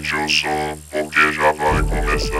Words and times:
Aumente 0.00 0.16
o 0.16 0.28
som, 0.28 0.78
porque 0.90 1.32
já 1.32 1.52
vai 1.52 1.82
começar. 1.82 2.38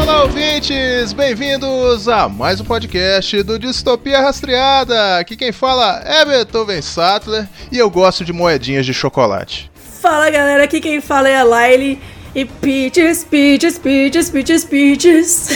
Olá, 0.01 0.23
ouvintes! 0.23 1.12
Bem-vindos 1.12 2.07
a 2.07 2.29
mais 2.29 2.62
um 2.62 2.63
podcast 2.63 3.43
do 3.43 3.59
Distopia 3.59 4.21
Rastreada. 4.21 5.17
Aqui 5.17 5.35
quem 5.35 5.51
fala 5.51 6.01
é 6.05 6.23
Beethoven 6.23 6.81
Sattler 6.81 7.49
e 7.69 7.77
eu 7.77 7.89
gosto 7.89 8.23
de 8.23 8.31
moedinhas 8.31 8.85
de 8.85 8.93
chocolate. 8.93 9.69
Fala 10.01 10.29
galera, 10.29 10.63
aqui 10.63 10.79
quem 10.79 11.01
fala 11.01 11.27
é 11.27 11.35
a 11.35 11.43
Laile 11.43 11.99
e 12.36 12.46
Peaches, 12.46 13.24
Peaches, 13.24 13.79
Peaches, 13.79 14.29
Peaches, 14.29 14.65
Peaches. 14.65 15.49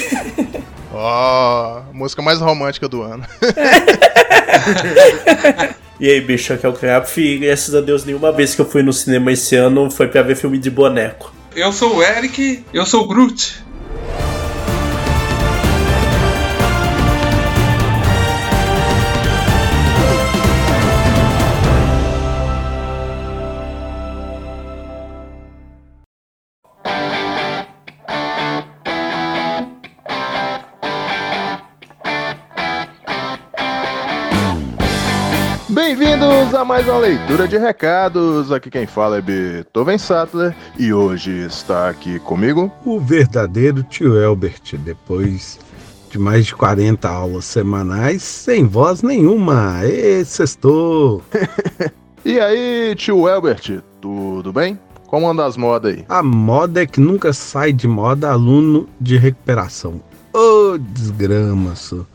Ó, 0.92 1.84
a 1.90 1.94
música 1.94 2.22
mais 2.22 2.40
romântica 2.40 2.88
do 2.88 3.02
ano. 3.02 3.26
E 6.00 6.10
aí, 6.10 6.22
bicho, 6.22 6.54
aqui 6.54 6.66
é 6.66 6.70
o 6.70 6.74
Crap 6.74 7.18
e 7.18 7.38
graças 7.40 7.76
a 7.76 7.82
Deus 7.82 8.06
nenhuma 8.06 8.32
vez 8.32 8.56
que 8.56 8.62
eu 8.62 8.66
fui 8.66 8.82
no 8.82 8.94
cinema 8.94 9.34
esse 9.34 9.58
ano 9.58 9.92
foi 9.92 10.08
pra 10.08 10.22
ver 10.22 10.38
filme 10.38 10.58
de 10.58 10.72
boneco. 10.72 11.34
Eu 11.54 11.74
sou 11.74 11.98
o 11.98 12.02
Eric, 12.02 12.64
eu 12.74 12.86
sou 12.86 13.04
o 13.04 13.08
Groot. 13.08 13.62
Mais 36.70 36.88
uma 36.88 37.00
leitura 37.00 37.48
de 37.48 37.58
recados. 37.58 38.52
Aqui 38.52 38.70
quem 38.70 38.86
fala 38.86 39.18
é 39.18 39.22
Beethoven 39.22 39.98
Sattler 39.98 40.56
e 40.78 40.94
hoje 40.94 41.32
está 41.32 41.90
aqui 41.90 42.20
comigo. 42.20 42.72
o 42.86 43.00
verdadeiro 43.00 43.82
tio 43.82 44.16
Elbert, 44.16 44.78
depois 44.78 45.58
de 46.12 46.20
mais 46.20 46.46
de 46.46 46.54
40 46.54 47.10
aulas 47.10 47.46
semanais, 47.46 48.22
sem 48.22 48.68
voz 48.68 49.02
nenhuma. 49.02 49.80
Ê, 49.84 50.24
sextou! 50.24 51.24
E 52.26 52.38
aí, 52.38 52.94
tio 52.96 53.28
Elbert, 53.30 53.82
tudo 54.02 54.52
bem? 54.52 54.78
Como 55.08 55.28
anda 55.28 55.46
as 55.46 55.56
modas 55.56 55.96
aí? 55.96 56.06
A 56.10 56.22
moda 56.22 56.84
é 56.84 56.86
que 56.86 57.00
nunca 57.00 57.32
sai 57.32 57.72
de 57.72 57.88
moda 57.88 58.30
aluno 58.30 58.90
de 59.00 59.18
recuperação. 59.18 60.02
Ô, 60.34 60.78
desgrama, 60.78 61.76
só. 61.76 62.06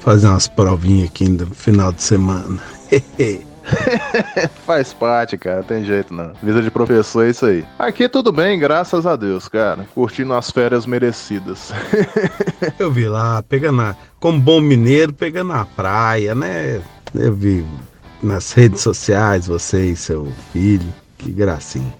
Fazer 0.00 0.26
umas 0.28 0.48
provinhas 0.48 1.10
aqui 1.10 1.28
no 1.28 1.46
final 1.54 1.92
de 1.92 2.02
semana. 2.02 2.58
Faz 4.66 4.92
parte, 4.92 5.36
cara, 5.36 5.62
tem 5.62 5.84
jeito 5.84 6.12
não. 6.12 6.32
Vida 6.42 6.62
de 6.62 6.70
professor 6.70 7.26
é 7.26 7.30
isso 7.30 7.46
aí. 7.46 7.64
Aqui 7.78 8.08
tudo 8.08 8.32
bem, 8.32 8.58
graças 8.58 9.06
a 9.06 9.16
Deus, 9.16 9.48
cara. 9.48 9.86
Curtindo 9.94 10.34
as 10.34 10.50
férias 10.50 10.86
merecidas. 10.86 11.72
Eu 12.78 12.90
vi 12.90 13.08
lá, 13.08 13.42
pegando 13.42 13.82
a, 13.82 13.96
como 14.18 14.40
bom 14.40 14.60
mineiro, 14.60 15.12
pegando 15.12 15.52
a 15.52 15.64
praia, 15.64 16.34
né? 16.34 16.80
Eu 17.14 17.34
vi 17.34 17.64
nas 18.22 18.52
redes 18.52 18.80
sociais 18.80 19.46
você 19.46 19.86
e 19.86 19.96
seu 19.96 20.32
filho. 20.52 20.86
Que 21.18 21.30
gracinha. 21.30 21.94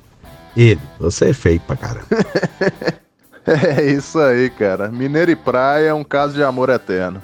Ele, 0.57 0.81
você 0.99 1.31
é 1.31 1.33
feio 1.33 1.61
pra 1.61 1.77
caramba. 1.77 2.07
É 3.47 3.85
isso 3.85 4.19
aí, 4.19 4.51
cara. 4.51 4.89
Mineiro 4.89 5.31
e 5.31 5.35
praia 5.35 5.89
é 5.89 5.95
um 5.95 6.05
caso 6.05 6.35
de 6.35 6.43
amor 6.43 6.69
eterno. 6.69 7.21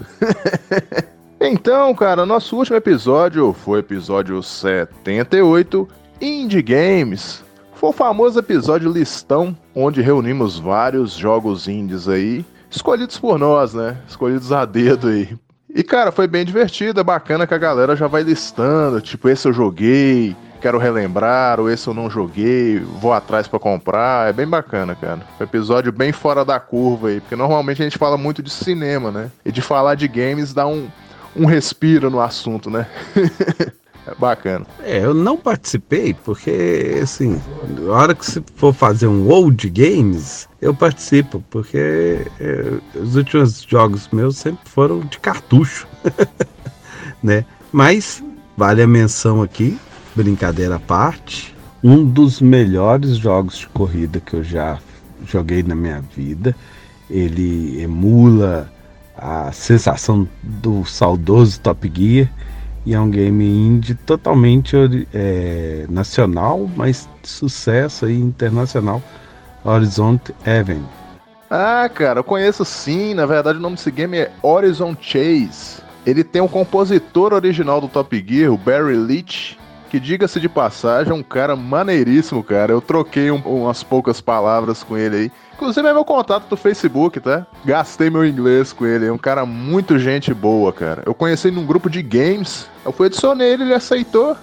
Então, 1.41 1.95
cara, 1.95 2.25
nosso 2.25 2.57
último 2.57 2.77
episódio 2.77 3.53
foi 3.53 3.79
o 3.79 3.81
episódio 3.81 4.43
78, 4.43 5.89
Indie 6.21 6.63
Games. 6.63 7.45
Foi 7.75 7.91
o 7.91 7.93
famoso 7.93 8.39
episódio 8.39 8.91
listão, 8.91 9.57
onde 9.75 10.01
reunimos 10.01 10.59
vários 10.59 11.13
jogos 11.13 11.69
indies 11.69 12.09
aí, 12.09 12.45
escolhidos 12.71 13.19
por 13.19 13.39
nós, 13.39 13.75
né? 13.75 13.99
Escolhidos 14.09 14.51
a 14.51 14.65
dedo 14.65 15.09
aí. 15.09 15.37
E, 15.69 15.83
cara, 15.83 16.11
foi 16.11 16.27
bem 16.27 16.43
divertido, 16.43 17.01
é 17.01 17.05
bacana 17.05 17.47
que 17.47 17.53
a 17.53 17.59
galera 17.59 17.95
já 17.95 18.07
vai 18.07 18.23
listando, 18.23 18.99
tipo, 19.03 19.29
esse 19.29 19.47
eu 19.47 19.53
joguei, 19.53 20.35
quero 20.63 20.79
relembrar, 20.79 21.61
ou 21.61 21.71
esse 21.71 21.87
eu 21.87 21.93
não 21.93 22.09
joguei, 22.09 22.79
vou 22.79 23.13
atrás 23.13 23.47
pra 23.47 23.59
comprar. 23.59 24.27
É 24.29 24.33
bem 24.33 24.47
bacana, 24.47 24.95
cara. 24.95 25.21
Um 25.39 25.45
episódio 25.45 25.93
bem 25.93 26.13
fora 26.13 26.47
da 26.47 26.59
curva 26.59 27.09
aí, 27.09 27.21
porque 27.21 27.37
normalmente 27.37 27.83
a 27.83 27.85
gente 27.85 27.99
fala 27.99 28.17
muito 28.17 28.43
de 28.43 28.49
cinema, 28.49 29.11
né? 29.11 29.31
E 29.45 29.53
de 29.53 29.61
falar 29.61 29.97
de 29.97 30.09
games 30.09 30.55
dá 30.55 30.67
um, 30.67 30.89
um 31.37 31.47
respiro 31.47 32.11
no 32.11 32.21
assunto, 32.21 32.71
né? 32.71 32.87
é 34.07 34.15
bacana. 34.19 34.67
É, 34.83 35.05
eu 35.05 35.13
não 35.13 35.37
participei 35.37 36.15
porque, 36.15 36.99
assim, 37.03 37.41
na 37.79 37.93
hora 37.93 38.15
que 38.15 38.25
você 38.25 38.43
for 38.55 38.73
fazer 38.73 39.07
um 39.07 39.29
old 39.29 39.69
games, 39.71 40.49
eu 40.61 40.75
participo, 40.75 41.45
porque 41.51 42.27
é, 42.41 42.99
os 42.99 43.17
últimos 43.17 43.63
jogos 43.63 44.09
meus 44.13 44.37
sempre 44.37 44.69
foram 44.69 45.01
de 45.01 45.19
cartucho, 45.19 45.87
né? 47.23 47.45
Mas 47.73 48.23
vale 48.57 48.83
a 48.83 48.87
menção 48.87 49.43
aqui, 49.43 49.79
brincadeira 50.15 50.77
à 50.77 50.81
parte, 50.81 51.55
um 51.83 52.05
dos 52.05 52.41
melhores 52.41 53.17
jogos 53.17 53.59
de 53.59 53.69
corrida 53.69 54.21
que 54.21 54.35
eu 54.35 54.43
já 54.43 54.79
joguei 55.27 55.63
na 55.63 55.75
minha 55.75 56.01
vida. 56.01 56.57
Ele 57.09 57.81
emula 57.81 58.73
a 59.17 59.51
sensação 59.53 60.29
do 60.43 60.85
saudoso 60.85 61.61
Top 61.61 61.91
Gear 61.95 62.29
e 62.87 62.95
é 62.95 63.01
um 63.01 63.11
game 63.11 63.45
indie 63.45 63.95
totalmente 63.95 64.77
é, 65.13 65.87
nacional, 65.89 66.71
mas 66.77 67.09
sucesso 67.25 68.07
aí 68.07 68.17
internacional, 68.17 69.03
Horizon 69.65 70.21
Event. 70.47 70.85
Ah, 71.51 71.91
cara, 71.93 72.21
eu 72.21 72.25
conheço 72.25 72.65
sim. 72.65 73.13
Na 73.13 73.27
verdade, 73.27 73.59
o 73.59 73.61
nome 73.61 73.75
desse 73.75 73.91
game 73.91 74.17
é 74.17 74.31
Horizon 74.41 74.97
Chase. 75.01 75.83
Ele 76.07 76.23
tem 76.23 76.41
um 76.41 76.47
compositor 76.47 77.33
original 77.33 77.81
do 77.81 77.89
Top 77.89 78.25
Gear, 78.25 78.53
o 78.53 78.57
Barry 78.57 78.97
Leach, 78.97 79.59
que, 79.91 80.01
diga-se 80.01 80.39
de 80.41 80.49
passagem, 80.49 81.13
é 81.13 81.15
um 81.15 81.23
cara 81.23 81.55
maneiríssimo, 81.57 82.43
cara. 82.43 82.73
Eu 82.73 82.81
troquei 82.81 83.31
um- 83.31 83.41
umas 83.41 83.83
poucas 83.83 84.21
palavras 84.21 84.83
com 84.83 84.97
ele 84.97 85.17
aí. 85.17 85.33
Inclusive 85.55 85.87
é 85.89 85.93
meu 85.93 86.05
contato 86.05 86.49
do 86.49 86.57
Facebook, 86.57 87.19
tá? 87.21 87.47
Gastei 87.65 88.11
meu 88.11 88.27
inglês 88.27 88.73
com 88.73 88.85
ele. 88.85 89.07
É 89.07 89.13
um 89.13 89.19
cara 89.19 89.47
muito 89.47 89.99
gente 89.99 90.35
boa, 90.35 90.73
cara. 90.73 91.03
Eu 91.07 91.15
conheci 91.15 91.51
num 91.51 91.65
grupo 91.65 91.89
de 91.89 92.03
games. 92.03 92.69
Eu 92.85 92.93
fui 92.93 93.07
adicionei 93.07 93.53
ele, 93.55 93.63
ele 93.63 93.75
aceitou. 93.75 94.37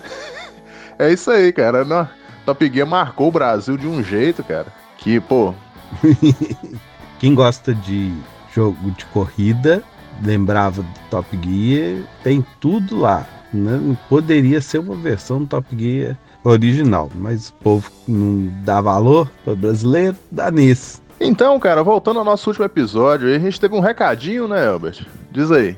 é 0.97 1.11
isso 1.11 1.29
aí, 1.29 1.53
cara. 1.53 1.85
Não, 1.85 2.07
Top 2.45 2.71
Gear 2.73 2.87
marcou 2.87 3.27
o 3.27 3.31
Brasil 3.31 3.77
de 3.77 3.87
um 3.87 4.03
jeito, 4.03 4.43
cara. 4.43 4.67
Que, 4.97 5.19
pô, 5.19 5.53
Quem 7.19 7.33
gosta 7.35 7.73
de 7.73 8.11
jogo 8.53 8.91
de 8.91 9.05
corrida, 9.05 9.83
lembrava 10.21 10.81
do 10.81 10.99
Top 11.09 11.27
Gear, 11.41 12.03
tem 12.23 12.45
tudo 12.59 12.99
lá. 12.99 13.25
Né? 13.53 13.79
Não 13.81 13.95
poderia 14.09 14.61
ser 14.61 14.79
uma 14.79 14.95
versão 14.95 15.39
do 15.39 15.47
Top 15.47 15.67
Gear 15.77 16.17
original, 16.43 17.09
mas 17.15 17.49
o 17.49 17.53
povo 17.53 17.91
não 18.07 18.51
dá 18.63 18.81
valor 18.81 19.31
para 19.43 19.55
brasileiro, 19.55 20.15
dá 20.31 20.51
nisso. 20.51 21.01
Então, 21.19 21.59
cara, 21.59 21.83
voltando 21.83 22.19
ao 22.19 22.25
nosso 22.25 22.49
último 22.49 22.65
episódio, 22.65 23.33
a 23.33 23.39
gente 23.39 23.59
teve 23.59 23.75
um 23.75 23.79
recadinho, 23.79 24.47
né, 24.47 24.67
Albert? 24.67 25.05
Diz 25.31 25.51
aí. 25.51 25.77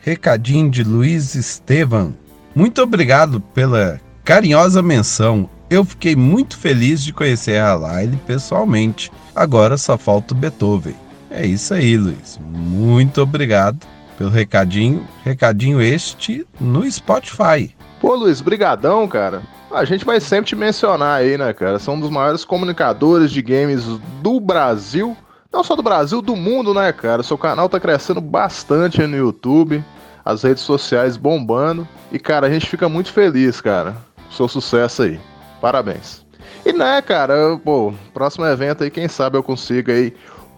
Recadinho 0.00 0.70
de 0.70 0.82
Luiz 0.82 1.34
Estevam. 1.34 2.14
Muito 2.54 2.80
obrigado 2.80 3.40
pela 3.40 4.00
carinhosa 4.24 4.80
menção. 4.80 5.50
Eu 5.68 5.84
fiquei 5.84 6.16
muito 6.16 6.56
feliz 6.56 7.02
de 7.02 7.12
conhecer 7.12 7.60
a 7.60 7.74
Laile 7.74 8.18
pessoalmente. 8.26 9.10
Agora 9.34 9.76
só 9.76 9.98
falta 9.98 10.32
o 10.32 10.36
Beethoven. 10.36 10.94
É 11.30 11.44
isso 11.44 11.74
aí, 11.74 11.96
Luiz. 11.96 12.38
Muito 12.40 13.20
obrigado 13.20 13.78
pelo 14.16 14.30
recadinho. 14.30 15.06
Recadinho 15.24 15.80
este 15.80 16.46
no 16.60 16.90
Spotify. 16.90 17.74
Pô, 18.00 18.14
Luiz, 18.14 18.40
brigadão, 18.40 19.06
cara. 19.08 19.42
A 19.70 19.84
gente 19.84 20.04
vai 20.04 20.20
sempre 20.20 20.46
te 20.46 20.56
mencionar 20.56 21.20
aí, 21.20 21.36
né, 21.36 21.52
cara? 21.52 21.78
São 21.78 21.94
um 21.94 22.00
dos 22.00 22.10
maiores 22.10 22.44
comunicadores 22.44 23.30
de 23.30 23.42
games 23.42 23.84
do 24.22 24.40
Brasil. 24.40 25.16
Não 25.52 25.64
só 25.64 25.74
do 25.74 25.82
Brasil, 25.82 26.22
do 26.22 26.36
mundo, 26.36 26.72
né, 26.72 26.92
cara? 26.92 27.22
Seu 27.22 27.36
canal 27.36 27.68
tá 27.68 27.80
crescendo 27.80 28.20
bastante 28.20 29.04
no 29.06 29.16
YouTube. 29.16 29.84
As 30.24 30.42
redes 30.42 30.62
sociais 30.62 31.16
bombando. 31.16 31.86
E, 32.12 32.18
cara, 32.18 32.46
a 32.46 32.50
gente 32.50 32.66
fica 32.66 32.88
muito 32.88 33.12
feliz, 33.12 33.60
cara. 33.60 33.96
Seu 34.30 34.48
sucesso 34.48 35.02
aí. 35.02 35.20
Parabéns. 35.60 36.24
E, 36.64 36.72
né, 36.72 37.00
cara, 37.00 37.58
pô, 37.64 37.92
próximo 38.12 38.44
evento 38.44 38.82
aí, 38.82 38.90
quem 38.90 39.08
sabe 39.08 39.36
eu 39.36 39.42
consiga 39.42 39.92
aí 39.92 40.12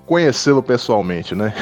conhecê-lo 0.06 0.62
pessoalmente, 0.62 1.34
né? 1.34 1.52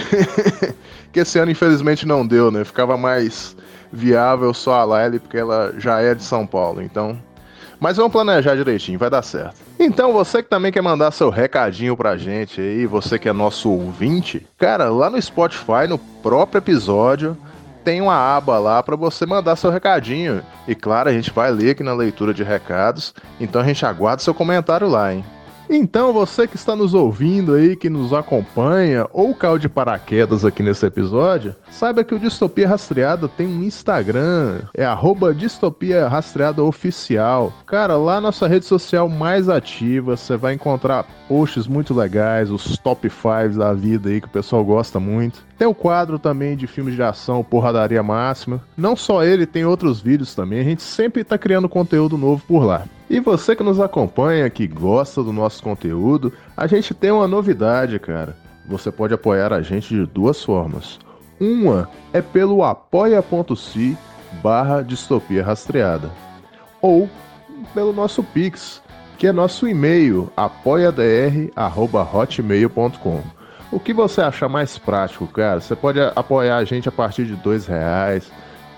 que 1.17 1.21
esse 1.21 1.39
ano, 1.39 1.51
infelizmente, 1.51 2.07
não 2.07 2.27
deu, 2.27 2.51
né? 2.51 2.63
Ficava 2.63 2.95
mais 2.99 3.57
viável 3.91 4.53
só 4.53 4.75
a 4.75 4.85
Laile, 4.85 5.19
porque 5.19 5.39
ela 5.39 5.73
já 5.79 5.99
é 6.03 6.15
de 6.15 6.23
São 6.23 6.47
Paulo, 6.47 6.83
então. 6.83 7.19
Mas 7.81 7.97
vamos 7.97 8.13
planejar 8.13 8.55
direitinho, 8.55 8.99
vai 8.99 9.09
dar 9.09 9.23
certo. 9.23 9.57
Então, 9.81 10.13
você 10.13 10.43
que 10.43 10.51
também 10.51 10.71
quer 10.71 10.83
mandar 10.83 11.11
seu 11.13 11.31
recadinho 11.31 11.97
pra 11.97 12.19
gente 12.19 12.61
aí, 12.61 12.85
você 12.85 13.19
que 13.19 13.31
é 13.31 13.33
nosso 13.33 13.71
ouvinte, 13.71 14.47
cara, 14.59 14.91
lá 14.91 15.09
no 15.09 15.21
Spotify, 15.21 15.89
no 15.89 15.97
próprio 15.97 16.59
episódio, 16.59 17.35
tem 17.83 18.03
uma 18.03 18.37
aba 18.37 18.59
lá 18.59 18.83
para 18.83 18.95
você 18.95 19.25
mandar 19.25 19.57
seu 19.57 19.71
recadinho. 19.71 20.43
E 20.69 20.75
claro, 20.75 21.09
a 21.09 21.13
gente 21.15 21.31
vai 21.31 21.51
ler 21.51 21.71
aqui 21.71 21.83
na 21.83 21.95
leitura 21.95 22.35
de 22.35 22.43
recados, 22.43 23.15
então 23.41 23.63
a 23.63 23.65
gente 23.65 23.87
aguarda 23.87 24.23
seu 24.23 24.35
comentário 24.35 24.87
lá, 24.87 25.15
hein? 25.15 25.25
Então, 25.69 26.13
você 26.13 26.47
que 26.47 26.57
está 26.57 26.77
nos 26.77 26.95
ouvindo 26.95 27.55
aí, 27.55 27.75
que 27.75 27.91
nos 27.91 28.13
acompanha, 28.13 29.07
ou 29.13 29.35
caiu 29.35 29.59
de 29.59 29.69
paraquedas 29.69 30.45
aqui 30.45 30.63
nesse 30.63 30.87
episódio, 30.87 31.55
saiba 31.71 32.05
que 32.05 32.15
o 32.15 32.19
Distopia 32.19 32.69
Rastreada 32.69 33.29
tem 33.29 33.47
um 33.47 33.63
Instagram, 33.63 34.61
é 34.73 34.85
arroba 34.85 35.35
Distopia 35.35 36.09
Rastreada 36.09 36.63
Oficial. 36.63 37.53
Cara, 37.67 37.97
lá 37.97 38.21
nossa 38.21 38.47
rede 38.47 38.65
social 38.65 39.09
mais 39.09 39.49
ativa, 39.49 40.17
você 40.17 40.37
vai 40.37 40.55
encontrar 40.55 41.05
posts 41.29 41.67
muito 41.67 41.93
legais, 41.93 42.51
os 42.51 42.79
top 42.79 43.11
5 43.11 43.59
da 43.59 43.73
vida 43.73 44.09
aí 44.09 44.21
que 44.21 44.29
o 44.29 44.31
pessoal 44.31 44.65
gosta 44.65 45.01
muito. 45.01 45.45
Tem 45.59 45.67
o 45.67 45.75
quadro 45.75 46.19
também 46.19 46.57
de 46.57 46.67
filmes 46.67 46.95
de 46.95 47.03
ação, 47.03 47.43
Porradaria 47.43 48.03
Máxima. 48.03 48.63
Não 48.77 48.95
só 48.95 49.25
ele, 49.25 49.47
tem 49.47 49.65
outros 49.65 50.01
vídeos 50.01 50.35
também. 50.35 50.61
A 50.61 50.65
gente 50.65 50.83
sempre 50.83 51.23
está 51.23 51.37
criando 51.37 51.69
conteúdo 51.69 52.17
novo 52.17 52.43
por 52.47 52.65
lá. 52.65 52.85
E 53.09 53.21
você 53.21 53.55
que 53.55 53.63
nos 53.63 53.79
acompanha, 53.79 54.51
que 54.51 54.67
gosta 54.67 55.23
do 55.23 55.33
nosso 55.33 55.63
conteúdo, 55.63 56.33
a 56.57 56.67
gente 56.67 56.93
tem 56.93 57.13
uma 57.13 57.29
novidade, 57.29 58.01
cara. 58.01 58.37
Você 58.69 58.91
pode 58.91 59.15
apoiar 59.15 59.53
a 59.53 59.63
gente 59.63 59.95
de 59.95 60.05
duas 60.07 60.43
formas. 60.43 60.99
Uma 61.39 61.89
é 62.13 62.21
pelo 62.21 62.65
apoia.se 62.65 63.97
barra 64.43 64.83
distopia 64.83 65.45
rastreada. 65.45 66.11
Ou 66.83 67.09
pelo 67.73 67.93
nosso 67.93 68.25
Pix, 68.25 68.83
que 69.17 69.29
é 69.29 69.33
nosso 69.33 69.69
e-mail, 69.69 70.29
apoiadr.hotmail.com. 70.37 73.23
O 73.71 73.79
que 73.81 73.93
você 73.93 74.21
achar 74.21 74.49
mais 74.49 74.79
prático, 74.79 75.27
cara? 75.27 75.61
Você 75.61 75.77
pode 75.77 76.01
apoiar 76.01 76.57
a 76.57 76.65
gente 76.65 76.89
a 76.89 76.93
partir 76.93 77.25
de 77.25 77.37
dois 77.37 77.67
reais, 77.67 78.31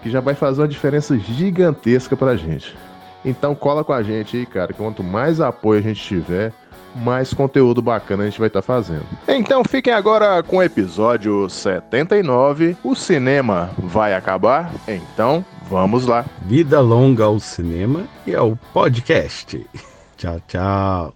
que 0.02 0.10
já 0.10 0.20
vai 0.20 0.34
fazer 0.34 0.62
uma 0.62 0.68
diferença 0.68 1.18
gigantesca 1.18 2.16
pra 2.16 2.36
gente. 2.36 2.76
Então 3.24 3.54
cola 3.54 3.84
com 3.84 3.92
a 3.92 4.02
gente 4.02 4.36
aí, 4.36 4.46
cara. 4.46 4.72
Quanto 4.72 5.02
mais 5.02 5.40
apoio 5.40 5.80
a 5.80 5.82
gente 5.82 6.02
tiver, 6.02 6.52
mais 6.94 7.32
conteúdo 7.32 7.82
bacana 7.82 8.24
a 8.24 8.26
gente 8.26 8.38
vai 8.38 8.48
estar 8.48 8.62
tá 8.62 8.66
fazendo. 8.66 9.06
Então 9.26 9.62
fiquem 9.64 9.92
agora 9.92 10.42
com 10.42 10.58
o 10.58 10.62
episódio 10.62 11.48
79. 11.48 12.76
O 12.82 12.94
cinema 12.94 13.70
vai 13.78 14.14
acabar? 14.14 14.72
Então 14.86 15.44
vamos 15.68 16.06
lá. 16.06 16.24
Vida 16.42 16.80
longa 16.80 17.24
ao 17.24 17.38
cinema 17.38 18.04
e 18.26 18.34
ao 18.34 18.56
podcast. 18.72 19.64
Tchau, 20.16 20.40
tchau. 20.48 21.14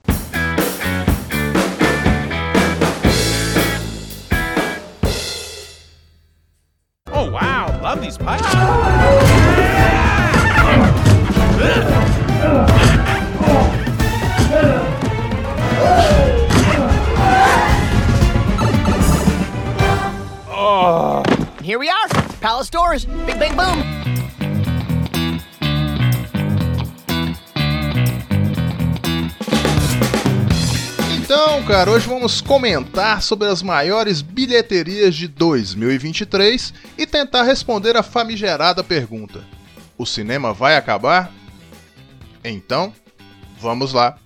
Oh 7.11 7.31
wow, 7.31 7.67
love 7.83 8.01
these 8.01 8.17
pipes. 8.17 8.47
Here 21.63 21.79
we 21.79 21.89
are, 21.89 22.09
Palace 22.41 22.69
Doors. 22.69 23.05
Big, 23.25 23.39
big 23.39 23.55
boom. 23.55 23.83
Então, 31.17 31.63
cara, 31.63 31.91
hoje 31.91 32.07
vamos 32.07 32.43
comentar 32.43 33.23
sobre 33.23 33.49
as 33.49 33.63
maiores 33.63 34.21
bilheterias 34.21 35.15
de 35.15 35.29
2023 35.29 36.75
e 36.99 37.07
tentar 37.07 37.45
responder 37.45 37.97
a 37.97 38.03
famigerada 38.03 38.85
pergunta: 38.85 39.43
O 39.97 40.05
cinema 40.05 40.53
vai 40.53 40.77
acabar? 40.77 41.33
Então, 42.45 42.93
vamos 43.61 43.93
lá. 43.93 44.19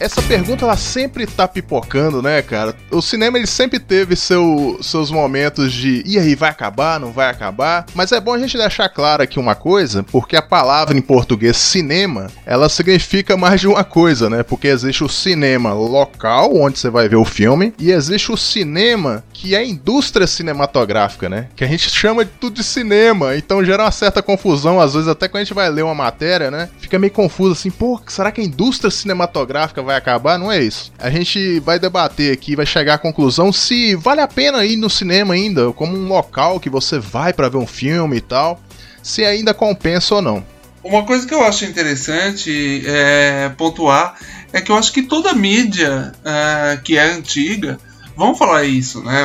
Essa 0.00 0.22
pergunta 0.22 0.64
ela 0.64 0.78
sempre 0.78 1.26
tá 1.26 1.46
pipocando, 1.46 2.22
né, 2.22 2.40
cara? 2.40 2.74
O 2.90 3.02
cinema 3.02 3.36
ele 3.36 3.46
sempre 3.46 3.78
teve 3.78 4.16
seu, 4.16 4.78
seus 4.80 5.10
momentos 5.10 5.70
de 5.74 6.02
e 6.06 6.18
aí, 6.18 6.34
vai 6.34 6.48
acabar, 6.48 6.98
não 6.98 7.12
vai 7.12 7.28
acabar? 7.28 7.84
Mas 7.94 8.10
é 8.10 8.18
bom 8.18 8.32
a 8.32 8.38
gente 8.38 8.56
deixar 8.56 8.88
claro 8.88 9.22
aqui 9.22 9.38
uma 9.38 9.54
coisa, 9.54 10.02
porque 10.04 10.36
a 10.36 10.42
palavra 10.42 10.96
em 10.96 11.02
português 11.02 11.58
cinema, 11.58 12.28
ela 12.46 12.70
significa 12.70 13.36
mais 13.36 13.60
de 13.60 13.68
uma 13.68 13.84
coisa, 13.84 14.30
né? 14.30 14.42
Porque 14.42 14.68
existe 14.68 15.04
o 15.04 15.08
cinema 15.08 15.74
local, 15.74 16.56
onde 16.56 16.78
você 16.78 16.88
vai 16.88 17.06
ver 17.06 17.16
o 17.16 17.24
filme, 17.24 17.74
e 17.78 17.90
existe 17.90 18.32
o 18.32 18.38
cinema 18.38 19.22
que 19.34 19.54
é 19.54 19.58
a 19.58 19.64
indústria 19.64 20.26
cinematográfica, 20.26 21.28
né? 21.28 21.48
Que 21.54 21.64
a 21.64 21.66
gente 21.66 21.90
chama 21.90 22.24
de 22.24 22.30
tudo 22.40 22.56
de 22.56 22.64
cinema, 22.64 23.36
então 23.36 23.62
gera 23.62 23.84
uma 23.84 23.90
certa 23.90 24.22
confusão, 24.22 24.80
às 24.80 24.94
vezes 24.94 25.08
até 25.08 25.28
quando 25.28 25.42
a 25.42 25.44
gente 25.44 25.54
vai 25.54 25.68
ler 25.68 25.82
uma 25.82 25.94
matéria, 25.94 26.50
né? 26.50 26.70
Fica 26.78 26.98
meio 26.98 27.12
confuso 27.12 27.52
assim, 27.52 27.70
pô, 27.70 28.00
será 28.06 28.32
que 28.32 28.40
a 28.40 28.44
indústria 28.44 28.90
cinematográfica 28.90 29.82
vai 29.82 29.89
acabar? 29.96 30.38
Não 30.38 30.50
é 30.50 30.62
isso. 30.62 30.92
A 30.98 31.10
gente 31.10 31.60
vai 31.60 31.78
debater 31.78 32.32
aqui, 32.32 32.56
vai 32.56 32.66
chegar 32.66 32.94
à 32.94 32.98
conclusão 32.98 33.52
se 33.52 33.94
vale 33.94 34.20
a 34.20 34.28
pena 34.28 34.64
ir 34.64 34.76
no 34.76 34.90
cinema 34.90 35.34
ainda, 35.34 35.72
como 35.72 35.96
um 35.96 36.08
local 36.08 36.60
que 36.60 36.70
você 36.70 36.98
vai 36.98 37.32
para 37.32 37.48
ver 37.48 37.58
um 37.58 37.66
filme 37.66 38.16
e 38.16 38.20
tal, 38.20 38.60
se 39.02 39.24
ainda 39.24 39.54
compensa 39.54 40.16
ou 40.16 40.22
não. 40.22 40.44
Uma 40.82 41.04
coisa 41.04 41.26
que 41.26 41.34
eu 41.34 41.44
acho 41.44 41.64
interessante 41.64 42.82
é, 42.86 43.50
pontuar 43.56 44.16
é 44.52 44.60
que 44.60 44.72
eu 44.72 44.76
acho 44.76 44.92
que 44.92 45.02
toda 45.02 45.34
mídia 45.34 46.12
é, 46.24 46.78
que 46.82 46.96
é 46.96 47.10
antiga 47.10 47.78
vamos 48.20 48.38
falar 48.38 48.64
isso, 48.64 49.02
né? 49.02 49.22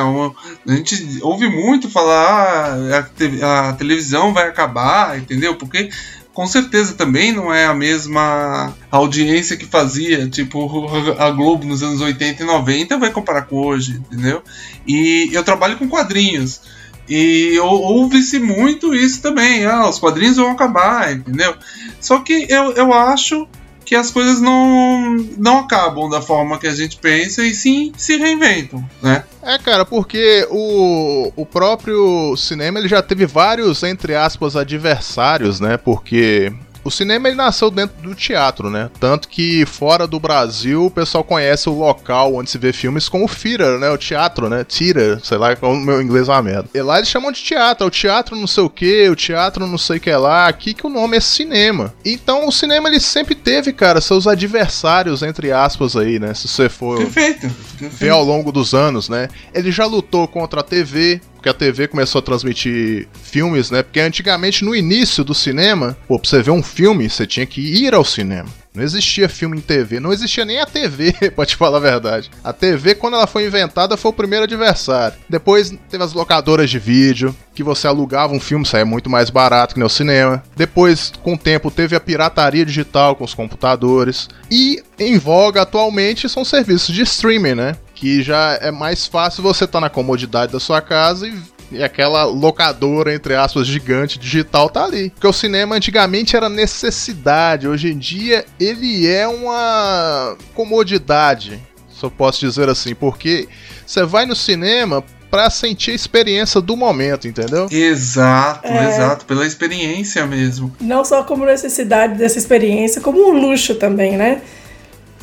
A 0.66 0.72
gente 0.72 1.18
ouve 1.20 1.48
muito 1.48 1.90
falar 1.90 2.78
ah, 2.78 2.98
a, 2.98 3.02
te 3.02 3.42
a 3.42 3.72
televisão 3.74 4.32
vai 4.32 4.48
acabar, 4.48 5.18
entendeu? 5.18 5.54
Porque 5.56 5.90
com 6.36 6.46
certeza 6.46 6.92
também 6.92 7.32
não 7.32 7.50
é 7.50 7.64
a 7.64 7.72
mesma 7.72 8.74
audiência 8.90 9.56
que 9.56 9.64
fazia, 9.64 10.28
tipo 10.28 10.86
a 11.18 11.30
Globo 11.30 11.64
nos 11.64 11.82
anos 11.82 12.02
80 12.02 12.42
e 12.42 12.46
90 12.46 12.98
vai 12.98 13.10
comparar 13.10 13.46
com 13.46 13.56
hoje, 13.56 13.92
entendeu? 13.92 14.42
E 14.86 15.30
eu 15.32 15.42
trabalho 15.42 15.78
com 15.78 15.88
quadrinhos. 15.88 16.60
E 17.08 17.58
ouve-se 17.58 18.38
muito 18.38 18.94
isso 18.94 19.22
também, 19.22 19.64
ah, 19.64 19.88
os 19.88 19.98
quadrinhos 19.98 20.36
vão 20.36 20.50
acabar, 20.50 21.10
entendeu? 21.10 21.54
Só 22.02 22.18
que 22.18 22.46
eu, 22.50 22.72
eu 22.72 22.92
acho 22.92 23.48
que 23.82 23.94
as 23.94 24.10
coisas 24.10 24.38
não, 24.38 25.14
não 25.38 25.60
acabam 25.60 26.10
da 26.10 26.20
forma 26.20 26.58
que 26.58 26.66
a 26.66 26.74
gente 26.74 26.98
pensa 26.98 27.46
e 27.46 27.54
sim 27.54 27.94
se 27.96 28.18
reinventam, 28.18 28.86
né? 29.00 29.24
É, 29.46 29.58
cara, 29.58 29.84
porque 29.84 30.44
o, 30.50 31.32
o 31.36 31.46
próprio 31.46 32.36
cinema 32.36 32.80
ele 32.80 32.88
já 32.88 33.00
teve 33.00 33.26
vários, 33.26 33.84
entre 33.84 34.12
aspas, 34.16 34.56
adversários, 34.56 35.60
né? 35.60 35.76
Porque 35.76 36.52
o 36.86 36.90
cinema 36.90 37.28
ele 37.28 37.36
nasceu 37.36 37.70
dentro 37.70 38.00
do 38.00 38.14
teatro, 38.14 38.70
né? 38.70 38.90
Tanto 39.00 39.28
que 39.28 39.66
fora 39.66 40.06
do 40.06 40.20
Brasil 40.20 40.86
o 40.86 40.90
pessoal 40.90 41.24
conhece 41.24 41.68
o 41.68 41.78
local 41.78 42.34
onde 42.34 42.50
se 42.50 42.58
vê 42.58 42.72
filmes 42.72 43.08
como 43.08 43.24
o 43.24 43.28
theater, 43.28 43.78
né? 43.78 43.90
O 43.90 43.98
teatro, 43.98 44.48
né? 44.48 44.64
Theater, 44.64 45.20
sei 45.22 45.38
lá, 45.38 45.56
o 45.62 45.74
meu 45.74 46.00
inglês 46.00 46.28
é 46.28 46.32
uma 46.32 46.42
merda. 46.42 46.68
E 46.74 46.80
lá 46.80 46.98
eles 46.98 47.08
chamam 47.08 47.32
de 47.32 47.42
teatro, 47.42 47.86
o 47.86 47.90
teatro 47.90 48.36
não 48.36 48.46
sei 48.46 48.62
o 48.62 48.70
que, 48.70 49.08
o 49.08 49.16
teatro 49.16 49.66
não 49.66 49.78
sei 49.78 49.98
o 49.98 50.00
que 50.00 50.12
lá, 50.12 50.46
aqui 50.46 50.74
que 50.74 50.86
o 50.86 50.90
nome 50.90 51.16
é 51.16 51.20
cinema. 51.20 51.92
Então 52.04 52.46
o 52.46 52.52
cinema 52.52 52.88
ele 52.88 53.00
sempre 53.00 53.34
teve, 53.34 53.72
cara, 53.72 54.00
seus 54.00 54.26
adversários, 54.26 55.22
entre 55.22 55.52
aspas 55.52 55.96
aí, 55.96 56.18
né? 56.18 56.34
Se 56.34 56.48
você 56.48 56.68
for 56.68 56.98
perfeito, 56.98 57.40
perfeito. 57.40 57.96
ver 57.96 58.10
ao 58.10 58.24
longo 58.24 58.52
dos 58.52 58.74
anos, 58.74 59.08
né? 59.08 59.28
Ele 59.52 59.72
já 59.72 59.86
lutou 59.86 60.28
contra 60.28 60.60
a 60.60 60.64
TV, 60.64 61.20
porque 61.46 61.50
a 61.50 61.54
TV 61.54 61.86
começou 61.86 62.18
a 62.18 62.22
transmitir 62.22 63.06
filmes, 63.22 63.70
né? 63.70 63.82
Porque 63.82 64.00
antigamente, 64.00 64.64
no 64.64 64.74
início 64.74 65.22
do 65.22 65.34
cinema, 65.34 65.96
pô, 66.08 66.18
pra 66.18 66.28
você 66.28 66.42
ver 66.42 66.50
um 66.50 66.62
filme, 66.62 67.08
você 67.08 67.26
tinha 67.26 67.46
que 67.46 67.60
ir 67.60 67.94
ao 67.94 68.04
cinema. 68.04 68.48
Não 68.74 68.82
existia 68.82 69.28
filme 69.28 69.56
em 69.56 69.60
TV, 69.60 69.98
não 69.98 70.12
existia 70.12 70.44
nem 70.44 70.60
a 70.60 70.66
TV, 70.66 71.12
pra 71.34 71.46
te 71.46 71.56
falar 71.56 71.78
a 71.78 71.80
verdade. 71.80 72.30
A 72.44 72.52
TV, 72.52 72.94
quando 72.94 73.14
ela 73.14 73.26
foi 73.26 73.46
inventada, 73.46 73.96
foi 73.96 74.10
o 74.10 74.14
primeiro 74.14 74.44
adversário. 74.44 75.16
Depois 75.28 75.72
teve 75.88 76.04
as 76.04 76.12
locadoras 76.12 76.68
de 76.68 76.78
vídeo, 76.78 77.34
que 77.54 77.62
você 77.62 77.86
alugava 77.86 78.34
um 78.34 78.40
filme, 78.40 78.66
saía 78.66 78.84
muito 78.84 79.08
mais 79.08 79.30
barato 79.30 79.74
que 79.74 79.80
no 79.80 79.88
cinema. 79.88 80.42
Depois, 80.54 81.10
com 81.22 81.34
o 81.34 81.38
tempo, 81.38 81.70
teve 81.70 81.96
a 81.96 82.00
pirataria 82.00 82.66
digital 82.66 83.16
com 83.16 83.24
os 83.24 83.32
computadores. 83.32 84.28
E 84.50 84.82
em 84.98 85.16
voga 85.16 85.62
atualmente 85.62 86.28
são 86.28 86.44
serviços 86.44 86.94
de 86.94 87.02
streaming, 87.02 87.54
né? 87.54 87.76
Que 87.96 88.22
já 88.22 88.58
é 88.60 88.70
mais 88.70 89.06
fácil 89.06 89.42
você 89.42 89.64
estar 89.64 89.78
tá 89.78 89.80
na 89.80 89.90
comodidade 89.90 90.52
da 90.52 90.60
sua 90.60 90.80
casa 90.80 91.26
e 91.26 91.34
e 91.70 91.82
aquela 91.82 92.24
locadora, 92.24 93.12
entre 93.12 93.34
aspas, 93.34 93.66
gigante 93.66 94.18
digital 94.18 94.70
tá 94.70 94.84
ali. 94.84 95.10
Porque 95.10 95.26
o 95.26 95.32
cinema 95.32 95.74
antigamente 95.74 96.36
era 96.36 96.48
necessidade, 96.48 97.66
hoje 97.66 97.90
em 97.90 97.98
dia 97.98 98.44
ele 98.60 99.06
é 99.06 99.26
uma 99.26 100.36
comodidade, 100.54 101.60
se 101.88 102.04
eu 102.04 102.10
posso 102.10 102.38
dizer 102.40 102.68
assim, 102.68 102.94
porque 102.94 103.48
você 103.84 104.04
vai 104.04 104.26
no 104.26 104.36
cinema 104.36 105.02
pra 105.28 105.50
sentir 105.50 105.90
a 105.90 105.94
experiência 105.94 106.60
do 106.60 106.76
momento, 106.76 107.26
entendeu? 107.26 107.66
Exato, 107.70 108.68
É. 108.68 108.88
exato, 108.88 109.24
pela 109.26 109.44
experiência 109.44 110.24
mesmo. 110.24 110.72
Não 110.80 111.04
só 111.04 111.24
como 111.24 111.44
necessidade 111.44 112.16
dessa 112.16 112.38
experiência, 112.38 113.00
como 113.00 113.28
um 113.28 113.32
luxo 113.32 113.74
também, 113.74 114.16
né? 114.16 114.40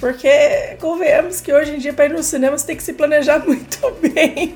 Porque 0.03 0.75
convenhamos 0.81 1.39
que 1.39 1.53
hoje 1.53 1.75
em 1.75 1.77
dia, 1.77 1.93
para 1.93 2.07
ir 2.07 2.09
no 2.11 2.21
cinema, 2.21 2.57
você 2.57 2.67
tem 2.67 2.75
que 2.75 2.83
se 2.83 2.91
planejar 2.91 3.39
muito 3.47 3.79
bem. 4.13 4.53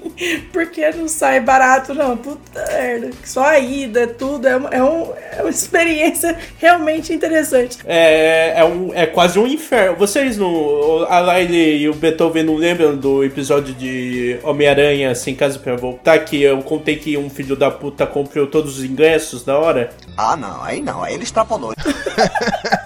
Porque 0.51 0.89
não 0.91 1.07
sai 1.07 1.39
barato, 1.39 1.93
não. 1.93 2.17
Puta 2.17 2.65
merda. 2.73 3.11
Só 3.23 3.45
a 3.45 3.57
ida, 3.57 4.07
tudo. 4.07 4.45
É 4.45 4.57
uma, 4.57 4.69
é 4.71 4.83
um- 4.83 5.13
é 5.37 5.39
uma 5.41 5.49
experiência 5.49 6.37
realmente 6.57 7.13
interessante. 7.13 7.77
É, 7.85 8.55
é, 8.59 8.65
um, 8.65 8.93
é 8.93 9.05
quase 9.05 9.39
um 9.39 9.47
inferno. 9.47 9.95
Vocês 9.95 10.37
não. 10.37 11.05
A 11.09 11.19
Laile 11.21 11.77
e 11.77 11.87
o 11.87 11.93
Beethoven 11.93 12.43
não 12.43 12.55
lembram 12.55 12.97
do 12.97 13.23
episódio 13.23 13.73
de 13.73 14.37
Homem-Aranha 14.43 15.15
Sem 15.15 15.33
Casa 15.33 15.57
pra 15.57 15.77
Voltar? 15.77 16.19
Que 16.25 16.41
eu 16.43 16.61
contei 16.61 16.97
que 16.97 17.17
um 17.17 17.29
filho 17.29 17.55
da 17.55 17.71
puta 17.71 18.05
comprou 18.05 18.47
todos 18.47 18.79
os 18.79 18.83
ingressos 18.83 19.45
na 19.45 19.57
hora? 19.57 19.91
Ah, 20.17 20.35
não, 20.35 20.61
aí 20.61 20.81
não, 20.81 21.01
aí 21.01 21.13
ele 21.13 21.23
extrapolou. 21.23 21.73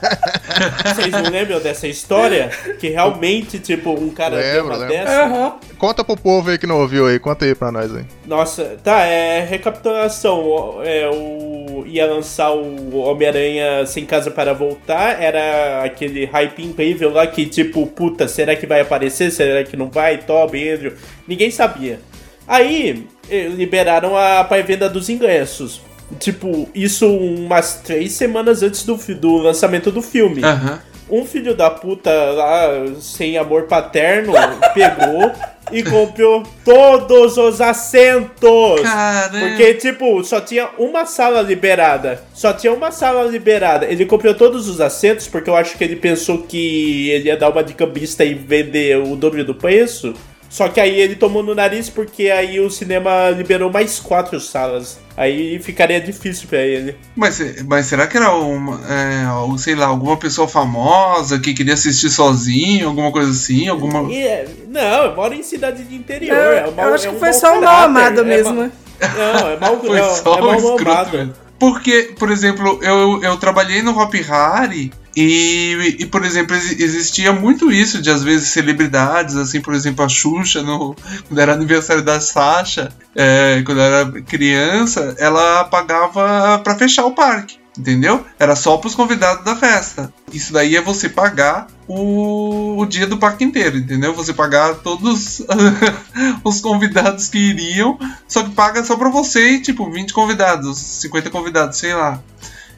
Vocês 0.83 1.11
não 1.11 1.29
lembram 1.29 1.59
dessa 1.59 1.87
história? 1.87 2.49
Que 2.79 2.89
realmente, 2.89 3.59
tipo, 3.59 3.91
um 3.91 4.09
cara 4.09 4.37
deu 4.37 4.63
Lembro, 4.63 4.65
uma 4.67 4.77
lembro. 4.77 4.95
dessa. 4.95 5.23
Aham. 5.23 5.53
Conta 5.77 6.03
pro 6.03 6.17
povo 6.17 6.49
aí 6.49 6.57
que 6.57 6.67
não 6.67 6.79
ouviu 6.79 7.07
aí, 7.07 7.19
conta 7.19 7.45
aí 7.45 7.55
pra 7.55 7.71
nós 7.71 7.93
aí. 7.95 8.05
Nossa, 8.25 8.77
tá, 8.83 8.99
é 9.05 9.43
recapitulação. 9.43 10.81
É, 10.83 11.09
o, 11.09 11.83
ia 11.85 12.05
lançar 12.05 12.51
o 12.51 12.97
Homem-Aranha 12.97 13.85
Sem 13.85 14.05
Casa 14.05 14.29
para 14.31 14.53
Voltar. 14.53 15.21
Era 15.21 15.83
aquele 15.83 16.25
hype 16.25 16.63
incrível 16.63 17.11
lá 17.11 17.25
que, 17.27 17.45
tipo, 17.45 17.85
puta, 17.87 18.27
será 18.27 18.55
que 18.55 18.65
vai 18.67 18.81
aparecer? 18.81 19.31
Será 19.31 19.63
que 19.63 19.77
não 19.77 19.89
vai? 19.89 20.17
Toby, 20.19 20.69
Andrew. 20.69 20.93
Ninguém 21.27 21.51
sabia. 21.51 21.99
Aí, 22.47 23.07
eh, 23.29 23.47
liberaram 23.47 24.17
a 24.17 24.43
pré-venda 24.43 24.89
dos 24.89 25.09
ingressos. 25.09 25.81
Tipo, 26.19 26.69
isso 26.73 27.07
umas 27.07 27.75
três 27.75 28.13
semanas 28.13 28.63
antes 28.63 28.83
do, 28.83 28.95
do 29.15 29.37
lançamento 29.37 29.91
do 29.91 30.01
filme. 30.01 30.43
Aham. 30.43 30.79
Um 31.09 31.25
filho 31.25 31.53
da 31.53 31.69
puta 31.69 32.09
lá, 32.09 32.69
sem 33.01 33.37
amor 33.37 33.63
paterno, 33.63 34.31
pegou 34.73 35.31
e 35.71 35.83
comprou 35.83 36.43
todos 36.63 37.37
os 37.37 37.61
assentos. 37.61 38.81
Caramba. 38.81 39.39
Porque, 39.39 39.73
tipo, 39.75 40.23
só 40.23 40.39
tinha 40.39 40.69
uma 40.77 41.05
sala 41.05 41.41
liberada. 41.41 42.21
Só 42.33 42.53
tinha 42.53 42.73
uma 42.73 42.91
sala 42.91 43.23
liberada. 43.23 43.85
Ele 43.85 44.05
comprou 44.05 44.33
todos 44.33 44.67
os 44.67 44.79
assentos 44.79 45.27
porque 45.27 45.49
eu 45.49 45.55
acho 45.55 45.77
que 45.77 45.83
ele 45.83 45.95
pensou 45.95 46.43
que 46.43 47.09
ele 47.09 47.27
ia 47.27 47.37
dar 47.37 47.49
uma 47.49 47.63
de 47.63 47.73
cambista 47.73 48.23
e 48.23 48.33
vender 48.33 48.97
o 48.97 49.15
dobro 49.15 49.43
do 49.43 49.55
preço. 49.55 50.13
Só 50.49 50.67
que 50.67 50.81
aí 50.81 50.99
ele 50.99 51.15
tomou 51.15 51.41
no 51.41 51.55
nariz 51.55 51.89
porque 51.89 52.29
aí 52.29 52.59
o 52.59 52.69
cinema 52.69 53.29
liberou 53.29 53.71
mais 53.71 53.99
quatro 53.99 54.39
salas. 54.39 54.99
Aí 55.15 55.59
ficaria 55.59 55.99
difícil 55.99 56.47
pra 56.47 56.59
ele. 56.59 56.95
Mas, 57.15 57.39
mas 57.65 57.85
será 57.85 58.07
que 58.07 58.17
era 58.17 58.33
uma, 58.33 58.79
é, 58.89 59.31
ou 59.33 59.57
sei 59.57 59.75
lá, 59.75 59.87
alguma 59.87 60.17
pessoa 60.17 60.47
famosa 60.47 61.39
que 61.39 61.53
queria 61.53 61.73
assistir 61.73 62.09
sozinho, 62.09 62.87
alguma 62.87 63.11
coisa 63.11 63.29
assim? 63.31 63.67
Alguma... 63.67 64.09
E 64.11 64.21
é- 64.21 64.47
não, 64.67 65.05
eu 65.05 65.15
moro 65.15 65.33
em 65.33 65.43
cidade 65.43 65.83
de 65.83 65.95
interior. 65.95 66.35
Não, 66.35 66.43
é 66.43 66.71
mau- 66.71 66.85
eu 66.87 66.93
acho 66.95 67.07
é 67.07 67.09
que 67.09 67.15
um 67.15 67.19
foi 67.19 67.33
só 67.33 67.57
um 67.57 67.61
mal 67.61 67.83
amado 67.85 68.21
é 68.21 68.23
mesmo. 68.23 68.53
Não, 68.53 69.49
é 69.49 69.57
mal, 69.59 69.79
Foi 69.83 69.99
é, 69.99 70.09
só 70.15 70.35
é 70.37 70.41
um 70.41 70.45
mal 70.45 70.55
escroto 70.55 70.89
amado. 70.91 71.33
Porque, 71.61 72.15
por 72.17 72.31
exemplo, 72.31 72.79
eu, 72.81 73.21
eu 73.21 73.37
trabalhei 73.37 73.83
no 73.83 73.95
Hop 73.95 74.11
Hari 74.27 74.91
e, 75.15 75.97
e, 75.99 76.05
por 76.07 76.25
exemplo, 76.25 76.55
exi- 76.55 76.81
existia 76.83 77.31
muito 77.31 77.71
isso 77.71 78.01
de 78.01 78.09
às 78.09 78.23
vezes 78.23 78.47
celebridades, 78.49 79.35
assim, 79.35 79.61
por 79.61 79.75
exemplo, 79.75 80.03
a 80.03 80.09
Xuxa, 80.09 80.63
no, 80.63 80.95
quando 81.27 81.39
era 81.39 81.53
aniversário 81.53 82.01
da 82.01 82.19
Sasha, 82.19 82.89
é, 83.15 83.61
quando 83.63 83.79
era 83.79 84.11
criança, 84.23 85.15
ela 85.19 85.63
pagava 85.65 86.59
pra 86.63 86.75
fechar 86.75 87.05
o 87.05 87.11
parque. 87.11 87.60
Entendeu? 87.81 88.23
Era 88.37 88.55
só 88.55 88.77
pros 88.77 88.93
convidados 88.93 89.43
da 89.43 89.55
festa. 89.55 90.13
Isso 90.31 90.53
daí 90.53 90.75
é 90.75 90.81
você 90.81 91.09
pagar 91.09 91.65
o, 91.87 92.77
o 92.77 92.85
dia 92.85 93.07
do 93.07 93.17
parque 93.17 93.43
inteiro, 93.43 93.75
entendeu? 93.75 94.13
Você 94.13 94.35
pagar 94.35 94.75
todos 94.75 95.41
os 96.45 96.61
convidados 96.61 97.27
que 97.27 97.39
iriam, 97.39 97.97
só 98.27 98.43
que 98.43 98.51
paga 98.51 98.83
só 98.83 98.95
pra 98.95 99.09
você 99.09 99.53
e, 99.53 99.61
tipo, 99.61 99.91
20 99.91 100.13
convidados, 100.13 100.77
50 100.77 101.31
convidados, 101.31 101.77
sei 101.79 101.95
lá. 101.95 102.21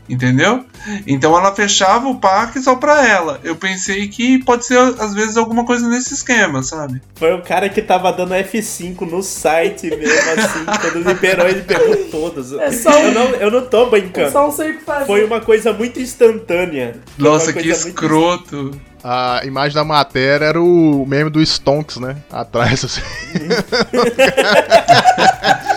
Entendeu? 0.10 0.66
Então 1.08 1.38
ela 1.38 1.56
fechava 1.56 2.10
o 2.10 2.16
parque 2.20 2.60
só 2.60 2.76
pra 2.76 3.08
ela. 3.08 3.40
Eu 3.42 3.56
pensei 3.56 4.08
que 4.10 4.44
pode 4.44 4.66
ser, 4.66 4.78
às 4.78 5.14
vezes, 5.14 5.38
alguma 5.38 5.66
coisa 5.66 5.88
nesse 5.88 6.14
esquema, 6.14 6.62
sabe? 6.62 7.02
Foi 7.16 7.34
o 7.34 7.42
cara 7.42 7.70
que 7.70 7.82
tava 7.82 8.12
dando 8.12 8.34
F5 8.34 9.02
no 9.10 9.24
site 9.24 9.88
mesmo, 9.90 10.32
assim, 10.32 10.66
quando 10.82 11.08
liberou, 11.08 11.48
ele 11.48 11.62
pegou 11.62 11.96
todos. 12.12 12.52
É 12.54 12.70
só 12.72 12.90
um- 12.92 13.04
eu, 13.06 13.12
não, 13.14 13.24
eu 13.36 13.50
não 13.52 13.66
tô 13.66 13.88
É 13.88 13.90
brincando. 13.92 14.32
só 14.32 14.48
um 14.48 14.52
circo 14.52 14.82
fazer. 14.86 15.06
Foi 15.06 15.24
uma 15.24 15.40
coisa 15.40 15.72
muito 15.72 16.02
instantânea. 16.02 16.96
Foi 17.18 17.26
Nossa, 17.30 17.54
que 17.54 17.64
coisa 17.64 17.84
muito 17.84 17.88
escroto. 17.88 18.72
A 19.02 19.42
imagem 19.46 19.76
da 19.76 19.84
matéria 19.84 20.46
era 20.46 20.62
o 20.62 21.06
meme 21.08 21.30
do 21.30 21.42
Stonks, 21.42 21.98
né? 21.98 22.18
Atrás, 22.32 22.84
assim. 22.86 23.02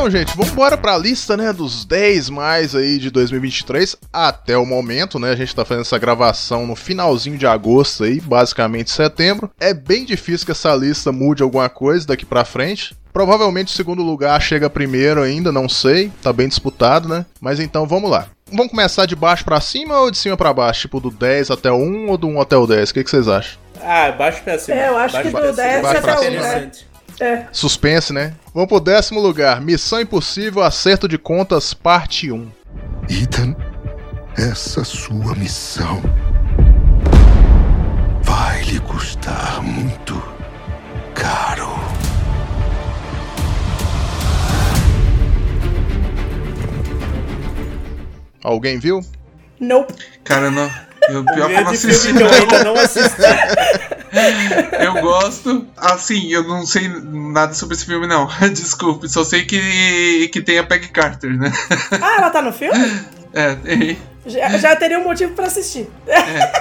Então, 0.00 0.10
gente, 0.10 0.34
vamos 0.34 0.50
embora 0.52 0.78
pra 0.78 0.96
lista, 0.96 1.36
né, 1.36 1.52
dos 1.52 1.84
10 1.84 2.30
mais 2.30 2.74
aí 2.74 2.96
de 2.96 3.10
2023 3.10 3.98
até 4.10 4.56
o 4.56 4.64
momento, 4.64 5.18
né? 5.18 5.30
A 5.30 5.36
gente 5.36 5.54
tá 5.54 5.62
fazendo 5.62 5.82
essa 5.82 5.98
gravação 5.98 6.66
no 6.66 6.74
finalzinho 6.74 7.36
de 7.36 7.46
agosto 7.46 8.04
aí, 8.04 8.18
basicamente 8.18 8.90
setembro. 8.90 9.50
É 9.60 9.74
bem 9.74 10.06
difícil 10.06 10.46
que 10.46 10.52
essa 10.52 10.74
lista 10.74 11.12
mude 11.12 11.42
alguma 11.42 11.68
coisa 11.68 12.06
daqui 12.06 12.24
pra 12.24 12.46
frente. 12.46 12.96
Provavelmente 13.12 13.74
o 13.74 13.76
segundo 13.76 14.02
lugar 14.02 14.40
chega 14.40 14.70
primeiro 14.70 15.20
ainda, 15.22 15.52
não 15.52 15.68
sei, 15.68 16.10
tá 16.22 16.32
bem 16.32 16.48
disputado, 16.48 17.06
né? 17.06 17.26
Mas 17.38 17.60
então 17.60 17.86
vamos 17.86 18.10
lá. 18.10 18.28
Vamos 18.50 18.70
começar 18.70 19.04
de 19.04 19.14
baixo 19.14 19.44
pra 19.44 19.60
cima 19.60 20.00
ou 20.00 20.10
de 20.10 20.16
cima 20.16 20.34
pra 20.34 20.54
baixo? 20.54 20.80
Tipo 20.80 20.98
do 20.98 21.10
10 21.10 21.50
até 21.50 21.70
o 21.70 21.76
1 21.76 22.08
ou 22.08 22.16
do 22.16 22.26
1 22.26 22.40
até 22.40 22.56
o 22.56 22.66
10? 22.66 22.88
O 22.88 22.94
que, 22.94 23.04
que 23.04 23.10
vocês 23.10 23.28
acham? 23.28 23.58
Ah, 23.82 24.12
baixo 24.12 24.42
pra 24.42 24.58
cima. 24.58 24.78
É, 24.78 24.88
eu 24.88 24.96
acho 24.96 25.12
Baixo 25.12 25.28
que 25.28 25.34
do 25.36 25.40
pra 25.40 25.52
cima. 25.52 25.62
10 25.62 25.82
Baixo 25.82 26.00
pra 26.00 26.12
até 26.14 26.20
o 26.20 26.24
cima. 26.24 26.38
1, 26.38 26.42
né? 26.42 26.48
Interessante. 26.48 26.89
É. 27.20 27.46
Suspense, 27.52 28.12
né? 28.12 28.34
Vamos 28.54 28.68
pro 28.68 28.80
décimo 28.80 29.20
lugar. 29.20 29.60
Missão 29.60 30.00
Impossível 30.00 30.62
Acerto 30.62 31.06
de 31.06 31.18
Contas, 31.18 31.74
parte 31.74 32.32
1. 32.32 32.50
Ethan, 33.10 33.54
essa 34.36 34.84
sua 34.84 35.34
missão 35.34 36.00
vai 38.22 38.62
lhe 38.62 38.80
custar 38.80 39.62
muito 39.62 40.14
caro. 41.14 41.68
Alguém 48.42 48.78
viu? 48.78 49.00
Nope. 49.60 49.92
Cara, 50.24 50.50
não. 50.50 50.70
Eu, 51.08 51.24
pior 51.24 51.34
que 51.34 51.40
eu 51.40 51.46
não 51.46 51.48
Grande 51.48 51.74
assisti. 51.76 52.06
filme 52.06 52.18
que 52.18 52.24
eu 52.24 52.30
ainda 52.32 52.64
não 52.64 52.74
assisti. 52.74 53.20
Eu 54.80 54.94
gosto. 55.00 55.66
Assim, 55.76 56.32
eu 56.32 56.42
não 56.42 56.66
sei 56.66 56.88
nada 56.88 57.54
sobre 57.54 57.76
esse 57.76 57.86
filme, 57.86 58.06
não. 58.08 58.26
Desculpe, 58.52 59.08
só 59.08 59.22
sei 59.22 59.44
que, 59.44 60.28
que 60.32 60.40
tem 60.40 60.58
a 60.58 60.64
Peggy 60.64 60.88
Carter, 60.88 61.30
né? 61.38 61.52
Ah, 62.02 62.16
ela 62.18 62.30
tá 62.30 62.42
no 62.42 62.52
filme? 62.52 62.78
É, 63.32 63.54
tem. 63.54 63.96
Já, 64.26 64.58
já 64.58 64.74
teria 64.74 64.98
um 64.98 65.04
motivo 65.04 65.32
pra 65.34 65.46
assistir. 65.46 65.88
É, 66.08 66.18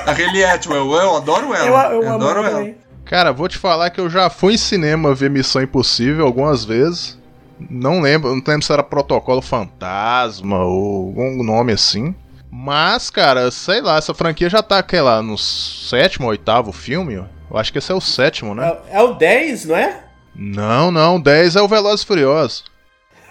a 0.08 0.12
Hayley 0.12 0.44
Atwell, 0.46 0.94
eu 0.94 1.16
adoro 1.18 1.52
ela. 1.52 1.66
Eu, 1.90 1.94
eu 2.04 2.08
amo 2.08 2.14
adoro 2.14 2.40
ela 2.42 2.48
ela. 2.50 2.58
também. 2.60 2.78
Cara, 3.06 3.34
vou 3.34 3.48
te 3.50 3.58
falar 3.58 3.90
que 3.90 4.00
eu 4.00 4.08
já 4.08 4.30
fui 4.30 4.54
em 4.54 4.58
cinema 4.58 5.16
ver 5.16 5.32
Missão 5.32 5.64
Impossível 5.64 6.28
algumas 6.28 6.64
vezes. 6.64 7.18
Não 7.60 8.02
lembro, 8.02 8.30
não 8.36 8.44
lembro 8.46 8.62
se 8.64 8.72
era 8.72 8.84
Protocolo 8.84 9.42
Fantasma 9.42 10.60
ou 10.64 11.08
algum 11.08 11.44
nome 11.44 11.74
assim. 11.74 12.14
Mas, 12.52 13.10
cara, 13.10 13.52
sei 13.52 13.82
lá, 13.82 13.98
essa 13.98 14.14
franquia 14.14 14.50
já 14.50 14.62
tá, 14.64 14.84
sei 14.88 15.02
lá, 15.02 15.22
no 15.22 15.38
sétimo, 15.38 16.28
oitavo 16.28 16.72
filme? 16.72 17.16
Eu 17.16 17.58
acho 17.58 17.72
que 17.72 17.78
esse 17.78 17.92
é 17.92 17.96
o 17.96 18.02
sétimo, 18.02 18.56
né? 18.56 18.78
É, 18.90 18.98
é 18.98 19.02
o 19.02 19.14
10, 19.14 19.66
não 19.66 19.76
é? 19.76 20.04
Não, 20.36 20.92
não, 20.92 21.20
10 21.20 21.56
é 21.56 21.62
o 21.62 21.68
Velozes 21.68 22.04
e 22.04 22.08
Furiosos. 22.08 22.64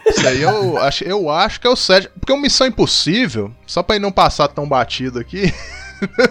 Isso 0.06 0.26
aí 0.26 0.42
eu 0.42 0.78
acho, 0.82 1.04
eu 1.04 1.30
acho 1.30 1.60
que 1.60 1.66
é 1.66 1.70
o 1.70 1.76
sétimo. 1.76 2.12
Porque 2.18 2.32
o 2.32 2.36
Missão 2.36 2.66
Impossível, 2.66 3.52
só 3.66 3.82
pra 3.82 3.96
ele 3.96 4.04
não 4.04 4.12
passar 4.12 4.48
tão 4.48 4.68
batido 4.68 5.18
aqui. 5.18 5.52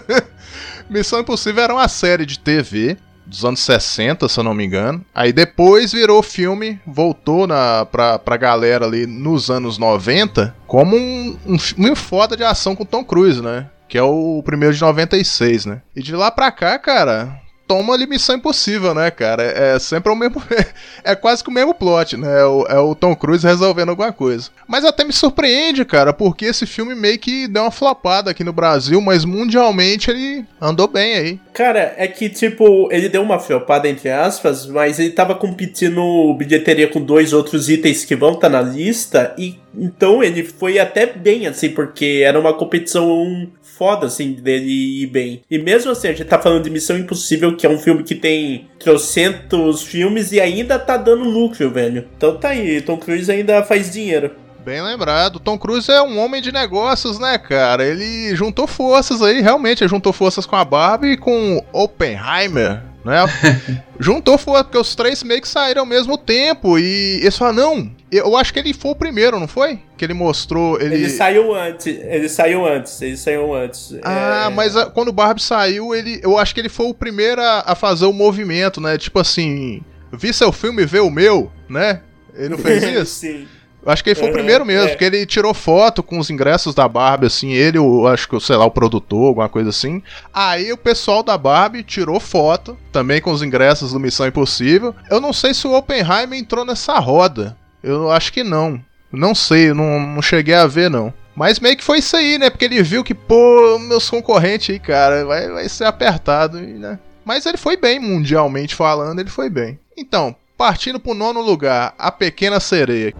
Missão 0.89 1.19
Impossível 1.19 1.63
era 1.63 1.73
uma 1.73 1.87
série 1.87 2.25
de 2.25 2.39
TV 2.39 2.97
dos 3.27 3.43
anos 3.45 3.59
60, 3.59 4.27
se 4.27 4.39
eu 4.39 4.43
não 4.43 4.53
me 4.53 4.65
engano. 4.65 5.03
Aí 5.13 5.31
depois 5.33 5.91
virou 5.91 6.23
filme, 6.23 6.79
voltou 6.85 7.45
na, 7.45 7.85
pra, 7.85 8.17
pra 8.17 8.37
galera 8.37 8.85
ali 8.85 9.05
nos 9.05 9.49
anos 9.49 9.77
90 9.77 10.55
como 10.65 10.95
um, 10.95 11.37
um 11.45 11.59
filme 11.59 11.95
foda 11.95 12.35
de 12.35 12.43
ação 12.43 12.75
com 12.75 12.85
Tom 12.85 13.03
Cruise, 13.03 13.41
né? 13.41 13.69
Que 13.87 13.97
é 13.97 14.03
o 14.03 14.41
primeiro 14.43 14.73
de 14.73 14.81
96, 14.81 15.65
né? 15.65 15.81
E 15.95 16.01
de 16.01 16.15
lá 16.15 16.29
pra 16.29 16.51
cá, 16.51 16.77
cara, 16.77 17.39
toma 17.67 17.93
ali 17.93 18.07
Missão 18.07 18.35
Impossível, 18.35 18.95
né, 18.95 19.11
cara? 19.11 19.43
É, 19.43 19.75
é 19.75 19.79
sempre 19.79 20.11
o 20.11 20.15
mesmo. 20.15 20.41
é 21.03 21.15
quase 21.15 21.43
que 21.43 21.49
o 21.49 21.53
mesmo 21.53 21.73
plot, 21.73 22.15
né? 22.15 22.41
É 22.41 22.45
o, 22.45 22.65
é 22.67 22.79
o, 22.79 22.95
Tom 22.95 23.15
Cruise 23.15 23.45
resolvendo 23.45 23.89
alguma 23.89 24.11
coisa. 24.11 24.49
Mas 24.67 24.85
até 24.85 25.03
me 25.03 25.13
surpreende, 25.13 25.83
cara, 25.83 26.13
porque 26.13 26.45
esse 26.45 26.65
filme 26.65 26.95
meio 26.95 27.19
que 27.19 27.47
deu 27.47 27.63
uma 27.63 27.71
flopada 27.71 28.31
aqui 28.31 28.43
no 28.43 28.53
Brasil, 28.53 29.01
mas 29.01 29.25
mundialmente 29.25 30.09
ele 30.09 30.45
andou 30.61 30.87
bem 30.87 31.15
aí. 31.15 31.39
Cara, 31.53 31.93
é 31.97 32.07
que, 32.07 32.29
tipo, 32.29 32.87
ele 32.91 33.09
deu 33.09 33.21
uma 33.21 33.39
flopada, 33.39 33.89
entre 33.89 34.09
aspas, 34.09 34.65
mas 34.65 34.99
ele 34.99 35.11
tava 35.11 35.35
competindo 35.35 36.33
bilheteria 36.35 36.87
com 36.87 37.01
dois 37.01 37.33
outros 37.33 37.69
itens 37.69 38.05
que 38.05 38.15
vão 38.15 38.33
estar 38.33 38.49
tá 38.49 38.49
na 38.49 38.61
lista, 38.61 39.33
e 39.37 39.57
então 39.77 40.23
ele 40.23 40.43
foi 40.43 40.79
até 40.79 41.05
bem, 41.05 41.47
assim, 41.47 41.69
porque 41.69 42.23
era 42.25 42.39
uma 42.39 42.53
competição 42.53 43.47
foda, 43.61 44.07
assim, 44.07 44.33
dele 44.33 45.03
ir 45.03 45.07
bem. 45.07 45.41
E 45.49 45.59
mesmo 45.59 45.91
assim, 45.91 46.07
a 46.07 46.11
gente 46.11 46.25
tá 46.25 46.39
falando 46.39 46.63
de 46.63 46.69
Missão 46.69 46.97
Impossível, 46.97 47.55
que 47.55 47.65
é 47.65 47.69
um 47.69 47.77
filme 47.77 48.03
que 48.03 48.15
tem 48.15 48.67
trocentos 48.79 49.83
filmes 49.83 50.31
e 50.31 50.41
ainda 50.41 50.79
tá 50.79 50.97
dando 50.97 51.23
lucro, 51.23 51.69
velho. 51.69 52.07
Então 52.17 52.35
tá 52.35 52.49
aí, 52.49 52.81
Tom 52.81 52.97
Cruise 52.97 53.31
ainda 53.31 53.63
faz 53.63 53.91
dinheiro. 53.91 54.31
Bem 54.65 54.81
lembrado. 54.81 55.39
Tom 55.39 55.57
Cruise 55.57 55.89
é 55.89 56.01
um 56.01 56.19
homem 56.19 56.41
de 56.41 56.51
negócios, 56.51 57.17
né, 57.17 57.37
cara? 57.37 57.85
Ele 57.85 58.35
juntou 58.35 58.67
forças 58.67 59.21
aí, 59.21 59.39
realmente. 59.39 59.81
Ele 59.81 59.89
juntou 59.89 60.11
forças 60.11 60.45
com 60.45 60.57
a 60.57 60.65
Barbie 60.65 61.11
e 61.11 61.17
com 61.17 61.63
Oppenheimer, 61.71 62.81
né? 63.07 63.25
juntou 63.99 64.37
forças, 64.37 64.63
porque 64.63 64.77
os 64.77 64.93
três 64.93 65.23
meio 65.23 65.41
que 65.41 65.47
saíram 65.47 65.81
ao 65.81 65.85
mesmo 65.85 66.17
tempo. 66.17 66.77
E 66.77 67.19
eles 67.21 67.37
falaram, 67.37 67.57
não, 67.57 67.91
eu 68.11 68.35
acho 68.35 68.53
que 68.53 68.59
ele 68.59 68.73
foi 68.73 68.91
o 68.91 68.95
primeiro, 68.95 69.39
não 69.39 69.47
foi? 69.47 69.79
Que 69.97 70.05
ele 70.05 70.13
mostrou. 70.13 70.79
Ele, 70.79 70.95
ele 70.95 71.09
saiu 71.09 71.55
antes. 71.55 71.87
Ele 71.87 72.29
saiu 72.29 72.65
antes. 72.65 73.01
Ele 73.01 73.17
saiu 73.17 73.53
antes. 73.55 73.95
Ah, 74.03 74.49
é... 74.51 74.53
mas 74.53 74.75
a, 74.75 74.87
quando 74.87 75.07
o 75.07 75.13
Barbie 75.13 75.41
saiu, 75.41 75.95
ele, 75.95 76.19
eu 76.21 76.37
acho 76.37 76.53
que 76.53 76.59
ele 76.59 76.69
foi 76.69 76.87
o 76.87 76.93
primeiro 76.93 77.41
a, 77.41 77.63
a 77.67 77.75
fazer 77.75 78.05
o 78.05 78.13
movimento, 78.13 78.81
né? 78.81 78.97
Tipo 78.97 79.19
assim, 79.19 79.81
vi 80.11 80.33
seu 80.33 80.51
filme, 80.51 80.85
vê 80.85 80.99
o 80.99 81.09
meu, 81.09 81.51
né? 81.69 82.01
Ele 82.35 82.49
não 82.49 82.57
fez 82.57 82.83
isso? 82.83 83.19
Sim. 83.19 83.47
Acho 83.87 84.03
que 84.03 84.09
ele 84.09 84.19
foi 84.19 84.25
uhum, 84.25 84.31
o 84.31 84.33
primeiro 84.33 84.65
mesmo, 84.65 84.87
é. 84.87 84.89
porque 84.89 85.05
ele 85.05 85.25
tirou 85.25 85.53
foto 85.53 86.03
com 86.03 86.19
os 86.19 86.29
ingressos 86.29 86.75
da 86.75 86.87
Barbie, 86.87 87.27
assim, 87.27 87.53
ele, 87.53 87.77
acho 88.11 88.27
que, 88.27 88.39
sei 88.41 88.57
lá, 88.57 88.65
o 88.65 88.71
produtor, 88.71 89.27
alguma 89.27 89.47
coisa 89.47 89.69
assim. 89.69 90.03
Aí 90.33 90.73
o 90.73 90.77
pessoal 90.77 91.23
da 91.23 91.37
Barbie 91.37 91.83
tirou 91.83 92.19
foto, 92.19 92.77
também 92.91 93.21
com 93.21 93.31
os 93.31 93.41
ingressos 93.41 93.93
do 93.93 93.99
Missão 93.99 94.27
Impossível. 94.27 94.93
Eu 95.09 95.21
não 95.21 95.31
sei 95.31 95.53
se 95.53 95.65
o 95.65 95.73
Oppenheimer 95.73 96.37
entrou 96.37 96.65
nessa 96.65 96.99
roda. 96.99 97.57
Eu 97.81 98.11
acho 98.11 98.33
que 98.33 98.43
não. 98.43 98.83
Não 99.09 99.33
sei, 99.33 99.73
não, 99.73 99.99
não 99.99 100.21
cheguei 100.21 100.55
a 100.55 100.67
ver, 100.67 100.89
não. 100.89 101.13
Mas 101.33 101.59
meio 101.59 101.77
que 101.77 101.83
foi 101.83 101.99
isso 101.99 102.17
aí, 102.17 102.37
né? 102.37 102.49
Porque 102.49 102.65
ele 102.65 102.83
viu 102.83 103.03
que, 103.03 103.13
pô, 103.13 103.79
meus 103.79 104.09
concorrentes 104.09 104.69
aí, 104.69 104.79
cara, 104.79 105.23
vai, 105.23 105.47
vai 105.49 105.69
ser 105.69 105.85
apertado, 105.85 106.59
né? 106.59 106.99
Mas 107.23 107.45
ele 107.45 107.57
foi 107.57 107.77
bem, 107.77 107.99
mundialmente 107.99 108.75
falando, 108.75 109.19
ele 109.19 109.29
foi 109.29 109.49
bem. 109.49 109.79
Então, 109.95 110.35
partindo 110.57 110.99
pro 110.99 111.13
nono 111.13 111.41
lugar, 111.41 111.93
A 111.97 112.11
Pequena 112.11 112.59
Sereia. 112.59 113.13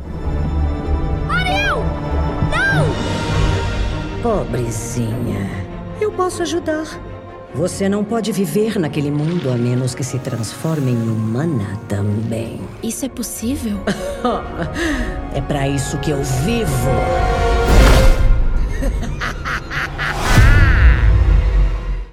Pobrezinha, 4.28 5.50
eu 6.02 6.12
posso 6.12 6.42
ajudar. 6.42 6.84
Você 7.56 7.88
não 7.88 8.04
pode 8.04 8.34
viver 8.34 8.78
naquele 8.78 9.10
mundo 9.10 9.50
a 9.50 9.56
menos 9.56 9.96
que 9.96 10.04
se 10.04 10.20
transforme 10.20 10.92
em 10.92 11.10
humana 11.10 11.80
também. 11.88 12.60
Isso 12.84 13.06
é 13.06 13.10
possível? 13.10 13.78
é 15.34 15.40
para 15.40 15.70
isso 15.70 15.98
que 16.00 16.12
eu 16.12 16.22
vivo. 16.44 16.90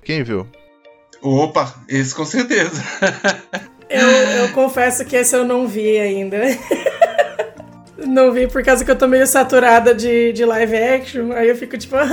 Quem 0.04 0.22
viu? 0.22 0.46
Opa, 1.20 1.74
esse 1.88 2.14
com 2.14 2.24
certeza. 2.24 2.80
eu, 3.90 4.08
eu 4.08 4.52
confesso 4.52 5.04
que 5.04 5.16
esse 5.16 5.34
eu 5.34 5.44
não 5.44 5.66
vi 5.66 5.98
ainda. 5.98 6.38
Não 8.06 8.32
vi 8.32 8.46
por 8.46 8.62
causa 8.62 8.84
que 8.84 8.90
eu 8.90 8.96
tô 8.96 9.06
meio 9.06 9.26
saturada 9.26 9.94
de, 9.94 10.32
de 10.32 10.44
live 10.44 10.76
action. 10.76 11.32
Aí 11.32 11.48
eu 11.48 11.56
fico 11.56 11.76
tipo. 11.78 11.96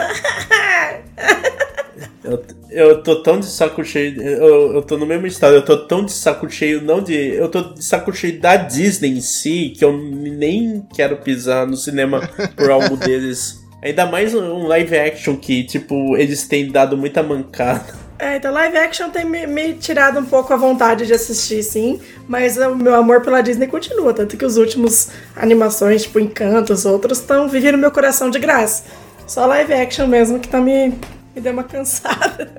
Eu, 2.23 2.43
eu 2.69 3.03
tô 3.03 3.21
tão 3.21 3.39
de 3.39 3.47
saco 3.47 3.83
cheio. 3.83 4.21
Eu, 4.21 4.75
eu 4.75 4.81
tô 4.81 4.97
no 4.97 5.05
mesmo 5.05 5.25
estado, 5.25 5.55
eu 5.55 5.65
tô 5.65 5.75
tão 5.75 6.05
de 6.05 6.11
saco 6.11 6.49
cheio, 6.49 6.81
não 6.81 7.01
de. 7.01 7.15
Eu 7.15 7.49
tô 7.49 7.73
de 7.73 7.83
saco 7.83 8.13
cheio 8.13 8.39
da 8.39 8.55
Disney 8.57 9.17
em 9.17 9.21
si, 9.21 9.73
que 9.75 9.83
eu 9.83 9.91
nem 9.91 10.85
quero 10.93 11.17
pisar 11.17 11.65
no 11.65 11.75
cinema 11.75 12.21
por 12.55 12.69
algo 12.69 12.95
deles. 12.97 13.59
Ainda 13.81 14.05
mais 14.05 14.35
um 14.35 14.67
live 14.67 14.95
action 14.95 15.35
que, 15.35 15.63
tipo, 15.63 16.15
eles 16.15 16.47
têm 16.47 16.71
dado 16.71 16.95
muita 16.95 17.23
mancada. 17.23 18.00
É, 18.21 18.37
então 18.37 18.53
live 18.53 18.77
action 18.77 19.09
tem 19.09 19.25
me, 19.25 19.47
me, 19.47 19.73
tirado 19.73 20.19
um 20.19 20.25
pouco 20.25 20.53
a 20.53 20.55
vontade 20.55 21.07
de 21.07 21.13
assistir, 21.13 21.63
sim. 21.63 21.99
Mas 22.27 22.55
o 22.55 22.75
meu 22.75 22.93
amor 22.93 23.21
pela 23.21 23.41
Disney 23.41 23.65
continua. 23.65 24.13
Tanto 24.13 24.37
que 24.37 24.45
os 24.45 24.57
últimos 24.57 25.09
animações, 25.35 26.03
tipo 26.03 26.19
Encanto, 26.19 26.71
os 26.71 26.85
outros, 26.85 27.17
estão 27.17 27.49
vivendo 27.49 27.79
meu 27.79 27.89
coração 27.89 28.29
de 28.29 28.37
graça. 28.37 28.83
Só 29.25 29.47
live 29.47 29.73
action 29.73 30.05
mesmo 30.05 30.39
que 30.39 30.47
tá 30.47 30.61
me 30.61 30.93
me 31.33 31.41
deu 31.41 31.51
uma 31.51 31.63
cansada. 31.65 32.51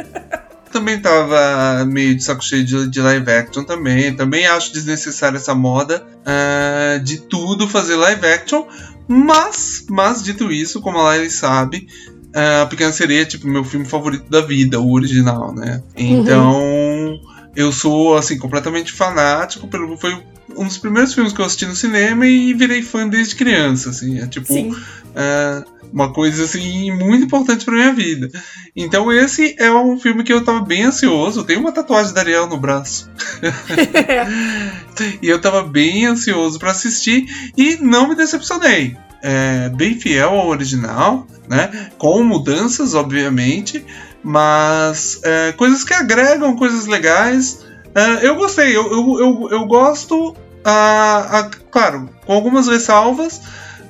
também 0.73 0.99
tava 0.99 1.85
meio 1.85 2.17
de 2.17 2.25
saco 2.25 2.43
cheio 2.43 2.65
de, 2.65 2.89
de, 2.89 3.01
live 3.01 3.31
action 3.31 3.63
também. 3.63 4.17
Também 4.17 4.47
acho 4.49 4.73
desnecessária 4.73 5.37
essa 5.37 5.55
moda 5.55 6.05
uh, 6.23 6.99
de 7.05 7.19
tudo 7.19 7.69
fazer 7.69 7.95
live 7.95 8.27
action. 8.27 8.67
Mas, 9.07 9.85
mas 9.89 10.23
dito 10.25 10.51
isso, 10.51 10.81
como 10.81 10.99
a 10.99 11.03
Laila 11.03 11.29
sabe, 11.29 11.87
A 12.35 12.67
Pequena 12.67 12.93
Sereia 12.93 13.23
é 13.23 13.27
tipo 13.27 13.47
meu 13.47 13.65
filme 13.65 13.87
favorito 13.87 14.29
da 14.31 14.41
vida, 14.41 14.81
o 14.81 14.93
original, 14.93 15.55
né? 15.55 15.83
Então, 15.97 16.61
uhum. 16.61 17.21
eu 17.55 17.73
sou 17.73 18.17
assim 18.17 18.39
completamente 18.39 18.93
fanático 18.93 19.69
pelo 19.69 19.97
foi 19.97 20.17
um 20.57 20.67
dos 20.67 20.79
primeiros 20.79 21.15
filmes 21.15 21.33
que 21.33 21.41
eu 21.41 21.45
assisti 21.45 21.67
no 21.67 21.75
cinema 21.75 22.27
e 22.27 22.53
virei 22.53 22.83
fã 22.83 23.09
desde 23.09 23.37
criança, 23.37 23.91
assim, 23.91 24.19
é 24.21 24.27
tipo 24.27 24.53
uh, 24.53 25.65
uma 25.93 26.13
coisa 26.13 26.45
assim 26.45 26.91
muito 26.91 27.25
importante 27.25 27.65
para 27.65 27.75
minha 27.75 27.93
vida. 27.93 28.29
Então 28.75 29.13
esse 29.13 29.55
é 29.59 29.71
um 29.71 29.99
filme 29.99 30.25
que 30.25 30.33
eu 30.33 30.45
tava 30.45 30.61
bem 30.61 30.85
ansioso. 30.85 31.45
Tem 31.45 31.57
uma 31.57 31.73
tatuagem 31.73 32.15
da 32.15 32.21
Ariel 32.21 32.49
no 32.49 32.57
braço. 32.57 33.11
e 35.23 35.29
eu 35.29 35.41
tava 35.41 35.63
bem 35.63 36.07
ansioso 36.07 36.59
para 36.59 36.71
assistir 36.71 37.27
e 37.57 37.77
não 37.77 38.09
me 38.09 38.15
decepcionei. 38.15 38.97
É 39.23 39.69
bem 39.69 39.99
fiel 39.99 40.31
ao 40.31 40.49
original, 40.49 41.27
né? 41.49 41.91
Com 41.97 42.25
mudanças, 42.25 42.95
obviamente, 42.95 43.85
mas 44.23 45.21
é, 45.23 45.53
coisas 45.53 45.85
que 45.85 45.95
agregam 45.95 46.57
coisas 46.57 46.87
legais. 46.87 47.61
É, 47.95 48.27
eu 48.27 48.35
gostei, 48.35 48.77
eu, 48.77 48.91
eu, 48.91 49.21
eu, 49.21 49.49
eu 49.51 49.67
gosto, 49.67 50.35
a, 50.65 51.39
a, 51.39 51.51
claro, 51.71 52.09
com 52.27 52.33
algumas 52.33 52.67
ressalvas 52.67 53.41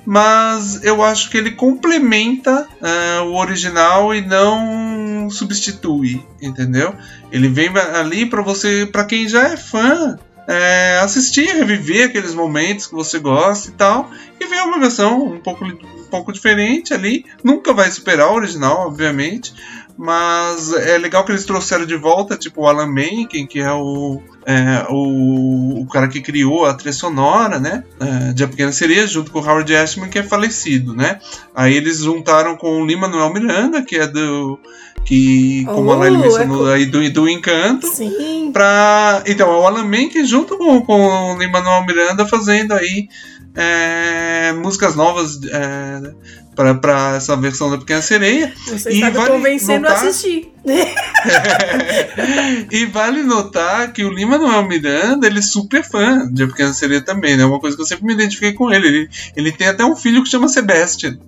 mas 0.05 0.83
eu 0.83 1.03
acho 1.03 1.31
que 1.31 1.39
ele 1.39 1.53
complementa 1.53 2.67
uh, 2.81 3.23
o 3.25 3.37
original 3.37 4.15
e 4.15 4.21
não 4.21 5.31
substitui, 5.31 6.25
entendeu? 6.41 6.95
Ele 7.31 7.49
vem 7.49 7.71
ali 7.95 8.27
para 8.27 8.43
você, 8.43 8.89
para 8.91 9.05
quem 9.05 9.29
já 9.29 9.49
é 9.49 9.57
fã, 9.57 10.19
é, 10.47 10.99
assistir, 11.03 11.55
reviver 11.55 12.09
aqueles 12.09 12.35
momentos 12.35 12.87
que 12.87 12.95
você 12.95 13.19
gosta 13.19 13.69
e 13.69 13.73
tal, 13.73 14.11
e 14.41 14.47
ver 14.47 14.63
uma 14.63 14.79
versão 14.79 15.25
um 15.25 15.41
pouco, 15.41 15.65
um 15.65 16.05
pouco 16.11 16.33
diferente 16.33 16.93
ali. 16.93 17.25
Nunca 17.43 17.73
vai 17.73 17.91
superar 17.91 18.29
o 18.31 18.35
original, 18.35 18.87
obviamente, 18.87 19.55
mas 19.97 20.73
é 20.73 20.99
legal 20.99 21.25
que 21.25 21.33
eles 21.33 21.45
trouxeram 21.45 21.87
de 21.87 21.97
volta, 21.97 22.37
tipo 22.37 22.63
o 22.63 22.67
Alan 22.67 22.87
Menken, 22.87 23.47
que 23.47 23.61
é 23.61 23.73
o, 23.73 24.21
é, 24.47 24.87
o, 24.89 25.83
o 25.83 25.87
cara 25.87 26.09
que 26.09 26.21
criou 26.21 26.67
a 26.67 26.75
trilha 26.75 26.93
sonora, 26.93 27.59
né? 27.59 27.85
É, 28.01 28.33
de 28.33 28.45
A 28.45 28.49
Pequena 28.49 28.73
Sereia, 28.73 29.07
junto 29.07 29.31
com 29.31 29.41
o 29.41 29.43
Howard 29.45 29.75
Ashman, 29.75 30.09
que 30.09 30.19
é 30.19 30.23
falecido, 30.23 30.95
né? 30.95 31.19
Aí 31.55 31.75
eles 31.75 31.99
juntaram 31.99 32.57
com 32.57 32.83
o 32.83 32.87
Lima 32.87 33.09
Manuel 33.09 33.33
Miranda, 33.33 33.83
que 33.83 33.97
é 33.97 34.07
do. 34.07 34.59
Que, 35.05 35.65
como 35.65 35.91
oh, 35.91 35.93
a 35.93 35.97
Laila 35.97 36.19
mencionou 36.19 36.71
é 36.71 36.75
aí, 36.75 36.87
do, 36.87 37.11
do 37.11 37.29
Encanto. 37.29 37.89
Sim. 37.89 38.51
Pra, 38.53 39.23
então, 39.27 39.51
é 39.51 39.57
o 39.57 39.67
Alan 39.67 39.83
Menken 39.83 40.25
junto 40.25 40.57
com, 40.57 40.81
com 40.83 41.35
o 41.35 41.39
Lima 41.39 41.61
Manuel 41.61 41.85
Miranda 41.85 42.25
fazendo 42.25 42.73
aí 42.73 43.09
é, 43.55 44.53
músicas 44.53 44.95
novas 44.97 45.41
é, 45.45 46.15
para 46.55 47.15
essa 47.17 47.37
versão 47.37 47.71
da 47.71 47.79
Pequena 47.79 48.03
Sereia. 48.03 48.53
Você 48.67 48.91
e 48.91 48.95
está 48.95 49.11
vale 49.11 49.31
convencendo 49.31 49.83
notar... 49.83 50.05
a 50.05 50.09
assistir. 50.09 50.53
e 52.71 52.87
vale 52.87 53.25
notar 53.25 53.93
que 53.93 54.05
o 54.05 54.11
Lima 54.11 54.39
Manuel 54.39 54.69
Miranda, 54.69 55.27
ele 55.27 55.41
é 55.41 55.43
super 55.43 55.83
fã 55.83 56.29
de 56.31 56.45
A 56.45 56.47
Pequena 56.47 56.73
Sereia 56.73 57.01
também, 57.01 57.37
né? 57.37 57.45
Uma 57.45 57.59
coisa 57.59 57.77
que 57.77 57.83
eu 57.83 57.87
sempre 57.87 58.05
me 58.05 58.13
identifiquei 58.13 58.53
com 58.53 58.71
ele. 58.71 58.87
Ele, 58.87 59.11
ele 59.37 59.53
tem 59.53 59.69
até 59.69 59.85
um 59.85 59.97
filho 59.97 60.23
que 60.23 60.29
chama 60.29 60.49
Sebastian, 60.49 61.19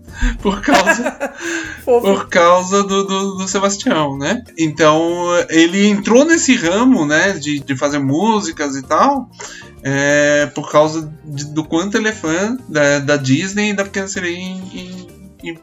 por 0.41 0.61
causa, 0.61 1.17
por 1.85 2.29
causa 2.29 2.83
do, 2.85 3.05
do, 3.05 3.35
do, 3.39 3.49
Sebastião, 3.49 4.17
né? 4.17 4.45
Então, 4.57 5.27
ele 5.49 5.87
entrou 5.87 6.25
nesse 6.25 6.55
ramo, 6.55 7.05
né, 7.05 7.33
de, 7.33 7.59
de 7.59 7.77
fazer 7.77 7.99
músicas 7.99 8.77
e 8.77 8.83
tal, 8.83 9.29
é, 9.83 10.47
por 10.55 10.71
causa 10.71 11.13
de, 11.25 11.47
do 11.47 11.65
quanto 11.65 11.97
ele 11.97 12.09
é 12.09 12.13
fã 12.13 12.57
da, 12.69 13.01
da 13.01 13.17
Disney 13.17 13.71
e 13.71 13.75
da 13.75 13.85
Pequena 13.85 14.09
Sereia 14.09 14.37
em, 14.37 14.63
em, 14.73 15.14
em, 15.51 15.59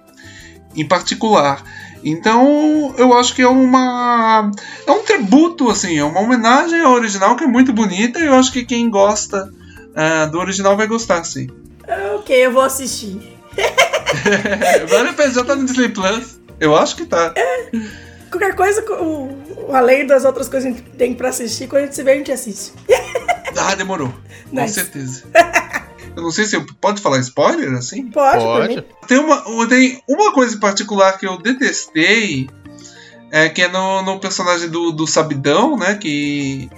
em 0.75 0.87
particular. 0.87 1.63
Então 2.03 2.93
eu 2.97 3.13
acho 3.17 3.35
que 3.35 3.41
é 3.41 3.47
uma. 3.47 4.51
É 4.87 4.91
um 4.91 5.03
tributo, 5.03 5.69
assim, 5.69 5.97
é 5.99 6.03
uma 6.03 6.19
homenagem 6.19 6.81
ao 6.81 6.93
original 6.93 7.35
que 7.35 7.43
é 7.43 7.47
muito 7.47 7.71
bonita 7.71 8.19
e 8.19 8.25
eu 8.25 8.33
acho 8.35 8.51
que 8.51 8.63
quem 8.65 8.89
gosta 8.89 9.49
ah, 9.95 10.25
do 10.25 10.39
original 10.39 10.75
vai 10.75 10.87
gostar, 10.87 11.23
sim. 11.23 11.47
Ok, 12.15 12.35
eu 12.35 12.51
vou 12.51 12.61
assistir. 12.63 13.19
vale 14.89 15.09
a 15.09 15.13
pena, 15.13 15.31
já 15.33 15.43
tá 15.43 15.55
no 15.55 15.65
Disney 15.65 15.89
Plus. 15.89 16.39
Eu 16.59 16.75
acho 16.75 16.95
que 16.95 17.05
tá. 17.05 17.33
Qualquer 18.31 18.55
coisa, 18.55 18.83
o- 18.93 19.69
além 19.73 20.05
das 20.07 20.23
outras 20.25 20.47
coisas 20.47 20.71
que 20.71 20.77
a 20.79 20.81
gente 20.83 20.95
tem 20.97 21.13
pra 21.13 21.29
assistir, 21.29 21.67
quando 21.67 21.83
a 21.83 21.85
gente 21.85 21.95
se 21.95 22.03
vê, 22.03 22.11
a 22.11 22.15
gente 22.15 22.31
assiste. 22.31 22.71
Ah, 23.57 23.75
demorou. 23.75 24.13
Com 24.49 24.55
Nice. 24.61 24.73
certeza. 24.75 25.23
Eu 26.15 26.23
não 26.23 26.31
sei 26.31 26.45
se 26.45 26.55
eu 26.55 26.65
pode 26.79 27.01
falar 27.01 27.19
spoiler 27.19 27.71
assim. 27.73 28.07
Pode, 28.07 28.43
Pode. 28.43 28.85
Tem 29.07 29.17
uma, 29.19 29.67
tem 29.67 30.01
uma 30.07 30.33
coisa 30.33 30.55
em 30.55 30.59
particular 30.59 31.17
que 31.17 31.25
eu 31.25 31.37
detestei, 31.37 32.49
é 33.31 33.47
que 33.49 33.61
é 33.61 33.67
no, 33.69 34.01
no 34.01 34.19
personagem 34.19 34.69
do, 34.69 34.91
do 34.91 35.07
Sabidão, 35.07 35.77
né? 35.77 35.95
Que, 35.95 36.69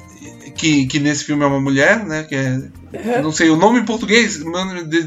que, 0.56 0.86
que 0.86 1.00
nesse 1.00 1.24
filme 1.26 1.43
é 1.43 1.48
uma 1.48 1.60
mulher, 1.60 2.06
né? 2.06 2.24
Que 2.24 2.36
é. 2.36 3.22
Não 3.24 3.32
sei 3.32 3.50
o 3.50 3.56
nome 3.56 3.80
em 3.80 3.86
português, 3.86 4.39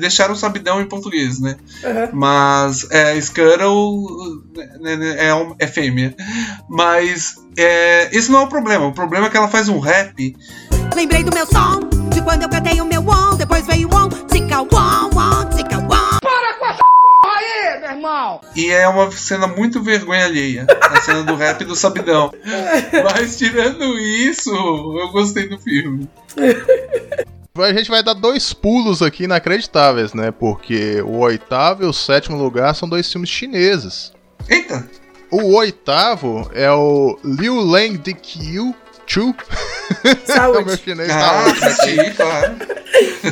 deixaram 0.00 0.34
o 0.34 0.36
Sabidão 0.36 0.80
em 0.80 0.88
português, 0.88 1.38
né? 1.38 1.56
Aham. 1.84 2.08
Mas 2.12 2.84
é, 2.90 3.20
Scuttle 3.20 4.42
né, 4.80 4.96
né, 4.96 5.26
é, 5.28 5.34
um- 5.34 5.54
é 5.56 5.68
fêmea. 5.68 6.12
Mas 6.68 7.36
é, 7.56 8.08
esse 8.12 8.28
não 8.30 8.40
é 8.40 8.42
o 8.44 8.48
problema. 8.48 8.86
O 8.86 8.92
problema 8.92 9.28
é 9.28 9.30
que 9.30 9.36
ela 9.36 9.46
faz 9.48 9.68
um 9.68 9.78
rap 9.78 10.34
Lembrei 10.96 11.22
do 11.22 11.32
meu 11.34 11.46
som, 11.46 11.80
quando 12.26 12.42
eu 12.42 12.48
cantei 12.48 12.80
o 12.80 12.84
meu 12.84 13.02
on, 13.02 13.36
depois 13.36 13.64
veio 13.68 13.88
o 13.88 13.94
on, 13.94 14.08
tica 14.08 14.60
on, 14.60 15.10
on, 15.14 15.48
tica 15.56 15.78
on. 15.78 16.18
E 18.56 18.70
é 18.70 18.88
uma 18.88 19.08
cena 19.12 19.46
muito 19.46 19.80
vergonha 19.80 20.24
alheia. 20.24 20.66
A 20.80 21.00
cena 21.02 21.22
do 21.22 21.36
rap 21.36 21.64
do 21.64 21.76
Sabidão. 21.76 22.32
Mas 23.04 23.38
tirando 23.38 23.96
isso, 23.96 24.50
eu 24.50 25.12
gostei 25.12 25.48
do 25.48 25.56
filme. 25.56 26.08
A 27.56 27.72
gente 27.72 27.90
vai 27.90 28.02
dar 28.02 28.14
dois 28.14 28.52
pulos 28.52 29.02
aqui 29.02 29.24
inacreditáveis, 29.24 30.12
né? 30.12 30.32
Porque 30.32 31.00
o 31.02 31.18
oitavo 31.18 31.84
e 31.84 31.86
o 31.86 31.92
sétimo 31.92 32.36
lugar 32.36 32.74
são 32.74 32.88
dois 32.88 33.10
filmes 33.10 33.30
chineses. 33.30 34.12
Eita! 34.48 34.84
O 35.30 35.54
oitavo 35.54 36.50
é 36.52 36.70
o 36.72 37.18
Liu 37.24 37.60
Lang 37.60 37.98
de 37.98 38.14
Qiu 38.14 38.74
Chu. 39.06 39.34
Saúde. 40.26 40.62
o 40.62 40.66
meu 40.66 40.76
chinês 40.76 41.08
tá 41.08 41.30
Ah, 41.30 41.44
ótimo 41.46 41.64
aqui. 41.66 41.66
assisti, 41.66 42.10
claro. 42.16 42.56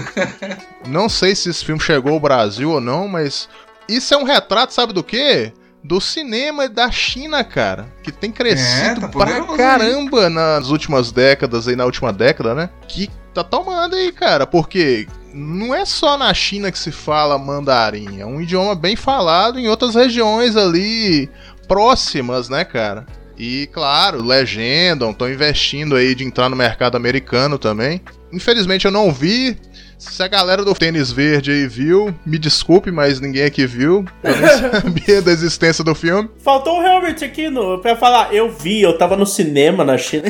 Não 0.86 1.08
sei 1.08 1.34
se 1.34 1.50
esse 1.50 1.64
filme 1.64 1.80
chegou 1.80 2.12
ao 2.12 2.20
Brasil 2.20 2.70
ou 2.70 2.80
não, 2.80 3.08
mas 3.08 3.48
isso 3.88 4.12
é 4.14 4.16
um 4.16 4.24
retrato, 4.24 4.72
sabe 4.74 4.92
do 4.92 5.02
quê? 5.02 5.52
Do 5.82 6.00
cinema 6.00 6.68
da 6.68 6.90
China, 6.90 7.42
cara. 7.44 7.86
Que 8.02 8.10
tem 8.12 8.30
crescido 8.30 8.86
É, 8.90 8.94
tá 9.00 9.08
pra 9.08 9.42
caramba 9.56 10.30
nas 10.30 10.68
últimas 10.68 11.12
décadas, 11.12 11.68
aí 11.68 11.76
na 11.76 11.84
última 11.84 12.12
década, 12.12 12.54
né? 12.54 12.70
Que 12.88 13.10
tá 13.34 13.42
tomando 13.44 13.94
aí, 13.96 14.10
cara. 14.12 14.46
Porque 14.46 15.06
não 15.32 15.74
é 15.74 15.84
só 15.84 16.16
na 16.16 16.32
China 16.32 16.70
que 16.72 16.78
se 16.78 16.90
fala 16.90 17.36
mandarim. 17.38 18.20
É 18.20 18.24
um 18.26 18.40
idioma 18.40 18.74
bem 18.74 18.96
falado 18.96 19.58
em 19.58 19.68
outras 19.68 19.94
regiões 19.94 20.56
ali 20.56 21.28
próximas, 21.68 22.48
né, 22.48 22.64
cara? 22.64 23.04
E 23.36 23.68
claro, 23.72 24.22
legendam, 24.22 25.10
estão 25.10 25.28
investindo 25.28 25.96
aí 25.96 26.14
de 26.14 26.24
entrar 26.24 26.48
no 26.48 26.56
mercado 26.56 26.96
americano 26.96 27.58
também. 27.58 28.00
Infelizmente 28.32 28.84
eu 28.84 28.90
não 28.90 29.12
vi. 29.12 29.56
Se 29.98 30.22
a 30.22 30.28
galera 30.28 30.64
do 30.64 30.74
tênis 30.74 31.10
verde 31.10 31.50
aí 31.50 31.66
viu, 31.66 32.14
me 32.26 32.38
desculpe, 32.38 32.90
mas 32.90 33.20
ninguém 33.20 33.44
aqui 33.44 33.66
viu. 33.66 34.04
Eu 34.22 34.36
nem 34.36 34.48
sabia 34.82 35.22
da 35.22 35.32
existência 35.32 35.82
do 35.82 35.94
filme. 35.94 36.28
Faltou 36.38 36.80
o 36.80 36.82
Helmut 36.82 37.24
aqui 37.24 37.48
no, 37.48 37.78
pra 37.78 37.96
falar. 37.96 38.34
Eu 38.34 38.50
vi, 38.50 38.82
eu 38.82 38.98
tava 38.98 39.16
no 39.16 39.24
cinema 39.24 39.84
na 39.84 39.96
China. 39.96 40.24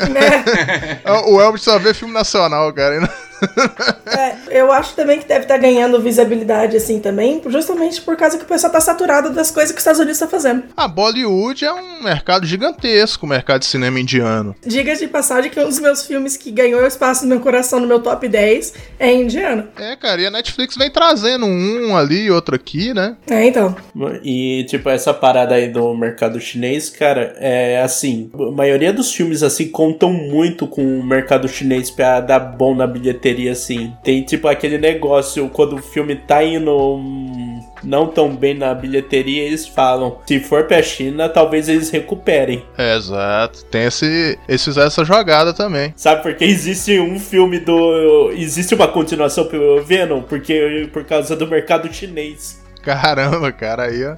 Ah, 1.04 1.22
O 1.28 1.40
Elvis 1.40 1.62
só 1.62 1.78
vê 1.78 1.92
filme 1.92 2.14
nacional, 2.14 2.72
cara. 2.72 3.08
É, 4.06 4.60
eu 4.60 4.70
acho 4.70 4.94
também 4.94 5.18
que 5.18 5.26
deve 5.26 5.40
estar 5.40 5.56
ganhando 5.56 6.00
visibilidade 6.00 6.76
assim 6.76 7.00
também, 7.00 7.42
justamente 7.46 8.00
por 8.00 8.16
causa 8.16 8.38
que 8.38 8.44
o 8.44 8.46
pessoal 8.46 8.72
tá 8.72 8.80
saturado 8.80 9.30
das 9.30 9.50
coisas 9.50 9.72
que 9.72 9.78
os 9.78 9.80
Estados 9.80 9.98
Unidos 9.98 10.18
tá 10.18 10.28
fazendo. 10.28 10.64
A 10.76 10.86
Bollywood 10.86 11.64
é 11.64 11.72
um 11.72 12.02
mercado 12.02 12.46
gigantesco, 12.46 13.26
o 13.26 13.28
mercado 13.28 13.60
de 13.60 13.66
cinema 13.66 13.98
indiano. 13.98 14.54
Diga 14.64 14.94
de 14.94 15.08
passagem 15.08 15.50
que 15.50 15.58
um 15.58 15.68
dos 15.68 15.80
meus 15.80 16.06
filmes 16.06 16.36
que 16.36 16.50
ganhou 16.50 16.86
espaço 16.86 17.24
no 17.24 17.30
meu 17.30 17.40
coração 17.40 17.80
no 17.80 17.86
meu 17.86 18.00
top 18.00 18.28
10 18.28 18.74
é 18.98 19.12
indiano. 19.12 19.68
É, 19.76 19.96
cara, 19.96 20.20
e 20.20 20.26
a 20.26 20.30
Netflix 20.30 20.76
vem 20.76 20.90
trazendo 20.90 21.46
um 21.46 21.96
ali, 21.96 22.30
outro 22.30 22.54
aqui, 22.54 22.94
né? 22.94 23.16
É, 23.28 23.46
então. 23.46 23.74
E, 24.22 24.64
tipo, 24.68 24.88
essa 24.88 25.12
parada 25.12 25.54
aí 25.54 25.68
do 25.68 25.94
mercado 25.94 26.40
chinês, 26.40 26.88
cara, 26.90 27.34
é 27.38 27.82
assim. 27.82 28.30
A 28.34 28.50
maioria 28.50 28.92
dos 28.92 29.12
filmes, 29.12 29.42
assim, 29.42 29.68
contam 29.68 30.12
muito 30.12 30.66
com 30.66 31.00
o 31.00 31.04
mercado 31.04 31.48
chinês 31.48 31.90
pra 31.90 32.20
dar 32.20 32.38
bom 32.38 32.74
na 32.74 32.86
bilheteria, 32.86 33.33
assim. 33.48 33.94
Tem, 34.02 34.22
tipo, 34.22 34.48
aquele 34.48 34.78
negócio, 34.78 35.48
quando 35.48 35.76
o 35.76 35.82
filme 35.82 36.16
tá 36.16 36.42
indo 36.42 36.70
hum, 36.96 37.60
não 37.82 38.06
tão 38.06 38.34
bem 38.34 38.54
na 38.54 38.74
bilheteria, 38.74 39.44
eles 39.44 39.66
falam: 39.66 40.18
se 40.26 40.40
for 40.40 40.64
pra 40.64 40.82
China, 40.82 41.28
talvez 41.28 41.68
eles 41.68 41.90
recuperem. 41.90 42.64
É, 42.76 42.96
exato. 42.96 43.64
Tem 43.66 43.84
esse. 43.84 44.38
Eles 44.48 44.64
fizeram 44.64 44.86
essa 44.86 45.04
jogada 45.04 45.52
também. 45.52 45.92
Sabe, 45.96 46.22
porque 46.22 46.44
existe 46.44 46.98
um 46.98 47.18
filme 47.18 47.58
do. 47.58 48.30
Existe 48.32 48.74
uma 48.74 48.88
continuação 48.88 49.46
pro 49.46 49.82
Venom, 49.84 50.22
porque 50.22 50.88
por 50.92 51.04
causa 51.04 51.36
do 51.36 51.46
mercado 51.46 51.92
chinês. 51.92 52.62
Caramba, 52.82 53.50
cara, 53.52 53.84
aí, 53.84 54.04
ó. 54.04 54.16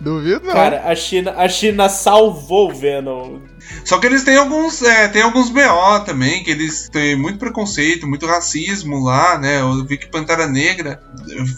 Duvido 0.00 0.44
não. 0.44 0.52
Cara, 0.52 0.82
a 0.84 0.94
China, 0.94 1.34
a 1.36 1.48
China 1.48 1.88
salvou 1.88 2.70
o 2.70 2.74
Venom. 2.74 3.38
Só 3.84 3.98
que 3.98 4.06
eles 4.06 4.22
têm 4.24 4.36
alguns, 4.36 4.82
é, 4.82 5.08
tem 5.08 5.22
alguns 5.22 5.50
BO 5.50 6.00
também, 6.04 6.42
que 6.42 6.50
eles 6.50 6.88
têm 6.90 7.16
muito 7.16 7.38
preconceito, 7.38 8.06
muito 8.06 8.26
racismo 8.26 9.02
lá, 9.02 9.38
né? 9.38 9.60
Eu 9.60 9.84
vi 9.84 9.96
que 9.98 10.06
Pantera 10.06 10.46
Negra 10.46 11.02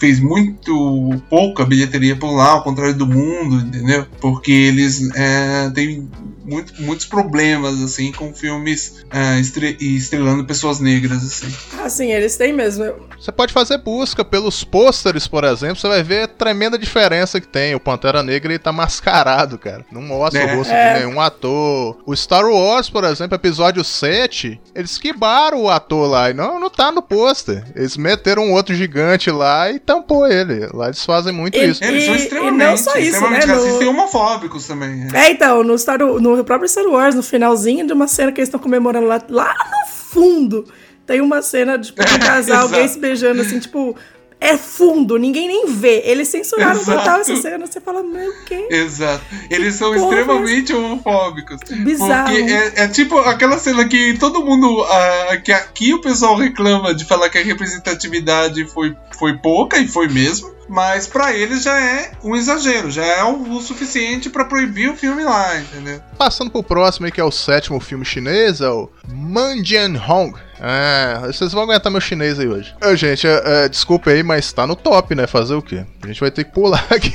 fez 0.01 0.19
muito 0.21 1.21
pouca 1.31 1.65
bilheteria 1.65 2.17
por 2.17 2.33
lá, 2.33 2.51
ao 2.51 2.63
contrário 2.63 2.95
do 2.95 3.07
mundo, 3.07 3.57
entendeu? 3.67 4.07
Porque 4.21 4.51
eles 4.53 5.09
é, 5.15 5.71
têm 5.75 6.09
muito, 6.45 6.81
muitos 6.83 7.07
problemas, 7.07 7.81
assim, 7.83 8.13
com 8.13 8.33
filmes 8.33 9.05
é, 9.11 9.39
estre- 9.41 9.77
estrelando 9.81 10.45
pessoas 10.45 10.79
negras, 10.81 11.23
assim. 11.25 11.53
Assim, 11.83 12.13
eles 12.13 12.37
têm 12.37 12.53
mesmo. 12.53 12.85
Você 13.19 13.33
pode 13.33 13.53
fazer 13.53 13.79
busca 13.79 14.25
pelos 14.25 14.63
pôsteres, 14.65 15.27
por 15.27 15.43
exemplo, 15.45 15.77
você 15.77 15.89
vai 15.89 16.03
ver 16.03 16.23
a 16.25 16.29
tremenda 16.29 16.79
diferença 16.79 17.41
que 17.41 17.49
tem. 17.49 17.75
O 17.75 17.81
Pantera 17.81 18.23
Negra 18.23 18.53
ele 18.53 18.59
tá 18.59 18.71
mascarado, 18.73 19.59
cara. 19.59 19.85
Não 19.91 20.03
mostra 20.03 20.41
É. 20.41 20.53
o 20.55 20.57
rosto 20.59 20.73
É. 20.73 20.95
de 20.95 21.05
nenhum 21.07 21.21
ator. 21.21 21.96
O 22.05 22.15
Star 22.15 22.45
Wars, 22.45 22.91
por 22.91 23.03
exemplo, 23.05 23.35
episódio 23.35 23.83
7, 23.83 24.61
eles 24.75 24.99
quebaram 24.99 25.63
o 25.63 25.71
ator 25.71 26.09
lá. 26.11 26.31
E 26.31 26.35
não, 26.35 26.61
não 26.61 26.69
tá 26.71 26.93
no 26.93 27.01
pôster. 27.03 27.65
Eles 27.75 27.97
meteram 27.97 28.45
um 28.45 28.53
outro 28.53 28.75
gigante 28.75 29.31
lá 29.31 29.71
e 29.71 29.79
tampou 29.79 30.27
ele. 30.27 30.69
Lá 30.73 30.87
eles 30.87 31.05
fazem 31.05 31.33
muito 31.33 31.57
E- 31.57 31.65
isso. 31.71 31.83
Eles 31.83 32.05
são 32.05 32.15
E- 32.15 32.19
e 32.19 32.21
extremamente, 32.23 32.59
não 32.59 32.77
só 32.77 32.91
isso, 32.97 33.01
extremamente 33.11 33.47
né, 33.47 33.55
no- 33.55 33.61
racistas 33.61 33.83
e 33.83 33.89
homofóbicos 33.89 34.67
também. 34.67 34.97
né? 34.97 35.09
É, 35.15 35.31
então, 35.31 35.65
no, 35.65 35.77
Star, 35.79 35.99
no 35.99 36.45
próprio 36.45 36.69
Star 36.69 36.87
Wars, 36.87 37.15
no 37.15 37.23
finalzinho 37.23 37.87
de 37.87 37.93
uma 37.93 38.07
cena 38.09 38.31
que 38.33 38.41
eles 38.41 38.49
estão 38.49 38.61
comemorando 38.61 39.07
lá, 39.07 39.21
lá 39.29 39.55
no 39.55 39.93
fundo, 39.93 40.65
tem 41.07 41.21
uma 41.21 41.41
cena 41.43 41.77
de 41.77 41.87
tipo, 41.93 42.03
um 42.03 42.19
casal, 42.19 42.63
alguém 42.63 42.81
Exato. 42.81 42.95
se 42.95 42.99
beijando, 43.01 43.41
assim, 43.43 43.59
tipo, 43.59 43.97
é 44.41 44.57
fundo, 44.57 45.17
ninguém 45.17 45.49
nem 45.49 45.67
vê. 45.67 46.03
Eles 46.05 46.29
censuraram 46.29 46.81
Exato. 46.81 46.99
total 46.99 47.21
essa 47.21 47.37
cena, 47.37 47.67
você 47.67 47.81
fala, 47.81 48.03
meu, 48.03 48.31
o 48.31 48.45
quê? 48.45 48.69
Exato. 48.71 49.25
Eles 49.51 49.75
são 49.75 49.93
porra 49.93 50.05
extremamente 50.05 50.75
homofóbicos. 50.75 51.59
Bizarro. 51.71 52.35
Porque 52.35 52.53
é, 52.53 52.73
é 52.77 52.89
tipo 52.89 53.19
aquela 53.19 53.59
cena 53.59 53.87
que 53.89 54.17
todo 54.19 54.45
mundo. 54.45 54.85
ah, 54.85 55.37
que 55.43 55.53
aqui 55.53 55.95
o 55.95 56.01
pessoal 56.01 56.37
reclama 56.37 56.95
de 56.95 57.05
falar 57.05 57.29
que 57.31 57.39
a 57.39 57.45
representatividade 57.45 58.67
foi, 58.67 58.95
foi 59.19 59.37
pouca, 59.39 59.79
e 59.79 59.89
foi 59.89 60.09
mesmo. 60.09 60.55
Mas 60.69 61.07
pra 61.07 61.33
eles 61.33 61.63
já 61.63 61.81
é 61.81 62.13
um 62.25 62.35
exagero, 62.35 62.91
já 62.91 63.05
é 63.05 63.23
o, 63.23 63.57
o 63.57 63.61
suficiente 63.61 64.29
pra 64.29 64.45
proibir 64.45 64.91
o 64.91 64.97
filme 64.97 65.23
lá, 65.23 65.59
entendeu? 65.61 66.01
Passando 66.19 66.51
pro 66.51 66.63
próximo 66.63 67.07
aí, 67.07 67.13
que 67.13 67.21
é 67.21 67.25
o 67.25 67.31
sétimo 67.31 67.79
filme 67.79 68.05
chinês, 68.05 68.61
é 68.61 68.69
o 68.69 68.91
Manjian 69.09 69.95
Hong. 70.09 70.37
É, 70.61 71.21
vocês 71.27 71.53
vão 71.53 71.63
aguentar 71.65 71.91
meu 71.93 72.01
chinês 72.01 72.39
aí 72.39 72.49
hoje. 72.49 72.75
Ô, 72.85 72.95
gente, 72.97 73.27
é, 73.27 73.43
é, 73.65 73.69
desculpa 73.69 74.11
aí, 74.11 74.23
mas 74.23 74.53
tá 74.53 74.67
no 74.67 74.75
top, 74.77 75.15
né? 75.15 75.27
Fazer 75.27 75.55
o 75.55 75.63
quê? 75.63 75.85
A 76.03 76.07
gente 76.07 76.21
vai 76.21 76.31
ter 76.31 76.45
que 76.45 76.53
pular 76.53 76.85
aqui. 76.91 77.13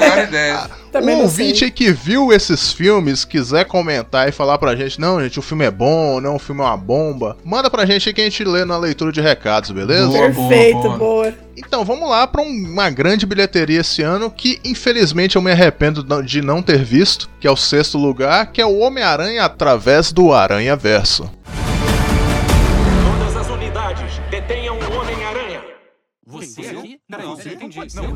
Dar 0.00 0.24
ideia. 0.24 0.70
Também 0.92 1.16
o 1.16 1.22
ouvinte 1.22 1.64
aí 1.64 1.70
que 1.70 1.92
viu 1.92 2.32
esses 2.32 2.72
filmes, 2.72 3.22
quiser 3.22 3.66
comentar 3.66 4.26
e 4.28 4.32
falar 4.32 4.56
pra 4.56 4.74
gente, 4.74 4.98
não, 4.98 5.20
gente, 5.22 5.38
o 5.38 5.42
filme 5.42 5.66
é 5.66 5.70
bom, 5.70 6.22
não, 6.22 6.36
o 6.36 6.38
filme 6.38 6.62
é 6.62 6.64
uma 6.64 6.76
bomba, 6.76 7.36
manda 7.44 7.68
pra 7.68 7.84
gente 7.84 8.08
aí 8.08 8.14
que 8.14 8.20
a 8.22 8.24
gente 8.24 8.42
lê 8.44 8.64
na 8.64 8.78
leitura 8.78 9.12
de 9.12 9.20
recados, 9.20 9.70
beleza? 9.72 10.06
Boa, 10.06 10.20
Perfeito, 10.30 10.80
boa. 10.80 10.96
boa. 10.96 11.34
Então, 11.54 11.84
vamos 11.84 12.08
lá 12.08 12.26
pra 12.26 12.40
um- 12.40 12.46
uma 12.72 12.88
grande 12.88 13.26
bilheteria 13.26 13.80
esse 13.80 14.00
ano 14.00 14.30
que, 14.30 14.58
infelizmente, 14.64 15.36
eu 15.36 15.42
me 15.42 15.50
arrependo 15.52 16.02
de 16.22 16.40
não 16.40 16.62
ter 16.62 16.82
visto, 16.82 17.28
que 17.38 17.46
é 17.46 17.50
o 17.50 17.56
sexto 17.56 17.98
lugar, 17.98 18.46
que 18.50 18.60
é 18.62 18.64
o 18.66 18.78
Homem-Aranha 18.78 19.44
através 19.44 20.12
do 20.12 20.32
Aranha 20.32 20.76
Você 26.28 26.60
aqui? 26.62 26.98
Peraí, 27.08 27.24
Não, 27.24 27.36
você 27.36 27.48
não 27.50 27.54
entendi. 27.54 27.78
Não, 27.94 28.14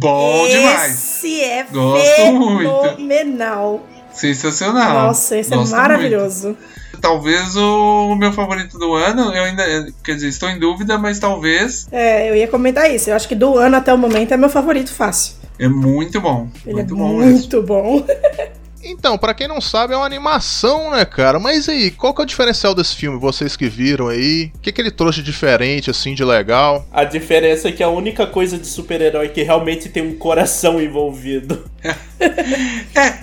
Bom 0.00 0.48
demais. 0.48 0.92
Esse 0.94 1.42
é 1.42 1.64
Gosto 1.64 2.32
muito. 2.32 2.82
fenomenal. 2.82 3.86
Sensacional. 4.12 5.08
Nossa, 5.08 5.36
esse 5.36 5.50
Gosto 5.50 5.74
é 5.74 5.76
maravilhoso. 5.76 6.46
muito. 6.48 6.78
Talvez 7.02 7.54
o 7.56 8.14
meu 8.16 8.32
favorito 8.32 8.78
do 8.78 8.94
ano, 8.94 9.32
eu 9.34 9.44
ainda, 9.44 9.92
quer 10.02 10.14
dizer, 10.14 10.28
estou 10.28 10.48
em 10.48 10.58
dúvida, 10.58 10.96
mas 10.98 11.18
talvez 11.18 11.86
É, 11.92 12.30
eu 12.30 12.34
ia 12.34 12.48
comentar 12.48 12.90
isso. 12.92 13.10
Eu 13.10 13.14
acho 13.14 13.28
que 13.28 13.34
do 13.34 13.56
ano 13.58 13.76
até 13.76 13.92
o 13.92 13.98
momento 13.98 14.32
é 14.32 14.36
meu 14.38 14.48
favorito 14.48 14.92
fácil. 14.92 15.34
é 15.58 15.68
muito 15.68 16.18
bom. 16.20 16.48
Ele 16.64 16.76
muito 16.76 16.94
é 16.94 16.96
bom 16.96 17.16
mesmo. 17.18 17.32
muito 17.32 17.62
bom. 17.62 18.04
Então, 18.90 19.16
pra 19.18 19.34
quem 19.34 19.46
não 19.48 19.60
sabe, 19.60 19.94
é 19.94 19.96
uma 19.96 20.06
animação, 20.06 20.90
né, 20.90 21.04
cara? 21.04 21.38
Mas 21.38 21.68
aí, 21.68 21.90
qual 21.90 22.12
que 22.14 22.20
é 22.20 22.24
o 22.24 22.26
diferencial 22.26 22.74
desse 22.74 22.94
filme? 22.96 23.18
Vocês 23.18 23.56
que 23.56 23.68
viram 23.68 24.08
aí? 24.08 24.50
O 24.54 24.58
que, 24.60 24.72
que 24.72 24.80
ele 24.80 24.90
trouxe 24.90 25.22
de 25.22 25.28
diferente, 25.28 25.90
assim, 25.90 26.14
de 26.14 26.24
legal? 26.24 26.84
A 26.92 27.04
diferença 27.04 27.68
é 27.68 27.72
que 27.72 27.82
a 27.82 27.88
única 27.88 28.26
coisa 28.26 28.58
de 28.58 28.66
super-herói 28.66 29.28
que 29.28 29.42
realmente 29.42 29.88
tem 29.88 30.02
um 30.02 30.16
coração 30.16 30.80
envolvido. 30.80 31.64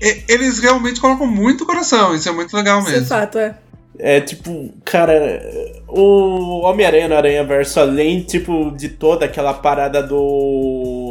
E- 0.00 0.22
Eles 0.28 0.60
realmente 0.60 1.00
colocam 1.00 1.26
muito 1.26 1.66
coração, 1.66 2.14
isso 2.14 2.28
é 2.28 2.32
muito 2.32 2.56
legal 2.56 2.78
Isso 2.80 2.88
é 2.88 2.92
mesmo. 2.92 3.06
fato, 3.08 3.38
é. 3.38 3.54
É 4.00 4.20
tipo, 4.20 4.72
cara, 4.84 5.42
o 5.88 6.60
Homem-Aranha 6.60 7.08
no 7.08 7.16
Aranha 7.16 7.42
Verso, 7.42 7.80
além, 7.80 8.20
tipo, 8.22 8.70
de 8.76 8.90
toda 8.90 9.24
aquela 9.24 9.52
parada 9.52 10.00
do. 10.00 11.07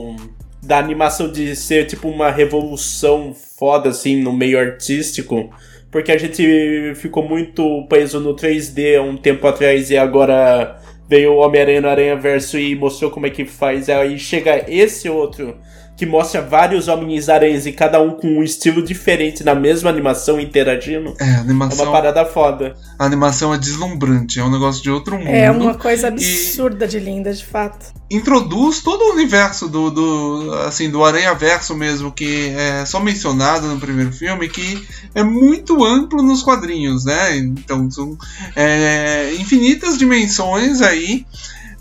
Da 0.67 0.77
animação 0.77 1.31
de 1.31 1.55
ser, 1.55 1.87
tipo, 1.87 2.09
uma 2.09 2.29
revolução 2.29 3.33
foda, 3.33 3.89
assim, 3.89 4.21
no 4.21 4.33
meio 4.33 4.59
artístico. 4.59 5.49
Porque 5.89 6.11
a 6.11 6.17
gente 6.17 6.93
ficou 6.95 7.27
muito 7.27 7.85
preso 7.87 8.19
no 8.19 8.35
3D 8.35 8.99
há 8.99 9.01
um 9.01 9.15
tempo 9.15 9.47
atrás 9.47 9.89
e 9.89 9.97
agora 9.97 10.77
veio 11.07 11.31
o 11.31 11.37
Homem-Aranha 11.37 11.81
no 11.81 11.87
Aranha 11.87 12.15
Verso 12.17 12.59
e 12.59 12.75
mostrou 12.75 13.09
como 13.09 13.25
é 13.25 13.29
que 13.29 13.45
faz. 13.45 13.87
Aí 13.87 14.19
chega 14.19 14.65
esse 14.67 15.09
outro 15.09 15.57
que 15.97 16.05
mostra 16.05 16.41
vários 16.41 16.87
Homens-Aranhas 16.87 17.65
e 17.65 17.71
cada 17.71 17.99
um 17.99 18.11
com 18.11 18.27
um 18.27 18.43
estilo 18.43 18.83
diferente 18.83 19.43
na 19.43 19.55
mesma 19.55 19.89
animação 19.89 20.39
interagindo. 20.39 21.15
É, 21.19 21.23
a 21.23 21.27
É 21.27 21.35
animação, 21.39 21.85
uma 21.85 21.91
parada 21.91 22.23
foda. 22.25 22.75
a 22.99 23.03
animação 23.05 23.53
é 23.53 23.57
deslumbrante, 23.57 24.39
é 24.39 24.43
um 24.43 24.51
negócio 24.51 24.83
de 24.83 24.91
outro 24.91 25.17
mundo. 25.17 25.27
É 25.27 25.49
uma 25.49 25.73
coisa 25.73 26.07
absurda 26.09 26.87
de 26.87 26.99
linda, 26.99 27.33
de 27.33 27.43
fato. 27.43 27.87
introduz 28.11 28.79
todo 28.81 29.01
o 29.01 29.11
universo 29.13 29.67
do, 29.67 29.89
do 29.89 30.53
assim 30.67 30.89
do 30.89 31.03
Aranha 31.03 31.33
Verso 31.33 31.75
mesmo 31.75 32.11
que 32.11 32.49
é 32.55 32.85
só 32.85 32.99
mencionado 32.99 33.67
no 33.67 33.79
primeiro 33.79 34.11
filme 34.13 34.47
que 34.47 34.81
é 35.15 35.23
muito 35.23 35.83
amplo 35.83 36.21
nos 36.21 36.41
quadrinhos 36.43 37.03
né 37.05 37.35
então 37.35 37.89
são 37.91 38.17
é, 38.55 39.33
infinitas 39.39 39.97
dimensões 39.97 40.81
aí 40.81 41.25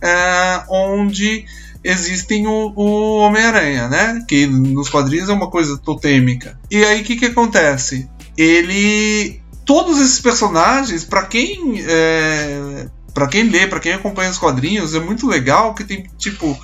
é, 0.03 0.63
onde 0.69 1.45
existem 1.89 2.47
o, 2.47 2.73
o 2.77 3.19
Homem-Aranha 3.19 3.89
né? 3.89 4.25
Que 4.29 4.47
nos 4.47 4.89
quadrinhos 4.89 5.29
é 5.29 5.33
uma 5.33 5.51
coisa 5.51 5.79
totêmica. 5.79 6.59
E 6.71 6.85
aí 6.85 7.01
o 7.01 7.05
que 7.05 7.17
que 7.17 7.27
acontece? 7.27 8.09
Ele 8.37 9.41
todos 9.65 10.01
esses 10.01 10.21
personagens 10.21 11.05
para 11.05 11.25
quem 11.27 11.83
é, 11.87 12.87
para 13.15 13.27
quem 13.29 13.45
lê, 13.45 13.67
para 13.67 13.81
quem 13.81 13.93
acompanha 13.93 14.31
os 14.31 14.39
quadrinhos, 14.39 14.95
é 14.95 15.01
muito 15.01 15.27
legal 15.27 15.75
que 15.75 15.83
tem 15.85 16.05
tipo 16.19 16.57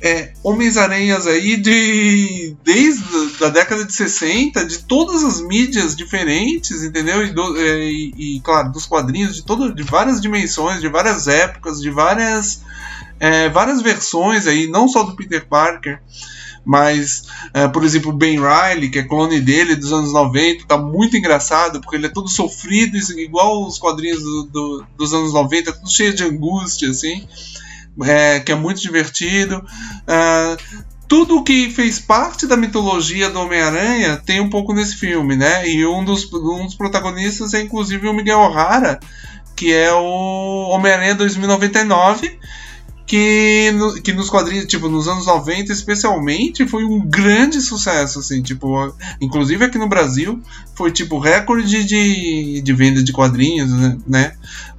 é, 0.00 0.32
Homens-Aranhas 0.44 1.26
aí 1.26 1.56
de 1.56 2.54
desde 2.64 3.44
a 3.44 3.48
década 3.48 3.84
de 3.84 3.92
60, 3.92 4.64
de 4.64 4.78
todas 4.84 5.24
as 5.24 5.40
mídias 5.40 5.96
diferentes, 5.96 6.82
entendeu? 6.84 7.26
E, 7.26 7.32
do- 7.32 7.56
é, 7.58 7.90
e- 7.90 8.36
e, 8.36 8.40
claro, 8.40 8.70
dos 8.70 8.86
quadrinhos 8.86 9.34
de 9.34 9.44
todo, 9.44 9.74
de 9.74 9.82
várias 9.82 10.20
dimensões, 10.20 10.80
de 10.80 10.88
várias 10.88 11.26
épocas, 11.26 11.80
de 11.80 11.90
várias 11.90 12.60
é, 13.20 13.48
várias 13.48 13.82
versões 13.82 14.46
aí, 14.46 14.66
não 14.66 14.88
só 14.88 15.02
do 15.02 15.14
Peter 15.16 15.46
Parker, 15.46 16.00
mas, 16.64 17.22
é, 17.54 17.66
por 17.68 17.82
exemplo, 17.84 18.10
o 18.10 18.16
Ben 18.16 18.38
Riley, 18.38 18.90
que 18.90 18.98
é 18.98 19.02
clone 19.02 19.40
dele 19.40 19.74
dos 19.74 19.92
anos 19.92 20.12
90, 20.12 20.66
tá 20.66 20.76
muito 20.76 21.16
engraçado, 21.16 21.80
porque 21.80 21.96
ele 21.96 22.06
é 22.06 22.10
todo 22.10 22.28
sofrido, 22.28 22.96
igual 23.18 23.66
os 23.66 23.78
quadrinhos 23.78 24.22
do- 24.22 24.42
do- 24.44 24.86
dos 24.96 25.14
anos 25.14 25.32
90, 25.32 25.72
tudo 25.72 25.90
cheio 25.90 26.14
de 26.14 26.24
angústia, 26.24 26.90
assim, 26.90 27.26
é, 28.02 28.40
que 28.40 28.52
é 28.52 28.54
muito 28.54 28.80
divertido. 28.82 29.64
Ah, 30.06 30.56
tudo 31.08 31.42
que 31.42 31.70
fez 31.70 31.98
parte 31.98 32.46
da 32.46 32.54
mitologia 32.56 33.30
do 33.30 33.40
Homem-Aranha 33.40 34.18
tem 34.26 34.40
um 34.40 34.50
pouco 34.50 34.74
nesse 34.74 34.94
filme, 34.96 35.34
né? 35.36 35.66
E 35.66 35.86
um 35.86 36.04
dos, 36.04 36.30
um 36.34 36.66
dos 36.66 36.74
protagonistas 36.74 37.54
é 37.54 37.62
inclusive 37.62 38.06
o 38.06 38.12
Miguel 38.12 38.40
O'Hara, 38.40 39.00
que 39.56 39.72
é 39.72 39.90
o 39.90 40.68
Homem-Aranha 40.68 41.14
2099, 41.14 42.38
que, 43.08 43.72
no- 43.74 43.94
que 44.02 44.12
nos 44.12 44.28
quadrinhos, 44.28 44.66
tipo, 44.66 44.86
nos 44.88 45.08
anos 45.08 45.26
90 45.26 45.72
especialmente, 45.72 46.66
foi 46.68 46.84
um 46.84 47.00
grande 47.00 47.60
sucesso, 47.62 48.18
assim, 48.18 48.42
tipo, 48.42 48.94
inclusive 49.20 49.64
aqui 49.64 49.78
no 49.78 49.88
Brasil, 49.88 50.40
foi 50.76 50.92
tipo 50.92 51.18
recorde 51.18 51.84
de, 51.84 52.60
de 52.60 52.72
venda 52.74 53.02
de 53.02 53.10
quadrinhos, 53.12 53.70
né? 53.72 53.96
né? 54.06 54.32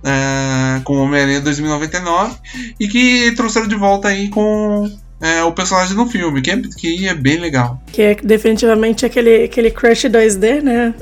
Ah, 0.03 0.79
com 0.83 0.93
o 0.97 1.03
Homem-Aranha 1.03 1.41
2099, 1.41 2.35
e 2.79 2.87
que 2.87 3.31
trouxeram 3.35 3.67
de 3.67 3.75
volta 3.75 4.09
aí 4.09 4.29
com 4.29 4.89
é, 5.19 5.43
o 5.43 5.51
personagem 5.51 5.95
no 5.95 6.05
filme, 6.07 6.39
que 6.41 6.51
é, 6.51 6.61
que 6.77 7.07
é 7.07 7.13
bem 7.15 7.37
legal. 7.39 7.81
Que 7.91 8.01
é 8.03 8.15
definitivamente 8.15 9.05
aquele, 9.07 9.45
aquele 9.45 9.71
crush 9.71 10.03
2D, 10.03 10.61
né? 10.61 10.93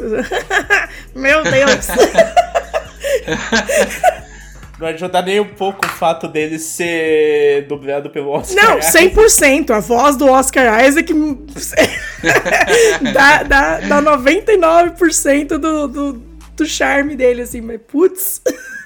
Meu 1.14 1.44
Deus! 1.44 1.88
Não 4.80 4.88
ajuda 4.88 5.22
nem 5.24 5.40
um 5.40 5.46
pouco 5.46 5.86
o 5.86 5.90
fato 5.90 6.28
dele 6.28 6.60
ser 6.60 7.66
dublado 7.68 8.12
pelo 8.12 8.30
Oscar. 8.30 8.64
Não, 8.64 8.78
Isaac. 8.78 9.16
100%. 9.16 9.72
A 9.72 9.80
voz 9.80 10.16
do 10.16 10.30
Oscar 10.30 10.86
Isaac 10.86 11.12
dá, 13.14 13.44
dá, 13.44 13.80
dá 13.80 14.02
99% 14.02 15.58
do, 15.58 15.88
do, 15.88 16.14
do 16.56 16.66
charme 16.66 17.16
dele, 17.16 17.42
assim, 17.42 17.60
mas 17.60 17.80
putz. 17.88 18.42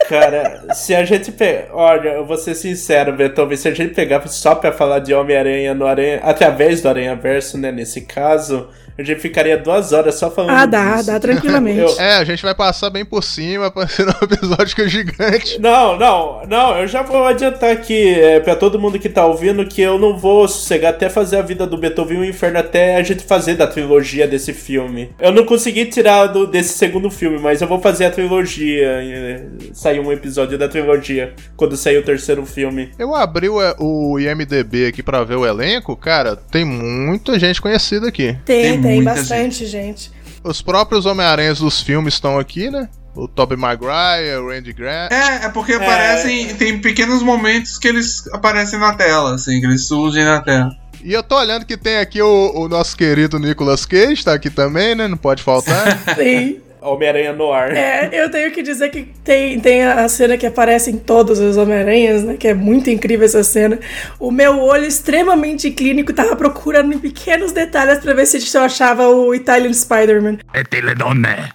Cara, 0.07 0.73
se 0.73 0.95
a 0.95 1.03
gente 1.03 1.31
pe... 1.31 1.65
Olha, 1.71 2.09
eu 2.09 2.25
vou 2.25 2.37
ser 2.37 2.55
sincero, 2.55 3.13
Beethoven, 3.13 3.57
se 3.57 3.67
a 3.67 3.73
gente 3.73 3.93
pegar 3.93 4.25
só 4.27 4.55
pra 4.55 4.71
falar 4.71 4.99
de 4.99 5.13
Homem-Aranha 5.13 5.73
no 5.73 5.85
Aranha, 5.85 6.19
através 6.23 6.81
do 6.81 6.89
Aranha 6.89 7.15
Verso, 7.15 7.57
né, 7.57 7.71
nesse 7.71 8.01
caso, 8.01 8.69
a 8.97 9.03
gente 9.03 9.19
ficaria 9.19 9.57
duas 9.57 9.91
horas 9.93 10.15
só 10.15 10.29
falando 10.31 10.55
Ah, 10.57 10.65
dá, 10.65 10.95
disso. 10.97 11.07
dá 11.07 11.19
tranquilamente. 11.19 11.79
Eu- 11.81 11.99
É, 11.99 12.15
a 12.17 12.23
gente 12.23 12.43
vai 12.43 12.53
passar 12.55 12.89
bem 12.89 13.05
por 13.05 13.23
cima, 13.23 13.69
pra 13.71 13.87
ser 13.87 14.07
um 14.07 14.11
episódio 14.23 14.75
que 14.75 14.81
é 14.81 14.87
gigante. 14.87 15.59
Não, 15.59 15.97
não, 15.97 16.41
não, 16.47 16.77
eu 16.77 16.87
já 16.87 17.01
vou 17.01 17.25
adiantar 17.25 17.71
aqui 17.71 18.09
é, 18.13 18.39
pra 18.39 18.55
todo 18.55 18.79
mundo 18.79 18.99
que 18.99 19.09
tá 19.09 19.25
ouvindo 19.25 19.65
que 19.65 19.81
eu 19.81 19.97
não 19.99 20.17
vou 20.17 20.47
sossegar 20.47 20.91
até 20.91 21.09
fazer 21.09 21.37
a 21.37 21.41
vida 21.41 21.65
do 21.67 21.77
Beethoven 21.77 22.17
e 22.17 22.21
o 22.21 22.25
Inferno 22.25 22.59
até 22.59 22.95
a 22.95 23.03
gente 23.03 23.23
fazer 23.23 23.55
da 23.55 23.67
trilogia 23.67 24.27
desse 24.27 24.53
filme. 24.53 25.09
Eu 25.19 25.31
não 25.31 25.45
consegui 25.45 25.85
tirar 25.85 26.27
do, 26.27 26.45
desse 26.47 26.77
segundo 26.77 27.09
filme, 27.09 27.37
mas 27.39 27.61
eu 27.61 27.67
vou 27.67 27.79
fazer 27.79 28.05
a 28.05 28.11
trilogia. 28.11 29.01
e, 29.03 29.71
Sair 29.73 29.99
um 29.99 30.11
episódio 30.11 30.57
da 30.57 30.67
trilogia 30.67 31.33
quando 31.55 31.75
sair 31.77 31.97
o 31.97 32.03
terceiro 32.03 32.45
filme. 32.45 32.91
Eu 32.99 33.15
abri 33.15 33.49
o, 33.49 33.57
o 33.79 34.19
IMDB 34.19 34.87
aqui 34.87 35.01
pra 35.03 35.23
ver 35.23 35.35
o 35.35 35.45
elenco, 35.45 35.95
cara, 35.95 36.35
tem 36.35 36.65
muita 36.65 37.37
gente 37.39 37.61
conhecida 37.61 38.07
aqui. 38.07 38.35
Tem, 38.45 38.71
Tem 38.71 38.80
tem, 38.81 38.95
muita 38.97 39.15
bastante 39.15 39.65
gente. 39.65 40.11
Os 40.43 40.61
próprios 40.61 41.05
Homem-Aranhas 41.05 41.59
dos 41.59 41.81
filmes 41.81 42.15
estão 42.15 42.39
aqui, 42.39 42.69
né? 42.69 42.89
O 43.13 43.27
Tobey 43.27 43.57
Maguire, 43.57 44.37
o 44.39 44.49
Randy 44.49 44.73
Grant. 44.73 45.11
É, 45.11 45.45
é 45.45 45.49
porque 45.49 45.73
aparecem. 45.73 46.55
Tem 46.55 46.79
pequenos 46.79 47.21
momentos 47.21 47.77
que 47.77 47.87
eles 47.87 48.25
aparecem 48.33 48.79
na 48.79 48.93
tela, 48.93 49.35
assim, 49.35 49.59
que 49.59 49.65
eles 49.65 49.85
surgem 49.85 50.23
na 50.23 50.39
tela. 50.41 50.71
E 51.03 51.13
eu 51.13 51.23
tô 51.23 51.37
olhando 51.37 51.65
que 51.65 51.75
tem 51.75 51.97
aqui 51.97 52.21
o, 52.21 52.51
o 52.55 52.69
nosso 52.69 52.95
querido 52.95 53.39
Nicolas 53.39 53.85
Cage, 53.85 54.23
tá 54.23 54.33
aqui 54.33 54.49
também, 54.49 54.95
né? 54.95 55.07
Não 55.07 55.17
pode 55.17 55.43
faltar. 55.43 55.99
Sim. 56.15 56.61
Homem-Aranha 56.81 57.31
no 57.33 57.53
ar. 57.53 57.71
É, 57.75 58.09
eu 58.11 58.29
tenho 58.31 58.51
que 58.51 58.63
dizer 58.63 58.89
que 58.89 59.03
tem, 59.23 59.59
tem 59.59 59.83
a 59.83 60.09
cena 60.09 60.35
que 60.35 60.47
aparece 60.47 60.89
em 60.89 60.97
todos 60.97 61.39
os 61.39 61.55
Homem-Aranhas, 61.55 62.23
né? 62.23 62.37
Que 62.37 62.47
é 62.47 62.53
muito 62.55 62.89
incrível 62.89 63.25
essa 63.25 63.43
cena. 63.43 63.79
O 64.19 64.31
meu 64.31 64.59
olho 64.59 64.85
extremamente 64.85 65.69
clínico 65.71 66.11
tava 66.11 66.35
procurando 66.35 66.91
em 66.93 66.99
pequenos 66.99 67.51
detalhes 67.51 67.99
pra 67.99 68.13
ver 68.13 68.25
se 68.25 68.57
eu 68.57 68.63
achava 68.63 69.07
o 69.07 69.35
Italian 69.35 69.71
Spider-Man. 69.73 70.39
E 70.55 70.63
te 70.63 70.81
le 70.81 70.95
donne. 70.95 71.53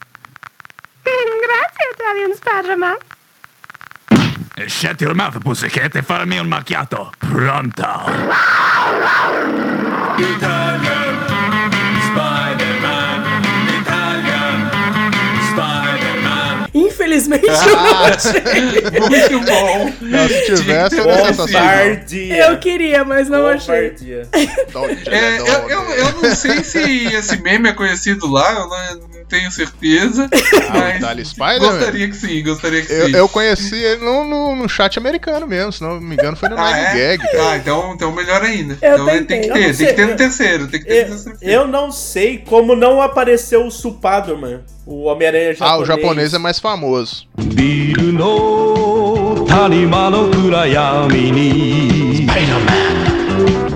Grazie, 1.05 1.91
Italian 1.93 2.35
Spider-Man. 2.35 2.97
Shut 4.69 5.03
your 5.03 5.15
mouth, 5.15 5.39
pussycat, 5.43 5.95
e 5.97 6.03
farmi 6.03 6.39
un 6.39 6.49
macchiato. 6.49 7.13
Pronto. 7.19 7.85
Italian 10.19 11.06
infelizmente 16.97 17.45
eu 17.47 17.77
não 17.77 18.05
achei. 18.05 18.41
Muito 19.09 19.41
bom. 19.47 19.93
Não, 20.01 20.29
se 20.29 20.45
tivesse, 20.47 20.63
Tinha 20.65 20.75
era 20.77 20.89
que 20.89 20.97
ter 20.97 21.35
sensacional. 21.35 21.69
Covardia. 21.69 22.37
Eu 22.49 22.59
queria, 22.59 23.05
mas 23.05 23.29
não 23.29 23.47
achei. 23.47 23.91
Covardia. 23.91 24.29
É, 25.11 25.39
eu, 25.41 25.47
eu, 25.69 25.83
eu 25.93 26.13
não 26.23 26.35
sei 26.35 26.65
se 26.65 26.79
esse 27.15 27.37
meme 27.43 27.69
é 27.69 27.73
conhecido 27.73 28.27
lá, 28.31 28.53
eu 28.53 28.69
não, 28.69 29.09
não 29.19 29.25
tenho 29.27 29.51
certeza. 29.51 30.29
mas 30.73 31.01
Dali 31.01 31.25
Spider-Man? 31.25 31.59
gostaria 31.79 32.09
que 32.09 32.17
sim, 32.17 32.43
gostaria 32.43 32.83
que 32.83 32.93
Eu, 32.93 33.07
sim. 33.07 33.17
eu 33.17 33.29
conheci 33.29 33.77
ele 33.77 34.05
no, 34.05 34.25
no, 34.25 34.57
no 34.57 34.69
chat 34.69 34.99
americano 34.99 35.47
mesmo, 35.47 35.73
se 35.73 35.83
não 35.83 36.01
me 36.01 36.15
engano 36.15 36.37
foi 36.37 36.49
no 36.49 36.57
Ah, 36.59 36.73
Nine 36.73 36.87
é? 37.01 37.17
Gag, 37.17 37.31
cara. 37.33 37.51
Ah, 37.51 37.57
então, 37.57 37.93
então 37.95 38.13
melhor 38.13 38.43
ainda. 38.43 38.79
Eu 38.81 38.95
então 38.95 39.07
tem 39.07 39.25
tentei. 39.27 39.41
que 39.41 39.47
Eu 39.49 39.53
ter, 39.55 39.67
não 39.69 39.77
tem 39.77 39.87
que 39.87 39.93
ter 39.95 40.05
no 40.07 40.11
eu- 40.13 40.17
terceiro, 40.17 40.67
tem 40.69 40.81
que 40.81 40.87
ter 40.87 40.95
no 41.09 41.15
Eu, 41.15 41.25
terceiro. 41.25 41.39
eu 41.43 41.67
não 41.69 41.91
sei 41.93 42.39
como 42.39 42.75
não 42.77 43.01
apareceu 43.03 43.67
o 43.67 43.71
Supadman, 43.71 44.61
o 44.87 45.03
Homem-Aranha 45.07 45.53
japonês. 45.53 45.73
Ah, 45.73 45.79
o 45.79 45.85
japonês 45.85 46.33
é 46.33 46.39
mais 46.39 46.61
famoso. 46.61 47.27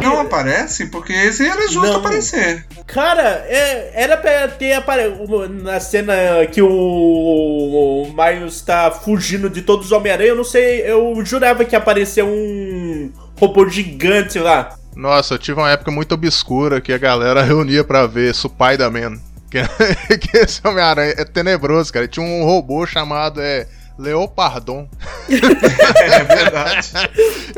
Não 0.01 0.21
aparece? 0.21 0.87
Porque 0.87 1.13
esse 1.13 1.45
era 1.47 1.63
justo 1.63 1.83
não. 1.83 1.97
aparecer. 1.97 2.65
Cara, 2.87 3.45
é, 3.49 3.91
era 3.95 4.17
pra 4.17 4.47
ter 4.49 4.75
aparecido 4.75 5.49
na 5.49 5.81
cena 5.81 6.15
que 6.51 6.63
o, 6.63 6.69
o 6.69 8.15
Miles 8.15 8.61
tá 8.61 8.91
fugindo 8.91 9.51
de 9.51 9.63
todos 9.63 9.87
os 9.87 9.93
Homem-Aranha. 9.93 10.31
Eu 10.31 10.37
não 10.37 10.45
sei, 10.45 10.83
eu 10.83 11.21
jurava 11.25 11.65
que 11.65 11.75
apareceu 11.75 12.27
um 12.27 13.11
robô 13.37 13.69
gigante 13.69 14.39
lá. 14.39 14.77
Nossa, 14.95 15.35
eu 15.35 15.39
tive 15.39 15.59
uma 15.59 15.71
época 15.71 15.91
muito 15.91 16.15
obscura 16.15 16.81
que 16.81 16.93
a 16.93 16.99
galera 16.99 17.43
reunia 17.45 17.83
para 17.83 18.07
ver 18.07 18.35
Supai 18.35 18.77
da 18.77 18.89
Man. 18.91 19.19
Que, 19.51 19.63
que 20.19 20.37
esse 20.37 20.61
Homem-Aranha 20.67 21.15
é 21.17 21.25
tenebroso, 21.25 21.93
cara. 21.93 22.07
Tinha 22.07 22.25
um 22.25 22.45
robô 22.45 22.87
chamado 22.87 23.41
é, 23.41 23.67
Leopardon. 23.99 24.89
É 25.31 26.25
verdade. 26.25 26.91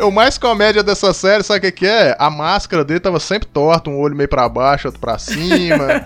O 0.02 0.10
mais 0.10 0.36
comédia 0.36 0.82
dessa 0.82 1.12
série, 1.12 1.42
sabe 1.42 1.58
o 1.58 1.62
que, 1.62 1.72
que 1.72 1.86
é? 1.86 2.16
A 2.18 2.28
máscara 2.28 2.84
dele 2.84 3.00
tava 3.00 3.20
sempre 3.20 3.48
torta, 3.48 3.90
um 3.90 3.98
olho 3.98 4.16
meio 4.16 4.28
pra 4.28 4.48
baixo, 4.48 4.88
outro 4.88 5.00
pra 5.00 5.18
cima. 5.18 6.04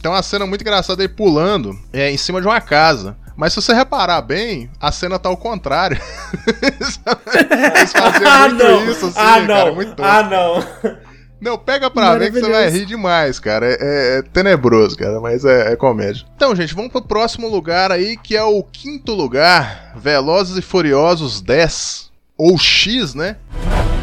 Tem 0.00 0.10
uma 0.10 0.22
cena 0.22 0.46
muito 0.46 0.62
engraçada 0.62 1.02
ele 1.02 1.12
pulando 1.12 1.78
é, 1.92 2.10
em 2.10 2.16
cima 2.16 2.40
de 2.40 2.46
uma 2.46 2.60
casa. 2.60 3.16
Mas 3.36 3.52
se 3.52 3.62
você 3.62 3.72
reparar 3.72 4.20
bem, 4.22 4.68
a 4.80 4.90
cena 4.90 5.18
tá 5.18 5.28
ao 5.28 5.36
contrário. 5.36 6.00
Eles 6.60 7.92
faziam 7.92 8.30
ah, 8.30 8.48
muito 8.48 8.64
não! 8.64 8.90
isso, 8.90 9.06
assim, 9.06 9.20
ah, 9.20 9.46
cara, 9.46 9.46
não! 9.46 9.74
muito 9.74 9.94
tosco. 9.94 10.10
ah, 10.10 10.22
não! 10.24 11.07
Não, 11.40 11.56
pega 11.56 11.88
pra 11.88 12.16
ver 12.16 12.32
que 12.32 12.40
você 12.40 12.50
vai 12.50 12.68
rir 12.68 12.84
demais, 12.86 13.38
cara. 13.38 13.66
É, 13.66 13.76
é- 13.80 14.18
é 14.18 14.22
tenebroso, 14.22 14.96
cara, 14.96 15.20
mas 15.20 15.44
é, 15.44 15.72
é 15.72 15.76
comédia. 15.76 16.24
Então, 16.34 16.54
gente, 16.56 16.74
vamos 16.74 16.90
pro 16.90 17.00
próximo 17.02 17.48
lugar 17.48 17.92
aí, 17.92 18.16
que 18.16 18.36
é 18.36 18.42
o 18.42 18.62
quinto 18.64 19.14
lugar: 19.14 19.92
Velozes 19.96 20.56
e 20.56 20.62
Furiosos 20.62 21.40
10. 21.40 22.08
Ou 22.36 22.56
X, 22.58 23.14
né? 23.14 23.36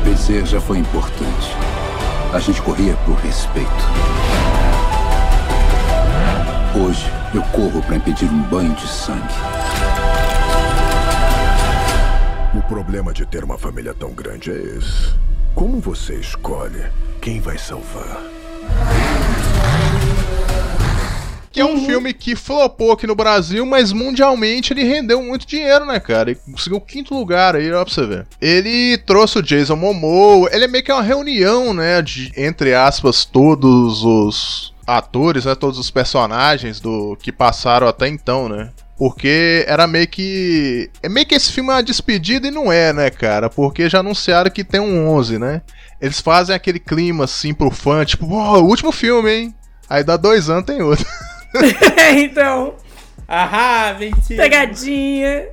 Vencer 0.03 0.45
já 0.45 0.59
foi 0.61 0.77
importante. 0.77 1.55
A 2.33 2.39
gente 2.39 2.61
corria 2.61 2.95
por 3.05 3.15
respeito. 3.15 3.69
Hoje, 6.77 7.09
eu 7.33 7.41
corro 7.53 7.81
para 7.83 7.95
impedir 7.95 8.25
um 8.25 8.41
banho 8.43 8.73
de 8.73 8.87
sangue. 8.87 9.33
O 12.55 12.61
problema 12.69 13.13
de 13.13 13.25
ter 13.25 13.43
uma 13.43 13.57
família 13.57 13.93
tão 13.93 14.13
grande 14.13 14.49
é 14.49 14.55
esse. 14.55 15.13
Como 15.53 15.81
você 15.81 16.15
escolhe 16.15 16.85
quem 17.21 17.41
vai 17.41 17.57
salvar? 17.57 18.23
Que 21.51 21.59
é 21.59 21.65
um 21.65 21.85
filme 21.85 22.13
que 22.13 22.33
flopou 22.33 22.93
aqui 22.93 23.05
no 23.05 23.13
Brasil, 23.13 23.65
mas 23.65 23.91
mundialmente 23.91 24.71
ele 24.71 24.85
rendeu 24.85 25.21
muito 25.21 25.45
dinheiro, 25.45 25.85
né, 25.85 25.99
cara? 25.99 26.31
Ele 26.31 26.39
conseguiu 26.49 26.77
o 26.77 26.81
quinto 26.81 27.13
lugar 27.13 27.57
aí, 27.57 27.69
ó, 27.73 27.83
pra 27.83 27.93
você 27.93 28.05
ver. 28.05 28.27
Ele 28.41 28.97
trouxe 28.99 29.39
o 29.39 29.43
Jason 29.43 29.75
Momoa, 29.75 30.49
ele 30.53 30.63
é 30.63 30.67
meio 30.69 30.83
que 30.83 30.93
uma 30.93 31.01
reunião, 31.01 31.73
né, 31.73 32.01
de, 32.01 32.31
entre 32.37 32.73
aspas, 32.73 33.25
todos 33.25 34.01
os 34.01 34.73
atores, 34.87 35.43
né, 35.43 35.55
todos 35.55 35.77
os 35.77 35.91
personagens 35.91 36.79
do 36.79 37.17
que 37.21 37.33
passaram 37.33 37.87
até 37.87 38.07
então, 38.07 38.47
né? 38.47 38.69
Porque 38.97 39.65
era 39.67 39.85
meio 39.87 40.07
que. 40.07 40.89
É 41.03 41.09
meio 41.09 41.25
que 41.25 41.35
esse 41.35 41.51
filme 41.51 41.69
é 41.69 41.73
uma 41.73 41.83
despedida 41.83 42.47
e 42.47 42.51
não 42.51 42.71
é, 42.71 42.93
né, 42.93 43.09
cara? 43.09 43.49
Porque 43.49 43.89
já 43.89 43.99
anunciaram 43.99 44.49
que 44.49 44.63
tem 44.63 44.79
um 44.79 45.09
11, 45.09 45.37
né? 45.37 45.61
Eles 45.99 46.21
fazem 46.21 46.55
aquele 46.55 46.79
clima 46.79 47.25
assim 47.25 47.53
pro 47.53 47.69
fã, 47.69 48.05
tipo, 48.05 48.31
ó, 48.33 48.59
o 48.59 48.67
último 48.67 48.91
filme, 48.91 49.29
hein? 49.29 49.55
Aí 49.89 50.03
dá 50.03 50.15
dois 50.15 50.49
anos 50.49 50.65
tem 50.65 50.81
outro. 50.81 51.05
então, 52.17 52.75
Ahá, 53.27 53.95
mentira! 53.99 54.43
pegadinha. 54.43 55.47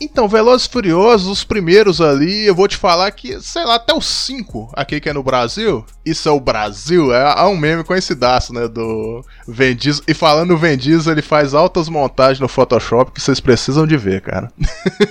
Então, 0.00 0.28
Velozes 0.28 0.66
e 0.66 0.70
Furiosos, 0.70 1.28
os 1.28 1.44
primeiros 1.44 2.00
ali, 2.00 2.46
eu 2.46 2.54
vou 2.54 2.68
te 2.68 2.76
falar 2.76 3.10
que, 3.10 3.40
sei 3.40 3.64
lá, 3.64 3.76
até 3.76 3.94
os 3.94 4.06
5 4.06 4.70
aqui 4.74 5.00
que 5.00 5.08
é 5.08 5.12
no 5.12 5.22
Brasil, 5.22 5.84
isso 6.04 6.28
é 6.28 6.32
o 6.32 6.40
Brasil, 6.40 7.12
é, 7.14 7.32
há 7.34 7.48
um 7.48 7.56
meme 7.56 7.82
conhecidaço, 7.82 8.52
né, 8.52 8.68
do 8.68 9.24
Vin. 9.48 9.76
E 10.06 10.14
falando 10.14 10.48
do 10.48 10.56
Vin 10.56 10.78
ele 11.10 11.22
faz 11.22 11.54
altas 11.54 11.88
montagens 11.88 12.40
no 12.40 12.48
Photoshop 12.48 13.12
que 13.12 13.20
vocês 13.20 13.40
precisam 13.40 13.86
de 13.86 13.96
ver, 13.96 14.20
cara. 14.20 14.52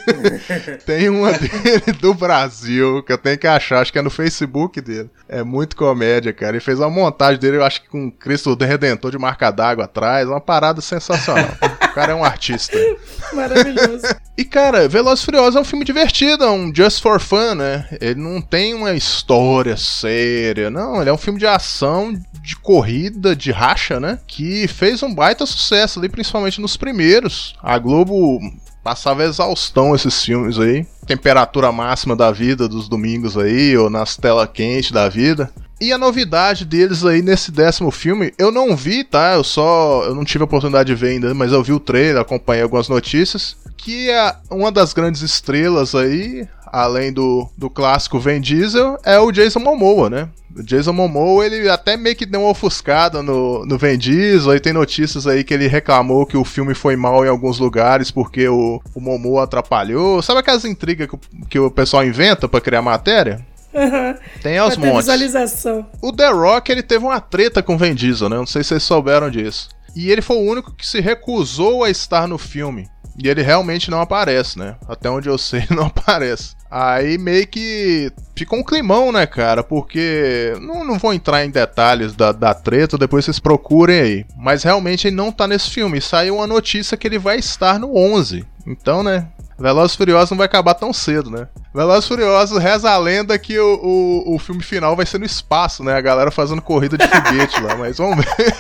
Tem 0.86 1.10
uma 1.10 1.32
dele 1.34 1.92
do 2.00 2.14
Brasil, 2.14 3.04
que 3.04 3.12
eu 3.12 3.18
tenho 3.18 3.38
que 3.38 3.48
achar, 3.48 3.82
acho 3.82 3.92
que 3.92 4.00
é 4.00 4.02
no 4.02 4.10
Facebook 4.10 4.80
dele. 4.82 5.10
É 5.28 5.44
muito 5.44 5.76
comédia, 5.76 6.32
cara. 6.32 6.54
Ele 6.54 6.60
fez 6.60 6.80
uma 6.80 6.90
montagem 6.90 7.40
dele, 7.40 7.58
eu 7.58 7.64
acho 7.64 7.82
que 7.82 7.90
com 7.90 8.12
Cristo 8.12 8.56
Redentor 8.56 9.12
de 9.12 9.18
marca 9.18 9.52
d'água 9.52 9.86
atrás, 9.86 10.28
uma 10.28 10.42
parada 10.42 10.82
sensacional. 10.82 11.50
o 11.96 12.00
cara 12.02 12.12
é 12.12 12.16
um 12.16 12.26
artista. 12.26 12.78
Maravilhoso. 13.32 14.06
E 14.38 14.44
cara, 14.44 14.86
Velozes 14.90 15.24
e 15.24 15.26
Furiosos 15.26 15.56
é 15.56 15.60
um 15.62 15.64
filme 15.64 15.86
divertido, 15.86 16.44
é 16.44 16.52
um 16.52 16.70
just 16.76 17.02
for 17.02 17.22
fun, 17.22 17.56
né? 17.56 17.88
Ele 18.02 18.20
não 18.20 18.42
tem 18.42 18.74
uma 18.74 18.92
história 18.92 19.78
séria, 19.78 20.70
não. 20.70 21.00
Ele 21.00 21.10
é 21.10 21.14
um 21.14 21.18
filme 21.18 21.40
de 21.40 21.48
ação, 21.48 22.14
de 22.42 22.58
corrida, 22.58 23.34
de 23.34 23.50
racha, 23.50 23.98
né? 23.98 24.20
Que 24.28 24.68
fez 24.68 25.02
um 25.04 25.16
baita 25.16 25.46
sucesso 25.46 25.98
ali, 25.98 26.10
principalmente 26.10 26.60
nos 26.60 26.76
primeiros. 26.76 27.56
A 27.64 27.80
Globo 27.80 28.42
passava 28.86 29.24
exaustão 29.24 29.96
esses 29.96 30.24
filmes 30.24 30.60
aí. 30.60 30.86
Temperatura 31.08 31.72
máxima 31.72 32.16
da 32.16 32.32
vida 32.32 32.68
dos 32.68 32.88
domingos 32.88 33.36
aí, 33.36 33.76
ou 33.76 33.90
nas 33.90 34.16
telas 34.16 34.48
quentes 34.54 34.92
da 34.92 35.10
vida. 35.10 35.52
E 35.82 35.92
a 35.92 35.98
novidade 35.98 36.64
deles 36.64 37.04
aí 37.04 37.24
nesse 37.24 37.52
décimo 37.52 37.90
filme, 37.90 38.32
eu 38.38 38.52
não 38.52 38.76
vi, 38.76 39.04
tá? 39.04 39.34
Eu 39.34 39.44
só. 39.44 40.04
Eu 40.04 40.14
não 40.14 40.24
tive 40.24 40.44
a 40.44 40.46
oportunidade 40.46 40.88
de 40.88 40.96
ver 40.96 41.14
ainda, 41.14 41.34
mas 41.34 41.52
eu 41.52 41.64
vi 41.64 41.74
o 41.74 41.80
trailer, 41.80 42.22
acompanhei 42.22 42.62
algumas 42.62 42.88
notícias. 42.88 43.58
Que 43.76 44.12
é 44.12 44.36
uma 44.52 44.72
das 44.72 44.94
grandes 44.94 45.24
estrelas 45.24 45.96
aí, 45.96 46.48
além 46.76 47.12
do, 47.14 47.48
do 47.58 47.70
clássico 47.70 48.20
Vin 48.20 48.42
Diesel, 48.42 48.98
é 49.04 49.18
o 49.20 49.32
Jason 49.32 49.60
Momoa, 49.60 50.10
né? 50.10 50.30
O 50.58 50.64
Jason 50.64 50.94
Momoa, 50.94 51.46
ele 51.46 51.70
até 51.70 51.96
meio 51.98 52.16
que 52.16 52.26
deu 52.26 52.42
uma 52.42 52.50
ofuscada 52.50 53.22
no, 53.22 53.66
no 53.66 53.78
Vin 53.78 53.98
Diesel, 53.98 54.52
aí 54.52 54.60
tem 54.60 54.74
notícias 54.74 55.26
aí 55.28 55.44
que 55.44 55.54
ele 55.54 55.68
reclamou 55.68 56.26
que 56.26 56.38
o 56.38 56.44
filme 56.46 56.74
foi 56.74 56.96
mal 56.96 57.26
em 57.26 57.30
alguns 57.30 57.60
lugares 57.60 58.12
porque 58.12 58.48
o, 58.48 58.82
o 58.94 59.00
Momoa 59.02 59.44
atrapalhou. 59.44 60.22
Sabe 60.22 60.40
aquelas 60.40 60.66
intrigas 60.66 61.08
que, 61.08 61.16
o- 61.16 61.20
que 61.50 61.60
o 61.60 61.72
pessoal 61.72 62.06
inventa 62.06 62.48
pra 62.48 62.62
criar 62.62 62.82
matéria? 62.82 63.46
Aham. 63.74 64.16
Tem 64.42 64.58
aos 64.58 64.78
montes. 64.78 64.98
visualização. 65.00 65.86
O 66.02 66.12
The 66.14 66.30
Rock, 66.32 66.72
ele 66.72 66.82
teve 66.84 67.04
uma 67.04 67.20
treta 67.20 67.62
com 67.62 67.76
o 67.76 67.78
Vin 67.78 67.94
Diesel, 67.94 68.30
né? 68.30 68.38
Não 68.38 68.46
sei 68.46 68.64
se 68.64 68.70
vocês 68.70 68.84
souberam 68.84 69.30
disso. 69.30 69.68
E 69.96 70.10
ele 70.12 70.22
foi 70.22 70.38
o 70.38 70.42
único 70.50 70.74
que 70.74 70.86
se 70.88 71.00
recusou 71.02 71.84
a 71.84 71.90
estar 71.90 72.28
no 72.28 72.38
filme. 72.38 72.88
E 73.18 73.30
ele 73.30 73.42
realmente 73.42 73.90
não 73.90 74.02
aparece, 74.02 74.60
né? 74.60 74.76
Até 74.88 75.10
onde 75.10 75.30
eu 75.30 75.38
sei, 75.38 75.64
não 75.72 75.86
aparece. 75.86 76.56
Aí 76.70 77.18
meio 77.18 77.48
que 77.48 78.12
ficou 78.36 78.60
um 78.60 78.64
climão, 78.64 79.12
né, 79.12 79.26
cara? 79.26 79.64
Porque. 79.64 80.54
Não, 80.62 80.84
não 80.84 81.00
vou 81.00 81.14
entrar 81.14 81.46
em 81.46 81.50
detalhes 81.50 82.14
da, 82.14 82.32
da 82.32 82.54
treta, 82.54 82.98
depois 82.98 83.24
vocês 83.24 83.40
procurem 83.40 84.00
aí. 84.00 84.26
Mas 84.36 84.64
realmente 84.64 85.08
ele 85.08 85.16
não 85.16 85.32
tá 85.32 85.48
nesse 85.48 85.70
filme. 85.70 86.02
Saiu 86.02 86.36
uma 86.36 86.48
notícia 86.48 86.98
que 86.98 87.08
ele 87.08 87.18
vai 87.18 87.38
estar 87.38 87.80
no 87.80 87.96
11. 87.96 88.46
Então, 88.68 89.04
né? 89.04 89.28
Velozes 89.58 89.96
Furiosos 89.96 90.32
não 90.32 90.38
vai 90.38 90.48
acabar 90.48 90.74
tão 90.74 90.92
cedo, 90.92 91.30
né? 91.30 91.48
Velozes 91.74 92.08
Furiosos 92.08 92.58
reza 92.58 92.92
a 92.92 92.98
lenda 92.98 93.40
que 93.40 93.58
o, 93.58 93.80
o, 93.82 94.36
o 94.36 94.40
filme 94.40 94.62
final 94.62 94.96
vai 94.98 95.06
ser 95.06 95.18
no 95.18 95.26
espaço, 95.26 95.82
né? 95.82 95.94
A 95.94 96.02
galera 96.02 96.30
fazendo 96.30 96.62
corrida 96.62 96.98
de 96.98 97.08
foguete 97.08 97.62
lá, 97.62 97.78
mas 97.78 97.98
vamos 97.98 98.18
ver. 98.18 98.56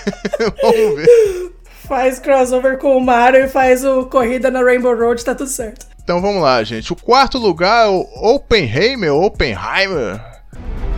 vamos 0.61 0.95
ver. 0.95 1.51
Faz 1.87 2.17
crossover 2.17 2.79
com 2.79 2.97
o 2.97 3.01
Mario 3.01 3.45
e 3.45 3.47
faz 3.47 3.85
o 3.85 4.05
corrida 4.05 4.49
na 4.49 4.63
Rainbow 4.63 4.95
Road, 4.95 5.23
tá 5.23 5.35
tudo 5.35 5.49
certo. 5.49 5.85
Então 6.03 6.19
vamos 6.19 6.41
lá, 6.41 6.63
gente. 6.63 6.91
O 6.91 6.95
quarto 6.95 7.37
lugar 7.37 7.85
é 7.85 7.89
o 7.89 8.35
Oppenheimer, 8.35 9.13
Oppenheimer. 9.13 10.19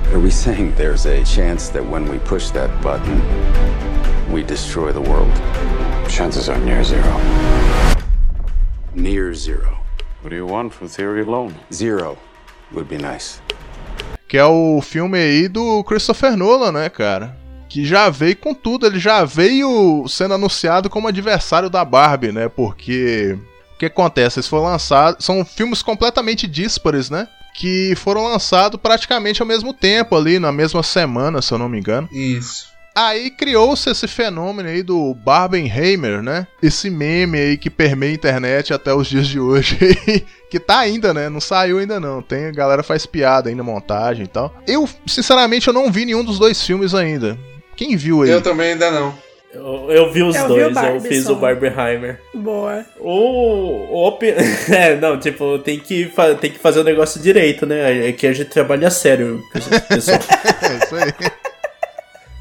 Are 0.10 0.18
we 0.18 0.32
saying 0.32 0.72
there's 0.78 1.06
a 1.06 1.26
chance 1.26 1.70
that 1.74 1.86
when 1.86 2.10
we 2.10 2.20
push 2.20 2.52
that 2.52 2.70
button, 2.82 3.22
we 4.32 4.44
destroy 4.44 4.94
the 4.94 5.02
world? 5.02 5.32
Chances 6.10 6.48
are 6.50 6.60
near 6.60 6.84
zero. 6.84 7.04
Near 8.96 9.34
zero. 9.34 9.78
What 10.22 10.30
do 10.30 10.38
you 10.38 10.46
want 10.46 10.74
for 10.74 10.88
theory 10.88 11.24
alone? 11.24 11.54
Zero 11.74 12.18
would 12.72 12.88
be 12.88 12.98
nice. 12.98 13.42
Que 14.30 14.38
é 14.38 14.46
o 14.46 14.82
filme 14.82 15.18
aí 15.18 15.48
do 15.50 15.84
Christopher 15.84 16.38
Nolan, 16.38 16.72
né, 16.72 16.90
cara? 16.90 17.36
Que 17.70 17.86
já 17.86 18.10
veio 18.10 18.36
com 18.38 18.54
tudo, 18.54 18.86
ele 18.86 19.00
já 19.00 19.24
veio 19.26 20.06
sendo 20.08 20.34
anunciado 20.34 20.90
como 20.90 21.08
adversário 21.08 21.70
da 21.70 21.84
Barbie, 21.84 22.32
né? 22.32 22.48
Porque 22.50 23.38
O 23.76 23.78
que 23.78 23.86
acontece? 23.86 24.40
Eles 24.40 24.48
foram 24.48 24.64
lançados. 24.66 25.24
São 25.26 25.46
filmes 25.46 25.82
completamente 25.82 26.48
díspares, 26.48 27.10
né? 27.10 27.28
Que 27.54 27.94
foram 27.96 28.24
lançados 28.24 28.80
praticamente 28.82 29.42
ao 29.42 29.48
mesmo 29.48 29.74
tempo, 29.74 30.16
ali, 30.16 30.40
na 30.40 30.52
mesma 30.52 30.82
semana, 30.84 31.42
se 31.42 31.54
eu 31.54 31.58
não 31.58 31.68
me 31.70 31.80
engano. 31.80 32.08
Isso. 32.12 32.68
Aí 32.96 33.30
criou-se 33.30 33.88
esse 33.88 34.08
fenômeno 34.08 34.70
aí 34.70 34.82
do 34.82 35.14
Barbenheimer, 35.14 36.24
né? 36.24 36.48
Esse 36.64 36.90
meme 36.90 37.38
aí 37.38 37.58
que 37.58 37.70
permeia 37.70 38.12
a 38.12 38.16
internet 38.16 38.74
até 38.74 38.92
os 38.92 39.08
dias 39.08 39.28
de 39.28 39.40
hoje. 39.40 39.78
que 40.50 40.60
tá 40.60 40.80
ainda, 40.80 41.14
né? 41.14 41.30
Não 41.30 41.40
saiu 41.40 41.78
ainda 41.78 42.00
não. 42.00 42.24
Tem 42.24 42.46
a 42.46 42.52
galera 42.52 42.82
faz 42.82 43.06
piada 43.06 43.50
ainda, 43.50 43.62
montagem 43.62 44.24
e 44.24 44.28
tal. 44.28 44.56
Eu, 44.66 44.90
sinceramente, 45.06 45.68
eu 45.68 45.74
não 45.74 45.92
vi 45.92 46.06
nenhum 46.06 46.24
dos 46.24 46.40
dois 46.40 46.60
filmes 46.64 46.96
ainda. 46.96 47.38
Quem 47.78 47.96
viu 47.96 48.24
aí? 48.24 48.30
Eu 48.30 48.42
também 48.42 48.74
ainda 48.74 48.92
não. 48.92 49.14
Eu, 49.54 49.90
eu 49.90 50.12
vi 50.12 50.24
os 50.24 50.36
Eu 50.36 50.42
vi 50.42 50.48
dois, 50.50 50.62
eu 50.68 50.72
Barbie 50.74 51.08
fiz 51.08 51.30
o 51.30 51.36
Barbenheimer. 51.36 52.20
Boa. 52.34 52.86
O, 53.00 53.10
o 53.10 54.08
Open... 54.08 54.34
É, 54.70 54.96
não, 54.98 55.18
tipo, 55.20 55.58
tem 55.60 55.80
que, 55.80 56.06
fa- 56.06 56.36
tem 56.36 56.52
que 56.52 56.60
fazer 56.60 56.82
o 56.82 56.84
negócio 56.84 57.22
direito, 57.22 57.66
né? 57.66 58.10
Aqui 58.10 58.28
a 58.28 58.34
gente 58.34 58.50
trabalha 58.50 58.90
sério, 58.92 59.42
pessoal. 59.88 60.20
é 60.70 60.86
isso 60.86 60.96
aí. 60.96 61.47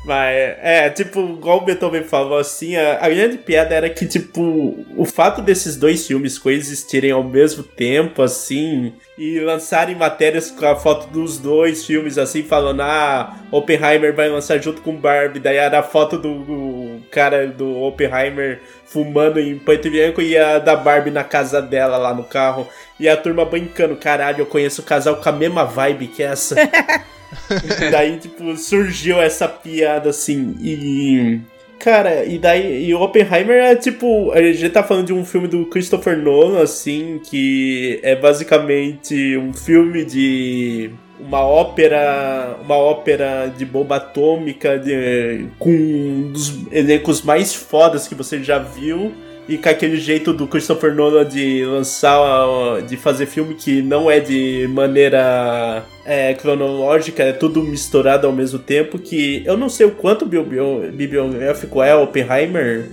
Mas, 0.06 0.56
é, 0.62 0.88
tipo, 0.88 1.18
igual 1.18 1.58
o 1.58 1.64
Beethoven 1.64 2.04
falou 2.04 2.38
assim, 2.38 2.76
a, 2.76 3.04
a 3.04 3.08
grande 3.08 3.38
piada 3.38 3.74
era 3.74 3.90
que, 3.90 4.06
tipo, 4.06 4.86
o 4.96 5.04
fato 5.04 5.42
desses 5.42 5.76
dois 5.76 6.06
filmes 6.06 6.38
coexistirem 6.38 7.10
ao 7.10 7.24
mesmo 7.24 7.64
tempo, 7.64 8.22
assim, 8.22 8.92
e 9.18 9.40
lançarem 9.40 9.96
matérias 9.96 10.48
com 10.48 10.64
a 10.64 10.76
foto 10.76 11.08
dos 11.08 11.38
dois 11.38 11.84
filmes, 11.84 12.18
assim, 12.18 12.44
falando, 12.44 12.82
ah, 12.82 13.36
Oppenheimer 13.50 14.14
vai 14.14 14.28
lançar 14.28 14.62
junto 14.62 14.80
com 14.80 14.94
Barbie, 14.94 15.40
daí 15.40 15.56
era 15.56 15.80
a 15.80 15.82
foto 15.82 16.16
do, 16.16 16.44
do 16.44 17.00
cara 17.10 17.48
do 17.48 17.82
Oppenheimer 17.82 18.60
fumando 18.84 19.40
em 19.40 19.58
preto 19.58 19.88
e 19.88 19.90
branco 19.90 20.22
e 20.22 20.38
a 20.38 20.60
da 20.60 20.76
Barbie 20.76 21.10
na 21.10 21.24
casa 21.24 21.60
dela 21.60 21.96
lá 21.96 22.14
no 22.14 22.22
carro, 22.22 22.68
e 23.00 23.08
a 23.08 23.16
turma 23.16 23.44
brincando, 23.44 23.96
caralho, 23.96 24.42
eu 24.42 24.46
conheço 24.46 24.82
o 24.82 24.84
casal 24.84 25.16
com 25.16 25.28
a 25.28 25.32
mesma 25.32 25.64
vibe 25.64 26.06
que 26.06 26.22
essa. 26.22 26.54
daí, 27.90 28.18
tipo, 28.18 28.56
surgiu 28.56 29.20
essa 29.20 29.48
piada 29.48 30.10
assim. 30.10 30.54
E. 30.60 31.40
Cara, 31.78 32.24
e 32.24 32.38
daí. 32.38 32.86
E 32.86 32.94
o 32.94 33.00
Oppenheimer 33.00 33.62
é 33.62 33.74
tipo. 33.74 34.32
A 34.32 34.40
gente 34.40 34.70
tá 34.70 34.82
falando 34.82 35.06
de 35.06 35.12
um 35.12 35.24
filme 35.24 35.48
do 35.48 35.66
Christopher 35.66 36.16
Nolan, 36.16 36.62
assim, 36.62 37.20
que 37.22 38.00
é 38.02 38.16
basicamente 38.16 39.36
um 39.36 39.52
filme 39.52 40.04
de. 40.04 40.90
Uma 41.18 41.40
ópera. 41.40 42.56
Uma 42.62 42.76
ópera 42.76 43.52
de 43.56 43.64
bomba 43.64 43.96
atômica 43.96 44.78
de, 44.78 45.46
com 45.58 45.70
um 45.70 46.32
dos 46.32 46.66
elencos 46.70 47.22
mais 47.22 47.54
fodas 47.54 48.06
que 48.08 48.14
você 48.14 48.42
já 48.42 48.58
viu. 48.58 49.12
E 49.48 49.56
com 49.56 49.68
aquele 49.68 49.96
jeito 49.96 50.32
do 50.32 50.46
Christopher 50.46 50.92
Nolan 50.92 51.24
de 51.24 51.64
lançar, 51.64 52.82
de 52.88 52.96
fazer 52.96 53.26
filme 53.26 53.54
que 53.54 53.80
não 53.80 54.10
é 54.10 54.18
de 54.18 54.66
maneira 54.68 55.84
é, 56.04 56.34
cronológica, 56.34 57.22
é 57.22 57.32
tudo 57.32 57.62
misturado 57.62 58.26
ao 58.26 58.32
mesmo 58.32 58.58
tempo, 58.58 58.98
que 58.98 59.44
eu 59.46 59.56
não 59.56 59.68
sei 59.68 59.86
o 59.86 59.92
quanto 59.92 60.26
bibli- 60.26 60.90
bibliográfico 60.92 61.80
é 61.80 61.94
Oppenheimer? 61.94 62.90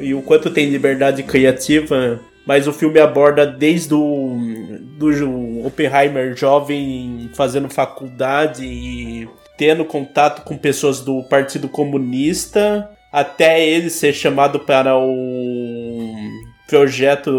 E 0.00 0.12
o 0.12 0.22
quanto 0.22 0.50
tem 0.50 0.70
liberdade 0.70 1.22
criativa, 1.22 2.20
mas 2.44 2.66
o 2.66 2.72
filme 2.72 2.98
aborda 2.98 3.46
desde 3.46 3.94
o 3.94 4.36
do 4.96 5.64
Oppenheimer 5.64 6.36
jovem 6.36 7.30
fazendo 7.34 7.68
faculdade 7.68 8.64
e 8.64 9.28
tendo 9.56 9.84
contato 9.84 10.42
com 10.42 10.56
pessoas 10.56 11.00
do 11.00 11.22
Partido 11.24 11.68
Comunista 11.68 12.90
até 13.12 13.64
ele 13.64 13.90
ser 13.90 14.14
chamado 14.14 14.60
para 14.60 14.96
o 14.96 15.81
projeto 16.72 17.30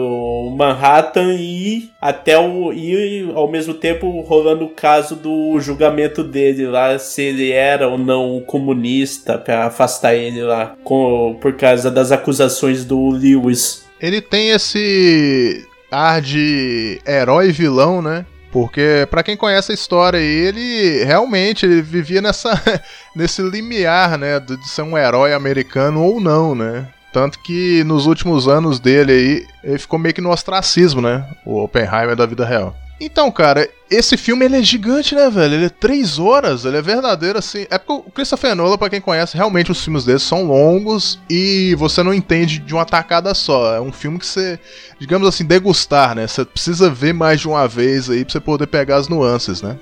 Manhattan 0.56 1.34
e 1.34 1.90
até 2.00 2.38
o 2.38 2.72
e 2.72 3.32
ao 3.34 3.50
mesmo 3.50 3.74
tempo 3.74 4.22
rolando 4.22 4.66
o 4.66 4.70
caso 4.70 5.16
do 5.16 5.60
julgamento 5.60 6.24
dele 6.24 6.68
lá 6.68 7.00
se 7.00 7.24
ele 7.24 7.52
era 7.52 7.88
ou 7.88 7.98
não 7.98 8.44
comunista 8.46 9.36
para 9.36 9.66
afastar 9.66 10.14
ele 10.14 10.44
lá 10.44 10.76
com, 10.84 11.36
por 11.42 11.54
causa 11.54 11.90
das 11.90 12.12
acusações 12.12 12.86
do 12.86 13.10
Lewis. 13.10 13.86
Ele 14.00 14.22
tem 14.22 14.52
esse 14.52 15.66
ar 15.90 16.22
de 16.22 17.02
herói 17.04 17.52
vilão, 17.52 18.04
né? 18.04 18.28
Porque, 18.52 19.08
pra 19.10 19.24
quem 19.24 19.36
conhece 19.36 19.72
a 19.72 19.76
história 19.76 20.20
ele 20.20 21.04
realmente 21.06 21.66
ele 21.66 21.82
vivia 21.82 22.22
nessa, 22.22 22.54
nesse 23.18 23.42
limiar, 23.42 24.16
né? 24.16 24.40
De 24.40 24.64
ser 24.70 24.84
um 24.84 24.96
herói 24.96 25.34
americano 25.34 26.04
ou 26.04 26.22
não, 26.22 26.54
né? 26.54 26.88
Tanto 27.14 27.40
que 27.40 27.84
nos 27.84 28.08
últimos 28.08 28.48
anos 28.48 28.80
dele 28.80 29.12
aí, 29.12 29.46
ele 29.64 29.78
ficou 29.78 30.00
meio 30.00 30.16
que 30.16 30.20
no 30.20 30.32
ostracismo, 30.32 31.00
né? 31.00 31.24
O 31.46 31.64
Oppenheimer 31.64 32.16
da 32.16 32.26
vida 32.26 32.44
real. 32.44 32.76
Então, 33.00 33.30
cara, 33.32 33.70
esse 33.90 34.18
filme 34.18 34.46
ele 34.46 34.58
é 34.58 34.64
gigante, 34.64 35.14
né, 35.14 35.30
velho? 35.30 35.54
Ele 35.54 35.66
é 35.66 35.70
três 35.70 36.18
horas, 36.18 36.66
ele 36.66 36.78
é 36.78 36.82
verdadeiro, 36.82 37.38
assim. 37.38 37.68
É 37.70 37.78
porque 37.78 37.94
o 37.94 38.12
Christopher 38.12 38.56
Nolan, 38.56 38.78
pra 38.78 38.90
quem 38.90 39.02
conhece, 39.02 39.38
realmente 39.38 39.72
os 39.72 39.84
filmes 39.84 40.06
dele 40.06 40.20
são 40.20 40.44
longos 40.44 41.20
e 41.30 41.76
você 41.76 42.02
não 42.02 42.14
entende 42.14 42.58
de 42.60 42.74
uma 42.74 42.86
tacada 42.86 43.34
só. 43.36 43.76
É 43.76 43.82
um 43.82 43.92
filme 43.92 44.18
que 44.18 44.26
você, 44.26 44.60
digamos 45.00 45.28
assim, 45.28 45.46
degustar, 45.46 46.16
né? 46.16 46.26
Você 46.26 46.44
precisa 46.44 46.90
ver 46.90 47.14
mais 47.14 47.42
de 47.42 47.48
uma 47.48 47.68
vez 47.68 48.10
aí 48.10 48.26
pra 48.26 48.32
você 48.32 48.40
poder 48.40 48.68
pegar 48.68 48.96
as 48.96 49.08
nuances, 49.08 49.62
né? 49.62 49.78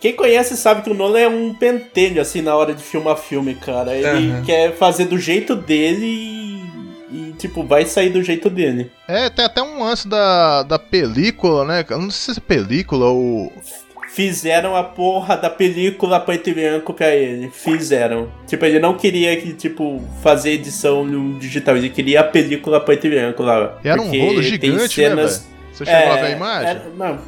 Quem 0.00 0.14
conhece 0.14 0.56
sabe 0.56 0.82
que 0.82 0.90
o 0.90 0.94
Nolan 0.94 1.18
é 1.18 1.28
um 1.28 1.54
pentelho, 1.54 2.20
assim, 2.20 2.42
na 2.42 2.54
hora 2.54 2.74
de 2.74 2.82
filmar 2.82 3.16
filme, 3.16 3.54
cara. 3.54 3.94
Ele 3.94 4.30
Aham. 4.30 4.42
quer 4.44 4.76
fazer 4.76 5.06
do 5.06 5.18
jeito 5.18 5.56
dele 5.56 6.06
e, 6.06 6.55
e, 7.10 7.32
tipo, 7.38 7.62
vai 7.64 7.84
sair 7.86 8.10
do 8.10 8.22
jeito 8.22 8.48
dele. 8.50 8.90
É, 9.08 9.28
tem 9.30 9.44
até 9.44 9.62
um 9.62 9.82
lance 9.82 10.08
da, 10.08 10.62
da 10.62 10.78
película, 10.78 11.64
né? 11.64 11.84
Eu 11.88 11.98
não 12.00 12.10
sei 12.10 12.34
se 12.34 12.40
é 12.40 12.42
película 12.42 13.06
ou. 13.06 13.52
Fizeram 14.12 14.74
a 14.74 14.82
porra 14.82 15.36
da 15.36 15.50
película 15.50 16.18
preto 16.18 16.48
e 16.48 16.54
branco 16.54 16.94
pra 16.94 17.14
ele. 17.14 17.50
Fizeram. 17.52 18.30
Tipo, 18.46 18.64
ele 18.64 18.78
não 18.78 18.94
queria 18.96 19.36
que, 19.38 19.52
tipo, 19.52 20.02
fazer 20.22 20.52
edição 20.52 21.04
no 21.04 21.38
digital. 21.38 21.76
Ele 21.76 21.90
queria 21.90 22.20
a 22.20 22.24
película 22.24 22.80
preto 22.80 23.06
e 23.06 23.10
branco 23.10 23.42
lá. 23.42 23.78
E 23.84 23.88
era 23.88 24.00
um 24.00 24.08
rolo 24.08 24.42
gigante, 24.42 24.72
né, 24.78 24.88
cenas... 24.88 25.38
velho? 25.38 25.56
Você 25.74 25.84
chegou 25.84 26.12
a 26.12 26.16
É, 26.16 26.20
ver 26.22 26.26
a 26.28 26.30
imagem? 26.30 26.70
era- 26.70 26.82
não, 26.96 27.18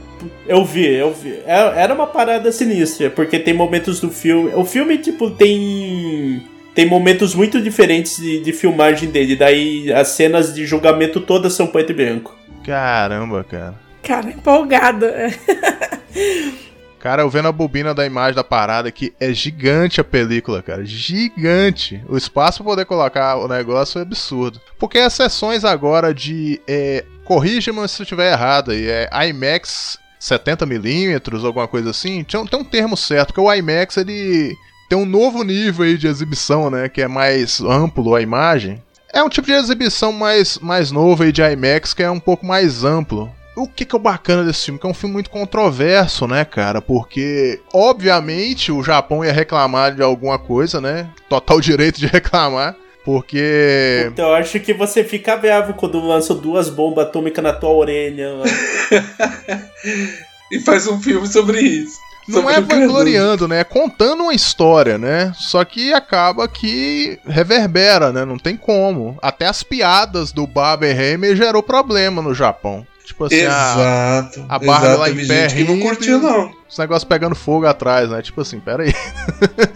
eu 0.46 0.64
vi, 0.64 0.86
eu 0.86 1.12
vi. 1.12 1.34
É- 1.44 1.72
Era 1.82 1.92
uma 1.92 2.06
parada 2.06 2.50
sinistra, 2.50 3.10
porque 3.10 3.38
tem 3.38 3.52
momentos 3.52 4.00
do 4.00 4.10
filme. 4.10 4.50
O 4.54 4.64
filme, 4.64 4.96
tipo, 4.96 5.30
tem. 5.30 6.42
Tem 6.78 6.86
momentos 6.86 7.34
muito 7.34 7.60
diferentes 7.60 8.18
de, 8.18 8.38
de 8.38 8.52
filmagem 8.52 9.10
dele. 9.10 9.34
Daí 9.34 9.92
as 9.92 10.10
cenas 10.10 10.54
de 10.54 10.64
julgamento 10.64 11.20
todas 11.20 11.52
são 11.52 11.66
preto 11.66 11.90
e 11.90 11.92
branco. 11.92 12.38
Caramba, 12.64 13.42
cara. 13.42 13.74
Cara, 14.00 14.30
empolgada. 14.30 15.12
Cara, 17.00 17.22
eu 17.22 17.30
vendo 17.30 17.48
a 17.48 17.52
bobina 17.52 17.92
da 17.92 18.06
imagem 18.06 18.36
da 18.36 18.44
parada 18.44 18.88
aqui, 18.88 19.12
é 19.18 19.32
gigante 19.32 20.00
a 20.00 20.04
película, 20.04 20.62
cara. 20.62 20.84
Gigante. 20.84 22.00
O 22.08 22.16
espaço 22.16 22.58
pra 22.62 22.70
poder 22.72 22.84
colocar 22.84 23.36
o 23.38 23.48
negócio 23.48 23.98
é 23.98 24.02
absurdo. 24.02 24.60
Porque 24.78 24.98
as 24.98 25.12
sessões 25.14 25.64
agora 25.64 26.14
de. 26.14 26.60
É, 26.68 27.04
Corrija-me 27.24 27.88
se 27.88 28.02
eu 28.02 28.04
estiver 28.04 28.30
errado 28.32 28.70
aí. 28.70 28.86
É 28.88 29.08
IMAX 29.28 29.98
70mm, 30.20 31.44
alguma 31.44 31.66
coisa 31.66 31.90
assim. 31.90 32.22
Tem, 32.22 32.38
um- 32.38 32.46
tem 32.46 32.60
um 32.60 32.64
termo 32.64 32.96
certo, 32.96 33.28
porque 33.34 33.40
o 33.40 33.52
IMAX 33.52 33.96
ele 33.96 34.54
tem 34.88 34.98
um 34.98 35.04
novo 35.04 35.42
nível 35.42 35.84
aí 35.84 35.98
de 35.98 36.06
exibição, 36.06 36.70
né? 36.70 36.88
Que 36.88 37.02
é 37.02 37.08
mais 37.08 37.60
amplo 37.60 38.14
a 38.14 38.22
imagem. 38.22 38.82
É 39.12 39.22
um 39.22 39.28
tipo 39.28 39.46
de 39.46 39.52
exibição 39.52 40.12
mais, 40.12 40.58
mais 40.58 40.90
novo 40.90 41.22
aí 41.22 41.32
de 41.32 41.42
IMAX 41.42 41.94
que 41.94 42.02
é 42.02 42.10
um 42.10 42.20
pouco 42.20 42.46
mais 42.46 42.84
amplo. 42.84 43.30
O 43.56 43.66
que, 43.66 43.84
que 43.84 43.94
é 43.94 43.98
o 43.98 44.00
bacana 44.00 44.44
desse 44.44 44.66
filme? 44.66 44.78
Que 44.78 44.86
é 44.86 44.90
um 44.90 44.94
filme 44.94 45.14
muito 45.14 45.30
controverso, 45.30 46.28
né, 46.28 46.44
cara? 46.44 46.80
Porque, 46.80 47.60
obviamente, 47.72 48.70
o 48.70 48.84
Japão 48.84 49.24
ia 49.24 49.32
reclamar 49.32 49.94
de 49.94 50.02
alguma 50.02 50.38
coisa, 50.38 50.80
né? 50.80 51.08
Total 51.28 51.58
direito 51.60 51.98
de 51.98 52.06
reclamar. 52.06 52.76
Porque. 53.04 54.06
Então 54.12 54.28
eu 54.28 54.34
acho 54.34 54.60
que 54.60 54.72
você 54.74 55.02
fica 55.02 55.36
bravo 55.36 55.74
quando 55.74 55.98
lança 55.98 56.34
duas 56.34 56.68
bombas 56.68 57.06
atômicas 57.06 57.42
na 57.42 57.52
tua 57.52 57.70
orelha. 57.70 58.34
lá. 58.34 58.44
E 60.50 60.58
faz 60.60 60.86
um 60.86 60.98
filme 60.98 61.26
sobre 61.26 61.60
isso. 61.60 61.98
Não 62.28 62.48
é 62.50 62.60
vangloriando, 62.60 63.48
né? 63.48 63.60
É 63.60 63.64
contando 63.64 64.22
uma 64.24 64.34
história, 64.34 64.98
né? 64.98 65.32
Só 65.34 65.64
que 65.64 65.92
acaba 65.92 66.46
que 66.46 67.18
reverbera, 67.26 68.12
né? 68.12 68.24
Não 68.24 68.38
tem 68.38 68.56
como. 68.56 69.16
Até 69.22 69.46
as 69.46 69.62
piadas 69.62 70.30
do 70.32 70.46
Barbenheimer 70.46 71.34
gerou 71.34 71.62
problema 71.62 72.20
no 72.22 72.34
Japão. 72.34 72.86
Tipo 73.04 73.24
assim, 73.24 73.36
a, 73.36 73.40
Exato. 73.46 74.44
a 74.50 74.58
Barbie 74.58 74.84
exato. 74.86 75.00
lá 75.00 75.10
em 75.10 75.26
pé 75.26 75.48
gente 75.48 75.54
que 75.64 75.72
não 75.72 75.80
curtiu, 75.80 76.20
não. 76.20 76.52
os 76.68 76.76
negócios 76.76 77.04
pegando 77.04 77.34
fogo 77.34 77.64
atrás, 77.66 78.10
né? 78.10 78.20
Tipo 78.20 78.42
assim, 78.42 78.60
pera 78.60 78.82
aí. 78.82 78.92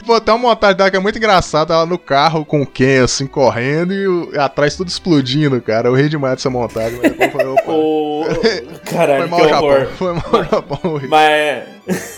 Pô, 0.05 0.21
tem 0.21 0.35
uma 0.35 0.51
montagem 0.51 0.77
dela 0.77 0.91
que 0.91 0.97
é 0.99 1.01
muito 1.01 1.17
engraçada, 1.17 1.73
ela 1.73 1.87
no 1.87 1.97
carro 1.97 2.45
com 2.45 2.61
o 2.61 2.67
Ken, 2.67 3.03
assim, 3.05 3.27
correndo 3.27 3.95
e, 3.95 4.07
o- 4.07 4.31
e 4.35 4.39
atrás 4.39 4.77
tudo 4.77 4.89
explodindo, 4.89 5.63
cara. 5.63 5.89
Eu 5.89 5.95
ri 5.95 6.11
demais 6.11 6.35
dessa 6.35 6.51
montagem, 6.51 6.99
mas 7.03 7.11
depois 7.13 7.33
foi, 7.33 7.47
opa. 7.47 8.53
Caralho, 8.93 9.29
que 9.29 9.35
o 9.35 9.49
Japão, 9.49 9.69
horror. 9.69 9.87
foi 9.97 10.13
mal 10.13 10.45
Japão. 10.45 11.01
Mas, 11.09 11.65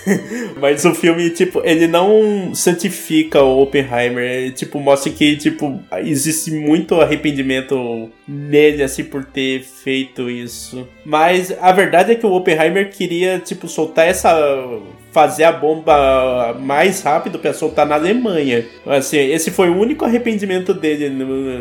mas 0.61 0.85
o 0.85 0.95
filme, 0.95 1.31
tipo, 1.31 1.63
ele 1.65 1.87
não 1.87 2.55
santifica 2.55 3.43
o 3.43 3.63
Oppenheimer. 3.63 4.25
Ele, 4.25 4.51
tipo, 4.53 4.79
mostra 4.81 5.13
que, 5.13 5.37
tipo, 5.37 5.81
existe 5.99 6.51
muito 6.51 7.01
arrependimento 7.01 8.11
nele, 8.27 8.83
assim, 8.83 9.05
por 9.05 9.25
ter 9.25 9.63
feito 9.63 10.31
isso. 10.31 10.89
Mas 11.05 11.55
a 11.61 11.73
verdade 11.73 12.13
é 12.13 12.15
que 12.15 12.27
o 12.27 12.33
Oppenheimer 12.33 12.91
queria, 12.91 13.39
tipo, 13.39 13.69
soltar 13.69 14.07
essa... 14.07 14.35
Fazer 15.15 15.45
a 15.45 15.53
bomba 15.53 16.57
mais 16.59 17.01
rápido 17.01 17.39
pra 17.39 17.55
soltar 17.55 17.87
na 17.87 17.95
Alemanha. 17.95 18.67
Assim, 18.85 19.17
esse 19.17 19.53
foi 19.53 19.71
o 19.71 19.79
único 19.79 20.05
arrependimento 20.05 20.75
dele 20.75 21.09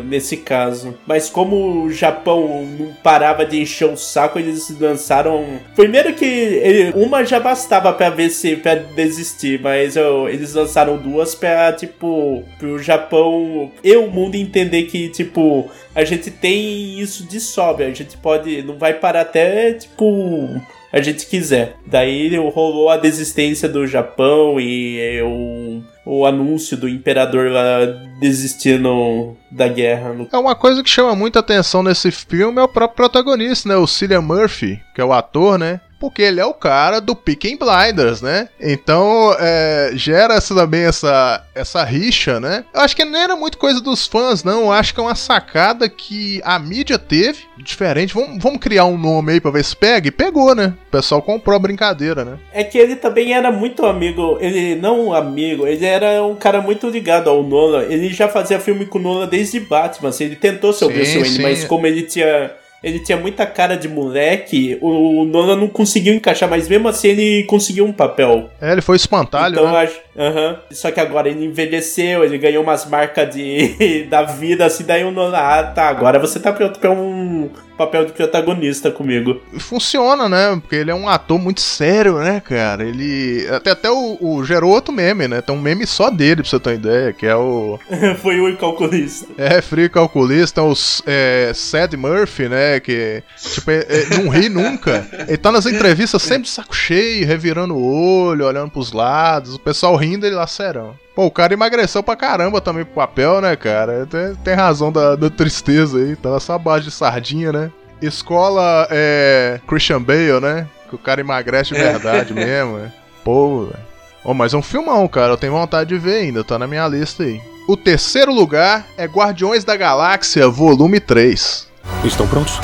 nesse 0.04 0.38
caso. 0.38 0.98
Mas 1.06 1.30
como 1.30 1.84
o 1.84 1.92
Japão 1.92 2.66
não 2.76 2.92
parava 2.94 3.46
de 3.46 3.60
encher 3.60 3.88
o 3.88 3.96
saco, 3.96 4.40
eles 4.40 4.76
lançaram. 4.80 5.60
Primeiro 5.76 6.14
que 6.14 6.92
uma 6.96 7.24
já 7.24 7.38
bastava 7.38 7.92
pra 7.92 8.10
ver 8.10 8.28
se 8.30 8.56
pra 8.56 8.74
desistir, 8.74 9.60
mas 9.60 9.96
ó, 9.96 10.28
eles 10.28 10.52
lançaram 10.52 10.96
duas 10.96 11.36
pra, 11.36 11.72
tipo, 11.72 12.42
pro 12.58 12.80
Japão 12.80 13.70
e 13.84 13.96
o 13.96 14.10
mundo 14.10 14.34
entender 14.34 14.82
que, 14.86 15.08
tipo, 15.10 15.70
a 15.94 16.04
gente 16.04 16.28
tem 16.28 16.98
isso 16.98 17.24
de 17.24 17.38
sobra. 17.38 17.86
A 17.86 17.92
gente 17.92 18.16
pode. 18.16 18.62
Não 18.62 18.76
vai 18.76 18.94
parar 18.94 19.20
até, 19.20 19.74
tipo 19.74 20.60
a 20.94 21.02
gente 21.02 21.26
quiser. 21.26 21.76
Daí 21.84 22.36
rolou 22.36 22.88
a 22.88 22.96
desistência 22.96 23.68
do 23.68 23.84
Japão 23.84 24.60
e 24.60 25.20
o, 25.22 25.82
o 26.06 26.24
anúncio 26.24 26.76
do 26.76 26.88
imperador 26.88 27.50
lá 27.50 27.84
desistindo 28.20 29.36
da 29.50 29.66
guerra. 29.66 30.14
É 30.32 30.36
uma 30.38 30.54
coisa 30.54 30.84
que 30.84 30.88
chama 30.88 31.16
muita 31.16 31.40
atenção 31.40 31.82
nesse 31.82 32.12
filme 32.12 32.60
é 32.60 32.62
o 32.62 32.68
próprio 32.68 32.94
protagonista, 32.94 33.68
né? 33.68 33.76
O 33.76 33.88
Cillian 33.88 34.20
Murphy, 34.20 34.80
que 34.94 35.00
é 35.00 35.04
o 35.04 35.12
ator, 35.12 35.58
né? 35.58 35.80
Porque 36.04 36.20
ele 36.20 36.38
é 36.38 36.44
o 36.44 36.52
cara 36.52 37.00
do 37.00 37.16
Peaky 37.16 37.56
Blinders, 37.56 38.20
né? 38.20 38.50
Então, 38.60 39.34
é, 39.40 39.92
gera 39.94 40.34
essa, 40.34 40.54
também 40.54 40.82
essa, 40.82 41.42
essa 41.54 41.82
rixa, 41.82 42.38
né? 42.38 42.62
Eu 42.74 42.82
acho 42.82 42.94
que 42.94 43.06
não 43.06 43.18
era 43.18 43.34
muito 43.34 43.56
coisa 43.56 43.80
dos 43.80 44.06
fãs, 44.06 44.44
não. 44.44 44.64
Eu 44.64 44.72
acho 44.72 44.92
que 44.92 45.00
é 45.00 45.02
uma 45.02 45.14
sacada 45.14 45.88
que 45.88 46.42
a 46.44 46.58
mídia 46.58 46.98
teve, 46.98 47.38
diferente. 47.56 48.12
Vamos, 48.12 48.36
vamos 48.42 48.58
criar 48.58 48.84
um 48.84 48.98
nome 48.98 49.32
aí 49.32 49.40
pra 49.40 49.50
ver 49.50 49.64
se 49.64 49.74
pega. 49.74 50.08
E 50.08 50.10
pegou, 50.10 50.54
né? 50.54 50.74
O 50.88 50.90
pessoal 50.90 51.22
comprou 51.22 51.56
a 51.56 51.58
brincadeira, 51.58 52.22
né? 52.22 52.38
É 52.52 52.62
que 52.62 52.76
ele 52.76 52.96
também 52.96 53.32
era 53.32 53.50
muito 53.50 53.86
amigo, 53.86 54.36
ele 54.42 54.74
não 54.74 55.14
amigo, 55.14 55.66
ele 55.66 55.86
era 55.86 56.22
um 56.22 56.34
cara 56.34 56.60
muito 56.60 56.86
ligado 56.90 57.30
ao 57.30 57.42
Nolan. 57.42 57.84
Ele 57.84 58.12
já 58.12 58.28
fazia 58.28 58.60
filme 58.60 58.84
com 58.84 58.98
o 58.98 59.02
Nolan 59.02 59.26
desde 59.26 59.58
Batman, 59.58 60.10
assim, 60.10 60.24
ele 60.24 60.36
tentou 60.36 60.70
ser 60.74 60.84
o 60.84 61.04
sim. 61.04 61.40
mas 61.40 61.64
como 61.64 61.86
ele 61.86 62.02
tinha 62.02 62.52
ele 62.84 63.00
tinha 63.00 63.16
muita 63.18 63.46
cara 63.46 63.76
de 63.76 63.88
moleque, 63.88 64.78
o 64.80 65.24
Nolan 65.24 65.56
não 65.56 65.68
conseguiu 65.68 66.14
encaixar, 66.14 66.48
mas 66.48 66.68
mesmo 66.68 66.86
assim 66.88 67.08
ele 67.08 67.44
conseguiu 67.44 67.84
um 67.86 67.92
papel. 67.92 68.50
É, 68.60 68.72
ele 68.72 68.82
foi 68.82 68.96
espantalho, 68.96 69.54
Então, 69.54 69.64
eu 69.66 69.72
né? 69.72 69.78
acho, 69.82 70.00
aham. 70.16 70.58
Só 70.70 70.90
que 70.90 71.00
agora 71.00 71.28
ele 71.28 71.44
envelheceu, 71.44 72.22
ele 72.24 72.38
ganhou 72.38 72.62
umas 72.62 72.84
marcas 72.88 73.34
de 73.34 74.04
da 74.10 74.22
vida, 74.22 74.64
assim, 74.66 74.84
daí 74.84 75.04
o 75.04 75.10
Nolan, 75.10 75.36
ah, 75.36 75.62
tá, 75.64 75.88
agora 75.88 76.18
você 76.18 76.38
tá 76.38 76.52
pronto 76.52 76.78
pra 76.78 76.90
um 76.90 77.50
papel 77.76 78.04
de 78.04 78.12
protagonista 78.12 78.90
comigo. 78.90 79.40
funciona, 79.58 80.28
né? 80.28 80.56
Porque 80.60 80.76
ele 80.76 80.92
é 80.92 80.94
um 80.94 81.08
ator 81.08 81.38
muito 81.40 81.60
sério, 81.60 82.18
né, 82.18 82.40
cara? 82.40 82.84
Ele. 82.84 83.44
Até, 83.50 83.70
até 83.72 83.90
o, 83.90 84.16
o 84.20 84.44
gerou 84.44 84.70
outro 84.70 84.92
meme, 84.94 85.26
né? 85.26 85.40
Tem 85.40 85.52
um 85.54 85.60
meme 85.60 85.84
só 85.86 86.08
dele, 86.08 86.42
pra 86.42 86.50
você 86.50 86.60
ter 86.60 86.68
uma 86.70 86.74
ideia, 86.76 87.12
que 87.12 87.26
é 87.26 87.34
o. 87.34 87.78
Foi 88.22 88.38
o 88.40 88.56
calculista. 88.56 89.26
É, 89.36 89.60
Free 89.60 89.88
Calculista, 89.88 90.62
o 90.62 90.72
é, 91.06 91.50
Sad 91.52 91.96
Murphy, 91.96 92.48
né? 92.48 92.73
Que, 92.80 93.22
tipo, 93.36 93.70
é- 93.70 93.86
é, 93.88 94.06
não 94.16 94.28
ri 94.28 94.48
nunca. 94.48 95.06
Ele 95.28 95.36
tá 95.36 95.50
nas 95.52 95.66
entrevistas 95.66 96.22
sempre 96.22 96.42
de 96.42 96.50
saco 96.50 96.74
cheio, 96.74 97.26
revirando 97.26 97.74
o 97.74 98.26
olho, 98.26 98.46
olhando 98.46 98.70
pros 98.70 98.92
lados, 98.92 99.54
o 99.54 99.58
pessoal 99.58 99.96
rindo 99.96 100.26
ele 100.26 100.34
lá 100.36 100.46
serão. 100.46 100.94
Pô, 101.14 101.26
o 101.26 101.30
cara 101.30 101.52
emagreceu 101.54 102.02
pra 102.02 102.16
caramba 102.16 102.60
também 102.60 102.84
pro 102.84 102.94
papel, 102.94 103.40
né, 103.40 103.54
cara? 103.56 104.06
Tem, 104.06 104.34
tem 104.36 104.54
razão 104.54 104.90
da, 104.90 105.14
da 105.14 105.30
tristeza 105.30 105.98
aí, 105.98 106.16
tava 106.16 106.40
só 106.40 106.54
abaixo 106.54 106.86
de 106.86 106.90
sardinha, 106.90 107.52
né? 107.52 107.70
Escola 108.02 108.86
é. 108.90 109.60
Christian 109.66 110.02
Bale, 110.02 110.40
né? 110.40 110.66
Que 110.88 110.94
o 110.94 110.98
cara 110.98 111.20
emagrece 111.20 111.72
de 111.74 111.80
É. 111.80 111.92
verdade 111.92 112.34
mesmo, 112.34 112.78
né? 112.78 112.92
Pô, 113.24 113.66
velho. 113.66 113.78
Ô, 114.24 114.32
mas 114.34 114.54
é 114.54 114.56
um 114.56 114.62
filmão, 114.62 115.06
cara. 115.08 115.32
Eu 115.32 115.36
tenho 115.36 115.52
vontade 115.52 115.88
de 115.90 115.98
ver 115.98 116.16
ainda, 116.16 116.42
tá 116.44 116.58
na 116.58 116.66
minha 116.66 116.86
lista 116.88 117.22
aí. 117.24 117.40
O 117.68 117.76
terceiro 117.76 118.32
lugar 118.32 118.86
é 118.98 119.04
Guardiões 119.06 119.64
da 119.64 119.76
Galáxia, 119.76 120.48
volume 120.48 121.00
3. 121.00 121.66
Estão 122.04 122.26
prontos? 122.26 122.60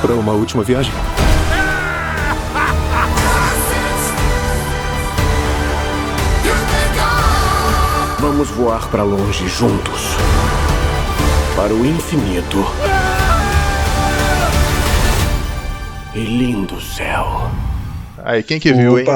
Para 0.00 0.14
uma 0.14 0.32
última 0.32 0.62
viagem? 0.62 0.92
Vamos 8.18 8.48
voar 8.50 8.88
para 8.88 9.02
longe 9.02 9.48
juntos. 9.48 10.16
Para 11.54 11.72
o 11.72 11.84
infinito. 11.86 12.64
E 16.14 16.20
lindo 16.20 16.80
céu. 16.80 17.50
Aí, 18.24 18.42
quem 18.42 18.58
que 18.58 18.72
viu, 18.72 18.98
hein? 18.98 19.06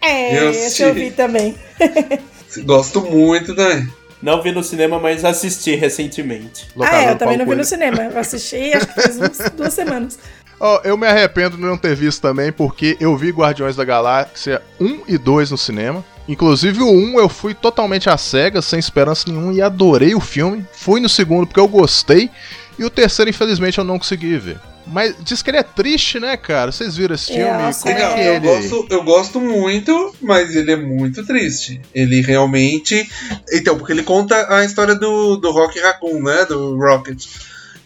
É, 0.00 0.38
Eu 0.38 0.50
esse 0.50 0.82
eu 0.82 0.94
vi 0.94 1.10
também. 1.10 1.56
Gosto 2.64 3.00
muito 3.00 3.54
também. 3.54 3.88
Não 4.22 4.40
vi 4.40 4.52
no 4.52 4.62
cinema, 4.62 5.00
mas 5.00 5.24
assisti 5.24 5.74
recentemente. 5.74 6.68
ah, 6.80 7.02
é, 7.02 7.10
eu 7.10 7.18
também 7.18 7.36
não 7.36 7.44
vi 7.44 7.56
no 7.56 7.64
cinema. 7.64 8.04
Eu 8.04 8.18
assisti, 8.18 8.72
acho 8.72 8.86
que 8.86 8.94
faz 8.94 9.18
uns 9.18 9.50
duas 9.56 9.74
semanas. 9.74 10.18
Ó, 10.60 10.80
eu 10.84 10.96
me 10.96 11.08
arrependo 11.08 11.56
de 11.56 11.62
não 11.62 11.76
ter 11.76 11.96
visto 11.96 12.22
também, 12.22 12.52
porque 12.52 12.96
eu 13.00 13.16
vi 13.16 13.30
Guardiões 13.30 13.74
da 13.74 13.84
Galáxia 13.84 14.62
1 14.80 15.02
e 15.08 15.18
2 15.18 15.50
no 15.50 15.58
cinema. 15.58 16.04
Inclusive 16.28 16.82
o 16.82 16.88
1 16.88 17.18
eu 17.18 17.28
fui 17.28 17.52
totalmente 17.52 18.08
às 18.08 18.20
cegas, 18.20 18.64
sem 18.64 18.78
esperança 18.78 19.28
nenhuma, 19.28 19.52
e 19.52 19.60
adorei 19.60 20.14
o 20.14 20.20
filme. 20.20 20.64
Fui 20.72 21.00
no 21.00 21.08
segundo 21.08 21.48
porque 21.48 21.58
eu 21.58 21.66
gostei. 21.66 22.30
E 22.78 22.84
o 22.84 22.90
terceiro, 22.90 23.28
infelizmente, 23.28 23.78
eu 23.78 23.84
não 23.84 23.98
consegui 23.98 24.38
ver. 24.38 24.60
Mas 24.86 25.14
diz 25.20 25.42
que 25.42 25.50
ele 25.50 25.58
é 25.58 25.62
triste, 25.62 26.18
né, 26.18 26.36
cara? 26.36 26.72
Vocês 26.72 26.96
viram 26.96 27.14
esse 27.14 27.32
filme? 27.32 27.44
Nossa, 27.44 27.82
Como 27.82 27.94
é 27.94 28.14
que 28.14 28.20
é 28.20 28.28
eu, 28.28 28.34
ele? 28.34 28.46
gosto, 28.46 28.86
eu 28.90 29.02
gosto 29.04 29.40
muito, 29.40 30.14
mas 30.20 30.54
ele 30.54 30.72
é 30.72 30.76
muito 30.76 31.24
triste. 31.24 31.80
Ele 31.94 32.20
realmente. 32.20 33.08
Então, 33.52 33.76
porque 33.76 33.92
ele 33.92 34.02
conta 34.02 34.54
a 34.54 34.64
história 34.64 34.94
do, 34.94 35.36
do 35.36 35.50
Rock 35.50 35.78
Raccoon, 35.80 36.20
né? 36.22 36.44
Do 36.46 36.76
Rocket. 36.76 37.24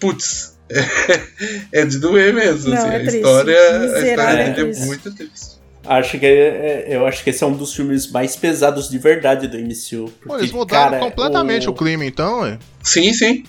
Putz, 0.01 0.57
é, 1.73 1.85
de 1.85 1.99
doer 1.99 2.35
mesmo. 2.35 2.71
Não, 2.71 2.79
assim, 2.79 2.89
é 2.89 2.97
a, 2.97 3.03
história, 3.03 3.71
a 3.71 4.01
história 4.09 4.53
dele 4.55 4.73
é 4.77 4.85
muito 4.87 5.15
triste. 5.15 5.57
Acho 5.89 6.19
que 6.19 6.27
é- 6.27 6.85
é- 6.89 6.97
eu 6.97 7.07
acho 7.07 7.23
que 7.23 7.31
esse 7.31 7.45
é 7.45 7.47
um 7.47 7.53
dos 7.57 7.73
filmes 7.73 8.11
mais 8.11 8.35
pesados 8.35 8.91
de 8.91 8.99
verdade 8.99 9.47
do 9.47 9.57
MCU. 9.57 10.11
Pô, 10.11 10.13
porque, 10.31 10.43
eles 10.43 10.53
mudaram 10.53 10.91
cara, 10.91 10.99
completamente 10.99 11.69
o... 11.69 11.73
o 11.73 11.75
clima, 11.75 12.05
então, 12.05 12.45
é? 12.45 12.59
Sim, 12.87 13.13
sim. 13.13 13.43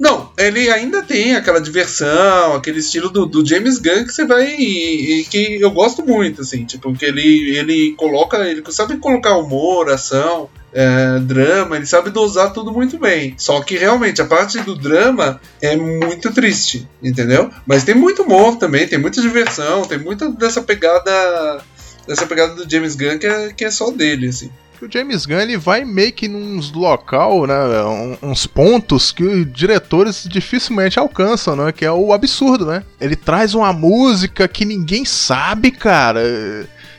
Não, 0.00 0.32
ele 0.36 0.68
ainda 0.68 1.00
tem 1.00 1.36
aquela 1.36 1.60
diversão, 1.60 2.56
aquele 2.56 2.80
estilo 2.80 3.08
do, 3.08 3.24
do 3.24 3.46
James 3.46 3.78
Gunn 3.78 4.04
que 4.04 4.12
você 4.12 4.26
vai. 4.26 4.56
E, 4.56 5.20
e 5.20 5.24
que 5.24 5.60
eu 5.60 5.70
gosto 5.70 6.04
muito, 6.04 6.42
assim, 6.42 6.64
tipo, 6.64 6.92
que 6.92 7.04
ele, 7.04 7.56
ele 7.56 7.94
coloca. 7.96 8.36
Ele 8.38 8.64
sabe 8.70 8.96
colocar 8.96 9.36
humor, 9.36 9.88
ação, 9.90 10.50
é, 10.72 11.20
drama, 11.20 11.76
ele 11.76 11.86
sabe 11.86 12.10
dosar 12.10 12.52
tudo 12.52 12.72
muito 12.72 12.98
bem. 12.98 13.36
Só 13.38 13.62
que 13.62 13.76
realmente 13.78 14.20
a 14.20 14.26
parte 14.26 14.58
do 14.58 14.74
drama 14.74 15.40
é 15.62 15.76
muito 15.76 16.32
triste, 16.32 16.88
entendeu? 17.00 17.48
Mas 17.64 17.84
tem 17.84 17.94
muito 17.94 18.22
humor 18.24 18.56
também, 18.56 18.88
tem 18.88 18.98
muita 18.98 19.22
diversão, 19.22 19.82
tem 19.82 19.98
muita 19.98 20.28
dessa 20.32 20.60
pegada. 20.60 21.62
Dessa 22.08 22.26
pegada 22.26 22.54
do 22.54 22.70
James 22.70 22.96
Gunn 22.96 23.18
que 23.18 23.26
é, 23.26 23.52
que 23.52 23.64
é 23.64 23.70
só 23.70 23.90
dele, 23.90 24.28
assim. 24.28 24.50
Que 24.78 24.84
o 24.84 24.90
James 24.90 25.24
Gunn 25.26 25.40
ele 25.40 25.56
vai 25.56 25.84
meio 25.84 26.12
que 26.12 26.28
nos 26.28 26.72
local, 26.72 27.46
né, 27.46 27.54
uns 28.22 28.46
pontos 28.46 29.12
que 29.12 29.22
os 29.22 29.52
diretores 29.52 30.26
dificilmente 30.28 30.98
alcançam, 30.98 31.56
né, 31.56 31.72
que 31.72 31.84
é 31.84 31.92
o 31.92 32.12
absurdo, 32.12 32.66
né? 32.66 32.82
Ele 33.00 33.16
traz 33.16 33.54
uma 33.54 33.72
música 33.72 34.46
que 34.48 34.64
ninguém 34.64 35.04
sabe, 35.04 35.70
cara. 35.70 36.20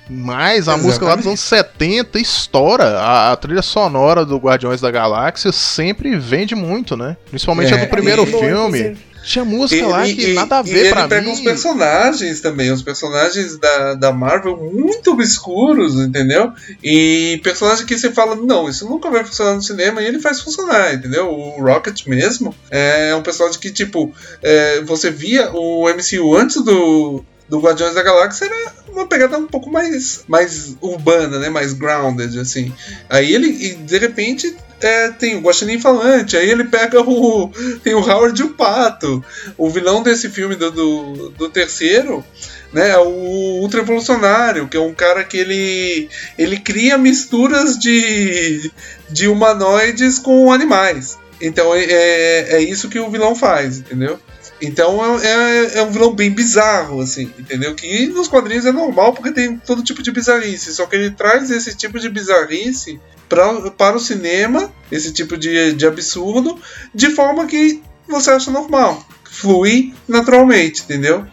Mas 0.09 0.67
a 0.67 0.77
música 0.77 1.05
lá 1.05 1.15
dos 1.15 1.25
anos 1.25 1.39
70 1.39 2.19
estoura. 2.19 2.99
A, 2.99 3.31
a 3.31 3.35
trilha 3.35 3.63
sonora 3.63 4.23
do 4.23 4.37
Guardiões 4.37 4.79
da 4.79 4.91
Galáxia 4.91 5.51
sempre 5.51 6.15
vende 6.15 6.53
muito, 6.53 6.95
né? 6.95 7.17
Principalmente 7.29 7.73
a 7.73 7.77
É, 7.77 7.85
do 7.85 7.89
primeiro 7.89 8.21
e- 8.23 8.27
filme. 8.27 8.95
Tinha 9.25 9.43
música 9.43 9.87
lá 9.87 10.03
que 10.03 10.33
nada 10.33 10.59
a 10.59 10.61
e 10.61 10.63
ver 10.71 10.79
ele 10.79 10.89
pra 10.89 11.07
pega 11.07 11.25
mim. 11.25 11.33
os 11.33 11.41
personagens 11.41 12.41
também, 12.41 12.71
os 12.71 12.83
personagens 12.83 13.57
da, 13.57 13.95
da 13.95 14.11
Marvel 14.13 14.55
muito 14.71 15.11
obscuros, 15.11 15.95
entendeu? 15.95 16.53
E 16.83 17.39
personagem 17.43 17.87
que 17.87 17.97
você 17.97 18.11
fala, 18.11 18.35
não, 18.35 18.69
isso 18.69 18.87
nunca 18.87 19.09
vai 19.09 19.25
funcionar 19.25 19.55
no 19.55 19.63
cinema, 19.63 19.99
e 20.01 20.05
ele 20.05 20.19
faz 20.19 20.41
funcionar, 20.41 20.93
entendeu? 20.93 21.27
O 21.27 21.59
Rocket 21.59 22.05
mesmo 22.05 22.53
é 22.69 23.15
um 23.15 23.23
personagem 23.23 23.59
que, 23.59 23.71
tipo, 23.71 24.13
é, 24.43 24.81
você 24.81 25.09
via 25.09 25.51
o 25.51 25.89
MCU 25.89 26.35
antes 26.35 26.63
do. 26.63 27.25
do 27.49 27.59
Guardiões 27.59 27.95
da 27.95 28.03
Galáxia 28.03 28.45
era 28.45 28.73
uma 28.89 29.07
pegada 29.07 29.37
um 29.39 29.47
pouco 29.47 29.71
mais, 29.71 30.23
mais 30.27 30.77
urbana, 30.79 31.39
né? 31.39 31.49
Mais 31.49 31.73
grounded, 31.73 32.39
assim. 32.39 32.71
Aí 33.09 33.33
ele, 33.33 33.47
e 33.47 33.73
de 33.73 33.97
repente, 33.97 34.55
é, 34.85 35.09
tem 35.11 35.35
o 35.35 35.41
Guaxinim 35.41 35.79
Falante, 35.79 36.37
aí 36.37 36.49
ele 36.49 36.65
pega 36.65 37.01
o. 37.01 37.51
Tem 37.83 37.93
o 37.93 37.99
Howard 37.99 38.39
e 38.39 38.45
o 38.45 38.53
Pato. 38.53 39.23
O 39.57 39.69
vilão 39.69 40.03
desse 40.03 40.29
filme 40.29 40.55
do, 40.55 40.71
do, 40.71 41.29
do 41.29 41.49
terceiro 41.49 42.23
né, 42.71 42.91
é 42.91 42.97
o 42.97 43.61
Ultra 43.61 43.81
Evolucionário, 43.81 44.67
que 44.67 44.77
é 44.77 44.79
um 44.79 44.93
cara 44.93 45.23
que 45.23 45.37
ele, 45.37 46.09
ele 46.37 46.57
cria 46.57 46.97
misturas 46.97 47.79
de, 47.79 48.71
de 49.09 49.27
humanoides 49.27 50.19
com 50.19 50.51
animais. 50.51 51.17
Então 51.41 51.73
é, 51.73 51.83
é, 51.83 52.55
é 52.57 52.61
isso 52.61 52.89
que 52.89 52.99
o 52.99 53.09
vilão 53.09 53.35
faz, 53.35 53.79
entendeu? 53.79 54.19
Então 54.61 55.21
é, 55.21 55.27
é, 55.27 55.77
é, 55.79 55.83
um 55.83 55.91
vilão 55.91 56.13
bem 56.13 56.31
bizarro, 56.31 57.01
assim, 57.01 57.31
entendeu? 57.37 57.75
Que 57.75 58.07
nos 58.07 58.27
quadrinhos 58.27 58.65
é 58.65 58.71
normal 58.71 59.13
porque 59.13 59.31
tem 59.31 59.57
todo 59.57 59.83
tipo 59.83 60.01
de 60.01 60.11
bizarrice. 60.11 60.73
Só 60.73 60.85
que 60.85 60.95
ele 60.95 61.11
traz 61.11 61.51
esse 61.51 61.75
tipo 61.75 61.99
de 61.99 62.09
bizarrice 62.09 62.99
pra, 63.27 63.69
para 63.71 63.97
o 63.97 63.99
cinema, 63.99 64.71
esse 64.91 65.11
tipo 65.11 65.37
de, 65.37 65.73
de 65.73 65.85
absurdo, 65.85 66.57
de 66.93 67.09
forma 67.09 67.45
que 67.45 67.81
você 68.07 68.31
acha 68.31 68.49
normal. 68.49 69.05
Flui 69.29 69.93
naturalmente, 70.07 70.83
entendeu? 70.83 71.25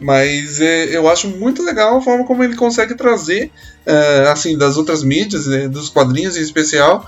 Mas 0.00 0.60
é, 0.60 0.96
eu 0.96 1.08
acho 1.08 1.28
muito 1.28 1.62
legal 1.62 1.98
a 1.98 2.02
forma 2.02 2.24
como 2.24 2.42
ele 2.42 2.56
consegue 2.56 2.94
trazer, 2.94 3.52
é, 3.86 4.26
assim, 4.32 4.56
das 4.58 4.76
outras 4.76 5.04
mídias, 5.04 5.46
né, 5.46 5.68
dos 5.68 5.88
quadrinhos 5.88 6.36
em 6.36 6.40
especial, 6.40 7.06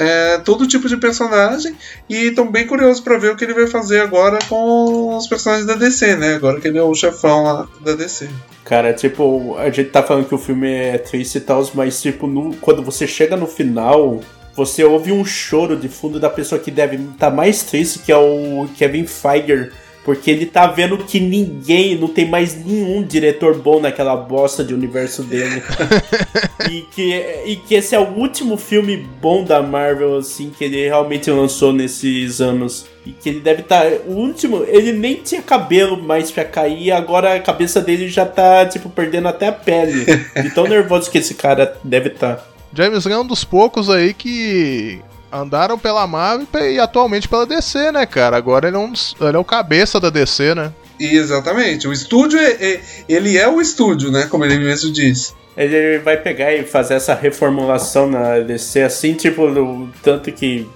é, 0.00 0.38
todo 0.38 0.66
tipo 0.66 0.88
de 0.88 0.96
personagem 0.96 1.76
e 2.08 2.28
estão 2.28 2.50
bem 2.50 2.66
curiosos 2.66 3.00
para 3.00 3.18
ver 3.18 3.30
o 3.30 3.36
que 3.36 3.44
ele 3.44 3.52
vai 3.52 3.66
fazer 3.66 4.00
agora 4.00 4.38
com 4.48 5.14
os 5.14 5.26
personagens 5.28 5.66
da 5.66 5.74
DC, 5.74 6.16
né? 6.16 6.36
Agora 6.36 6.58
que 6.58 6.66
ele 6.66 6.78
é 6.78 6.82
o 6.82 6.94
chefão 6.94 7.42
lá 7.42 7.68
da 7.82 7.92
DC. 7.92 8.26
Cara, 8.64 8.94
tipo, 8.94 9.56
a 9.58 9.68
gente 9.68 9.90
tá 9.90 10.02
falando 10.02 10.26
que 10.26 10.34
o 10.34 10.38
filme 10.38 10.72
é 10.72 10.96
triste 10.96 11.36
e 11.36 11.40
tal, 11.42 11.68
mas 11.74 12.00
tipo, 12.00 12.26
no, 12.26 12.56
quando 12.56 12.82
você 12.82 13.06
chega 13.06 13.36
no 13.36 13.46
final, 13.46 14.20
você 14.56 14.82
ouve 14.82 15.12
um 15.12 15.22
choro 15.22 15.76
de 15.76 15.88
fundo 15.88 16.18
da 16.18 16.30
pessoa 16.30 16.58
que 16.58 16.70
deve 16.70 16.96
estar 16.96 17.28
tá 17.28 17.30
mais 17.30 17.62
triste, 17.62 17.98
que 17.98 18.10
é 18.10 18.16
o 18.16 18.66
Kevin 18.76 19.06
Feige 19.06 19.70
porque 20.10 20.28
ele 20.28 20.44
tá 20.44 20.66
vendo 20.66 20.98
que 20.98 21.20
ninguém, 21.20 21.96
não 21.96 22.08
tem 22.08 22.28
mais 22.28 22.56
nenhum 22.64 23.00
diretor 23.00 23.56
bom 23.56 23.78
naquela 23.78 24.16
bosta 24.16 24.64
de 24.64 24.74
universo 24.74 25.22
dele. 25.22 25.62
e, 26.68 26.80
que, 26.90 27.42
e 27.46 27.54
que 27.54 27.76
esse 27.76 27.94
é 27.94 28.00
o 28.00 28.08
último 28.08 28.56
filme 28.56 28.96
bom 29.22 29.44
da 29.44 29.62
Marvel, 29.62 30.16
assim, 30.16 30.50
que 30.50 30.64
ele 30.64 30.84
realmente 30.84 31.30
lançou 31.30 31.72
nesses 31.72 32.40
anos. 32.40 32.86
E 33.06 33.12
que 33.12 33.28
ele 33.28 33.38
deve 33.38 33.60
estar. 33.60 33.84
Tá, 33.84 33.96
o 34.08 34.14
último, 34.14 34.64
ele 34.66 34.90
nem 34.90 35.14
tinha 35.14 35.40
cabelo 35.42 35.96
mais 35.96 36.28
pra 36.32 36.44
cair, 36.44 36.90
agora 36.90 37.36
a 37.36 37.40
cabeça 37.40 37.80
dele 37.80 38.08
já 38.08 38.26
tá, 38.26 38.66
tipo, 38.66 38.90
perdendo 38.90 39.28
até 39.28 39.46
a 39.46 39.52
pele. 39.52 40.06
De 40.42 40.50
tão 40.50 40.64
nervoso 40.64 41.08
que 41.08 41.18
esse 41.18 41.34
cara 41.34 41.78
deve 41.84 42.08
estar. 42.08 42.34
Tá. 42.34 42.44
James 42.74 43.06
Gunn 43.06 43.12
é 43.14 43.20
um 43.20 43.26
dos 43.26 43.44
poucos 43.44 43.88
aí 43.88 44.12
que 44.12 45.00
andaram 45.32 45.78
pela 45.78 46.06
Marvel 46.06 46.46
e 46.70 46.78
atualmente 46.78 47.28
pela 47.28 47.46
DC, 47.46 47.92
né, 47.92 48.06
cara? 48.06 48.36
Agora 48.36 48.68
ele 48.68 48.76
é, 48.76 48.80
um, 48.80 48.92
ele 49.20 49.36
é 49.36 49.38
o 49.38 49.44
cabeça 49.44 50.00
da 50.00 50.10
DC, 50.10 50.54
né? 50.54 50.72
Exatamente. 50.98 51.88
O 51.88 51.92
estúdio, 51.92 52.38
é, 52.38 52.50
é, 52.50 52.80
ele 53.08 53.38
é 53.38 53.48
o 53.48 53.60
estúdio, 53.60 54.10
né? 54.10 54.26
Como 54.30 54.44
ele 54.44 54.58
mesmo 54.58 54.92
disse. 54.92 55.32
Ele 55.56 55.98
vai 55.98 56.16
pegar 56.16 56.54
e 56.54 56.64
fazer 56.64 56.94
essa 56.94 57.14
reformulação 57.14 58.08
na 58.08 58.38
DC, 58.40 58.82
assim, 58.82 59.14
tipo, 59.14 59.48
no, 59.48 59.90
tanto 60.02 60.30
que 60.30 60.68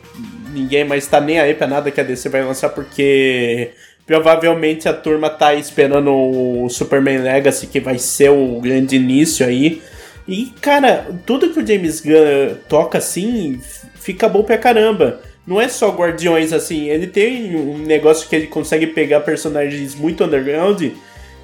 ninguém 0.53 0.85
mais 0.85 1.07
tá 1.07 1.21
nem 1.21 1.39
aí 1.39 1.55
pra 1.55 1.67
nada 1.67 1.91
que 1.91 2.01
a 2.01 2.05
DC 2.05 2.29
vai 2.29 2.45
lançar, 2.45 2.71
porque 2.71 3.71
provavelmente 4.07 4.89
a 4.89 4.93
turma 4.93 5.31
tá 5.31 5.55
esperando 5.55 6.11
o 6.13 6.69
Superman 6.69 7.19
Legacy, 7.19 7.67
que 7.67 7.81
vai 7.81 7.99
ser 7.99 8.31
o 8.31 8.61
grande 8.61 8.97
início 8.97 9.47
aí. 9.47 9.83
E, 10.27 10.47
cara, 10.61 11.07
tudo 11.27 11.51
que 11.51 11.61
o 11.61 11.67
James 11.67 12.01
Gunn 12.01 12.57
toca 12.69 12.99
assim 12.99 13.61
fica 13.95 14.29
bom 14.29 14.43
pra 14.43 14.59
caramba. 14.59 15.21
Não 15.47 15.61
é 15.61 15.69
só 15.69 15.91
Guardiões 15.91 16.53
assim, 16.53 16.89
ele 16.89 17.07
tem 17.07 17.55
um 17.55 17.79
negócio 17.79 18.29
que 18.29 18.35
ele 18.35 18.47
consegue 18.47 18.87
pegar 18.87 19.21
personagens 19.21 19.95
muito 19.95 20.25
underground 20.25 20.83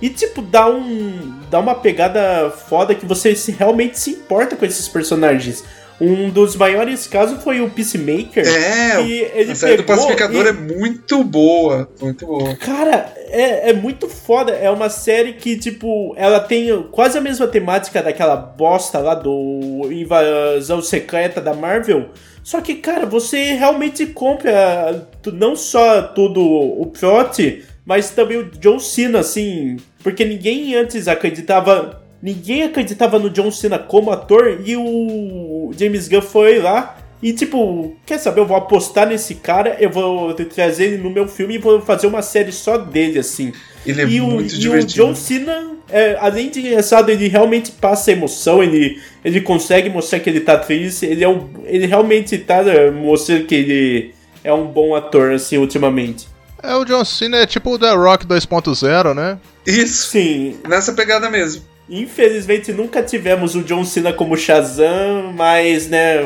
e, 0.01 0.09
tipo, 0.09 0.41
dá, 0.41 0.66
um, 0.66 1.41
dá 1.51 1.59
uma 1.59 1.74
pegada 1.74 2.51
foda 2.51 2.95
que 2.95 3.05
você 3.05 3.35
se, 3.37 3.53
realmente 3.53 3.99
se 3.99 4.12
importa 4.12 4.57
com 4.57 4.64
esses 4.64 4.89
personagens. 4.89 5.62
Um 6.01 6.30
dos 6.30 6.57
maiores 6.57 7.07
casos 7.07 7.42
foi 7.42 7.61
o 7.61 7.68
Peacemaker. 7.68 8.46
É, 8.46 9.03
que 9.03 9.30
ele 9.34 9.53
a 9.53 9.55
série 9.55 9.76
do 9.76 9.84
Pacificador 9.84 10.46
e... 10.46 10.48
é 10.48 10.53
muito 10.53 11.22
boa. 11.22 11.90
Muito 12.01 12.26
boa. 12.26 12.57
Cara, 12.57 13.12
é, 13.28 13.70
é 13.70 13.72
muito 13.74 14.09
foda. 14.09 14.53
É 14.53 14.70
uma 14.70 14.88
série 14.88 15.34
que, 15.34 15.57
tipo, 15.59 16.14
ela 16.16 16.40
tem 16.40 16.82
quase 16.90 17.18
a 17.18 17.20
mesma 17.20 17.46
temática 17.46 18.03
daquela 18.03 18.34
bosta 18.34 18.98
lá 18.98 19.14
do 19.14 19.88
Invasão 19.90 20.80
Secreta 20.80 21.40
da 21.40 21.53
Marvel. 21.53 22.09
Só 22.42 22.61
que, 22.61 22.76
cara, 22.76 23.05
você 23.05 23.53
realmente 23.53 24.07
compra 24.07 25.07
não 25.32 25.55
só 25.55 26.03
todo 26.03 26.40
o 26.42 26.86
plot, 26.86 27.62
mas 27.84 28.11
também 28.11 28.38
o 28.38 28.51
John 28.51 28.78
Cena, 28.78 29.20
assim. 29.20 29.76
Porque 30.03 30.24
ninguém 30.24 30.74
antes 30.74 31.09
acreditava. 31.09 31.99
Ninguém 32.22 32.64
acreditava 32.64 33.18
no 33.18 33.30
John 33.30 33.50
Cena 33.50 33.78
como 33.78 34.10
ator 34.10 34.60
e 34.64 34.76
o 34.76 35.72
James 35.76 36.06
Gunn 36.08 36.20
foi 36.20 36.58
lá 36.58 36.96
e 37.22 37.32
tipo, 37.34 37.96
quer 38.06 38.18
saber? 38.18 38.40
Eu 38.40 38.46
vou 38.46 38.56
apostar 38.56 39.06
nesse 39.06 39.34
cara, 39.34 39.76
eu 39.78 39.90
vou 39.90 40.32
trazer 40.32 40.84
ele 40.84 41.02
no 41.02 41.10
meu 41.10 41.28
filme 41.28 41.54
e 41.54 41.58
vou 41.58 41.80
fazer 41.82 42.06
uma 42.06 42.22
série 42.22 42.50
só 42.50 42.78
dele, 42.78 43.18
assim. 43.18 43.52
Ele 43.84 44.00
é 44.00 44.04
e 44.06 44.20
muito 44.20 44.54
o, 44.54 44.58
divertido. 44.58 45.02
E 45.02 45.04
o 45.04 45.06
John 45.06 45.14
Cena, 45.14 45.70
é, 45.90 46.16
além 46.18 46.48
de 46.50 46.60
engraçado, 46.60 47.10
ele 47.10 47.28
realmente 47.28 47.72
passa 47.72 48.12
emoção, 48.12 48.62
ele, 48.62 48.98
ele 49.22 49.42
consegue 49.42 49.90
mostrar 49.90 50.20
que 50.20 50.30
ele 50.30 50.40
tá 50.40 50.56
triste, 50.56 51.04
ele, 51.04 51.22
é 51.22 51.28
um, 51.28 51.46
ele 51.64 51.86
realmente 51.86 52.38
tá 52.38 52.62
é, 52.62 52.90
mostrando 52.90 53.44
que 53.44 53.54
ele 53.54 54.14
é 54.42 54.52
um 54.52 54.66
bom 54.66 54.94
ator, 54.94 55.32
assim, 55.32 55.58
ultimamente. 55.58 56.26
É, 56.62 56.74
o 56.74 56.84
John 56.86 57.04
Cena 57.04 57.36
é 57.38 57.46
tipo 57.46 57.74
o 57.74 57.78
The 57.78 57.92
Rock 57.92 58.26
2.0, 58.26 59.14
né? 59.14 59.38
Isso. 59.66 60.08
Sim. 60.08 60.56
Nessa 60.66 60.92
pegada 60.92 61.28
mesmo. 61.30 61.62
Infelizmente 61.91 62.72
nunca 62.72 63.03
tivemos 63.03 63.57
o 63.57 63.64
John 63.64 63.84
Cena 63.84 64.12
como 64.12 64.36
Shazam, 64.36 65.32
mas, 65.34 65.88
né, 65.88 66.20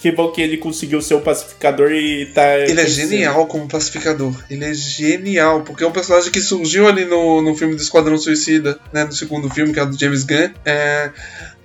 que 0.00 0.12
bom 0.12 0.30
que 0.30 0.40
ele 0.40 0.56
conseguiu 0.56 1.02
ser 1.02 1.14
o 1.14 1.20
pacificador 1.20 1.90
e 1.90 2.26
tá. 2.26 2.58
Ele 2.60 2.80
é 2.80 2.86
genial 2.86 3.46
como 3.46 3.66
pacificador. 3.66 4.32
Ele 4.48 4.64
é 4.64 4.72
genial, 4.72 5.62
porque 5.62 5.82
é 5.82 5.86
um 5.86 5.92
personagem 5.92 6.30
que 6.30 6.40
surgiu 6.40 6.86
ali 6.86 7.04
no, 7.04 7.42
no 7.42 7.56
filme 7.56 7.74
do 7.74 7.82
Esquadrão 7.82 8.16
Suicida, 8.16 8.78
né? 8.92 9.04
No 9.04 9.12
segundo 9.12 9.50
filme, 9.50 9.72
que 9.72 9.80
é 9.80 9.82
o 9.82 9.86
do 9.86 9.98
James 9.98 10.22
Gunn. 10.22 10.50
É, 10.64 11.10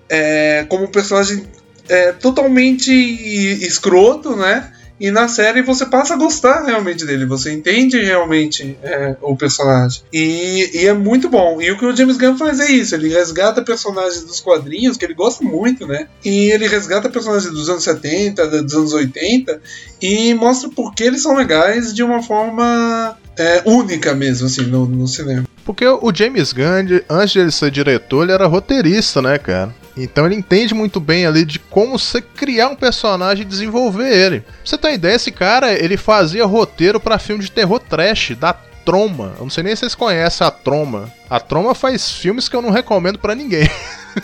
é, 0.09 0.66
como 0.68 0.86
um 0.86 0.91
personagem 0.91 1.45
é, 1.88 2.11
totalmente 2.14 2.91
escroto, 2.91 4.36
né? 4.36 4.72
E 4.99 5.11
na 5.11 5.27
série 5.27 5.61
você 5.61 5.85
passa 5.85 6.13
a 6.13 6.17
gostar 6.17 6.63
realmente 6.63 7.05
dele, 7.05 7.25
você 7.25 7.51
entende 7.51 7.99
realmente 7.99 8.77
é, 8.83 9.15
o 9.21 9.35
personagem. 9.35 10.03
E, 10.13 10.69
e, 10.73 10.87
é 10.87 10.93
muito 10.93 11.29
bom. 11.29 11.61
E 11.61 11.71
o 11.71 11.77
que 11.77 11.85
o 11.85 11.95
James 11.95 12.17
Gunn 12.17 12.37
faz 12.37 12.59
é 12.59 12.71
isso: 12.71 12.95
ele 12.95 13.09
resgata 13.09 13.61
personagens 13.61 14.23
dos 14.23 14.39
quadrinhos, 14.39 14.95
que 14.95 15.05
ele 15.05 15.13
gosta 15.13 15.43
muito, 15.43 15.87
né? 15.87 16.07
E 16.23 16.51
ele 16.51 16.67
resgata 16.67 17.09
personagens 17.09 17.51
dos 17.51 17.69
anos 17.69 17.83
70, 17.83 18.63
dos 18.63 18.73
anos 18.73 18.93
80, 18.93 19.61
e 20.01 20.33
mostra 20.35 20.69
por 20.69 20.93
que 20.93 21.03
eles 21.03 21.21
são 21.21 21.35
legais 21.35 21.93
de 21.93 22.03
uma 22.03 22.21
forma 22.21 23.17
é, 23.37 23.63
única 23.65 24.13
mesmo, 24.13 24.47
assim, 24.47 24.63
no, 24.63 24.85
no 24.85 25.07
cinema. 25.07 25.43
Porque 25.65 25.87
o 25.87 26.13
James 26.13 26.51
Gunn, 26.51 27.01
antes 27.09 27.31
de 27.31 27.39
ele 27.39 27.51
ser 27.51 27.71
diretor, 27.71 28.23
ele 28.23 28.33
era 28.33 28.45
roteirista, 28.45 29.21
né, 29.21 29.37
cara? 29.37 29.73
Então 29.95 30.25
ele 30.25 30.35
entende 30.35 30.73
muito 30.73 30.99
bem 30.99 31.25
ali 31.25 31.45
de 31.45 31.59
como 31.59 31.99
você 31.99 32.21
criar 32.21 32.69
um 32.69 32.75
personagem 32.75 33.43
e 33.43 33.47
desenvolver 33.47 34.09
ele. 34.09 34.41
Pra 34.41 34.53
você 34.63 34.77
ter 34.77 34.87
uma 34.87 34.93
ideia, 34.93 35.15
esse 35.15 35.31
cara, 35.31 35.71
ele 35.71 35.97
fazia 35.97 36.45
roteiro 36.45 36.99
para 36.99 37.19
filme 37.19 37.43
de 37.43 37.51
terror 37.51 37.79
trash, 37.79 38.31
da 38.39 38.53
Troma. 38.85 39.33
Eu 39.37 39.43
não 39.43 39.49
sei 39.49 39.63
nem 39.63 39.75
se 39.75 39.81
vocês 39.81 39.95
conhecem 39.95 40.45
a 40.45 40.51
Troma. 40.51 41.11
A 41.29 41.39
Troma 41.39 41.73
faz 41.73 42.11
filmes 42.11 42.49
que 42.49 42.55
eu 42.55 42.61
não 42.61 42.69
recomendo 42.69 43.17
para 43.17 43.35
ninguém. 43.35 43.69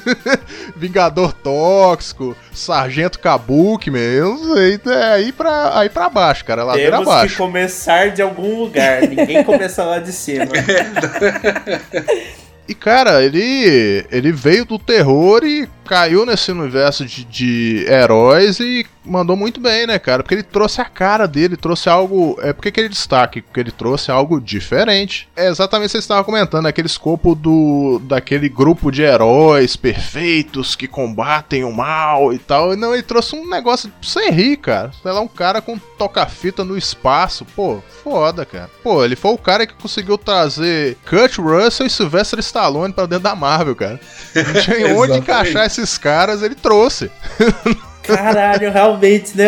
Vingador 0.75 1.33
Tóxico, 1.33 2.35
Sargento 2.53 3.19
Kabuki, 3.19 3.89
meu, 3.89 4.37
não 4.37 4.55
sei, 4.55 4.79
é 4.85 5.03
aí 5.13 5.31
pra, 5.31 5.79
aí 5.79 5.89
pra 5.89 6.09
baixo, 6.09 6.45
cara, 6.45 6.63
ladeira 6.63 6.91
Temos 6.91 7.07
abaixo. 7.07 7.35
que 7.35 7.41
começar 7.41 8.11
de 8.11 8.21
algum 8.21 8.59
lugar, 8.59 9.01
ninguém 9.01 9.43
começa 9.43 9.83
lá 9.83 9.99
de 9.99 10.11
cima. 10.11 10.45
E 12.69 12.75
cara, 12.75 13.23
ele 13.23 14.05
ele 14.11 14.31
veio 14.31 14.63
do 14.63 14.77
terror 14.77 15.43
e 15.43 15.67
caiu 15.83 16.23
nesse 16.23 16.51
universo 16.51 17.03
de, 17.03 17.23
de 17.25 17.83
heróis 17.89 18.59
e 18.59 18.85
mandou 19.09 19.35
muito 19.35 19.59
bem, 19.59 19.87
né, 19.87 19.97
cara? 19.97 20.23
Porque 20.23 20.35
ele 20.35 20.43
trouxe 20.43 20.79
a 20.79 20.85
cara 20.85 21.27
dele, 21.27 21.57
trouxe 21.57 21.89
algo. 21.89 22.37
É 22.41 22.53
porque 22.53 22.71
que 22.71 22.79
ele 22.79 22.89
destaque? 22.89 23.41
Porque 23.41 23.59
ele 23.59 23.71
trouxe 23.71 24.11
algo 24.11 24.39
diferente. 24.39 25.27
É 25.35 25.47
exatamente 25.47 25.87
o 25.87 25.89
que 25.89 25.91
você 25.93 25.97
estava 25.97 26.23
comentando, 26.23 26.67
aquele 26.67 26.87
escopo 26.87 27.35
do. 27.35 27.99
daquele 28.03 28.47
grupo 28.47 28.91
de 28.91 29.01
heróis 29.01 29.75
perfeitos 29.75 30.75
que 30.75 30.87
combatem 30.87 31.63
o 31.63 31.73
mal 31.73 32.31
e 32.33 32.37
tal. 32.37 32.75
Não, 32.75 32.93
ele 32.93 33.03
trouxe 33.03 33.35
um 33.35 33.49
negócio 33.49 33.91
sem 34.01 34.31
rir, 34.31 34.57
cara. 34.57 34.91
Sei 35.01 35.11
lá, 35.11 35.19
um 35.21 35.27
cara 35.27 35.61
com 35.61 35.77
toca-fita 35.77 36.63
no 36.63 36.77
espaço. 36.77 37.45
Pô, 37.55 37.81
foda, 38.03 38.45
cara. 38.45 38.69
Pô, 38.83 39.03
ele 39.03 39.15
foi 39.15 39.31
o 39.31 39.37
cara 39.37 39.65
que 39.65 39.73
conseguiu 39.73 40.17
trazer 40.17 40.97
Kurt 41.07 41.37
Russell 41.37 41.87
e 41.87 41.89
Sylvester 41.89 42.39
Stallone 42.39 42.93
pra 42.93 43.05
dentro 43.05 43.23
da 43.23 43.35
Marvel, 43.35 43.75
cara. 43.75 43.99
Não 44.35 44.61
tinha 44.61 44.93
onde 44.95 45.17
encaixar 45.17 45.65
esses 45.65 45.97
caras, 45.97 46.43
ele 46.43 46.55
trouxe. 46.55 47.09
Caralho, 48.15 48.71
realmente, 48.71 49.37
né? 49.37 49.47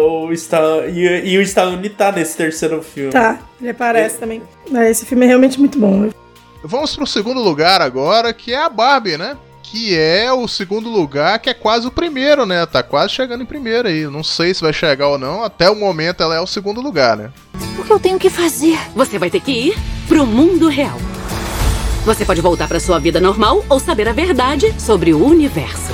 O, 0.00 0.26
o 0.26 0.32
Stallone, 0.32 0.88
e, 0.92 1.30
e 1.32 1.38
o 1.38 1.42
Stallone 1.42 1.88
tá 1.88 2.12
nesse 2.12 2.36
terceiro 2.36 2.82
filme. 2.82 3.10
Tá, 3.12 3.38
ele 3.60 3.70
aparece 3.70 4.18
também. 4.18 4.42
Mas 4.70 4.90
esse 4.90 5.06
filme 5.06 5.24
é 5.24 5.28
realmente 5.28 5.58
muito 5.58 5.78
bom. 5.78 5.96
né? 5.96 6.10
Vamos 6.64 6.94
pro 6.94 7.06
segundo 7.06 7.40
lugar 7.40 7.80
agora, 7.82 8.32
que 8.32 8.52
é 8.52 8.62
a 8.62 8.68
Barbie, 8.68 9.16
né? 9.16 9.36
Que 9.62 9.98
é 9.98 10.30
o 10.32 10.46
segundo 10.46 10.88
lugar, 10.88 11.38
que 11.38 11.48
é 11.50 11.54
quase 11.54 11.86
o 11.86 11.90
primeiro, 11.90 12.44
né? 12.44 12.64
Tá 12.66 12.82
quase 12.82 13.12
chegando 13.14 13.42
em 13.42 13.46
primeiro 13.46 13.88
aí. 13.88 14.06
Não 14.06 14.22
sei 14.22 14.52
se 14.52 14.60
vai 14.60 14.72
chegar 14.72 15.08
ou 15.08 15.18
não. 15.18 15.42
Até 15.42 15.68
o 15.70 15.74
momento 15.74 16.22
ela 16.22 16.34
é 16.36 16.40
o 16.40 16.46
segundo 16.46 16.80
lugar, 16.80 17.16
né? 17.16 17.30
O 17.78 17.82
que 17.84 17.90
eu 17.90 17.98
tenho 17.98 18.18
que 18.18 18.28
fazer? 18.30 18.78
Você 18.94 19.18
vai 19.18 19.30
ter 19.30 19.40
que 19.40 19.50
ir 19.50 19.74
pro 20.06 20.26
mundo 20.26 20.68
real. 20.68 20.98
Você 22.04 22.24
pode 22.24 22.40
voltar 22.40 22.68
pra 22.68 22.80
sua 22.80 22.98
vida 22.98 23.20
normal 23.20 23.64
ou 23.68 23.78
saber 23.80 24.08
a 24.08 24.12
verdade 24.12 24.74
sobre 24.78 25.14
o 25.14 25.24
universo. 25.24 25.92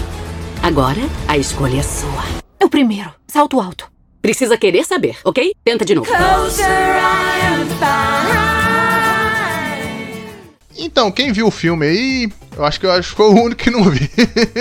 Agora, 0.62 1.00
a 1.26 1.38
escolha 1.38 1.78
é 1.78 1.82
sua. 1.82 2.24
É 2.60 2.64
o 2.64 2.68
primeiro. 2.68 3.10
Salto 3.26 3.60
alto. 3.60 3.90
Precisa 4.20 4.56
querer 4.58 4.84
saber, 4.84 5.16
ok? 5.24 5.54
Tenta 5.64 5.84
de 5.84 5.94
novo. 5.94 6.10
Então, 10.76 11.10
quem 11.10 11.32
viu 11.32 11.46
o 11.46 11.50
filme 11.50 11.86
aí, 11.86 12.28
eu 12.56 12.64
acho 12.64 12.78
que 12.80 12.86
eu 12.86 12.90
acho 12.90 13.10
que 13.10 13.16
foi 13.16 13.26
o 13.26 13.34
único 13.34 13.62
que 13.62 13.70
não 13.70 13.84
vi. 13.84 14.10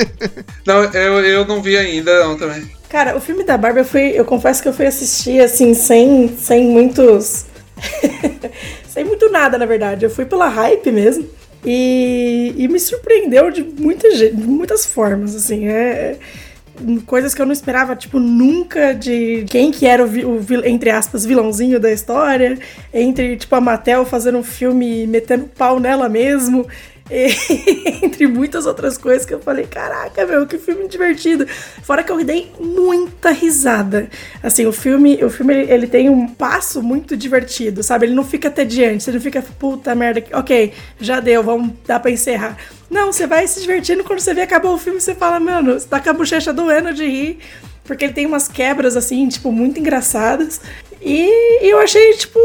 Não, 0.65 0.83
eu, 0.83 1.25
eu 1.25 1.45
não 1.45 1.61
vi 1.61 1.77
ainda, 1.77 2.25
não, 2.25 2.37
também. 2.37 2.69
Cara, 2.89 3.15
o 3.15 3.21
filme 3.21 3.43
da 3.43 3.57
Barbie, 3.57 3.79
eu, 3.79 3.85
fui, 3.85 4.11
eu 4.15 4.25
confesso 4.25 4.61
que 4.61 4.67
eu 4.67 4.73
fui 4.73 4.85
assistir, 4.85 5.41
assim, 5.41 5.73
sem, 5.73 6.35
sem 6.37 6.65
muitos... 6.65 7.45
sem 8.87 9.03
muito 9.05 9.29
nada, 9.31 9.57
na 9.57 9.65
verdade. 9.65 10.05
Eu 10.05 10.09
fui 10.09 10.25
pela 10.25 10.47
hype 10.49 10.91
mesmo. 10.91 11.27
E, 11.65 12.53
e 12.57 12.67
me 12.67 12.79
surpreendeu 12.79 13.51
de, 13.51 13.63
muita, 13.63 14.09
de 14.09 14.31
muitas 14.33 14.85
formas, 14.85 15.35
assim. 15.35 15.67
É, 15.67 16.17
coisas 17.05 17.33
que 17.33 17.41
eu 17.41 17.45
não 17.45 17.53
esperava, 17.53 17.95
tipo, 17.95 18.19
nunca 18.19 18.93
de 18.93 19.45
quem 19.49 19.71
que 19.71 19.85
era 19.85 20.05
o, 20.05 20.07
o 20.07 20.65
entre 20.65 20.89
aspas, 20.89 21.25
vilãozinho 21.25 21.79
da 21.79 21.91
história. 21.91 22.57
Entre, 22.93 23.35
tipo, 23.37 23.55
a 23.55 23.61
Mattel 23.61 24.05
fazendo 24.05 24.37
um 24.37 24.43
filme 24.43 25.07
metendo 25.07 25.49
pau 25.57 25.79
nela 25.79 26.07
mesmo. 26.07 26.67
E, 27.09 28.03
entre 28.05 28.27
muitas 28.27 28.65
outras 28.65 28.97
coisas 28.97 29.25
que 29.25 29.33
eu 29.33 29.39
falei, 29.39 29.65
caraca, 29.65 30.25
meu, 30.25 30.45
que 30.45 30.57
filme 30.57 30.87
divertido. 30.87 31.47
Fora 31.47 32.03
que 32.03 32.11
eu 32.11 32.23
dei 32.23 32.51
muita 32.59 33.31
risada. 33.31 34.09
Assim, 34.43 34.65
o 34.65 34.71
filme, 34.71 35.23
o 35.23 35.29
filme 35.29 35.53
ele, 35.53 35.87
tem 35.87 36.09
um 36.09 36.27
passo 36.27 36.81
muito 36.83 37.15
divertido, 37.15 37.81
sabe? 37.83 38.05
Ele 38.07 38.15
não 38.15 38.23
fica 38.25 38.49
tediante, 38.49 39.03
você 39.03 39.11
não 39.11 39.21
fica, 39.21 39.41
puta 39.57 39.95
merda, 39.95 40.23
ok, 40.33 40.73
já 40.99 41.19
deu, 41.19 41.41
vamos 41.43 41.71
dar 41.85 41.99
pra 41.99 42.11
encerrar. 42.11 42.57
Não, 42.89 43.11
você 43.11 43.27
vai 43.27 43.47
se 43.47 43.59
divertindo 43.61 44.03
quando 44.03 44.19
você 44.19 44.33
vê 44.33 44.41
acabou 44.41 44.73
o 44.73 44.77
filme, 44.77 44.99
você 45.01 45.13
fala, 45.15 45.39
mano, 45.39 45.73
você 45.79 45.87
tá 45.87 45.99
com 45.99 46.09
a 46.09 46.13
bochecha 46.13 46.53
doendo 46.53 46.93
de 46.93 47.05
rir. 47.05 47.39
Porque 47.83 48.03
ele 48.03 48.13
tem 48.13 48.25
umas 48.25 48.49
quebras, 48.49 48.97
assim, 48.97 49.29
tipo, 49.29 49.49
muito 49.49 49.79
engraçadas. 49.79 50.59
E, 51.01 51.63
e 51.65 51.69
eu 51.69 51.79
achei, 51.79 52.13
tipo, 52.15 52.37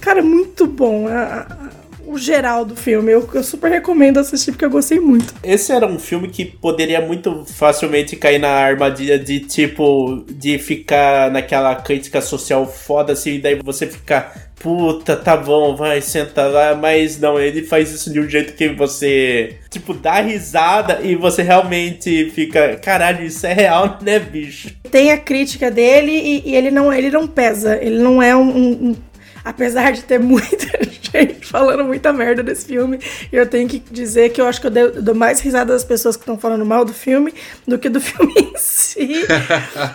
cara, 0.00 0.22
muito 0.22 0.66
bom. 0.66 1.08
a- 1.08 1.46
a- 1.50 1.83
o 2.06 2.18
geral 2.18 2.64
do 2.64 2.76
filme. 2.76 3.12
Eu, 3.12 3.28
eu 3.34 3.42
super 3.42 3.70
recomendo 3.70 4.18
assistir 4.18 4.52
porque 4.52 4.64
eu 4.64 4.70
gostei 4.70 5.00
muito. 5.00 5.34
Esse 5.42 5.72
era 5.72 5.86
um 5.86 5.98
filme 5.98 6.28
que 6.28 6.44
poderia 6.44 7.00
muito 7.00 7.44
facilmente 7.46 8.16
cair 8.16 8.38
na 8.38 8.48
armadilha 8.50 9.18
de 9.18 9.40
tipo, 9.40 10.24
de 10.28 10.58
ficar 10.58 11.30
naquela 11.30 11.74
crítica 11.76 12.20
social 12.20 12.66
foda 12.66 13.12
assim, 13.12 13.34
e 13.34 13.38
daí 13.38 13.58
você 13.62 13.86
ficar, 13.86 14.50
puta, 14.60 15.16
tá 15.16 15.36
bom, 15.36 15.74
vai, 15.76 16.00
senta 16.00 16.44
lá, 16.46 16.74
mas 16.74 17.18
não, 17.18 17.38
ele 17.38 17.62
faz 17.62 17.90
isso 17.92 18.12
de 18.12 18.20
um 18.20 18.28
jeito 18.28 18.54
que 18.54 18.68
você, 18.68 19.56
tipo, 19.70 19.92
dá 19.94 20.20
risada 20.20 21.00
e 21.02 21.14
você 21.16 21.42
realmente 21.42 22.30
fica, 22.30 22.76
caralho, 22.76 23.24
isso 23.24 23.46
é 23.46 23.52
real, 23.52 23.98
né, 24.02 24.18
bicho? 24.18 24.70
Tem 24.90 25.10
a 25.10 25.18
crítica 25.18 25.70
dele 25.70 26.12
e, 26.12 26.50
e 26.50 26.56
ele, 26.56 26.70
não, 26.70 26.92
ele 26.92 27.10
não 27.10 27.26
pesa. 27.26 27.76
Ele 27.82 27.98
não 27.98 28.22
é 28.22 28.34
um, 28.36 28.42
um- 28.48 28.70
um- 28.90 28.96
Apesar 29.44 29.92
de 29.92 30.02
ter 30.02 30.18
muita 30.18 30.66
gente 31.02 31.46
falando 31.46 31.84
muita 31.84 32.12
merda 32.12 32.42
desse 32.42 32.66
filme, 32.66 32.98
eu 33.30 33.46
tenho 33.46 33.68
que 33.68 33.78
dizer 33.78 34.30
que 34.30 34.40
eu 34.40 34.46
acho 34.46 34.60
que 34.60 34.66
eu 34.66 35.02
dou, 35.02 35.14
mais 35.14 35.40
risada 35.40 35.72
das 35.72 35.84
pessoas 35.84 36.16
que 36.16 36.22
estão 36.22 36.38
falando 36.38 36.64
mal 36.64 36.84
do 36.84 36.94
filme 36.94 37.32
do 37.68 37.78
que 37.78 37.88
do 37.88 38.00
filme 38.02 38.32
em 38.36 38.56
si. 38.56 39.24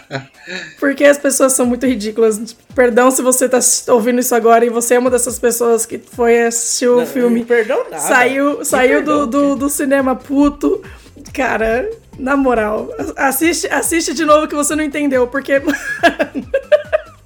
Porque 0.80 1.04
as 1.04 1.18
pessoas 1.18 1.54
são 1.54 1.66
muito 1.66 1.86
ridículas. 1.86 2.56
Perdão 2.76 3.10
se 3.12 3.22
você 3.22 3.50
tá 3.50 3.60
ouvindo 3.90 4.20
isso 4.20 4.36
agora 4.36 4.66
e 4.66 4.70
você 4.70 4.96
é 4.96 5.00
uma 5.00 5.10
dessas 5.10 5.40
pessoas 5.40 5.86
que 5.86 5.98
foi 5.98 6.44
assistir 6.44 6.88
o 6.88 7.00
Não, 7.00 7.06
filme. 7.08 7.44
Perdão 7.44 7.84
nada. 7.90 8.00
Saiu, 8.00 8.64
saiu 8.64 9.04
do, 9.04 9.26
do, 9.26 9.56
do 9.56 9.70
cinema 9.70 10.16
puto. 10.16 10.82
Cara, 11.34 11.90
na 12.18 12.36
moral, 12.36 12.90
assiste, 13.16 13.68
assiste 13.68 14.14
de 14.14 14.26
novo 14.26 14.48
que 14.48 14.56
você 14.56 14.76
não 14.76 14.84
entendeu, 14.84 15.28
porque. 15.28 15.62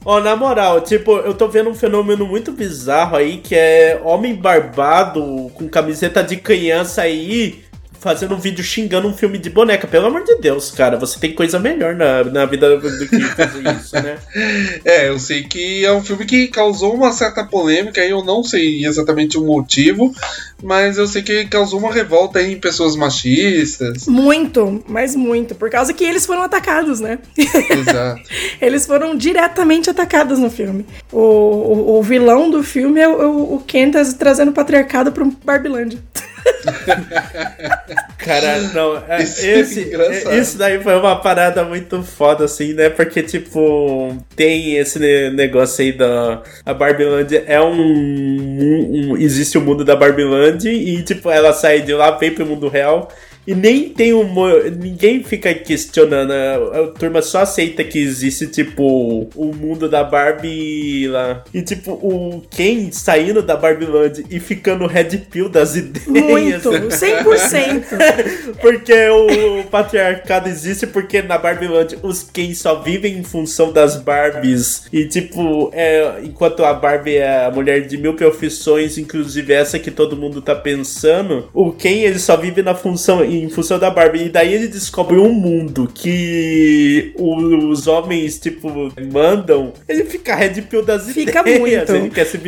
Ó, 0.06 0.20
na 0.20 0.36
moral, 0.36 0.82
tipo, 0.82 1.18
eu 1.18 1.34
tô 1.34 1.48
vendo 1.48 1.70
um 1.70 1.76
fenômeno 1.76 2.26
muito 2.26 2.52
bizarro 2.52 3.16
aí, 3.16 3.38
que 3.38 3.56
é 3.56 4.02
homem 4.04 4.36
barbado 4.36 5.50
com 5.54 5.70
camiseta 5.70 6.22
de 6.22 6.38
criança 6.38 7.04
aí 7.04 7.64
fazendo 8.04 8.36
um 8.36 8.40
vídeo 8.40 8.64
xingando 8.64 9.08
um 9.08 9.14
filme 9.14 9.38
de 9.38 9.50
boneca. 9.50 9.88
Pelo 9.88 10.08
amor 10.08 10.24
de 10.24 10.36
Deus, 10.36 10.70
cara, 10.72 10.98
você 10.98 11.18
tem 11.20 11.34
coisa 11.34 11.58
melhor 11.58 11.96
na, 11.96 12.24
na 12.26 12.46
vida 12.46 12.78
do 12.78 13.08
que 13.08 13.20
fazer 13.22 13.64
isso, 13.80 13.96
né? 13.96 14.18
É, 14.86 15.08
eu 15.10 15.18
sei 15.18 15.44
que 15.44 15.86
é 15.86 15.92
um 15.94 16.04
filme 16.04 16.26
que 16.26 16.48
causou 16.50 16.94
uma 16.94 17.12
certa 17.14 17.44
polêmica, 17.44 18.02
aí 18.02 18.10
eu 18.10 18.24
não 18.24 18.44
sei 18.44 18.86
exatamente 18.86 19.38
o 19.38 19.46
motivo, 19.46 20.14
mas 20.62 20.98
eu 20.98 21.08
sei 21.08 21.22
que 21.22 21.46
causou 21.46 21.80
uma 21.80 21.92
revolta 21.94 22.40
aí 22.40 22.52
em 22.54 22.60
pessoas 22.60 22.96
machistas. 22.96 24.08
Muito, 24.08 24.84
mas 24.88 25.16
muito. 25.16 25.56
Por 25.56 25.70
causa 25.70 25.94
que 25.94 26.04
eles 26.04 26.26
foram 26.26 26.42
atacados, 26.44 27.00
né? 27.00 27.20
Exato. 27.38 28.22
eles 28.62 28.86
foram 28.86 29.16
diretamente 29.16 29.90
atacados 29.90 30.40
no 30.40 30.50
filme. 30.50 30.86
O, 31.12 31.20
o, 31.20 32.00
o 32.00 32.04
vilão 32.04 32.50
do 32.50 32.62
filme 32.64 33.00
é 33.00 33.08
o, 33.08 33.22
o- 33.22 33.56
o 33.56 33.60
Ken 33.60 33.92
tá 33.92 34.02
trazendo 34.18 34.50
o 34.50 34.54
patriarcado 34.54 35.12
pro 35.12 35.26
Barbilândia. 35.46 36.00
Cara, 38.18 38.60
não, 38.74 39.04
é, 39.08 39.22
Isso 39.22 39.46
é 39.46 39.60
esse, 39.60 39.96
é, 39.96 40.40
isso 40.40 40.58
daí 40.58 40.82
foi 40.82 40.96
uma 40.96 41.18
parada 41.18 41.64
muito 41.66 42.02
foda, 42.04 42.46
assim, 42.46 42.74
né? 42.74 42.90
Porque, 42.90 43.22
tipo, 43.22 44.16
tem 44.36 44.76
esse 44.78 44.98
ne- 44.98 45.30
negócio 45.32 45.84
aí 45.84 45.92
da. 45.92 46.42
A 46.66 46.74
Barbilândia 46.74 47.44
é 47.46 47.60
um, 47.62 47.74
um- 47.74 49.12
um- 49.12 49.18
Existe 49.18 49.58
o 49.58 49.62
mundo 49.62 49.84
da 49.84 49.96
Barbilândia 49.96 50.72
e, 50.72 51.02
tipo, 51.04 51.30
ela 51.30 51.52
sai 51.54 51.82
de 51.82 51.94
lá, 51.94 52.12
vem 52.12 52.32
pro 52.34 52.46
mundo 52.46 52.70
real. 52.70 53.10
E 53.46 53.54
nem 53.54 53.90
tem 53.90 54.14
um. 54.14 54.34
Ninguém 54.80 55.24
fica 55.24 55.54
questionando. 55.54 56.32
A, 56.32 56.84
a 56.84 56.88
turma 56.88 57.22
só 57.22 57.42
aceita 57.42 57.84
que 57.84 58.00
existe, 58.00 58.48
tipo, 58.48 59.30
o 59.36 59.54
mundo 59.54 59.90
da 59.90 60.04
Barbie 60.04 61.08
lá. 61.08 61.44
E, 61.54 61.62
tipo, 61.62 61.92
o 61.92 62.44
Ken 62.50 62.92
saindo 62.92 63.42
da 63.42 63.56
Barbilândia 63.56 64.24
e 64.30 64.40
ficando 64.40 64.88
red 64.88 65.18
pill 65.30 65.50
das 65.50 65.76
ideias. 65.76 66.08
Muito, 66.08 66.70
100%. 66.70 68.58
porque 68.62 68.94
o 69.10 69.64
patriarcado 69.66 70.50
existe 70.50 70.88
porque 70.88 71.22
na 71.22 71.38
Barbieland 71.38 71.98
os 72.02 72.24
Ken 72.24 72.54
só 72.54 72.80
vivem 72.82 73.18
em 73.18 73.24
função 73.24 73.72
das 73.72 73.98
Barbies. 73.98 74.84
E 74.92 75.06
tipo, 75.06 75.70
é, 75.74 76.20
enquanto 76.24 76.64
a 76.64 76.74
Barbie 76.74 77.18
é 77.18 77.46
a 77.46 77.52
mulher 77.52 77.86
de 77.88 77.98
mil 77.98 78.14
profissões, 78.14 78.98
inclusive 78.98 79.54
essa 79.54 79.80
que 79.80 79.92
todo 79.92 80.18
mundo 80.18 80.42
tá 80.42 80.56
pensando, 80.56 81.50
o 81.54 81.72
Ken 81.72 82.04
ele 82.04 82.20
só 82.20 82.38
vive 82.38 82.62
na 82.62 82.76
função 82.76 83.24
em 83.34 83.50
função 83.50 83.80
da 83.80 83.90
Barbie. 83.90 84.26
E 84.26 84.30
daí 84.30 84.54
ele 84.54 84.68
descobre 84.68 85.18
um 85.18 85.32
mundo 85.34 85.90
que 85.94 87.14
os 87.18 87.88
homens, 87.88 88.40
tipo, 88.40 88.92
mandam. 89.12 89.74
Ele 89.88 90.06
fica 90.06 90.36
red 90.36 90.62
pill 90.64 90.84
das 90.84 91.08
Fica 91.10 91.40
ideias. 91.42 91.60
muito. 91.60 91.96
Ele 91.96 92.10
quer 92.10 92.26
se, 92.26 92.40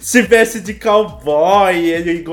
se 0.00 0.22
veste 0.22 0.60
de 0.60 0.74
cowboy, 0.74 1.74
ele, 1.76 2.24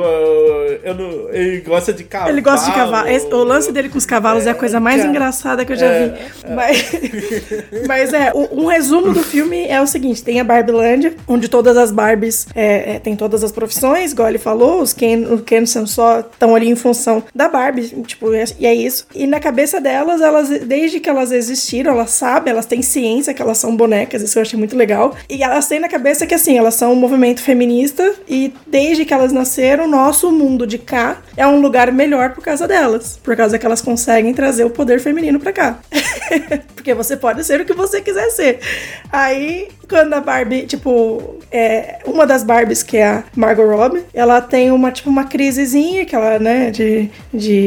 eu 0.84 0.94
não- 0.96 1.30
ele 1.34 1.62
gosta 1.62 1.92
de 1.94 2.04
cavalo. 2.04 2.32
Ele 2.32 2.42
gosta 2.42 2.70
de 2.70 2.76
cavalo. 2.76 3.08
O 3.34 3.44
lance 3.44 3.72
dele 3.72 3.90
com 3.90 3.98
os 3.98 4.06
cavalos 4.06 4.46
é, 4.48 4.52
a 4.52 4.56
coisa 4.56 4.80
mais 4.80 4.98
cara, 4.98 5.10
engraçada 5.10 5.66
que 5.66 5.74
eu 5.74 5.78
já 5.78 5.86
é, 5.88 6.08
vi. 6.08 6.54
Mas, 6.56 6.92
mas 7.88 8.14
é, 8.14 8.32
o- 8.34 8.62
um 8.62 8.66
resumo 8.68 9.14
do 9.14 9.24
filme 9.24 9.66
é 9.68 9.82
o 9.82 9.88
seguinte: 9.88 10.24
tem 10.24 10.40
a 10.40 10.44
Barbilândia, 10.44 11.14
onde 11.28 11.48
todas 11.48 11.78
as 11.78 11.92
Barbies 11.92 12.48
é, 12.56 12.96
é, 12.96 13.00
tem 13.00 13.16
todas 13.16 13.44
as 13.44 13.52
profissões, 13.52 14.12
igual 14.12 14.30
ele 14.30 14.38
falou, 14.38 14.82
os 14.82 14.94
Ken, 14.94 15.26
o 15.32 15.40
Ken 15.40 15.66
são 15.66 15.86
só 15.86 16.20
estão 16.20 16.56
ali 16.56 16.70
em 16.70 16.76
função 16.76 17.24
da 17.34 17.48
Barbie. 17.48 17.73
Barbie, 17.74 18.04
tipo, 18.04 18.28
e 18.60 18.66
é 18.66 18.74
isso. 18.74 19.08
E 19.14 19.26
na 19.26 19.40
cabeça 19.40 19.82
delas, 19.82 20.22
elas, 20.22 20.50
desde 20.50 21.00
que 21.00 21.10
elas 21.10 21.32
existiram, 21.32 21.92
elas 21.92 22.12
sabem, 22.12 22.52
elas 22.52 22.66
têm 22.66 22.82
ciência 22.82 23.34
que 23.34 23.42
elas 23.42 23.58
são 23.58 23.76
bonecas, 23.76 24.22
isso 24.22 24.38
eu 24.38 24.42
achei 24.42 24.58
muito 24.58 24.76
legal. 24.76 25.16
E 25.30 25.44
elas 25.44 25.68
têm 25.68 25.80
na 25.80 25.90
cabeça 25.90 26.28
que, 26.28 26.36
assim, 26.36 26.58
elas 26.58 26.76
são 26.76 26.94
um 26.94 26.96
movimento 26.96 27.42
feminista 27.42 28.14
e 28.28 28.54
desde 28.68 29.06
que 29.06 29.14
elas 29.14 29.32
nasceram, 29.32 29.88
nosso 29.88 30.32
mundo 30.32 30.68
de 30.68 30.78
cá 30.78 31.22
é 31.36 31.46
um 31.48 31.60
lugar 31.60 31.92
melhor 31.92 32.34
por 32.34 32.44
causa 32.44 32.68
delas. 32.68 33.20
Por 33.24 33.36
causa 33.36 33.58
que 33.58 33.66
elas 33.66 33.82
conseguem 33.82 34.34
trazer 34.34 34.64
o 34.64 34.70
poder 34.70 35.00
feminino 35.00 35.40
pra 35.40 35.52
cá. 35.52 35.80
Porque 36.76 36.94
você 36.94 37.18
pode 37.18 37.44
ser 37.44 37.62
o 37.62 37.66
que 37.66 37.74
você 37.74 38.02
quiser 38.02 38.30
ser. 38.30 38.60
Aí, 39.12 39.70
quando 39.88 40.14
a 40.14 40.22
Barbie, 40.22 40.66
tipo, 40.66 41.40
é, 41.52 42.00
uma 42.06 42.26
das 42.26 42.44
Barbies, 42.44 42.84
que 42.84 42.98
é 42.98 43.08
a 43.08 43.24
Margot 43.36 43.66
Robbie, 43.66 44.04
ela 44.14 44.42
tem 44.42 44.72
uma, 44.72 44.92
tipo, 44.92 45.10
uma 45.10 45.26
crisezinha 45.26 46.06
que 46.06 46.16
ela, 46.16 46.40
né, 46.40 46.72
de, 46.72 47.10
de, 47.34 47.63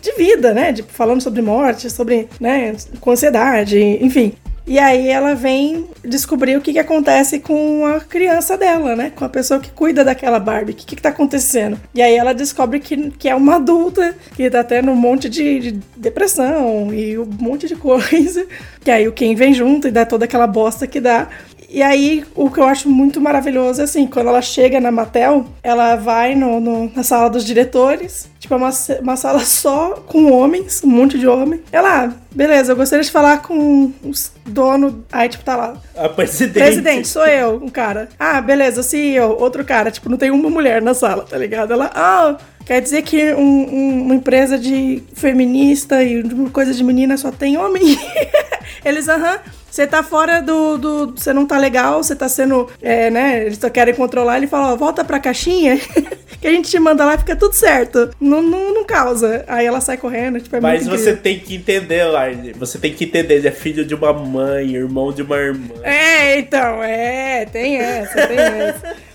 de 0.00 0.12
vida, 0.16 0.52
né, 0.52 0.72
de, 0.72 0.82
falando 0.82 1.20
sobre 1.20 1.42
morte, 1.42 1.90
sobre, 1.90 2.28
né, 2.40 2.74
com 3.00 3.10
ansiedade, 3.10 3.78
enfim. 4.00 4.34
E 4.64 4.78
aí 4.78 5.08
ela 5.08 5.34
vem 5.34 5.88
descobrir 6.04 6.56
o 6.56 6.60
que, 6.60 6.72
que 6.72 6.78
acontece 6.78 7.40
com 7.40 7.84
a 7.84 7.98
criança 7.98 8.56
dela, 8.56 8.94
né? 8.94 9.12
Com 9.14 9.24
a 9.24 9.28
pessoa 9.28 9.58
que 9.58 9.70
cuida 9.70 10.04
daquela 10.04 10.38
Barbie. 10.38 10.72
O 10.72 10.74
que, 10.76 10.86
que 10.86 11.02
tá 11.02 11.08
acontecendo? 11.08 11.80
E 11.92 12.00
aí 12.00 12.14
ela 12.14 12.32
descobre 12.32 12.78
que, 12.78 13.10
que 13.10 13.28
é 13.28 13.34
uma 13.34 13.56
adulta, 13.56 14.14
que 14.36 14.48
tá 14.48 14.62
tendo 14.62 14.92
um 14.92 14.96
monte 14.96 15.28
de, 15.28 15.58
de 15.58 15.72
depressão 15.96 16.94
e 16.94 17.18
um 17.18 17.28
monte 17.40 17.66
de 17.66 17.74
coisa. 17.76 18.46
E 18.86 18.90
aí 18.90 19.08
o 19.08 19.12
Ken 19.12 19.34
vem 19.34 19.52
junto 19.52 19.88
e 19.88 19.90
dá 19.90 20.06
toda 20.06 20.26
aquela 20.26 20.46
bosta 20.46 20.86
que 20.86 21.00
dá. 21.00 21.28
E 21.72 21.82
aí, 21.82 22.22
o 22.34 22.50
que 22.50 22.60
eu 22.60 22.64
acho 22.64 22.86
muito 22.86 23.18
maravilhoso 23.18 23.80
é 23.80 23.84
assim, 23.84 24.06
quando 24.06 24.28
ela 24.28 24.42
chega 24.42 24.78
na 24.78 24.92
Mattel, 24.92 25.46
ela 25.62 25.96
vai 25.96 26.34
no, 26.34 26.60
no, 26.60 26.92
na 26.94 27.02
sala 27.02 27.30
dos 27.30 27.46
diretores, 27.46 28.28
tipo, 28.38 28.52
é 28.52 28.56
uma, 28.58 28.70
uma 29.00 29.16
sala 29.16 29.40
só 29.46 29.94
com 30.06 30.30
homens, 30.30 30.82
um 30.84 30.88
monte 30.88 31.18
de 31.18 31.26
homem. 31.26 31.62
Ela, 31.72 32.04
ah, 32.04 32.12
beleza, 32.30 32.72
eu 32.72 32.76
gostaria 32.76 33.02
de 33.02 33.10
falar 33.10 33.40
com 33.40 33.90
os 34.04 34.30
dono. 34.44 35.04
Aí, 35.10 35.28
tipo, 35.28 35.44
tá 35.44 35.56
lá. 35.56 35.76
A 35.96 36.08
presidente. 36.08 36.62
Presidente, 36.64 37.08
sou 37.08 37.24
eu, 37.26 37.56
um 37.56 37.68
cara. 37.68 38.08
Ah, 38.18 38.40
beleza, 38.40 38.82
CEO, 38.82 39.36
outro 39.40 39.64
cara. 39.64 39.90
Tipo, 39.90 40.08
não 40.08 40.18
tem 40.18 40.30
uma 40.30 40.50
mulher 40.50 40.82
na 40.82 40.94
sala, 40.94 41.24
tá 41.24 41.38
ligado? 41.38 41.72
Ela, 41.72 41.90
ah, 41.94 42.36
quer 42.64 42.80
dizer 42.80 43.02
que 43.02 43.32
um, 43.34 43.40
um, 43.40 44.02
uma 44.02 44.14
empresa 44.14 44.58
de 44.58 45.02
feminista 45.14 46.02
e 46.02 46.22
coisa 46.50 46.72
de 46.72 46.82
menina 46.82 47.16
só 47.16 47.30
tem 47.30 47.56
homem? 47.56 47.98
Eles, 48.84 49.08
aham. 49.08 49.40
Você 49.72 49.86
tá 49.86 50.02
fora 50.02 50.42
do. 50.42 51.14
você 51.16 51.32
não 51.32 51.46
tá 51.46 51.56
legal, 51.56 52.02
você 52.02 52.14
tá 52.14 52.28
sendo. 52.28 52.68
É, 52.82 53.08
né? 53.08 53.46
Eles 53.46 53.56
só 53.56 53.70
querem 53.70 53.94
controlar. 53.94 54.36
Ele 54.36 54.46
fala: 54.46 54.74
ó, 54.74 54.76
volta 54.76 55.02
pra 55.02 55.18
caixinha, 55.18 55.80
que 56.38 56.46
a 56.46 56.50
gente 56.50 56.68
te 56.68 56.78
manda 56.78 57.06
lá 57.06 57.14
e 57.14 57.18
fica 57.18 57.34
tudo 57.34 57.54
certo. 57.54 58.10
Não, 58.20 58.42
não, 58.42 58.74
não 58.74 58.84
causa. 58.84 59.46
Aí 59.48 59.64
ela 59.64 59.80
sai 59.80 59.96
correndo. 59.96 60.38
Tipo, 60.42 60.56
é 60.56 60.60
Mas 60.60 60.84
você 60.86 61.12
incrível. 61.12 61.22
tem 61.22 61.38
que 61.40 61.54
entender, 61.54 62.04
Line. 62.04 62.52
Você 62.52 62.78
tem 62.78 62.92
que 62.92 63.04
entender. 63.04 63.36
Ele 63.36 63.48
é 63.48 63.50
filho 63.50 63.82
de 63.82 63.94
uma 63.94 64.12
mãe, 64.12 64.74
irmão 64.74 65.10
de 65.10 65.22
uma 65.22 65.38
irmã. 65.38 65.72
É, 65.82 66.38
então, 66.38 66.84
é. 66.84 67.46
Tem 67.46 67.78
essa, 67.78 68.26
tem 68.26 68.36
essa. 68.38 68.96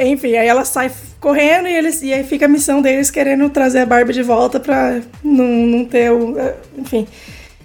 Enfim, 0.00 0.36
aí 0.36 0.48
ela 0.48 0.64
sai 0.64 0.90
correndo 1.20 1.68
e, 1.68 1.72
eles, 1.72 2.02
e 2.02 2.12
aí 2.12 2.24
fica 2.24 2.46
a 2.46 2.48
missão 2.48 2.82
deles 2.82 3.10
querendo 3.10 3.48
trazer 3.50 3.80
a 3.80 3.86
Barbie 3.86 4.12
de 4.12 4.22
volta 4.22 4.58
pra 4.58 5.00
não, 5.22 5.44
não 5.44 5.84
ter 5.84 6.10
o. 6.10 6.36
Enfim. 6.76 7.06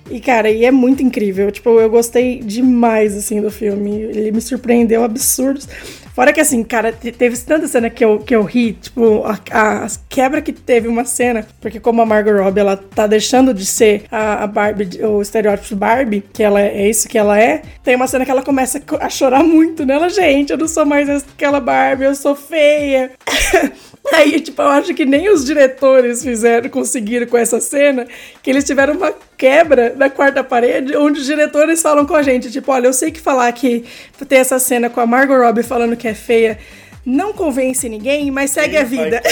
E, 0.09 0.19
cara, 0.19 0.51
e 0.51 0.63
é 0.65 0.71
muito 0.71 1.01
incrível. 1.01 1.51
Tipo, 1.51 1.79
eu 1.79 1.89
gostei 1.89 2.39
demais, 2.39 3.17
assim, 3.17 3.41
do 3.41 3.49
filme. 3.49 3.91
Ele 4.01 4.31
me 4.31 4.41
surpreendeu 4.41 5.03
absurdos. 5.03 5.67
Fora 6.15 6.31
que, 6.31 6.39
assim, 6.39 6.63
cara, 6.63 6.93
teve 6.93 7.37
tanta 7.39 7.67
cena 7.67 7.89
que 7.89 8.03
eu, 8.03 8.19
que 8.19 8.33
eu 8.33 8.41
ri, 8.41 8.71
tipo, 8.71 9.21
a, 9.25 9.37
a, 9.51 9.87
quebra 10.07 10.41
que 10.41 10.53
teve 10.53 10.87
uma 10.87 11.03
cena, 11.03 11.45
porque 11.59 11.77
como 11.77 12.01
a 12.01 12.05
Margot 12.05 12.41
Robbie, 12.41 12.61
ela 12.61 12.77
tá 12.77 13.05
deixando 13.05 13.53
de 13.53 13.65
ser 13.65 14.05
a, 14.09 14.45
a 14.45 14.47
Barbie, 14.47 15.03
o 15.03 15.21
estereótipo 15.21 15.75
Barbie, 15.75 16.23
que 16.31 16.41
ela 16.41 16.61
é, 16.61 16.83
é 16.83 16.89
isso 16.89 17.09
que 17.09 17.17
ela 17.17 17.37
é, 17.37 17.63
tem 17.83 17.97
uma 17.97 18.07
cena 18.07 18.23
que 18.23 18.31
ela 18.31 18.41
começa 18.41 18.81
a 19.01 19.09
chorar 19.09 19.43
muito 19.43 19.85
nela, 19.85 20.07
gente, 20.07 20.51
eu 20.51 20.57
não 20.57 20.69
sou 20.69 20.85
mais 20.85 21.09
aquela 21.09 21.59
Barbie, 21.59 22.05
eu 22.05 22.15
sou 22.15 22.33
feia. 22.33 23.11
Aí, 24.13 24.39
tipo, 24.39 24.61
eu 24.61 24.69
acho 24.69 24.93
que 24.93 25.03
nem 25.03 25.29
os 25.29 25.43
diretores 25.43 26.23
fizeram, 26.23 26.69
conseguiram 26.69 27.27
com 27.27 27.37
essa 27.37 27.59
cena, 27.59 28.07
que 28.41 28.49
eles 28.49 28.63
tiveram 28.63 28.93
uma 28.93 29.13
quebra 29.37 29.93
na 29.95 30.09
quarta 30.09 30.43
parede, 30.43 30.95
onde 30.95 31.19
os 31.19 31.25
diretores 31.25 31.81
falam 31.81 32.05
com 32.05 32.15
a 32.15 32.23
gente, 32.23 32.51
tipo, 32.51 32.71
olha, 32.71 32.87
eu 32.87 32.93
sei 32.93 33.11
que 33.11 33.19
falar 33.19 33.51
que 33.51 33.85
tem 34.27 34.39
essa 34.39 34.59
cena 34.59 34.89
com 34.89 34.99
a 34.99 35.05
Margot 35.05 35.37
Robbie 35.37 35.63
falando 35.63 35.95
que 35.95 36.07
é 36.07 36.13
feia 36.13 36.57
não 37.05 37.31
convence 37.33 37.87
ninguém, 37.87 38.31
mas 38.31 38.49
segue 38.49 38.75
a 38.75 38.83
vida. 38.83 39.21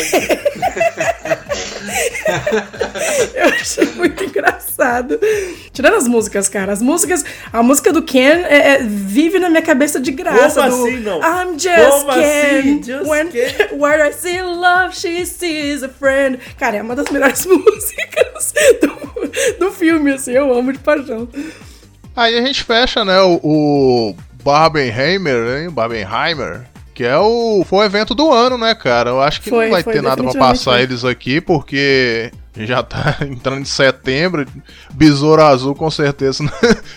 eu 3.33 3.45
achei 3.45 3.85
muito 3.95 4.23
engraçado. 4.23 5.19
Tirando 5.71 5.95
as 5.95 6.07
músicas, 6.07 6.47
cara. 6.47 6.71
As 6.71 6.83
músicas. 6.83 7.25
A 7.51 7.63
música 7.63 7.91
do 7.91 8.03
Ken 8.03 8.43
é, 8.47 8.73
é, 8.73 8.83
vive 8.83 9.39
na 9.39 9.49
minha 9.49 9.63
cabeça 9.63 9.99
de 9.99 10.11
graça. 10.11 10.69
Como 10.69 10.77
do, 10.77 10.87
assim, 10.87 10.97
não? 10.99 11.19
I'm 11.19 11.57
just 11.57 12.05
Como 12.05 12.13
Ken. 12.13 12.59
Assim? 12.59 12.83
Just 12.83 13.09
When, 13.09 13.27
Ken? 13.29 13.51
Where 13.79 14.07
I 14.07 14.13
see 14.13 14.43
love, 14.43 14.95
she 14.95 15.25
sees 15.25 15.81
a 15.81 15.89
friend. 15.89 16.37
Cara, 16.59 16.77
é 16.77 16.81
uma 16.81 16.95
das 16.95 17.09
melhores 17.09 17.43
músicas 17.47 18.53
do, 18.81 18.87
do 18.87 18.92
filme, 19.83 20.13
assim. 20.13 20.31
Eu 20.31 20.53
amo 20.53 20.71
de 20.71 20.79
paixão. 20.79 21.27
Aí 22.15 22.37
a 22.37 22.41
gente 22.45 22.63
fecha, 22.63 23.03
né, 23.03 23.19
o, 23.21 23.39
o 23.43 24.15
Barbenheimer, 24.43 25.61
hein? 25.61 25.69
Barbenheimer 25.69 26.73
que 26.93 27.03
é 27.03 27.17
o. 27.17 27.65
Foi 27.65 27.79
o 27.79 27.83
evento 27.83 28.13
do 28.13 28.31
ano, 28.31 28.57
né, 28.57 28.75
cara? 28.75 29.09
Eu 29.09 29.21
acho 29.21 29.41
que 29.41 29.49
foi, 29.49 29.65
não 29.65 29.71
vai 29.71 29.83
foi, 29.83 29.93
ter 29.93 30.01
nada 30.01 30.23
pra 30.23 30.33
passar 30.33 30.81
eles 30.81 31.03
aqui, 31.03 31.41
porque 31.41 32.31
já 32.55 32.83
tá 32.83 33.17
entrando 33.25 33.61
em 33.61 33.65
setembro. 33.65 34.45
Besouro 34.93 35.41
Azul, 35.41 35.75
com 35.75 35.89
certeza. 35.89 36.43
Né? 36.43 36.51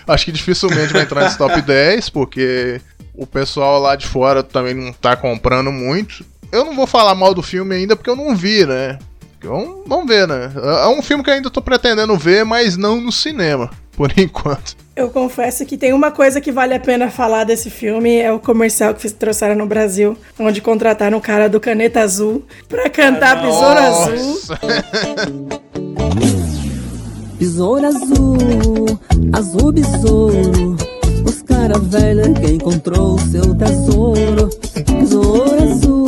acho 0.07 0.24
que 0.24 0.32
dificilmente 0.32 0.93
vai 0.93 1.03
entrar 1.03 1.24
nesse 1.24 1.39
top 1.39 1.61
10, 1.62 2.11
porque 2.11 2.80
o 3.14 3.26
pessoal 3.26 3.80
lá 3.80 3.97
de 3.97 4.07
fora 4.07 4.43
também 4.43 4.74
não 4.74 4.93
tá 4.93 5.16
comprando 5.16 5.72
muito. 5.72 6.24
Eu 6.53 6.64
não 6.64 6.74
vou 6.74 6.87
falar 6.87 7.14
mal 7.14 7.32
do 7.32 7.43
filme 7.43 7.74
ainda 7.74 7.97
porque 7.97 8.11
eu 8.11 8.16
não 8.16 8.37
vi, 8.37 8.66
né? 8.66 8.99
Então, 9.47 9.84
vamos 9.86 10.09
ver, 10.09 10.26
né? 10.26 10.51
É 10.57 10.88
um 10.88 11.01
filme 11.01 11.22
que 11.22 11.30
eu 11.30 11.34
ainda 11.34 11.49
tô 11.49 11.62
pretendendo 11.62 12.16
ver, 12.16 12.44
mas 12.44 12.76
não 12.76 13.01
no 13.01 13.12
cinema, 13.12 13.70
por 13.92 14.11
enquanto. 14.18 14.76
Eu 14.97 15.09
confesso 15.09 15.64
que 15.64 15.78
tem 15.78 15.92
uma 15.92 16.11
coisa 16.11 16.40
que 16.40 16.51
vale 16.51 16.74
a 16.74 16.80
pena 16.80 17.09
falar 17.09 17.44
desse 17.44 17.70
filme, 17.70 18.16
é 18.16 18.32
o 18.32 18.40
comercial 18.40 18.92
que 18.92 19.09
trouxeram 19.09 19.55
no 19.55 19.66
Brasil, 19.66 20.18
onde 20.36 20.61
contrataram 20.61 21.18
o 21.18 21.20
cara 21.20 21.49
do 21.49 21.61
Caneta 21.61 22.01
Azul 22.01 22.44
pra 22.68 22.90
cantar 22.90 23.36
ah, 23.36 23.42
Besouro 23.42 23.78
Azul. 23.78 24.40
Besouro 27.38 27.86
Azul, 27.86 28.99
azul 29.32 29.70
besouro, 29.70 30.76
os 31.24 31.42
cara 31.42 31.78
velha 31.78 32.32
que 32.32 32.51
encontrou 32.51 33.14
o 33.14 33.20
seu 33.20 33.55
tesouro. 33.55 34.49
Besouro 34.99 35.62
Azul. 35.62 36.07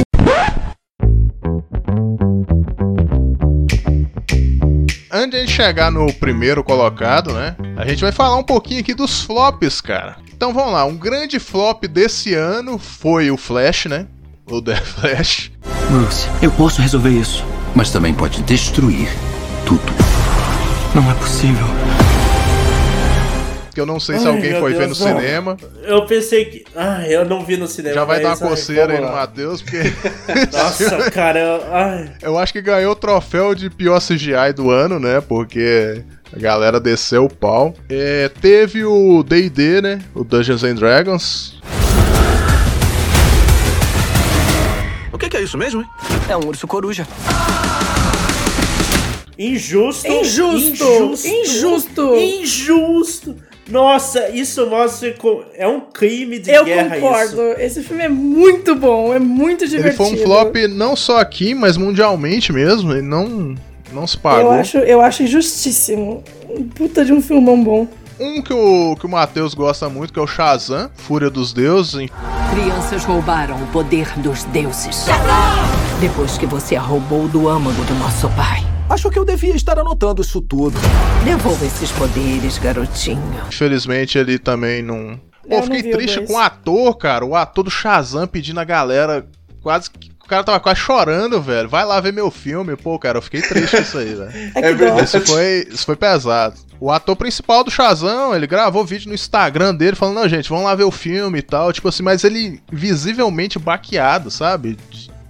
Antes 5.11 5.47
de 5.47 5.53
chegar 5.53 5.91
no 5.91 6.13
primeiro 6.13 6.63
colocado, 6.63 7.33
né? 7.33 7.57
A 7.77 7.87
gente 7.87 8.01
vai 8.03 8.13
falar 8.13 8.37
um 8.37 8.43
pouquinho 8.43 8.81
aqui 8.81 8.95
dos 8.95 9.23
flops, 9.23 9.81
cara. 9.81 10.17
Então 10.33 10.53
vamos 10.55 10.73
lá, 10.73 10.85
um 10.85 10.97
grande 10.97 11.39
flop 11.39 11.85
desse 11.85 12.35
ano 12.35 12.79
foi 12.79 13.31
o 13.31 13.37
Flash, 13.37 13.87
né? 13.87 14.07
O 14.47 14.63
The 14.63 14.77
Flash. 14.81 15.51
Bruce, 15.91 16.29
eu 16.43 16.51
posso 16.53 16.81
resolver 16.81 17.11
isso. 17.11 17.45
Mas 17.75 17.91
também 17.91 18.15
pode 18.15 18.43
destruir 18.43 19.09
tudo. 19.67 19.93
Não 20.95 21.11
é 21.11 21.15
possível 21.15 21.67
que 23.79 23.83
eu 23.83 23.87
não 23.87 24.01
sei 24.01 24.19
se 24.19 24.27
ai, 24.27 24.35
alguém 24.35 24.59
foi 24.59 24.73
Deus, 24.73 24.99
ver 24.99 25.05
no 25.05 25.13
não. 25.13 25.21
cinema. 25.21 25.57
Eu 25.85 26.05
pensei 26.05 26.47
que. 26.47 26.65
Ah, 26.75 27.07
eu 27.07 27.25
não 27.25 27.45
vi 27.45 27.57
no 27.57 27.69
cinema. 27.69 27.95
Já 27.95 28.05
vai 28.05 28.21
dar 28.21 28.31
uma 28.31 28.49
coceira 28.49 28.93
aí 28.93 29.01
no 29.01 29.13
Matheus, 29.13 29.63
porque. 29.63 29.79
Nossa, 30.53 31.11
cara. 31.13 31.39
Eu... 31.39 31.73
Ai. 31.73 32.13
eu 32.21 32.37
acho 32.37 32.53
que 32.53 32.61
ganhou 32.61 32.91
o 32.91 32.97
troféu 32.97 33.55
de 33.55 33.71
pior 33.71 34.01
CGI 34.01 34.53
do 34.53 34.69
ano, 34.69 34.99
né? 34.99 35.21
Porque. 35.21 36.03
A 36.35 36.39
galera 36.39 36.79
desceu 36.79 37.25
o 37.25 37.33
pau. 37.33 37.73
É, 37.89 38.29
teve 38.41 38.85
o 38.85 39.23
DD, 39.23 39.81
né? 39.81 40.01
O 40.15 40.25
Dungeons 40.25 40.63
and 40.63 40.75
Dragons. 40.75 41.59
O 45.11 45.17
que, 45.17 45.29
que 45.29 45.37
é 45.37 45.41
isso 45.41 45.57
mesmo, 45.57 45.81
hein? 45.81 45.89
É 46.29 46.37
um 46.37 46.45
urso 46.47 46.67
coruja. 46.67 47.07
Injusto. 49.39 50.09
Injusto. 50.09 50.85
Injusto. 50.85 51.29
Injusto. 51.29 52.15
Injusto. 52.17 53.48
Nossa, 53.69 54.31
isso 54.31 54.67
mostra 54.67 55.15
é 55.55 55.69
um 55.69 55.81
crime 55.81 56.39
de 56.39 56.51
Eu 56.51 56.65
guerra 56.65 56.97
concordo. 56.97 57.53
isso. 57.53 57.61
Esse 57.61 57.83
filme 57.83 58.05
é 58.05 58.09
muito 58.09 58.75
bom, 58.75 59.15
é 59.15 59.19
muito 59.19 59.69
divertido. 59.69 60.03
Ele 60.05 60.17
foi 60.17 60.21
um 60.21 60.25
flop 60.25 60.57
não 60.71 60.97
só 60.97 61.19
aqui, 61.19 61.55
mas 61.55 61.77
mundialmente 61.77 62.53
mesmo. 62.53 62.93
Ele 62.93 63.03
não, 63.03 63.55
não 63.93 64.07
se 64.07 64.17
pagou. 64.17 64.53
Eu 64.53 64.53
acho, 64.53 64.79
eu 64.79 65.01
acho 65.03 65.23
injustíssimo. 65.23 66.25
Puta 66.75 67.05
de 67.05 67.13
um 67.13 67.21
filmão 67.21 67.63
bom. 67.63 67.87
Um 68.19 68.43
que 68.43 68.53
o, 68.53 68.97
que 68.97 69.07
o 69.07 69.09
Matheus 69.09 69.55
gosta 69.55 69.89
muito, 69.89 70.13
que 70.13 70.19
é 70.19 70.23
o 70.23 70.27
Shazam, 70.27 70.91
Fúria 70.97 71.31
dos 71.31 71.53
Deuses. 71.53 72.11
Crianças 72.51 73.05
roubaram 73.05 73.63
o 73.63 73.67
poder 73.69 74.09
dos 74.19 74.43
deuses. 74.45 75.07
Depois 76.01 76.37
que 76.37 76.47
você 76.47 76.75
a 76.75 76.81
roubou 76.81 77.29
do 77.29 77.49
âmago 77.49 77.85
do 77.85 77.95
nosso 77.95 78.29
pai. 78.31 78.78
Acho 78.89 79.11
que 79.11 79.19
eu 79.19 79.25
devia 79.25 79.55
estar 79.55 79.79
anotando 79.79 80.23
isso 80.23 80.41
tudo. 80.41 80.77
Devolva 81.25 81.65
esses 81.67 81.91
poderes, 81.93 82.59
garotinho. 82.59 83.23
Infelizmente 83.49 84.17
ele 84.19 84.39
também 84.39 84.83
não. 84.83 85.21
Pô, 85.49 85.57
Eu 85.57 85.63
fiquei 85.63 85.83
não 85.83 85.91
triste 85.93 86.21
com 86.23 86.35
o 86.35 86.39
ator, 86.39 86.97
cara. 86.97 87.25
O 87.25 87.35
ator 87.37 87.65
do 87.65 87.71
Shazam 87.71 88.27
pedindo 88.27 88.61
a 88.61 88.65
galera 88.65 89.27
quase. 89.63 89.91
que- 89.91 90.11
O 90.25 90.29
cara 90.29 90.45
tava 90.45 90.61
quase 90.61 90.81
chorando, 90.81 91.41
velho. 91.41 91.71
Vai 91.71 91.87
lá 91.87 91.99
ver 92.01 92.13
meu 92.13 92.31
filme. 92.31 92.77
Pô, 92.77 92.99
cara, 92.99 93.17
eu 93.17 93.23
fiquei 93.23 93.41
triste 93.41 93.77
com 93.77 93.83
isso 93.83 93.97
aí, 93.99 94.15
velho. 94.15 94.31
É 94.57 94.75
que 94.75 94.85
dó. 94.85 95.01
Isso 95.01 95.21
foi, 95.23 95.67
isso 95.71 95.87
foi 95.87 95.97
pesado. 95.97 96.55
O 96.79 96.91
ator 96.93 97.17
principal 97.17 97.65
do 97.65 97.71
Shazam, 97.71 98.35
ele 98.37 98.47
gravou 98.47 98.85
vídeo 98.85 99.09
no 99.09 99.15
Instagram 99.15 99.75
dele 99.75 99.97
falando, 99.97 100.17
não, 100.17 100.29
gente, 100.29 100.49
vamos 100.51 100.65
lá 100.67 100.75
ver 100.75 100.85
o 100.85 100.91
filme 100.91 101.39
e 101.39 101.43
tal. 101.43 101.73
Tipo 101.73 101.89
assim, 101.89 102.03
mas 102.03 102.25
ele 102.25 102.61
visivelmente 102.71 103.59
baqueado, 103.59 104.31
sabe? 104.31 104.77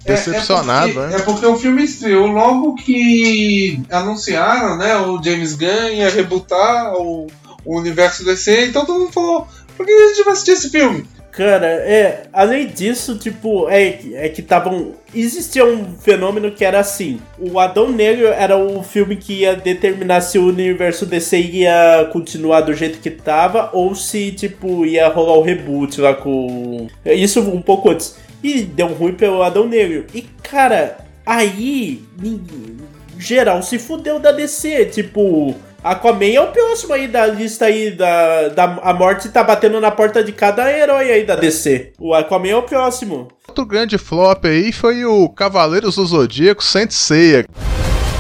De- 0.09 0.15
Decepcionado, 0.15 0.89
é, 0.89 0.93
porque, 0.93 1.09
né? 1.09 1.17
é 1.17 1.23
porque 1.23 1.47
o 1.47 1.57
filme 1.57 1.85
estreou 1.85 2.27
logo 2.27 2.75
que 2.77 3.81
anunciaram, 3.91 4.77
né? 4.77 4.97
O 4.97 5.23
James 5.23 5.55
Gunn 5.55 5.91
ia 5.93 6.11
rebutar 6.11 6.95
o, 6.95 7.27
o 7.65 7.79
universo 7.79 8.25
DC, 8.25 8.67
então 8.67 8.87
todo 8.87 9.01
mundo 9.01 9.13
falou: 9.13 9.47
por 9.77 9.85
que 9.85 9.93
a 9.93 10.09
gente 10.09 10.25
vai 10.25 10.33
assistir 10.33 10.53
esse 10.53 10.71
filme? 10.71 11.05
Cara, 11.31 11.67
é. 11.67 12.23
Além 12.33 12.67
disso, 12.67 13.17
tipo, 13.17 13.69
é, 13.69 14.01
é 14.15 14.29
que 14.29 14.41
estavam. 14.41 14.95
Existia 15.15 15.65
um 15.65 15.95
fenômeno 15.97 16.51
que 16.51 16.65
era 16.65 16.81
assim: 16.81 17.21
o 17.39 17.61
Adão 17.61 17.93
Negro 17.93 18.27
era 18.27 18.57
o 18.57 18.83
filme 18.83 19.15
que 19.15 19.43
ia 19.43 19.55
determinar 19.55 20.21
se 20.21 20.37
o 20.37 20.49
universo 20.49 21.07
DC 21.07 21.39
ia 21.39 22.09
continuar 22.13 22.63
do 22.63 22.75
jeito 22.75 22.99
que 22.99 23.11
tava 23.11 23.71
ou 23.73 23.95
se, 23.95 24.33
tipo, 24.33 24.85
ia 24.85 25.07
rolar 25.09 25.35
o 25.35 25.43
reboot 25.43 26.01
lá 26.01 26.13
com. 26.13 26.89
Isso 27.07 27.41
um 27.41 27.63
pouco 27.63 27.91
antes. 27.91 28.17
E 28.43 28.63
deu 28.63 28.89
ruim 28.89 29.15
pelo 29.15 29.43
Adão 29.43 29.67
Negro. 29.67 30.07
E, 30.15 30.23
cara, 30.43 30.99
aí. 31.27 32.03
ninguém- 32.21 32.77
Geral 33.19 33.63
se 33.63 33.79
fudeu 33.79 34.19
da 34.19 34.31
DC. 34.33 34.85
Tipo. 34.87 35.55
Aquaman 35.83 36.27
é 36.35 36.41
o 36.41 36.49
próximo 36.49 36.93
aí 36.93 37.07
da 37.07 37.25
lista 37.27 37.67
aí 37.67 37.93
da, 37.93 38.49
da 38.49 38.65
a 38.83 38.93
morte 38.93 39.29
tá 39.29 39.45
batendo 39.45 39.81
na 39.81 39.93
porta 39.93 40.25
de 40.25 40.33
cada 40.33 40.71
herói 40.73 41.11
aí 41.11 41.25
da 41.25 41.37
DC. 41.37 41.93
O 41.99 42.13
Aquaman 42.15 42.49
é 42.49 42.57
o 42.57 42.63
próximo. 42.63 43.29
Outro 43.47 43.65
grande 43.65 43.97
flop 43.97 44.45
aí 44.45 44.73
foi 44.73 45.05
o 45.05 45.29
Cavaleiros 45.29 45.95
do 45.95 46.05
Zodíaco 46.05 46.65
Saint 46.65 46.91
Seiya. 46.91 47.47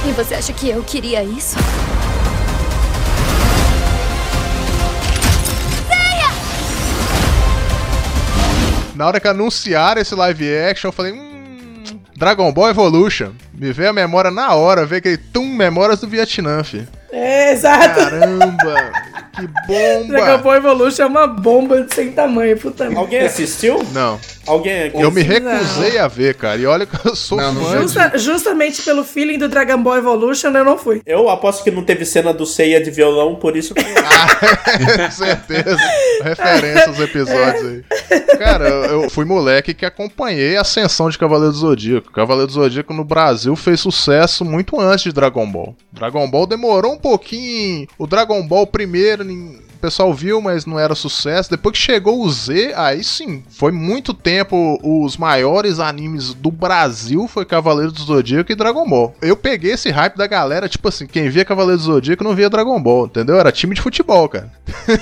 E 0.09 0.13
você 0.13 0.37
acha 0.37 0.53
que 0.53 0.71
eu 0.71 0.83
queria 0.85 1.23
isso? 1.25 1.57
Na 8.99 9.07
hora 9.07 9.21
que 9.21 9.29
anunciaram 9.29 10.01
esse 10.01 10.13
live 10.13 10.59
action, 10.59 10.89
eu 10.89 10.93
falei, 10.93 11.13
hum, 11.13 12.01
Dragon 12.17 12.51
Ball 12.51 12.71
Evolution. 12.71 13.31
Me 13.55 13.73
veio 13.73 13.91
a 13.91 13.93
memória 13.93 14.29
na 14.29 14.53
hora, 14.55 14.85
ver 14.85 14.97
aquele 14.97 15.17
tum 15.17 15.47
memórias 15.55 16.01
do 16.01 16.09
Vietnã, 16.09 16.65
fi. 16.65 16.85
É, 17.13 17.53
exato. 17.53 17.95
Caramba, 17.95 18.91
que 19.33 19.47
bomba. 19.67 20.09
Dragon 20.09 20.43
Ball 20.43 20.55
Evolution 20.57 21.03
é 21.03 21.07
uma 21.07 21.27
bomba 21.27 21.83
de 21.83 21.95
sem 21.95 22.13
tamanho, 22.13 22.59
puta 22.59 22.85
merda. 22.85 23.01
Alguém 23.01 23.21
assistiu? 23.21 23.83
Não. 23.93 24.19
Alguém 24.47 24.85
aqui 24.85 25.01
Eu 25.01 25.11
me 25.11 25.23
recusei 25.23 25.99
a 25.99 26.09
ver, 26.09 26.35
cara. 26.35 26.59
E 26.61 26.67
olha 26.67 26.87
que 26.87 27.07
eu 27.07 27.15
sou 27.15 27.39
fã 27.39 27.55
de... 27.55 27.83
Justa- 27.83 28.13
justamente 28.19 28.83
pelo 28.83 29.05
feeling 29.05 29.39
do 29.39 29.49
Dragon 29.49 29.83
Ball 29.83 29.99
Evolution, 29.99 30.49
eu 30.51 30.65
não 30.65 30.79
fui. 30.79 31.03
Eu 31.07 31.29
aposto 31.29 31.63
que 31.65 31.71
não 31.71 31.85
teve 31.85 32.05
cena 32.05 32.33
do 32.33 32.47
Ceia 32.47 32.81
de 32.83 32.91
violão, 32.91 33.35
por 33.37 33.57
isso 33.57 33.75
que. 33.75 33.83
Com 33.85 35.11
certeza. 35.11 35.77
Referência 36.23 36.87
aos 36.89 36.99
episódios 37.01 37.65
aí. 37.65 37.85
Cara, 38.39 38.69
eu 38.69 38.99
eu 38.99 39.11
fui 39.11 39.25
moleque 39.25 39.73
que 39.75 39.87
acompanhei 39.87 40.57
a 40.57 40.63
ascensão 40.63 41.09
de 41.09 41.17
Cavaleiro 41.19 41.53
do 41.53 41.59
Zodíaco. 41.59 42.11
Cavaleiro 42.13 42.47
do 42.49 42.53
Zodíaco 42.53 42.93
no 42.93 43.05
Brasil 43.05 43.55
fez 43.55 43.81
sucesso 43.81 44.45
muito 44.45 44.79
antes 44.81 45.05
de 45.05 45.13
Dragon 45.13 45.47
Ball. 45.51 45.77
Dragon 45.93 46.29
Ball 46.29 46.47
demorou 46.47 46.93
um 46.95 46.99
pouquinho. 46.99 47.87
O 47.99 48.07
Dragon 48.07 48.47
Ball 48.47 48.67
primeiro, 48.67 49.23
nin- 49.29 49.68
o 49.79 49.81
pessoal 49.81 50.13
viu, 50.13 50.41
mas 50.41 50.67
não 50.67 50.79
era 50.79 50.95
sucesso. 50.95 51.51
Depois 51.51 51.73
que 51.73 51.85
chegou 51.85 52.23
o 52.23 52.31
Z, 52.31 52.73
aí 52.77 53.03
sim, 53.05 53.43
foi 53.49 53.71
muito 53.73 54.13
tempo 54.13 54.79
os 54.83 55.17
maiores 55.17 55.79
animes 55.79 56.35
do 56.35 56.51
Brasil 56.51 57.27
foi 57.29 57.45
Cavaleiro 57.45 57.93
do 57.93 58.03
Zodíaco 58.03 58.51
e 58.53 58.55
Dragon 58.57 58.89
Ball. 58.89 59.15
Eu 59.23 59.37
peguei 59.37 59.73
esse 59.73 59.91
hype 59.91 60.17
da 60.17 60.27
galera, 60.27 60.69
tipo 60.69 60.89
assim, 60.89 61.07
quem 61.07 61.29
via 61.29 61.45
Cavaleiro 61.45 61.79
do 61.79 61.85
Zodíaco 61.85 62.25
não 62.25 62.35
via 62.35 62.51
Dragon 62.51 62.81
Ball, 62.83 63.07
entendeu? 63.07 63.39
Era 63.39 63.53
time 63.53 63.75
de 63.75 63.81
futebol, 63.81 64.29
cara. 64.29 64.51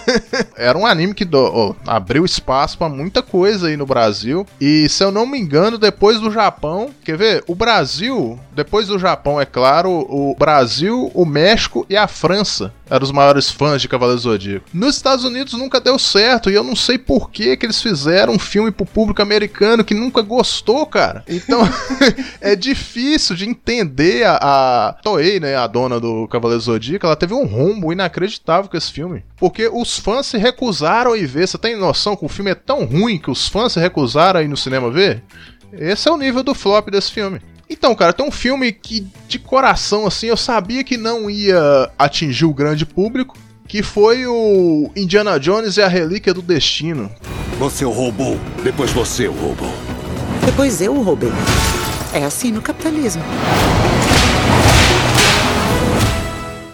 Era 0.56 0.76
um 0.78 0.86
anime 0.86 1.14
que 1.14 1.24
do- 1.24 1.74
abriu 1.86 2.24
espaço 2.24 2.76
pra 2.78 2.88
muita 2.88 3.22
coisa 3.22 3.68
aí 3.68 3.76
no 3.76 3.86
Brasil. 3.86 4.46
E 4.60 4.88
se 4.88 5.02
eu 5.02 5.10
não 5.10 5.26
me 5.26 5.38
engano, 5.38 5.78
depois 5.78 6.20
do 6.20 6.30
Japão, 6.30 6.90
quer 7.04 7.16
ver? 7.16 7.44
O 7.46 7.54
Brasil, 7.54 8.38
depois 8.54 8.86
do 8.88 8.98
Japão, 8.98 9.40
é 9.40 9.46
claro, 9.46 9.90
o 9.90 10.34
Brasil, 10.38 11.10
o 11.14 11.24
México 11.24 11.86
e 11.88 11.96
a 11.96 12.06
França 12.06 12.72
eram 12.88 13.04
os 13.04 13.10
maiores 13.12 13.50
fãs 13.50 13.82
de 13.82 13.88
Cavaleiro 13.88 14.20
do 14.20 14.22
Zodíaco. 14.22 14.65
Nos 14.72 14.96
Estados 14.96 15.24
Unidos 15.24 15.54
nunca 15.54 15.80
deu 15.80 15.98
certo 15.98 16.50
e 16.50 16.54
eu 16.54 16.62
não 16.62 16.76
sei 16.76 16.98
por 16.98 17.30
que 17.30 17.56
que 17.56 17.66
eles 17.66 17.80
fizeram 17.80 18.34
um 18.34 18.38
filme 18.38 18.70
pro 18.70 18.84
público 18.84 19.22
americano 19.22 19.84
que 19.84 19.94
nunca 19.94 20.22
gostou, 20.22 20.84
cara. 20.86 21.24
Então 21.28 21.60
é 22.40 22.54
difícil 22.54 23.36
de 23.36 23.48
entender 23.48 24.24
a, 24.24 24.36
a 24.88 24.92
Toei, 24.94 25.40
né, 25.40 25.56
a 25.56 25.66
dona 25.66 25.98
do 26.00 26.28
Cavaleiro 26.28 26.62
Zodíaco, 26.62 27.06
ela 27.06 27.16
teve 27.16 27.34
um 27.34 27.46
rombo 27.46 27.92
inacreditável 27.92 28.70
com 28.70 28.76
esse 28.76 28.92
filme. 28.92 29.24
Porque 29.36 29.68
os 29.68 29.98
fãs 29.98 30.26
se 30.26 30.38
recusaram 30.38 31.12
a 31.12 31.18
ir 31.18 31.26
ver. 31.26 31.46
Você 31.46 31.58
tem 31.58 31.76
noção 31.76 32.16
que 32.16 32.24
o 32.24 32.28
filme 32.28 32.50
é 32.50 32.54
tão 32.54 32.84
ruim 32.84 33.18
que 33.18 33.30
os 33.30 33.48
fãs 33.48 33.72
se 33.72 33.80
recusaram 33.80 34.40
a 34.40 34.42
ir 34.42 34.48
no 34.48 34.56
cinema 34.56 34.90
ver? 34.90 35.22
Esse 35.72 36.08
é 36.08 36.12
o 36.12 36.16
nível 36.16 36.42
do 36.42 36.54
flop 36.54 36.88
desse 36.90 37.12
filme. 37.12 37.40
Então, 37.68 37.94
cara, 37.94 38.12
tem 38.12 38.26
um 38.26 38.30
filme 38.30 38.72
que, 38.72 39.06
de 39.26 39.38
coração, 39.38 40.06
assim, 40.06 40.28
eu 40.28 40.36
sabia 40.36 40.84
que 40.84 40.96
não 40.96 41.28
ia 41.28 41.90
atingir 41.98 42.44
o 42.44 42.54
grande 42.54 42.86
público, 42.86 43.36
que 43.68 43.82
foi 43.82 44.26
o 44.26 44.90
Indiana 44.94 45.38
Jones 45.38 45.76
e 45.76 45.82
a 45.82 45.88
Relíquia 45.88 46.32
do 46.32 46.42
Destino. 46.42 47.10
Você 47.58 47.84
o 47.84 47.90
roubou, 47.90 48.38
depois 48.62 48.90
você 48.90 49.26
o 49.28 49.32
roubou. 49.32 49.72
Depois 50.44 50.80
eu 50.80 50.94
o 50.94 51.02
roubei. 51.02 51.32
É 52.12 52.24
assim 52.24 52.52
no 52.52 52.62
capitalismo. 52.62 53.22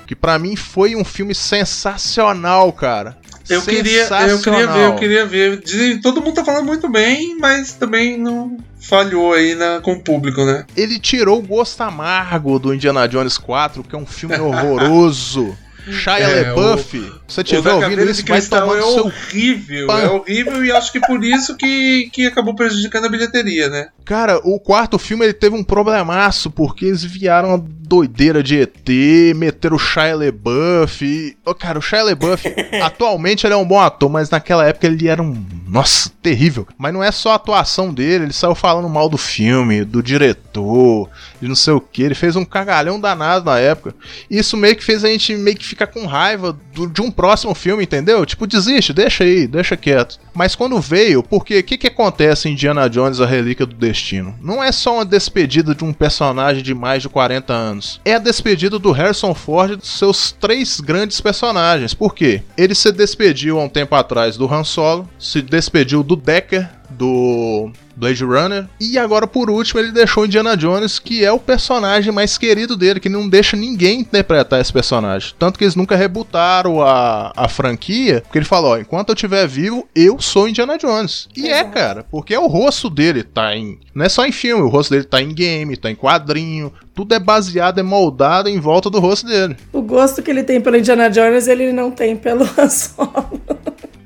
Que 0.06 0.14
pra 0.14 0.38
mim 0.38 0.56
foi 0.56 0.94
um 0.94 1.04
filme 1.04 1.34
sensacional, 1.34 2.72
cara. 2.72 3.16
Eu 3.48 3.62
queria, 3.62 4.06
eu 4.28 4.38
queria 4.38 4.66
ver, 4.66 4.84
eu 4.86 4.94
queria 4.96 5.26
ver. 5.26 5.60
Dizem- 5.62 6.00
todo 6.00 6.20
mundo 6.22 6.34
tá 6.34 6.44
falando 6.44 6.66
muito 6.66 6.88
bem, 6.88 7.36
mas 7.38 7.72
também 7.72 8.16
não 8.18 8.56
falhou 8.80 9.32
aí 9.32 9.54
na, 9.54 9.80
com 9.80 9.92
o 9.94 10.00
público, 10.00 10.44
né? 10.44 10.64
Ele 10.76 10.98
tirou 10.98 11.38
o 11.38 11.42
gosto 11.42 11.80
amargo 11.80 12.58
do 12.58 12.72
Indiana 12.74 13.08
Jones 13.08 13.38
4, 13.38 13.82
que 13.82 13.94
é 13.94 13.98
um 13.98 14.06
filme 14.06 14.38
horroroso. 14.38 15.56
Shia 15.90 16.18
É, 16.18 16.48
LaBeouf, 16.50 16.98
o- 16.98 17.02
se 17.02 17.12
você 17.28 17.44
tiver 17.44 17.72
ouvindo 17.72 18.02
isso, 18.10 18.24
vai 18.26 18.40
tomar 18.42 18.78
é 18.78 18.82
seu 18.82 19.04
horrível, 19.06 19.86
pan. 19.86 19.98
é 20.00 20.08
horrível 20.10 20.64
e 20.64 20.70
acho 20.72 20.92
que 20.92 21.00
por 21.00 21.22
isso 21.24 21.56
que, 21.56 22.08
que 22.12 22.26
acabou 22.26 22.54
prejudicando 22.54 23.06
a 23.06 23.08
bilheteria, 23.08 23.68
né? 23.68 23.88
Cara, 24.04 24.38
o 24.44 24.58
quarto 24.60 24.98
filme 24.98 25.24
ele 25.24 25.32
teve 25.32 25.54
um 25.56 25.64
problemaço, 25.64 26.50
porque 26.50 26.84
eles 26.86 27.02
vieram 27.04 27.54
a 27.54 27.60
doideira 27.62 28.42
de 28.42 28.58
ET, 28.60 29.34
meteram 29.36 29.76
o 29.76 29.78
Shia 29.78 30.14
LaBeouf. 30.16 31.04
E... 31.04 31.36
Ô, 31.44 31.54
cara, 31.54 31.78
o 31.78 31.82
Shia 31.82 32.02
LaBeouf, 32.02 32.44
atualmente 32.82 33.46
ele 33.46 33.54
é 33.54 33.56
um 33.56 33.64
bom 33.64 33.80
ator, 33.80 34.08
mas 34.10 34.30
naquela 34.30 34.66
época 34.66 34.86
ele 34.86 35.08
era 35.08 35.22
um... 35.22 35.44
Nossa, 35.68 36.10
terrível. 36.22 36.66
Mas 36.76 36.92
não 36.92 37.02
é 37.02 37.10
só 37.10 37.32
a 37.32 37.36
atuação 37.36 37.92
dele, 37.94 38.24
ele 38.24 38.32
saiu 38.32 38.54
falando 38.54 38.88
mal 38.88 39.08
do 39.08 39.16
filme, 39.16 39.84
do 39.84 40.02
diretor, 40.02 41.08
de 41.40 41.48
não 41.48 41.54
sei 41.54 41.72
o 41.72 41.80
que. 41.80 42.02
Ele 42.02 42.14
fez 42.14 42.36
um 42.36 42.44
cagalhão 42.44 43.00
danado 43.00 43.46
na 43.46 43.58
época. 43.58 43.94
Isso 44.30 44.56
meio 44.56 44.76
que 44.76 44.84
fez 44.84 45.02
a 45.04 45.08
gente 45.08 45.34
meio 45.34 45.56
que 45.56 45.71
ficar 45.72 45.86
com 45.88 46.06
raiva 46.06 46.56
do- 46.74 46.86
de 46.86 47.00
um 47.02 47.10
próximo 47.10 47.54
filme, 47.54 47.82
entendeu? 47.84 48.24
Tipo, 48.24 48.46
desiste, 48.46 48.92
deixa 48.92 49.24
aí, 49.24 49.46
deixa 49.46 49.76
quieto. 49.76 50.18
Mas 50.34 50.54
quando 50.54 50.80
veio, 50.80 51.22
porque 51.22 51.58
o 51.58 51.62
que, 51.62 51.76
que 51.76 51.86
acontece 51.88 52.48
em 52.48 52.52
Indiana 52.52 52.88
Jones, 52.88 53.20
a 53.20 53.26
Relíquia 53.26 53.66
do 53.66 53.74
Destino? 53.74 54.34
Não 54.40 54.62
é 54.62 54.70
só 54.72 54.94
uma 54.96 55.04
despedida 55.04 55.74
de 55.74 55.84
um 55.84 55.92
personagem 55.92 56.62
de 56.62 56.74
mais 56.74 57.02
de 57.02 57.08
40 57.08 57.52
anos. 57.52 58.00
É 58.04 58.14
a 58.14 58.18
despedida 58.18 58.78
do 58.78 58.92
Harrison 58.92 59.34
Ford 59.34 59.76
dos 59.76 59.98
seus 59.98 60.32
três 60.32 60.80
grandes 60.80 61.20
personagens. 61.20 61.94
Por 61.94 62.14
quê? 62.14 62.42
Ele 62.56 62.74
se 62.74 62.90
despediu 62.92 63.58
há 63.60 63.64
um 63.64 63.68
tempo 63.68 63.94
atrás 63.94 64.36
do 64.36 64.52
Han 64.52 64.64
Solo, 64.64 65.08
se 65.18 65.42
despediu 65.42 66.02
do 66.02 66.16
Decker, 66.16 66.68
do 66.90 67.70
Blade 67.96 68.24
Runner. 68.24 68.66
E 68.80 68.98
agora, 68.98 69.26
por 69.26 69.50
último, 69.50 69.80
ele 69.80 69.92
deixou 69.92 70.26
Indiana 70.26 70.56
Jones, 70.56 70.98
que 70.98 71.24
é 71.24 71.32
o 71.32 71.38
personagem 71.38 72.12
mais 72.12 72.36
querido 72.38 72.76
dele, 72.76 73.00
que 73.00 73.08
não 73.08 73.28
deixa 73.28 73.56
ninguém 73.56 74.00
interpretar 74.00 74.60
esse 74.60 74.72
personagem. 74.72 75.34
Tanto 75.38 75.58
que 75.58 75.64
eles 75.64 75.76
nunca 75.76 75.96
rebutaram 75.96 76.82
a, 76.82 77.32
a 77.36 77.48
franquia, 77.48 78.20
porque 78.22 78.38
ele 78.38 78.44
falou: 78.44 78.72
ó, 78.72 78.78
enquanto 78.78 79.10
eu 79.10 79.14
estiver 79.14 79.46
vivo, 79.46 79.86
eu 79.94 80.20
sou 80.20 80.48
Indiana 80.48 80.78
Jones. 80.78 81.28
E 81.36 81.48
é, 81.48 81.64
cara, 81.64 82.04
porque 82.10 82.34
é 82.34 82.38
o 82.38 82.46
rosto 82.46 82.88
dele, 82.88 83.22
tá 83.22 83.54
em. 83.56 83.78
Não 83.94 84.04
é 84.04 84.08
só 84.08 84.24
em 84.24 84.32
filme, 84.32 84.62
o 84.62 84.68
rosto 84.68 84.90
dele 84.90 85.04
tá 85.04 85.20
em 85.20 85.34
game, 85.34 85.76
tá 85.76 85.90
em 85.90 85.94
quadrinho. 85.94 86.72
Tudo 86.94 87.14
é 87.14 87.18
baseado, 87.18 87.78
é 87.78 87.82
moldado 87.82 88.48
em 88.48 88.60
volta 88.60 88.90
do 88.90 89.00
rosto 89.00 89.26
dele. 89.26 89.56
O 89.72 89.80
gosto 89.80 90.22
que 90.22 90.30
ele 90.30 90.42
tem 90.42 90.60
pelo 90.60 90.76
Indiana 90.76 91.08
Jones, 91.08 91.46
ele 91.46 91.72
não 91.72 91.90
tem 91.90 92.16
pelo 92.16 92.44
Han 92.58 92.68
Solo. 92.68 93.30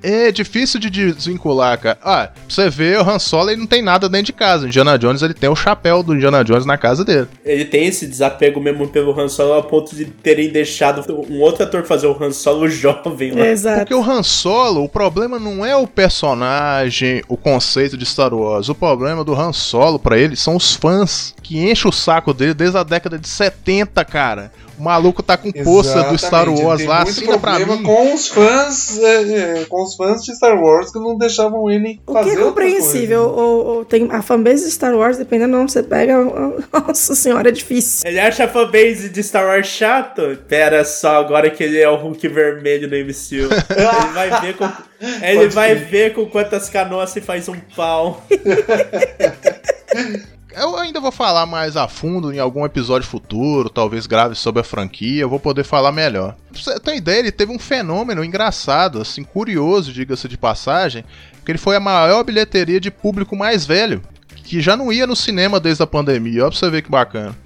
É 0.09 0.31
difícil 0.31 0.79
de 0.79 0.89
desvincular, 0.89 1.77
cara. 1.81 1.99
Ah, 2.01 2.29
pra 2.29 2.43
você 2.49 2.71
ver, 2.71 3.01
o 3.01 3.03
Han 3.03 3.19
Solo 3.19 3.51
ele 3.51 3.59
não 3.59 3.67
tem 3.67 3.83
nada 3.83 4.09
dentro 4.09 4.27
de 4.27 4.33
casa. 4.33 4.65
O 4.65 4.69
Indiana 4.69 4.97
Jones 4.97 5.21
ele 5.21 5.35
tem 5.35 5.51
o 5.51 5.57
chapéu 5.57 6.01
do 6.01 6.15
Indiana 6.15 6.45
Jones 6.45 6.65
na 6.65 6.79
casa 6.79 7.05
dele. 7.05 7.27
Ele 7.45 7.65
tem 7.65 7.87
esse 7.87 8.07
desapego 8.07 8.61
mesmo 8.61 8.87
pelo 8.87 9.19
Han 9.19 9.29
Solo 9.29 9.55
a 9.55 9.63
ponto 9.65 9.97
de 9.97 10.05
terem 10.05 10.49
deixado 10.49 11.05
um 11.29 11.41
outro 11.41 11.65
ator 11.65 11.85
fazer 11.85 12.07
o 12.07 12.17
Han 12.23 12.31
Solo 12.31 12.69
jovem 12.71 13.33
lá. 13.33 13.49
Exato. 13.49 13.79
Porque 13.81 13.95
o 13.95 14.01
Han 14.01 14.23
Solo, 14.23 14.85
o 14.85 14.89
problema 14.89 15.41
não 15.41 15.67
é 15.67 15.75
o 15.75 15.89
personagem, 15.89 17.25
o 17.29 17.37
conceito 17.37 17.97
de 17.97 18.07
Star 18.07 18.33
Wars. 18.33 18.69
O 18.69 18.77
problema 18.77 19.25
do 19.25 19.35
Han 19.35 19.53
Solo 19.53 19.99
pra 19.99 20.17
ele 20.17 20.37
são 20.37 20.55
os 20.55 20.73
fãs 20.77 21.35
que 21.43 21.59
enchem 21.69 21.89
o 21.89 21.93
saco 21.93 22.33
dele 22.33 22.55
desde 22.55 22.79
a 22.79 22.85
década 22.85 23.19
de 23.19 23.29
70, 23.29 24.05
cara. 24.05 24.53
O 24.79 24.83
maluco 24.83 25.23
tá 25.23 25.37
com 25.37 25.51
poça 25.51 26.03
do 26.05 26.19
Star 26.19 26.49
Wars 26.49 26.85
lá, 26.85 27.03
assina 27.03 27.39
pra 27.39 27.59
mim. 27.59 27.83
com 27.83 28.15
os 28.15 28.29
fãs, 28.29 28.99
é, 28.99 29.61
é, 29.61 29.65
com 29.65 29.83
os 29.83 29.96
fãs 29.97 30.23
de 30.25 30.35
Star 30.35 30.61
Wars 30.61 30.93
que 30.93 30.99
não 30.99 31.17
deixavam 31.17 31.71
ele 31.71 32.01
O 32.07 32.13
fazer 32.13 32.31
que 32.31 32.37
é 32.37 32.41
compreensível. 32.43 33.23
O, 33.23 33.79
o- 33.81 33.85
tem 33.85 34.09
a 34.11 34.23
fanbase 34.23 34.65
de 34.65 34.71
Star 34.71 34.95
Wars, 34.95 35.17
dependendo 35.17 35.57
de 35.57 35.63
onde 35.63 35.73
você 35.73 35.83
pega, 35.83 36.15
nossa 36.87 37.15
senhora, 37.15 37.49
é 37.49 37.53
difícil. 37.53 38.09
Ele 38.09 38.21
acha 38.21 38.45
a 38.45 38.49
fanbase 38.49 39.09
de 39.09 39.23
Star 39.23 39.47
Wars 39.47 39.67
chato? 39.67 40.37
Pera 40.49 40.85
só, 40.85 41.19
agora 41.21 41.51
que 41.51 41.63
ele 41.65 41.81
é 41.81 41.89
o 41.89 41.97
Hulk 41.97 42.27
vermelho 42.29 42.89
no 42.89 42.97
MCU. 42.97 43.49
Ele 43.53 44.13
vai 44.15 44.41
ver 44.41 44.57
com, 44.57 44.65
ele 45.23 45.39
Pode 45.41 45.55
vai 45.55 45.75
ver 45.75 46.15
com 46.15 46.27
quantas 46.27 46.69
canoas 46.69 47.11
se 47.11 47.21
faz 47.21 47.49
um 47.49 47.57
pau. 47.75 48.23
Eu 50.59 50.75
ainda 50.79 50.99
vou 50.99 51.13
falar 51.13 51.45
mais 51.45 51.77
a 51.77 51.87
fundo 51.87 52.33
em 52.33 52.39
algum 52.39 52.65
episódio 52.65 53.07
futuro, 53.07 53.69
talvez 53.69 54.07
grave 54.07 54.35
sobre 54.35 54.63
a 54.63 54.65
franquia, 54.65 55.21
eu 55.21 55.29
vou 55.29 55.39
poder 55.39 55.65
falar 55.65 55.93
melhor. 55.93 56.35
Pra 56.51 56.63
você 56.63 56.81
ter 56.81 56.97
ideia, 56.97 57.19
ele 57.19 57.31
teve 57.31 57.53
um 57.53 57.59
fenômeno 57.59 58.25
engraçado, 58.25 58.99
assim, 58.99 59.23
curioso, 59.23 59.93
diga-se 59.93 60.27
de 60.27 60.39
passagem, 60.39 61.05
que 61.45 61.53
ele 61.53 61.59
foi 61.59 61.77
a 61.77 61.81
maior 61.81 62.25
bilheteria 62.25 62.81
de 62.81 62.91
público 62.91 63.37
mais 63.37 63.67
velho, 63.67 64.01
que 64.35 64.63
já 64.63 64.79
não 64.79 64.91
ia 64.91 65.07
no 65.07 65.15
cinema 65.15 65.61
desde 65.61 65.83
a 65.83 65.87
pandemia, 65.87 66.47
ó 66.47 66.49
pra 66.49 66.59
você 66.59 66.71
ver 66.71 66.81
que 66.81 66.91
bacana. 66.91 67.37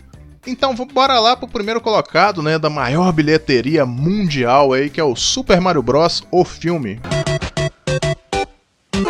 Então, 0.47 0.73
bora 0.73 1.19
lá 1.19 1.37
pro 1.37 1.49
primeiro 1.49 1.81
colocado, 1.81 2.45
né, 2.45 2.61
da 2.61 2.71
maior 2.71 3.11
bilheteria 3.11 3.85
mundial 3.85 4.73
aí, 4.73 4.89
que 4.89 5.01
é 5.01 5.05
o 5.05 5.17
Super 5.17 5.61
Mario 5.61 5.83
Bros. 5.83 6.23
o 6.31 6.45
filme. 6.45 7.01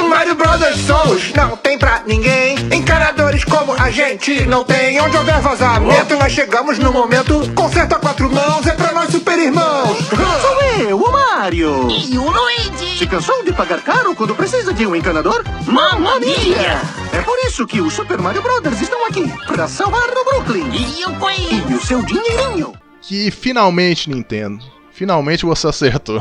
Mario 0.09 0.35
Brothers 0.35 0.81
somos, 0.87 1.33
não 1.33 1.57
tem 1.57 1.79
pra 1.79 2.03
ninguém. 2.07 2.57
Encanadores 2.73 3.45
como 3.45 3.73
a 3.75 3.91
gente 3.91 4.47
não 4.47 4.65
tem. 4.65 5.01
Onde 5.01 5.17
houver 5.17 5.41
vazamento, 5.41 6.17
nós 6.17 6.33
chegamos 6.33 6.79
no 6.79 6.93
momento. 6.93 7.51
Conserta 7.55 7.99
quatro 7.99 8.31
mãos, 8.31 8.67
é 8.67 8.73
pra 8.73 8.93
nós 8.93 9.11
super 9.11 9.39
irmãos. 9.39 9.99
Sou 10.41 10.63
eu, 10.87 10.97
o 10.99 11.13
Mario. 11.13 11.89
E 11.91 12.19
o 12.19 12.31
Luigi. 12.31 12.99
Se 12.99 13.07
cansou 13.07 13.43
de 13.45 13.53
pagar 13.53 13.81
caro 13.81 14.15
quando 14.15 14.35
precisa 14.35 14.73
de 14.73 14.87
um 14.87 14.95
encanador? 14.95 15.43
Mamma 15.67 16.21
mia! 16.21 16.81
É 17.13 17.23
por 17.23 17.39
isso 17.47 17.67
que 17.67 17.81
os 17.81 17.95
Super 17.95 18.19
Mario 18.19 18.43
Brothers 18.43 18.81
estão 18.81 19.07
aqui, 19.07 19.27
pra 19.47 19.67
salvar 19.67 20.09
o 20.11 20.25
Brooklyn. 20.25 20.69
E 20.73 21.05
o 21.07 21.15
coelho. 21.17 21.71
E 21.71 21.75
o 21.75 21.81
seu 21.81 22.03
dinheirinho. 22.03 22.73
Que 23.01 23.31
finalmente, 23.31 24.11
Nintendo, 24.11 24.63
finalmente 25.01 25.47
você 25.47 25.67
acertou. 25.67 26.21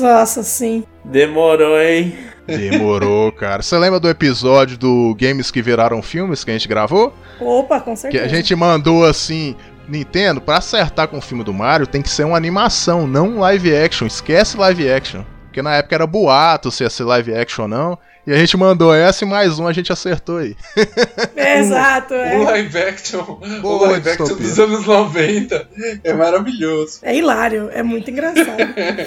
Nossa, 0.00 0.42
sim. 0.42 0.84
Demorou, 1.04 1.78
hein? 1.78 2.16
Demorou, 2.46 3.30
cara. 3.30 3.62
Você 3.62 3.76
lembra 3.76 4.00
do 4.00 4.08
episódio 4.08 4.78
do 4.78 5.14
Games 5.20 5.50
que 5.50 5.60
viraram 5.60 6.00
filmes 6.00 6.44
que 6.44 6.50
a 6.50 6.54
gente 6.54 6.66
gravou? 6.66 7.14
Opa, 7.38 7.78
com 7.78 7.92
Que 7.92 8.00
certeza. 8.00 8.24
a 8.24 8.28
gente 8.28 8.56
mandou 8.56 9.04
assim. 9.04 9.54
Nintendo, 9.86 10.40
pra 10.40 10.58
acertar 10.58 11.08
com 11.08 11.18
o 11.18 11.20
filme 11.20 11.42
do 11.44 11.52
Mario, 11.52 11.86
tem 11.86 12.00
que 12.02 12.10
ser 12.10 12.24
uma 12.24 12.36
animação, 12.36 13.06
não 13.06 13.36
um 13.36 13.38
live 13.40 13.74
action. 13.74 14.06
Esquece 14.06 14.56
live 14.56 14.90
action. 14.90 15.22
Porque 15.44 15.60
na 15.62 15.74
época 15.76 15.94
era 15.94 16.06
boato 16.06 16.70
se 16.70 16.84
ia 16.84 16.90
ser 16.90 17.04
live 17.04 17.34
action 17.34 17.62
ou 17.64 17.68
não. 17.68 17.98
E 18.28 18.32
a 18.34 18.36
gente 18.36 18.58
mandou 18.58 18.94
essa 18.94 19.24
e 19.24 19.26
mais 19.26 19.58
um 19.58 19.66
a 19.66 19.72
gente 19.72 19.90
acertou 19.90 20.36
aí. 20.36 20.54
Exato, 21.34 22.12
é. 22.12 22.36
O 22.36 22.42
live 22.42 22.78
action, 22.78 23.24
Boa 23.62 23.88
o 23.88 23.90
live 23.92 24.06
action 24.06 24.36
dos 24.36 24.58
anos 24.58 24.84
90 24.84 25.66
é 26.04 26.12
maravilhoso. 26.12 26.98
É 27.00 27.16
hilário, 27.16 27.70
é 27.72 27.82
muito 27.82 28.10
engraçado. 28.10 28.58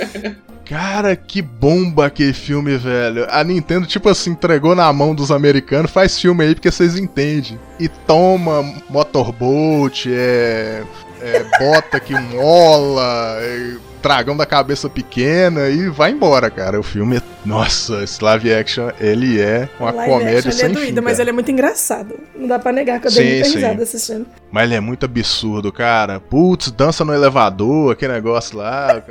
Cara, 0.66 1.16
que 1.16 1.40
bomba 1.40 2.08
aquele 2.08 2.34
filme, 2.34 2.76
velho. 2.78 3.28
A 3.30 3.44
Nintendo, 3.44 3.86
tipo 3.86 4.10
assim, 4.10 4.32
entregou 4.32 4.74
na 4.74 4.92
mão 4.92 5.14
dos 5.14 5.30
americanos, 5.30 5.92
faz 5.92 6.20
filme 6.20 6.44
aí 6.44 6.56
porque 6.56 6.72
vocês 6.72 6.98
entendem. 6.98 7.60
E 7.80 7.88
toma 7.88 8.74
Motorboat, 8.90 10.12
é. 10.12 10.82
é 11.22 11.46
bota 11.60 12.00
que 12.00 12.20
mola, 12.20 13.38
é, 13.40 13.76
dragão 14.02 14.36
da 14.36 14.46
cabeça 14.46 14.90
pequena 14.90 15.70
e 15.70 15.90
vai 15.90 16.12
embora, 16.12 16.50
cara. 16.50 16.80
O 16.80 16.84
filme, 16.84 17.18
é- 17.18 17.22
nossa, 17.46 18.04
esse 18.04 18.24
live 18.24 18.54
action, 18.54 18.90
ele 19.00 19.40
é 19.42 19.68
uma 19.80 19.92
Live 19.92 20.12
comédia 20.12 20.38
action, 20.40 20.52
ele 20.52 20.58
é 20.62 20.64
sem 20.66 20.72
doído, 20.74 20.98
fim, 21.02 21.02
mas 21.06 21.20
ele 21.20 21.30
é 21.30 21.34
muito 21.34 21.52
engraçado. 21.52 22.16
Não 22.36 22.48
dá 22.48 22.60
pra 22.60 22.72
negar 22.72 23.00
que 23.00 23.08
eu 23.08 23.12
Sim, 23.12 23.18
dei 23.24 23.32
muita 23.34 23.50
sim. 23.50 23.56
risada 23.56 23.84
assistindo. 23.84 24.26
Mas 24.52 24.64
ele 24.64 24.76
é 24.76 24.80
muito 24.80 25.06
absurdo, 25.06 25.72
cara. 25.72 26.20
Putz, 26.20 26.72
dança 26.72 27.04
no 27.06 27.14
elevador, 27.14 27.92
aquele 27.94 28.14
negócio 28.14 28.58
lá. 28.58 29.02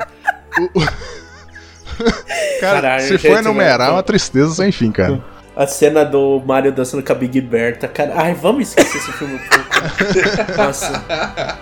O- 0.59 0.81
o- 0.81 0.81
cara, 2.61 2.81
Caralho, 2.81 3.03
se 3.09 3.19
for 3.19 3.39
enumerar, 3.39 3.75
é 3.75 3.79
velho. 3.85 3.93
uma 3.95 4.03
tristeza 4.03 4.55
sem 4.55 4.73
fim, 4.73 4.91
cara. 4.91 5.23
A 5.57 5.67
cena 5.67 6.05
do 6.05 6.41
Mario 6.47 6.73
dançando 6.73 7.03
com 7.03 7.13
a 7.13 7.15
Big 7.15 7.41
Berta, 7.41 7.87
cara. 7.89 8.13
Ai, 8.15 8.33
vamos 8.35 8.69
esquecer 8.69 8.97
esse 8.99 9.13
filme 9.13 9.35
um 9.35 9.39
pouco. 9.39 10.57
Nossa. 10.57 11.59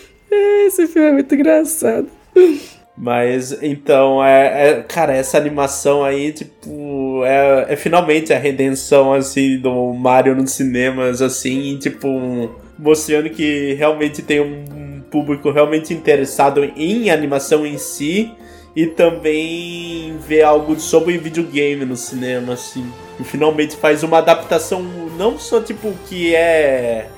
Esse 0.30 0.86
filme 0.86 1.08
é 1.08 1.12
muito 1.12 1.34
engraçado. 1.34 2.08
Mas 2.96 3.56
então, 3.62 4.22
é, 4.22 4.70
é- 4.70 4.82
cara, 4.82 5.14
essa 5.14 5.38
animação 5.38 6.04
aí, 6.04 6.32
tipo, 6.32 7.22
é, 7.24 7.66
é 7.70 7.76
finalmente 7.76 8.32
a 8.32 8.38
redenção 8.38 9.12
assim 9.14 9.58
do 9.58 9.92
Mario 9.94 10.36
nos 10.36 10.52
cinemas, 10.52 11.22
assim, 11.22 11.78
tipo, 11.78 12.50
mostrando 12.78 13.30
que 13.30 13.72
realmente 13.74 14.20
tem 14.22 14.40
um 14.40 15.00
público 15.10 15.50
realmente 15.50 15.94
interessado 15.94 16.62
em 16.76 17.10
animação 17.10 17.66
em 17.66 17.78
si 17.78 18.30
e 18.76 18.86
também 18.86 20.16
ver 20.28 20.42
algo 20.42 20.78
sobre 20.78 21.18
videogame 21.18 21.84
no 21.84 21.96
cinema, 21.96 22.52
assim. 22.52 22.84
E 23.18 23.24
finalmente 23.24 23.76
faz 23.76 24.02
uma 24.02 24.18
adaptação 24.18 24.82
não 25.18 25.38
só 25.38 25.60
tipo 25.60 25.92
que 26.06 26.34
é 26.34 27.08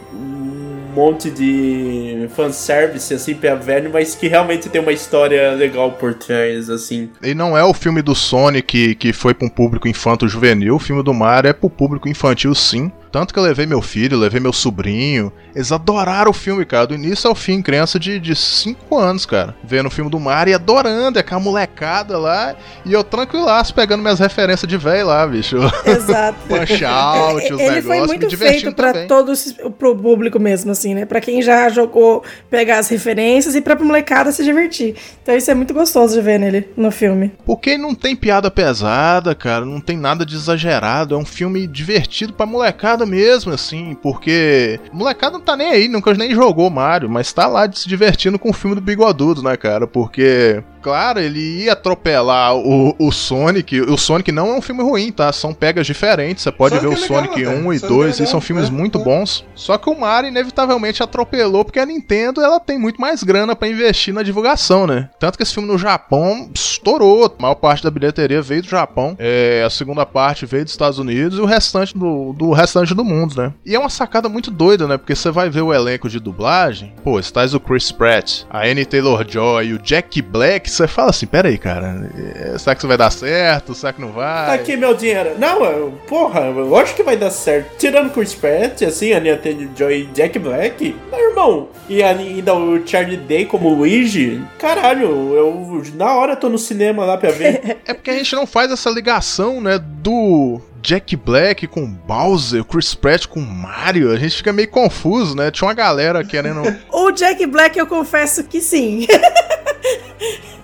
monte 0.95 1.31
de 1.31 2.29
fanservice 2.35 3.13
assim 3.15 3.35
pra 3.35 3.55
velho, 3.55 3.91
mas 3.93 4.15
que 4.15 4.29
realmente 4.29 4.69
tem 4.69 4.81
uma 4.81 4.93
história 4.93 5.53
legal 5.53 5.93
por 5.93 6.15
trás, 6.15 6.69
assim. 6.71 7.11
E 7.23 7.35
não 7.35 7.57
é 7.57 7.65
o 7.65 7.75
filme 7.75 8.03
do 8.03 8.15
Sonic 8.15 8.95
que 8.95 9.13
foi 9.13 9.35
pra 9.35 9.47
um 9.47 9.51
público 9.51 9.89
infanto-juvenil, 9.89 10.77
o 10.77 10.79
filme 10.79 11.03
do 11.03 11.15
Mario 11.15 11.51
é 11.51 11.53
pro 11.53 11.71
público 11.71 12.09
infantil 12.09 12.55
sim. 12.55 12.91
Tanto 13.13 13.35
que 13.35 13.39
eu 13.39 13.43
levei 13.43 13.67
meu 13.67 13.83
filho, 13.83 14.19
levei 14.19 14.41
meu 14.41 14.55
sobrinho. 14.55 15.31
Eles 15.55 15.71
adoraram 15.71 16.31
o 16.31 16.35
filme, 16.35 16.65
cara. 16.65 16.87
Do 16.87 16.95
início 16.95 17.29
ao 17.29 17.35
fim, 17.35 17.61
criança 17.61 18.01
de 18.01 18.35
5 18.35 18.99
anos, 18.99 19.27
cara. 19.27 19.55
Vendo 19.63 19.87
o 19.87 19.91
filme 19.91 20.11
do 20.11 20.19
Mario 20.19 20.53
e 20.53 20.55
adorando, 20.55 21.19
é 21.19 21.21
aquela 21.21 21.41
molecada 21.41 22.17
lá. 22.17 22.57
E 22.87 22.93
eu 22.93 23.05
tranquilaço, 23.05 23.75
pegando 23.75 24.01
minhas 24.03 24.19
referências 24.19 24.67
de 24.67 24.79
velho 24.79 25.09
lá, 25.09 25.27
bicho. 25.27 25.59
Exato. 25.85 26.39
Punch 26.49 26.85
out, 26.85 27.53
os 27.53 27.61
Ele 27.61 27.71
negócios, 27.71 27.85
foi 27.85 28.07
muito 28.07 28.39
feito 28.39 28.73
pra 28.73 29.07
todos, 29.07 29.55
pro 29.79 29.95
público 29.95 30.41
mesmo, 30.41 30.71
assim, 30.71 30.95
né? 30.95 31.05
Pra 31.05 31.21
quem 31.21 31.43
já 31.43 31.69
jogou, 31.69 32.25
pegar 32.49 32.79
as 32.79 32.89
referências 32.89 33.55
e 33.55 33.61
pra 33.61 33.77
molecada 33.77 34.33
se 34.33 34.43
divertir. 34.43 34.95
Então 35.23 35.37
isso 35.37 35.51
é 35.51 35.55
muito 35.55 35.75
gostoso 35.75 36.15
de 36.15 36.23
ver 36.23 36.39
nele, 36.39 36.69
no 36.75 36.91
filme. 36.91 37.31
Porque 37.45 37.77
não 37.77 37.95
tem 37.95 38.17
piada 38.17 38.51
pesada, 38.51 39.35
cara, 39.35 39.67
não 39.67 39.81
tem 39.81 39.99
nada 39.99 40.25
de 40.25 40.35
exagerado, 40.35 41.15
é 41.15 41.19
um 41.19 41.27
filme 41.27 41.67
divertido 41.67 42.33
pra 42.33 42.47
molecada 42.47 43.02
mesmo, 43.07 43.53
assim, 43.53 43.97
porque 44.03 44.81
molecada 44.93 45.33
não 45.33 45.45
tá 45.45 45.57
nem 45.57 45.69
aí, 45.69 45.89
nunca 45.89 46.13
nem 46.15 46.35
jogou 46.35 46.71
Mario, 46.71 47.09
mas 47.09 47.33
tá 47.33 47.47
lá 47.47 47.71
se 47.73 47.89
divertindo 47.89 48.39
com 48.39 48.51
o 48.51 48.55
filme 48.55 48.75
do 48.75 48.81
Bigodudo, 48.83 49.43
né, 49.43 49.57
cara, 49.57 49.87
porque, 49.87 50.63
claro, 50.83 51.21
ele 51.21 51.65
ia 51.65 51.73
atropelar 51.73 52.55
o, 52.57 52.95
o 52.99 53.13
Sonic, 53.13 53.81
o 53.81 53.97
Sonic 53.97 54.33
não 54.33 54.49
é 54.49 54.59
um 54.59 54.63
filme 54.63 54.83
ruim, 54.83 55.13
tá, 55.13 55.33
são 55.33 55.55
pegas 55.55 55.87
diferentes, 55.87 56.43
você 56.43 56.53
pode 56.53 56.75
Sonic 56.75 56.89
ver 56.89 56.95
o 56.95 56.99
é 56.99 57.03
legal, 57.03 57.25
Sonic 57.25 57.43
né? 57.43 57.49
1 57.49 57.73
e 57.73 57.79
Sonic 57.79 57.85
é 57.85 57.89
2, 57.89 58.17
e 58.17 58.21
legal, 58.21 58.31
são 58.31 58.41
filmes 58.41 58.69
é, 58.69 58.71
muito 58.71 58.99
é. 58.99 59.05
bons, 59.05 59.45
só 59.55 59.79
que 59.79 59.89
o 59.89 59.99
Mario 59.99 60.29
inevitavelmente 60.29 61.03
atropelou, 61.03 61.65
porque 61.65 61.79
a 61.79 61.87
Nintendo, 61.87 62.43
ela 62.43 62.59
tem 62.59 62.79
muito 62.79 63.01
mais 63.01 63.23
grana 63.23 63.55
pra 63.55 63.69
investir 63.69 64.13
na 64.13 64.23
divulgação, 64.23 64.87
né, 64.87 65.09
tanto 65.19 65.37
que 65.37 65.43
esse 65.43 65.55
filme 65.55 65.69
no 65.69 65.79
Japão 65.79 66.51
estourou, 66.55 67.27
a 67.27 67.43
maior 67.43 67.55
parte 67.55 67.83
da 67.83 67.91
bilheteria 67.91 68.43
veio 68.43 68.63
do 68.63 68.69
Japão, 68.69 69.17
é, 69.19 69.63
a 69.65 69.71
segunda 69.71 70.05
parte 70.05 70.45
veio 70.45 70.65
dos 70.65 70.73
Estados 70.73 70.99
Unidos 70.99 71.39
e 71.39 71.41
o 71.41 71.47
restante 71.47 71.97
do, 71.97 72.33
do 72.33 72.53
restante 72.53 72.95
do 72.95 73.05
mundo, 73.05 73.41
né? 73.41 73.53
E 73.65 73.75
é 73.75 73.79
uma 73.79 73.89
sacada 73.89 74.29
muito 74.29 74.51
doida, 74.51 74.89
né? 74.89 74.97
Porque 74.97 75.15
você 75.15 75.31
vai 75.31 75.49
ver 75.49 75.63
o 75.63 75.73
elenco 75.73 76.09
de 76.09 76.19
dublagem, 76.19 76.95
pô, 77.05 77.21
estás 77.21 77.55
o 77.55 77.61
Chris 77.61 77.93
Pratt, 77.93 78.43
a 78.51 78.67
Annie 78.67 78.85
Taylor-Joy 78.85 79.67
e 79.67 79.75
o 79.75 79.79
Jack 79.79 80.21
Black 80.23 80.71
você 80.73 80.89
fala 80.89 81.11
assim, 81.11 81.27
pera 81.27 81.49
aí, 81.49 81.59
cara, 81.59 82.11
é, 82.35 82.59
será 82.59 82.75
que 82.75 82.81
isso 82.81 82.89
vai 82.89 82.97
dar 82.97 83.11
certo? 83.11 83.75
Será 83.75 83.93
que 83.93 84.01
não 84.01 84.13
vai? 84.13 84.47
Tá 84.47 84.55
aqui 84.55 84.77
meu 84.77 84.95
dinheiro. 84.95 85.33
Não, 85.39 85.65
eu- 85.65 85.93
porra, 86.09 86.41
eu 86.41 86.77
acho 86.77 86.95
que 86.95 87.03
vai 87.03 87.17
dar 87.17 87.31
certo. 87.31 87.77
Tirando 87.79 88.11
Chris 88.13 88.35
Pratt, 88.35 88.83
assim, 88.83 89.13
a 89.13 89.21
Taylor-Joy 89.37 90.01
e 90.03 90.05
Jack 90.07 90.39
Black. 90.39 90.97
Meu 91.11 91.31
irmão, 91.31 91.69
e 91.89 92.03
ainda 92.03 92.55
o 92.55 92.87
Charlie 92.87 93.17
Day 93.17 93.45
como 93.47 93.69
Luigi. 93.75 94.43
Caralho, 94.59 95.07
eu 95.35 95.83
na 95.95 96.15
hora 96.15 96.37
tô 96.37 96.49
no 96.49 96.59
cinema 96.59 97.05
lá 97.05 97.17
pra 97.17 97.31
ver. 97.31 97.79
É 97.87 97.93
porque 97.95 98.11
a 98.11 98.15
gente 98.15 98.35
não 98.35 98.47
faz 98.47 98.71
essa 98.71 98.89
ligação, 98.91 99.61
né, 99.61 99.79
do 99.79 100.61
Jack 100.81 101.15
Black 101.17 101.67
com 101.67 101.87
Bowser, 101.87 102.65
Chris 102.65 102.95
Pratt 102.95 103.27
com 103.27 103.41
Mario. 103.41 104.11
A 104.11 104.17
gente 104.17 104.37
fica 104.37 104.53
meio 104.53 104.69
confuso, 104.69 105.35
né? 105.37 105.51
Tinha 105.51 105.67
uma 105.69 105.75
galera 105.75 106.25
querendo. 106.25 106.63
O 106.91 107.11
Jack 107.11 107.45
Black, 107.47 107.79
eu 107.79 107.87
confesso 107.87 108.45
que 108.45 108.61
sim. 108.61 109.07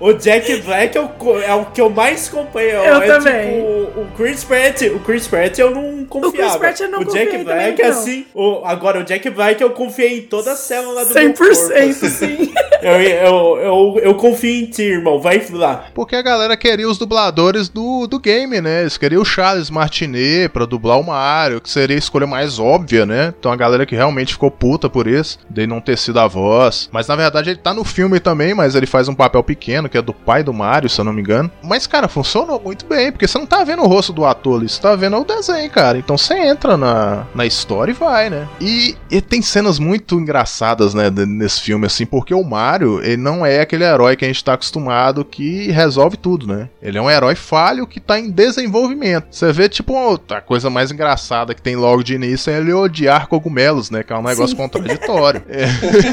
O 0.00 0.12
Jack 0.12 0.62
Black 0.62 0.96
é 0.96 1.00
o, 1.00 1.40
é 1.40 1.54
o 1.54 1.66
que 1.66 1.80
eu 1.80 1.90
mais 1.90 2.28
acompanho. 2.28 2.68
Eu 2.68 3.02
é, 3.02 3.06
também. 3.06 3.56
Tipo, 3.56 4.00
o 4.00 4.08
Chris 4.16 4.44
Pratt, 4.44 4.82
o 4.82 5.00
Chris 5.00 5.26
Pratt 5.26 5.58
eu 5.58 5.70
não 5.70 5.97
confiava. 6.09 6.59
Pratt 6.59 6.80
eu 6.80 6.90
não 6.90 7.01
o 7.01 7.05
confiei 7.05 7.24
Jack 7.24 7.39
também, 7.44 7.44
Black, 7.44 7.82
não. 7.82 7.89
assim. 7.90 8.26
O, 8.35 8.62
agora, 8.64 9.01
o 9.01 9.05
Jack 9.05 9.30
Black 9.30 9.62
eu 9.62 9.70
confiei 9.70 10.18
em 10.18 10.22
toda 10.22 10.52
a 10.52 10.56
célula 10.56 11.05
do 11.05 11.14
100% 11.14 11.20
meu 11.20 11.35
corpo. 11.35 12.09
sim. 12.09 12.52
Eu, 12.82 13.01
eu, 13.01 13.59
eu, 13.59 14.01
eu 14.02 14.14
confio 14.14 14.51
em 14.51 14.66
ti, 14.66 14.82
irmão. 14.82 15.20
Vai 15.20 15.44
lá. 15.51 15.86
Porque 15.94 16.16
a 16.16 16.22
galera 16.22 16.56
queria 16.56 16.89
os 16.89 16.98
dubladores 16.98 17.68
do, 17.68 18.06
do 18.06 18.18
game, 18.18 18.60
né? 18.60 18.82
Eles 18.82 18.97
queriam 18.97 19.22
o 19.22 19.24
Charles 19.24 19.70
Martinet 19.70 20.48
pra 20.52 20.64
dublar 20.64 20.98
o 20.98 21.05
Mario, 21.05 21.60
que 21.60 21.70
seria 21.70 21.97
a 21.97 21.98
escolha 21.98 22.26
mais 22.26 22.59
óbvia, 22.59 23.05
né? 23.05 23.35
Então 23.39 23.51
a 23.52 23.56
galera 23.56 23.85
que 23.86 23.94
realmente 23.97 24.32
ficou 24.32 24.51
puta 24.51 24.89
por 24.89 25.06
isso, 25.06 25.39
de 25.48 25.66
não 25.66 25.80
ter 25.80 25.98
sido 25.98 26.18
a 26.20 26.26
voz. 26.26 26.89
Mas 26.93 27.06
na 27.06 27.16
verdade 27.16 27.51
ele 27.51 27.59
tá 27.59 27.74
no 27.74 27.85
filme 27.85 28.20
também, 28.20 28.55
mas 28.55 28.74
ele 28.74 28.86
faz 28.86 29.09
um 29.09 29.14
papel 29.14 29.43
pequeno, 29.43 29.89
que 29.89 29.98
é 29.98 30.02
do 30.02 30.14
pai 30.14 30.43
do 30.43 30.52
Mario, 30.52 30.89
se 30.89 31.01
eu 31.01 31.05
não 31.05 31.12
me 31.12 31.20
engano. 31.20 31.51
Mas, 31.62 31.86
cara, 31.86 32.09
funcionou 32.09 32.60
muito 32.60 32.86
bem, 32.86 33.10
porque 33.10 33.26
você 33.26 33.39
não 33.39 33.47
tá 33.47 33.64
vendo 33.64 33.82
o 33.82 33.86
rosto 33.86 34.12
do 34.12 34.24
ator 34.24 34.59
ali, 34.59 34.68
você 34.68 34.80
tá 34.80 34.94
vendo 34.94 35.16
o 35.16 35.24
desenho, 35.24 35.70
cara. 35.70 35.97
Então 35.98 36.16
você 36.16 36.34
entra 36.34 36.76
na, 36.76 37.26
na 37.34 37.46
história 37.46 37.92
e 37.92 37.94
vai, 37.94 38.30
né? 38.30 38.48
E, 38.60 38.96
e 39.10 39.20
tem 39.20 39.42
cenas 39.42 39.78
muito 39.78 40.18
engraçadas, 40.18 40.94
né, 40.94 41.10
nesse 41.10 41.60
filme, 41.60 41.86
assim, 41.86 42.06
porque 42.06 42.34
o 42.34 42.44
Mario, 42.44 43.02
ele 43.02 43.16
não 43.16 43.44
é 43.44 43.60
aquele 43.60 43.84
herói 43.84 44.16
que 44.16 44.24
a 44.24 44.28
gente 44.28 44.44
tá 44.44 44.54
acostumado 44.54 45.24
que 45.24 45.70
resolve 45.70 46.16
tudo, 46.16 46.46
né? 46.46 46.68
Ele 46.82 46.98
é 46.98 47.02
um 47.02 47.10
herói 47.10 47.34
falho 47.34 47.86
que 47.86 48.00
tá 48.00 48.18
em 48.18 48.30
desenvolvimento. 48.30 49.26
Você 49.30 49.52
vê, 49.52 49.68
tipo, 49.68 49.94
a 50.30 50.40
coisa 50.40 50.70
mais 50.70 50.90
engraçada 50.90 51.54
que 51.54 51.62
tem 51.62 51.76
logo 51.76 52.02
de 52.02 52.14
início 52.14 52.50
é 52.50 52.58
ele 52.58 52.72
odiar 52.72 53.26
cogumelos, 53.26 53.90
né? 53.90 54.02
Que 54.02 54.12
é 54.12 54.16
um 54.16 54.22
negócio 54.22 54.50
Sim. 54.50 54.56
contraditório. 54.56 55.42
É. 55.48 55.66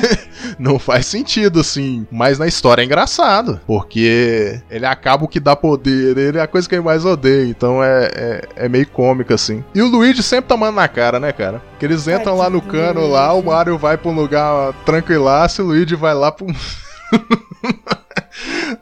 não 0.58 0.80
faz 0.80 1.06
sentido, 1.06 1.60
assim. 1.60 2.08
Mas 2.12 2.40
na 2.40 2.48
história 2.48 2.82
é 2.82 2.86
engraçado. 2.86 3.60
Porque 3.68 4.60
ele 4.70 4.86
acaba 4.86 5.26
o 5.26 5.28
que 5.28 5.40
dá 5.40 5.56
poder. 5.56 6.18
Ele 6.18 6.38
é 6.38 6.42
a 6.42 6.48
coisa 6.48 6.68
que 6.68 6.76
ele 6.76 6.84
mais 6.84 7.06
odeia. 7.06 7.46
Então 7.46 7.84
é, 7.84 8.10
é, 8.16 8.42
é 8.56 8.70
meio 8.70 8.88
cômico, 8.88 9.34
assim. 9.34 9.64
E 9.76 9.82
o 9.82 9.88
Luigi 9.88 10.24
sempre 10.24 10.48
tomando 10.48 10.76
na 10.76 10.88
cara, 10.88 11.20
né, 11.20 11.34
cara? 11.34 11.62
Que 11.78 11.86
eles 11.86 12.08
entram 12.08 12.38
lá 12.38 12.50
no 12.50 12.62
cano 12.62 13.06
lá, 13.08 13.34
o 13.34 13.44
Mario 13.44 13.78
vai 13.78 13.98
pra 13.98 14.10
um 14.10 14.16
lugar 14.16 14.72
tranquilaço 14.86 15.62
e 15.62 15.66
o 15.66 15.68
Luigi 15.68 15.96
vai 15.96 16.14
lá 16.14 16.32
pra 16.32 16.46
um. 16.48 16.54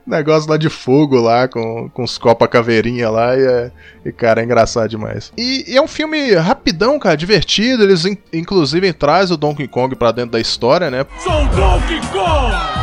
Negócio 0.05 0.49
lá 0.49 0.57
de 0.57 0.69
fogo 0.69 1.19
lá, 1.19 1.47
com, 1.47 1.89
com 1.89 2.03
os 2.03 2.17
copa 2.17 2.47
caveirinha 2.47 3.09
lá, 3.09 3.35
e, 3.35 3.41
é, 3.43 3.71
e 4.05 4.11
cara, 4.11 4.41
é 4.41 4.43
engraçado 4.43 4.89
demais. 4.89 5.31
E, 5.37 5.71
e 5.71 5.77
é 5.77 5.81
um 5.81 5.87
filme 5.87 6.33
rapidão, 6.35 6.97
cara, 6.99 7.15
divertido. 7.17 7.83
Eles 7.83 8.05
in- 8.05 8.17
inclusive 8.31 8.91
traz 8.93 9.31
o 9.31 9.37
Donkey 9.37 9.67
Kong 9.67 9.95
pra 9.95 10.11
dentro 10.11 10.31
da 10.31 10.39
história, 10.39 10.89
né? 10.91 11.05
Sou 11.19 11.45
Donkey 11.47 11.99
Kong! 12.11 12.82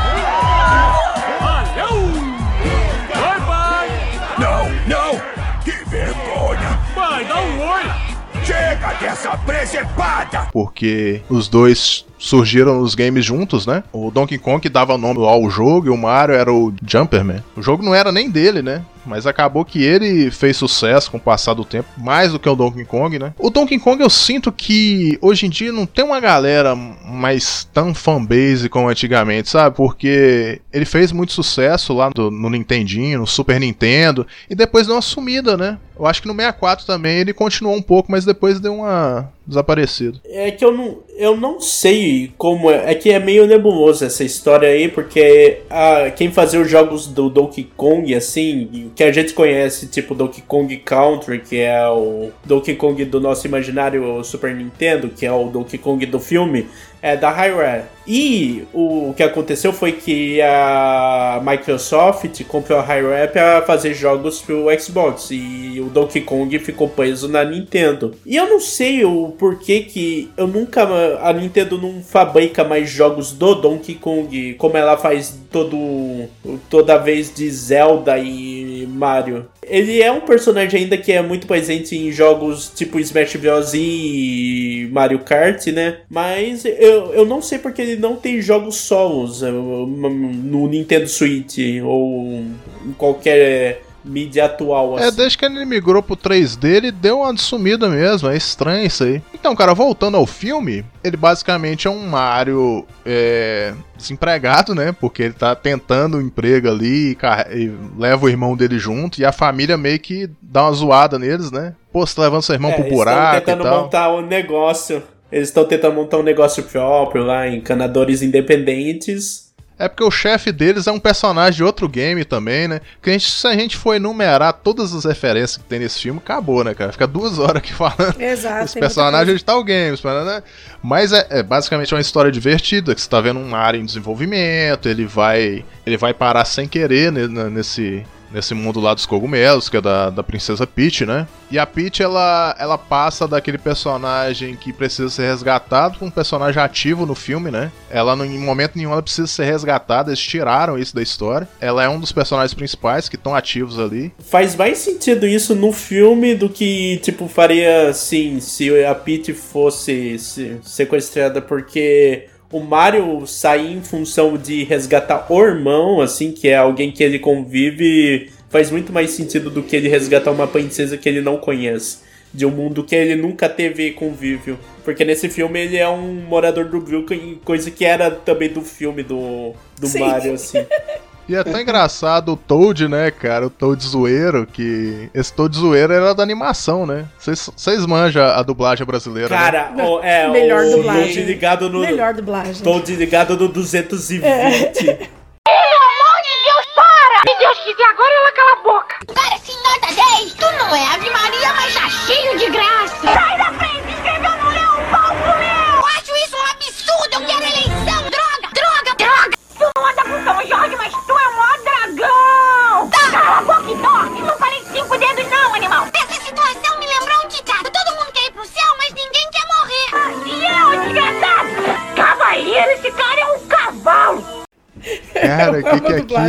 Porque 10.53 11.23
os 11.29 11.49
dois 11.49 12.05
surgiram 12.21 12.81
nos 12.81 12.95
games 12.95 13.25
juntos, 13.25 13.67
né? 13.67 13.83
O 13.93 14.11
Donkey 14.11 14.39
Kong 14.39 14.69
dava 14.69 14.99
nome 14.99 15.25
ao 15.25 15.51
jogo 15.51 15.87
e 15.87 15.91
o 15.91 15.97
Mario 15.97 16.35
era 16.35 16.53
o 16.53 16.73
Jumperman. 16.87 17.43
O 17.57 17.63
jogo 17.63 17.83
não 17.83 17.95
era 17.95 18.13
nem 18.13 18.31
dele, 18.31 18.61
né? 18.61 18.85
Mas 19.07 19.27
acabou 19.27 19.65
que 19.65 19.83
ele 19.83 20.31
fez 20.31 20.59
sucesso 20.59 21.11
com 21.11 21.17
o 21.17 21.21
passar 21.21 21.55
do 21.55 21.65
tempo, 21.65 21.89
mais 21.97 22.33
do 22.33 22.39
que 22.39 22.49
o 22.49 22.55
Donkey 22.55 22.85
Kong, 22.85 23.19
né? 23.19 23.33
O 23.39 23.49
Donkey 23.49 23.79
Kong 23.79 24.03
eu 24.03 24.11
sinto 24.11 24.53
que 24.53 25.19
hoje 25.23 25.47
em 25.47 25.51
dia 25.51 25.73
não 25.73 25.87
tem 25.87 26.05
uma 26.05 26.21
galera 26.21 26.77
mais 26.77 27.67
tão 27.73 27.95
fanbase 27.95 28.69
como 28.69 28.91
antigamente, 28.91 29.49
sabe? 29.49 29.75
Porque 29.75 30.61
ele 30.71 30.85
fez 30.85 31.13
muito 31.13 31.33
sucesso 31.33 31.95
lá 31.95 32.11
no, 32.15 32.31
no 32.31 32.51
Nintendinho, 32.51 33.21
no 33.21 33.27
Super 33.27 33.59
Nintendo, 33.59 34.27
e 34.49 34.55
depois 34.55 34.87
deu 34.87 34.97
uma 34.97 35.03
sumida, 35.03 35.57
né? 35.57 35.79
Eu 35.99 36.07
acho 36.07 36.21
que 36.21 36.29
no 36.29 36.35
64 36.35 36.87
também 36.87 37.19
ele 37.19 37.33
continuou 37.33 37.75
um 37.77 37.83
pouco, 37.83 38.13
mas 38.13 38.25
depois 38.25 38.61
deu 38.61 38.75
uma 38.75 39.31
desaparecida. 39.51 40.19
É 40.25 40.51
que 40.51 40.65
eu 40.65 40.73
não, 40.73 40.99
eu 41.17 41.37
não 41.37 41.61
sei 41.61 42.33
como 42.39 42.71
é. 42.71 42.93
É 42.93 42.95
que 42.95 43.11
é 43.11 43.19
meio 43.19 43.47
nebuloso 43.47 44.05
essa 44.05 44.25
história 44.25 44.69
aí, 44.69 44.89
porque 44.89 45.59
ah, 45.69 46.11
quem 46.17 46.31
fazia 46.31 46.61
os 46.61 46.71
jogos 46.71 47.07
do 47.07 47.29
Donkey 47.29 47.69
Kong, 47.77 48.15
assim, 48.15 48.91
que 48.95 49.05
a 49.05 49.13
gente 49.13 49.35
conhece, 49.35 49.89
tipo 49.89 50.15
Donkey 50.15 50.43
Kong 50.43 50.75
Country, 50.79 51.41
que 51.41 51.59
é 51.59 51.87
o 51.89 52.31
Donkey 52.45 52.75
Kong 52.77 53.05
do 53.05 53.21
nosso 53.21 53.47
imaginário 53.47 54.23
Super 54.25 54.55
Nintendo, 54.55 55.09
que 55.09 55.27
é 55.27 55.33
o 55.33 55.49
Donkey 55.49 55.77
Kong 55.79 56.07
do 56.07 56.21
filme, 56.21 56.67
é 57.03 57.17
da 57.17 57.31
Hi-Rare. 57.31 57.85
E 58.07 58.65
o 58.75 59.15
que 59.17 59.23
aconteceu 59.23 59.73
foi 59.73 59.93
que 59.93 60.41
a 60.43 61.41
Microsoft 61.45 62.43
comprou 62.45 62.79
a 62.79 62.83
Hi-Rare 62.83 63.33
para 63.33 63.63
fazer 63.63 63.95
jogos 63.95 64.41
pro 64.41 64.67
Xbox 64.79 65.29
e 65.31 65.81
o 65.81 65.85
Donkey 65.85 66.23
Kong 66.23 66.59
ficou 66.59 66.89
preso 66.89 67.29
na 67.29 67.45
Nintendo. 67.45 68.15
E 68.27 68.37
eu 68.37 68.49
não 68.49 68.59
sei 68.59 69.05
o 69.05 69.29
porquê 69.39 69.81
que 69.81 70.31
eu 70.37 70.47
nunca 70.47 70.89
a 71.23 71.33
Nintendo 71.33 71.79
não 71.81 72.03
fabrica 72.03 72.65
mais 72.65 72.91
jogos 72.91 73.33
do 73.33 73.55
Donkey 73.55 73.95
Kong 73.95 74.55
como 74.55 74.77
ela 74.77 74.97
faz 74.97 75.39
todo 75.51 76.29
toda 76.69 76.99
vez 76.99 77.33
de 77.33 77.49
Zelda 77.51 78.19
e 78.19 78.70
Mario. 78.87 79.47
Ele 79.63 80.03
é 80.03 80.11
um 80.11 80.21
personagem 80.21 80.83
ainda 80.83 80.97
que 80.97 81.13
é 81.13 81.23
muito 81.23 81.47
presente 81.47 81.97
em 81.97 82.11
jogos 82.11 82.71
tipo 82.75 82.99
Smash 82.99 83.37
Bros 83.37 83.73
e 83.75 84.89
Mario 84.93 85.21
Kart, 85.21 85.67
né? 85.69 85.99
Mas 86.09 86.65
eu, 86.65 87.13
eu 87.13 87.25
não 87.25 87.41
sei 87.41 87.59
porque 87.59 87.83
ele 87.83 87.97
não 87.97 88.17
tem 88.17 88.41
jogos 88.41 88.77
solos 88.77 89.43
eh, 89.43 89.51
no 89.51 90.69
Nintendo 90.69 91.09
Switch 91.09 91.59
ou 91.85 92.43
em 92.87 92.93
qualquer 92.97 93.83
mídia 94.05 94.47
atual. 94.47 94.99
É, 94.99 95.05
assim. 95.07 95.17
desde 95.17 95.39
que 95.39 95.45
ele 95.45 95.65
migrou 95.65 96.03
pro 96.03 96.17
3D, 96.17 96.65
ele 96.65 96.91
deu 96.93 97.21
uma 97.21 97.37
sumida 97.37 97.89
mesmo. 97.89 98.29
É 98.29 98.37
estranho 98.37 98.87
isso 98.87 99.05
aí. 99.05 99.23
Então, 99.35 99.55
cara, 99.55 99.75
voltando 99.75 100.17
ao 100.17 100.27
filme, 100.27 100.85
ele 101.03 101.17
basicamente 101.17 101.87
é 101.87 101.91
um 101.91 102.07
Mario 102.07 102.87
é, 103.05 103.73
desempregado, 103.97 104.75
né? 104.75 104.93
Porque 104.93 105.23
ele 105.23 105.35
tá 105.35 105.55
tentando 105.55 106.17
um 106.17 106.21
emprego 106.21 106.69
ali 106.69 107.13
e, 107.13 107.57
e 107.57 107.73
leva 107.99 108.27
o 108.27 108.29
irmão 108.29 108.57
dele 108.57 108.79
junto. 108.79 109.21
E 109.21 109.25
a 109.25 109.33
família 109.33 109.77
meio 109.77 109.99
que 109.99 110.29
dá 110.41 110.65
uma 110.65 110.73
zoada 110.73 111.19
neles, 111.19 111.51
né? 111.51 111.75
Pô, 111.93 112.07
você 112.07 112.15
tá 112.15 112.23
levando 112.23 112.43
seu 112.43 112.55
irmão 112.55 112.71
É, 112.71 112.75
pro 112.75 112.85
eles 112.85 112.93
estão 112.99 113.05
buraco 113.05 113.37
e 113.37 113.41
tentando 113.41 113.63
tal. 113.65 113.83
montar 113.83 114.15
um 114.15 114.21
negócio. 114.23 115.03
Eles 115.31 115.49
estão 115.49 115.65
tentando 115.65 115.95
montar 115.95 116.19
um 116.19 116.23
negócio 116.25 116.63
próprio 116.65 117.23
lá, 117.23 117.49
encanadores 117.49 118.21
independentes. 118.21 119.50
É 119.81 119.89
porque 119.89 120.05
o 120.05 120.11
chefe 120.11 120.53
deles 120.53 120.87
é 120.87 120.93
um 120.93 121.01
personagem 121.01 121.57
de 121.57 121.65
outro 121.65 121.89
game 121.89 122.25
também, 122.25 122.69
né? 122.69 122.81
Porque 122.97 123.11
a 123.11 123.13
gente- 123.15 123.31
se 123.31 123.47
a 123.47 123.55
gente 123.55 123.77
for 123.77 123.95
enumerar 123.95 124.53
todas 124.53 124.95
as 124.95 125.05
referências 125.05 125.57
que 125.57 125.65
tem 125.65 125.79
nesse 125.79 125.99
filme, 126.01 126.21
acabou, 126.23 126.63
né, 126.63 126.75
cara? 126.75 126.93
Fica 126.93 127.07
duas 127.07 127.39
horas 127.41 127.57
aqui 127.57 127.73
falando. 127.73 128.21
Exato. 128.21 128.67
Os 128.67 128.75
personagens 128.75 129.39
de 129.39 129.45
tal 129.45 129.65
games, 129.65 130.03
né? 130.03 130.43
Mas 130.83 131.13
é, 131.13 131.27
é 131.31 131.43
basicamente 131.43 131.95
uma 131.95 132.01
história 132.01 132.31
divertida, 132.31 132.95
que 132.95 133.01
você 133.01 133.09
tá 133.09 133.21
vendo 133.21 133.41
um 133.41 133.55
área 133.55 133.79
em 133.79 133.85
desenvolvimento, 133.85 134.89
ele 134.89 135.07
vai. 135.07 135.65
Ele 135.87 135.97
vai 135.97 136.13
parar 136.13 136.45
sem 136.45 136.69
querer 136.69 137.11
né, 137.11 137.27
nesse. 137.49 138.05
Nesse 138.33 138.55
mundo 138.55 138.79
lá 138.81 138.95
dos 138.95 139.07
cogumelos, 139.07 139.69
que 139.69 139.77
é 139.77 139.81
da, 139.81 140.09
da 140.11 140.23
princesa 140.23 140.67
Peach, 140.67 141.05
né? 141.05 141.27
E 141.51 141.59
a 141.59 141.67
Peach, 141.67 142.01
ela, 142.03 142.55
ela 142.59 142.79
passa 142.79 143.27
daquele 143.27 143.59
personagem 143.59 144.55
que 144.55 144.73
precisa 144.73 145.09
ser 145.11 145.23
resgatado 145.27 145.99
pra 145.99 146.07
um 146.07 146.11
personagem 146.11 146.63
ativo 146.63 147.05
no 147.05 147.15
filme, 147.17 147.51
né? 147.51 147.73
Ela, 147.91 148.15
em 148.25 148.39
momento 148.39 148.77
nenhum, 148.77 148.93
ela 148.93 149.03
precisa 149.03 149.27
ser 149.27 149.45
resgatada, 149.45 150.11
eles 150.11 150.21
tiraram 150.21 150.79
isso 150.79 150.95
da 150.95 151.03
história. 151.03 151.49
Ela 151.61 151.83
é 151.83 151.89
um 151.89 151.99
dos 151.99 152.13
personagens 152.13 152.55
principais 152.55 153.09
que 153.09 153.17
estão 153.17 153.35
ativos 153.35 153.79
ali. 153.81 154.13
Faz 154.21 154.55
mais 154.55 154.79
sentido 154.79 155.27
isso 155.27 155.55
no 155.57 155.73
filme 155.73 156.35
do 156.37 156.49
que, 156.49 156.99
tipo, 157.03 157.27
faria 157.27 157.89
assim, 157.89 158.39
se 158.39 158.71
a 158.85 158.95
Peach 158.95 159.33
fosse 159.35 160.19
se- 160.21 160.57
sequestrada, 160.63 161.43
porque 161.43 162.29
o 162.53 162.61
Mario 162.61 163.27
sair 163.27 163.73
em 163.73 163.83
função 163.83 164.37
de 164.37 164.65
resgatar 164.65 165.27
o 165.31 165.43
irmão, 165.43 166.01
assim, 166.01 166.33
que 166.33 166.49
é 166.49 166.57
alguém 166.57 166.91
que 166.91 167.03
ele 167.03 167.19
convive, 167.19 168.31
faz 168.49 168.71
muito 168.71 168.93
mais 168.93 169.11
sentido 169.11 169.51
do 169.51 169.63
que 169.63 169.77
ele 169.77 169.89
resgatar 169.89 170.33
uma 170.33 170.47
princesa 170.47 170.97
que 170.97 171.09
ele 171.09 171.21
não 171.21 171.37
conhece. 171.37 171.99
De 172.33 172.47
um 172.47 172.51
mundo 172.51 172.85
que 172.85 172.95
ele 172.95 173.17
nunca 173.17 173.49
teve 173.49 173.91
convívio. 173.93 174.59
Porque 174.85 175.05
nesse 175.05 175.29
filme 175.29 175.61
ele 175.61 175.77
é 175.77 175.89
um 175.89 176.13
morador 176.29 176.65
do 176.65 176.81
Brooklyn, 176.81 177.41
coisa 177.45 177.71
que 177.71 177.85
era 177.85 178.11
também 178.11 178.49
do 178.49 178.63
filme 178.63 179.03
do, 179.03 179.53
do 179.79 179.87
Sim. 179.87 180.01
Mario, 180.01 180.35
assim. 180.35 180.59
E 181.29 181.35
é 181.37 181.45
tão 181.45 181.61
engraçado 181.61 182.33
o 182.33 182.37
Toad, 182.37 182.89
né, 182.89 183.11
cara? 183.11 183.47
O 183.47 183.51
Toad 183.51 183.81
zoeiro, 183.85 184.47
que. 184.47 185.09
Esse 185.15 185.33
Toad 185.33 185.57
zoeiro 185.57 185.93
era 185.93 186.13
da 186.15 186.23
animação, 186.23 186.85
né? 186.87 187.05
Vocês 187.19 187.87
manjam 187.87 188.25
a 188.25 188.43
dublagem 188.43 188.85
brasileira. 188.85 189.29
Cara, 189.29 189.71
né? 189.71 189.85
o- 189.85 190.01
é, 190.03 190.29
Melhor 190.29 190.65
o 190.65 190.71
dublagem. 190.77 191.05
Toad 191.15 191.23
ligado 191.25 191.71
no. 191.71 191.81
Melhor 191.81 192.15
dublagem. 192.15 192.63
Toad 192.63 192.97
ligado 192.97 193.37
no 193.37 193.49
220. 193.49 194.85
Pelo 194.85 194.99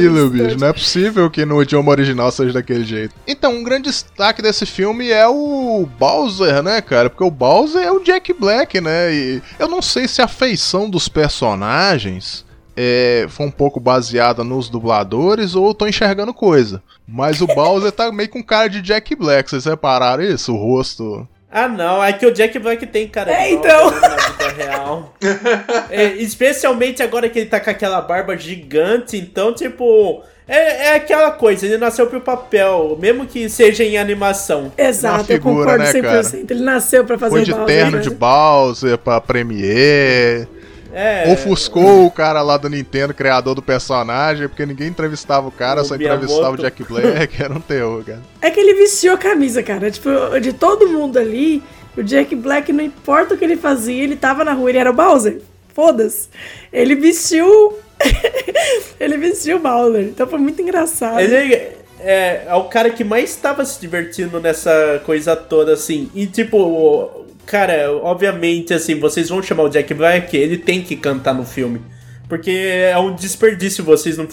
aquilo, 0.07 0.29
bicho? 0.29 0.59
Não 0.59 0.67
é 0.67 0.73
possível 0.73 1.29
que 1.29 1.45
no 1.45 1.61
idioma 1.61 1.91
original 1.91 2.31
seja 2.31 2.53
daquele 2.53 2.83
jeito. 2.83 3.13
Então, 3.27 3.53
um 3.53 3.63
grande 3.63 3.89
destaque 3.89 4.41
desse 4.41 4.65
filme 4.65 5.09
é 5.09 5.27
o 5.27 5.87
Bowser, 5.99 6.61
né, 6.63 6.81
cara? 6.81 7.09
Porque 7.09 7.23
o 7.23 7.31
Bowser 7.31 7.81
é 7.81 7.91
o 7.91 7.99
Jack 7.99 8.33
Black, 8.33 8.79
né? 8.81 9.13
E 9.13 9.41
eu 9.59 9.67
não 9.67 9.81
sei 9.81 10.07
se 10.07 10.21
a 10.21 10.27
feição 10.27 10.89
dos 10.89 11.07
personagens 11.07 12.45
é, 12.75 13.25
foi 13.29 13.45
um 13.45 13.51
pouco 13.51 13.79
baseada 13.79 14.43
nos 14.43 14.69
dubladores 14.69 15.55
ou 15.55 15.67
eu 15.67 15.73
tô 15.73 15.87
enxergando 15.87 16.33
coisa. 16.33 16.81
Mas 17.07 17.41
o 17.41 17.47
Bowser 17.47 17.91
tá 17.91 18.11
meio 18.11 18.29
com 18.29 18.43
cara 18.43 18.69
de 18.69 18.81
Jack 18.81 19.15
Black, 19.15 19.49
vocês 19.49 19.65
repararam 19.65 20.23
isso? 20.23 20.53
O 20.53 20.57
rosto. 20.57 21.27
Ah, 21.51 21.67
não, 21.67 22.01
é 22.01 22.13
que 22.13 22.25
o 22.25 22.33
Jack 22.33 22.57
Black 22.59 22.87
tem 22.87 23.09
cara 23.09 23.31
É, 23.31 23.47
de 23.49 23.53
então. 23.55 23.91
Vida 24.49 24.63
real. 24.63 25.13
É, 25.89 26.15
especialmente 26.15 27.01
agora 27.03 27.29
que 27.29 27.39
ele 27.39 27.49
tá 27.49 27.59
com 27.59 27.69
aquela 27.69 28.01
barba 28.01 28.37
gigante, 28.37 29.17
então, 29.17 29.53
tipo. 29.53 30.23
É, 30.47 30.87
é 30.87 30.95
aquela 30.95 31.31
coisa, 31.31 31.65
ele 31.65 31.77
nasceu 31.77 32.07
pro 32.07 32.19
papel, 32.19 32.97
mesmo 32.99 33.25
que 33.25 33.47
seja 33.47 33.85
em 33.85 33.97
animação. 33.97 34.71
Exato, 34.77 35.25
figura, 35.25 35.35
eu 35.35 35.79
concordo 35.79 36.01
né, 36.01 36.21
100%. 36.21 36.51
Ele 36.51 36.61
nasceu 36.61 37.05
pra 37.05 37.17
fazer 37.17 37.35
Foi 37.35 37.43
de 37.45 37.51
Bowser, 37.51 37.67
terno 37.67 37.97
né? 37.97 38.03
de 38.03 38.09
Bowser 38.09 38.97
pra 38.97 39.21
Premiere. 39.21 40.47
É. 40.93 41.31
Ofuscou 41.31 42.05
o 42.05 42.11
cara 42.11 42.41
lá 42.41 42.57
do 42.57 42.69
Nintendo, 42.69 43.13
criador 43.13 43.55
do 43.55 43.61
personagem, 43.61 44.47
porque 44.47 44.65
ninguém 44.65 44.89
entrevistava 44.89 45.47
o 45.47 45.51
cara, 45.51 45.81
O 45.81 45.85
só 45.85 45.95
entrevistava 45.95 46.51
o. 46.51 46.57
Jack 46.57 46.83
Black, 46.83 47.41
era 47.41 47.53
um 47.53 47.61
terror, 47.61 48.03
cara. 48.03 48.21
É 48.41 48.51
que 48.51 48.59
ele 48.59 48.73
vestiu 48.73 49.13
a 49.13 49.17
camisa, 49.17 49.63
cara. 49.63 49.89
Tipo, 49.89 50.09
de 50.41 50.51
todo 50.51 50.87
mundo 50.87 51.17
ali, 51.17 51.63
o 51.97 52.03
Jack 52.03 52.35
Black, 52.35 52.71
não 52.71 52.83
importa 52.83 53.33
o 53.33 53.37
que 53.37 53.43
ele 53.45 53.57
fazia, 53.57 54.03
ele 54.03 54.15
tava 54.15 54.43
na 54.43 54.53
rua, 54.53 54.69
ele 54.69 54.77
era 54.79 54.89
o 54.89 54.93
Bowser. 54.93 55.41
Foda-se. 55.73 56.27
Ele 56.71 56.95
vestiu. 56.95 57.77
ele 58.99 59.17
vestiu 59.17 59.57
o 59.57 59.59
Bowser. 59.59 60.01
Então 60.03 60.27
foi 60.27 60.39
muito 60.39 60.61
engraçado. 60.61 61.19
Ele 61.19 61.53
é, 61.99 62.43
é 62.47 62.55
o 62.55 62.63
cara 62.65 62.89
que 62.89 63.03
mais 63.03 63.29
estava 63.29 63.63
se 63.65 63.79
divertindo 63.79 64.39
nessa 64.39 65.01
coisa 65.05 65.35
toda, 65.35 65.73
assim. 65.73 66.09
E 66.15 66.25
tipo, 66.27 66.57
o- 66.57 67.25
cara, 67.45 67.91
obviamente, 68.01 68.73
assim, 68.73 68.99
vocês 68.99 69.29
vão 69.29 69.41
chamar 69.41 69.63
o 69.63 69.69
Jack 69.69 69.93
Black, 69.93 70.35
ele 70.35 70.57
tem 70.57 70.81
que 70.81 70.95
cantar 70.95 71.33
no 71.33 71.45
filme. 71.45 71.81
Porque 72.27 72.49
é 72.51 72.97
um 72.97 73.13
desperdício 73.13 73.83
vocês 73.83 74.17
não 74.17 74.25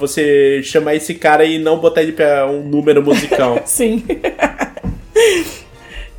você 0.00 0.60
chamar 0.64 0.96
esse 0.96 1.14
cara 1.14 1.44
e 1.44 1.58
não 1.60 1.78
botar 1.78 2.02
ele 2.02 2.10
pra 2.10 2.44
um 2.46 2.62
número 2.64 3.02
musical. 3.04 3.62
Sim. 3.66 4.04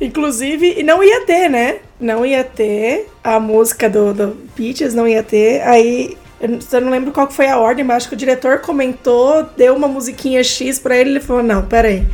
Inclusive, 0.02 0.74
e 0.78 0.82
não 0.82 1.02
ia 1.02 1.24
ter, 1.24 1.48
né? 1.48 1.76
Não 2.00 2.26
ia 2.26 2.42
ter 2.42 3.08
a 3.22 3.38
música 3.38 3.88
do, 3.88 4.12
do 4.12 4.28
Peaches, 4.56 4.94
não 4.94 5.06
ia 5.06 5.22
ter. 5.22 5.62
Aí, 5.62 6.16
eu 6.40 6.80
não- 6.80 6.90
lembro 6.90 7.12
qual 7.12 7.30
foi 7.30 7.46
a 7.46 7.56
ordem, 7.58 7.84
mas 7.84 7.98
acho 7.98 8.08
que 8.08 8.14
o 8.14 8.18
diretor 8.18 8.58
comentou, 8.58 9.44
deu 9.56 9.76
uma 9.76 9.86
musiquinha 9.86 10.42
X 10.42 10.78
pra 10.80 10.96
ele, 10.96 11.10
ele 11.10 11.20
falou, 11.20 11.42
não, 11.42 11.62
peraí, 11.64 12.04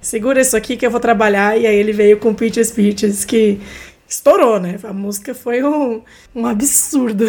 segura 0.00 0.40
isso 0.40 0.56
aqui 0.56 0.74
que 0.76 0.86
eu 0.86 0.90
vou 0.90 1.00
trabalhar. 1.00 1.58
E 1.58 1.66
aí 1.66 1.76
ele 1.76 1.92
veio 1.92 2.16
com 2.18 2.32
Peaches, 2.32 2.70
Peaches, 2.70 3.26
que 3.26 3.60
estourou, 4.08 4.58
né? 4.58 4.76
A 4.82 4.92
música 4.94 5.34
foi 5.34 5.62
um, 5.62 6.00
um 6.34 6.46
absurdo. 6.46 7.26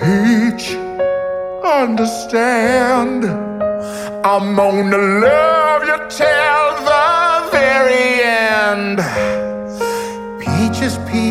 Peach, 0.00 0.76
understand. 1.62 3.24
I'm 4.24 4.54
gonna 4.56 4.96
love 4.96 5.86
you 5.86 5.98
till 6.08 6.57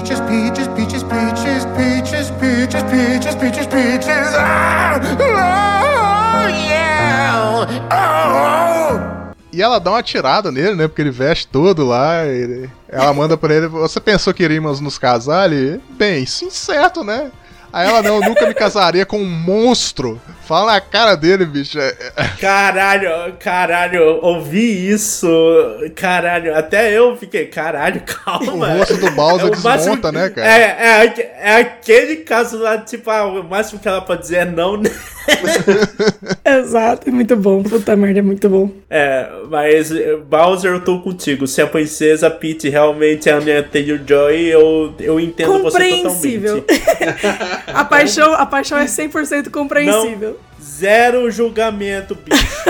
Peaches, 0.08 0.22
peaches, 0.22 0.68
peaches, 0.70 1.04
peaches, 1.04 1.66
peaches, 1.76 2.32
peaches, 2.40 2.84
peaches, 2.84 3.36
peaches, 3.36 3.68
peaches. 3.68 4.36
Ah, 4.38 5.02
oh, 6.46 6.48
yeah. 6.48 7.68
Oh. 7.92 9.34
E 9.52 9.62
ela 9.62 9.80
dá 9.82 9.92
uma 9.92 10.02
tirada 10.02 10.50
nele, 10.50 10.76
né? 10.76 10.88
Porque 10.88 11.02
ele 11.02 11.12
veste 11.12 11.46
todo 11.48 11.86
lá. 11.86 12.26
ele- 12.26 12.70
Ela 12.88 13.14
manda 13.14 13.36
pra 13.36 13.54
ele: 13.54 13.68
Você 13.68 14.00
pensou 14.00 14.34
que 14.34 14.44
iríamos 14.44 14.80
nos 14.80 14.98
casar? 14.98 15.52
Ele, 15.52 15.82
bem, 15.90 16.26
sim, 16.26 16.50
certo, 16.50 17.04
né? 17.04 17.30
Aí 17.72 17.88
ela, 17.88 18.02
não, 18.02 18.16
eu 18.16 18.22
nunca 18.22 18.46
me 18.48 18.54
casaria 18.54 19.06
com 19.06 19.20
um 19.20 19.26
monstro. 19.30 20.20
Fala 20.48 20.74
na 20.74 20.82
cara 20.82 21.16
dele, 21.16 21.46
bicho. 21.46 21.78
É- 21.80 21.96
é- 22.16 22.24
Caralho, 22.40 23.36
caralho, 23.40 24.20
ouvi 24.24 24.90
isso. 24.90 25.28
Caralho, 25.96 26.56
até 26.58 26.92
eu 26.98 27.16
fiquei, 27.18 27.46
caralho, 27.48 28.02
calma. 28.02 28.70
O 28.74 28.78
rosto 28.78 28.98
do 28.98 29.12
Bowser 29.12 29.48
É 29.48 29.50
o 29.50 29.62
máximo- 29.62 29.96
desmonta, 29.96 30.12
né, 30.12 30.30
cara? 30.30 30.48
É, 30.48 30.62
é, 31.06 31.32
é 31.42 31.56
aquele 31.58 32.18
caso 32.18 32.58
lá, 32.58 32.78
tipo, 32.78 33.10
ah, 33.12 33.26
o 33.26 33.44
máximo 33.44 33.80
que 33.80 33.88
ela 33.88 34.02
pode 34.02 34.22
dizer 34.22 34.38
é 34.38 34.46
não, 34.46 34.78
né? 34.78 34.90
Exato, 36.46 37.10
é 37.10 37.12
muito 37.12 37.36
bom. 37.36 37.64
Puta 37.64 37.96
merda, 37.96 38.20
é 38.20 38.22
muito 38.22 38.50
bom. 38.50 38.72
É, 38.90 39.30
mas 39.50 39.92
eh, 39.92 40.16
Bowser, 40.16 40.74
eu 40.74 40.82
tô 40.84 41.00
contigo. 41.02 41.46
Se 41.48 41.62
a 41.62 41.68
princesa 41.68 42.30
Peach 42.30 42.68
realmente 42.70 43.30
é 43.30 43.34
a 43.34 43.42
minha 43.42 43.62
Taylor-Joy, 43.64 44.46
eu, 44.46 44.94
eu 45.00 45.20
entendo 45.20 45.62
você 45.62 45.78
Compreensível. 45.78 46.62
totalmente. 46.62 46.88
A 47.68 47.86
paixão, 47.86 48.34
a 48.34 48.46
paixão 48.46 48.78
é 48.78 48.86
100% 48.86 49.50
compreensível. 49.50 50.40
Zero 50.62 51.30
julgamento, 51.30 52.16
bicho. 52.16 52.64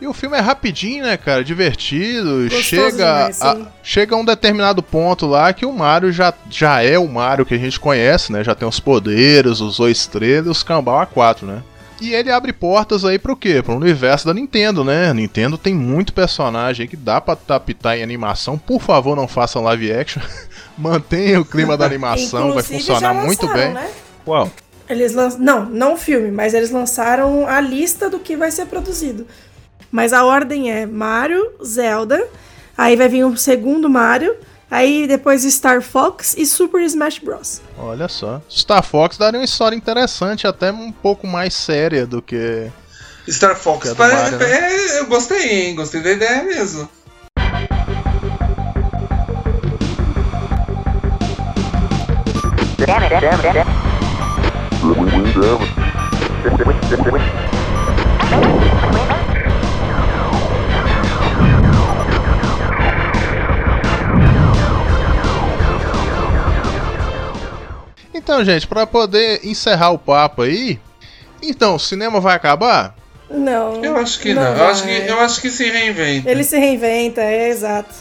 E 0.00 0.06
o 0.06 0.12
filme 0.12 0.36
é 0.36 0.40
rapidinho, 0.40 1.04
né, 1.04 1.16
cara? 1.16 1.42
Divertido. 1.42 2.44
Gostoso 2.44 2.62
chega, 2.62 2.90
demais, 2.90 3.42
a, 3.42 3.56
sim. 3.56 3.66
chega 3.82 4.14
a 4.14 4.18
um 4.18 4.24
determinado 4.24 4.82
ponto 4.82 5.26
lá 5.26 5.52
que 5.52 5.66
o 5.66 5.72
Mario 5.72 6.12
já, 6.12 6.32
já 6.48 6.82
é 6.82 6.96
o 6.98 7.08
Mario 7.08 7.44
que 7.44 7.54
a 7.54 7.58
gente 7.58 7.80
conhece, 7.80 8.32
né? 8.32 8.44
Já 8.44 8.54
tem 8.54 8.68
os 8.68 8.78
poderes, 8.78 9.60
os 9.60 9.78
dois 9.78 9.98
estrelas 9.98 10.46
e 10.46 10.50
os 10.50 10.62
Cambau 10.62 11.04
A4, 11.04 11.42
né? 11.42 11.62
E 12.00 12.14
ele 12.14 12.30
abre 12.30 12.52
portas 12.52 13.04
aí 13.04 13.18
pro 13.18 13.34
quê? 13.34 13.60
Pro 13.60 13.74
universo 13.74 14.24
da 14.26 14.32
Nintendo, 14.32 14.84
né? 14.84 15.12
Nintendo 15.12 15.58
tem 15.58 15.74
muito 15.74 16.12
personagem 16.12 16.84
aí 16.84 16.88
que 16.88 16.96
dá 16.96 17.20
pra 17.20 17.34
adaptar 17.34 17.98
em 17.98 18.02
animação. 18.04 18.56
Por 18.56 18.80
favor, 18.80 19.16
não 19.16 19.26
façam 19.26 19.64
live 19.64 19.92
action. 19.92 20.22
Mantenha 20.78 21.40
o 21.40 21.44
clima 21.44 21.76
da 21.76 21.84
animação, 21.84 22.54
vai 22.54 22.62
funcionar 22.62 23.00
já 23.00 23.14
muito 23.14 23.46
lançaram, 23.46 23.64
bem. 23.64 23.74
né? 23.74 23.90
Qual? 24.24 24.48
Eles 24.88 25.12
lançam. 25.12 25.40
Não, 25.40 25.64
não 25.66 25.94
o 25.94 25.96
filme, 25.96 26.30
mas 26.30 26.54
eles 26.54 26.70
lançaram 26.70 27.46
a 27.48 27.60
lista 27.60 28.08
do 28.08 28.20
que 28.20 28.36
vai 28.36 28.52
ser 28.52 28.66
produzido. 28.66 29.26
Mas 29.90 30.12
a 30.12 30.24
ordem 30.24 30.70
é 30.70 30.86
Mario, 30.86 31.52
Zelda, 31.64 32.22
aí 32.76 32.94
vai 32.96 33.08
vir 33.08 33.24
o 33.24 33.36
segundo 33.36 33.88
Mario, 33.88 34.34
aí 34.70 35.06
depois 35.06 35.42
Star 35.44 35.80
Fox 35.82 36.34
e 36.36 36.44
Super 36.44 36.82
Smash 36.82 37.18
Bros. 37.18 37.60
Olha 37.78 38.08
só. 38.08 38.42
Star 38.50 38.82
Fox 38.82 39.16
daria 39.16 39.38
uma 39.40 39.44
história 39.44 39.74
interessante, 39.76 40.46
até 40.46 40.70
um 40.70 40.92
pouco 40.92 41.26
mais 41.26 41.54
séria 41.54 42.06
do 42.06 42.20
que. 42.20 42.70
Star 43.28 43.56
Fox, 43.56 43.92
Que 43.92 44.02
é 44.02 44.06
Mario, 44.08 44.38
né? 44.38 44.46
é, 44.50 45.00
eu 45.00 45.06
gostei, 45.06 45.68
hein? 45.68 45.74
Gostei 45.74 46.02
da 46.02 46.12
ideia 46.12 46.42
mesmo. 46.44 46.88
Então, 68.18 68.44
gente, 68.44 68.66
pra 68.66 68.84
poder 68.84 69.40
encerrar 69.44 69.92
o 69.92 69.98
papo 69.98 70.42
aí, 70.42 70.80
então, 71.40 71.76
o 71.76 71.78
cinema 71.78 72.20
vai 72.20 72.34
acabar? 72.34 72.96
Não. 73.30 73.84
Eu 73.84 73.96
acho 73.96 74.18
que 74.18 74.34
não. 74.34 74.42
Eu, 74.42 74.66
acho 74.66 74.82
que, 74.82 74.90
eu 74.90 75.20
acho 75.20 75.40
que 75.40 75.50
se 75.50 75.70
reinventa. 75.70 76.28
Ele 76.28 76.42
se 76.42 76.58
reinventa, 76.58 77.22
é 77.22 77.48
exato. 77.48 77.94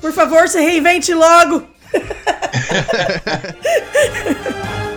Por 0.00 0.12
favor, 0.12 0.48
se 0.48 0.60
reinvente 0.60 1.14
logo! 1.14 1.62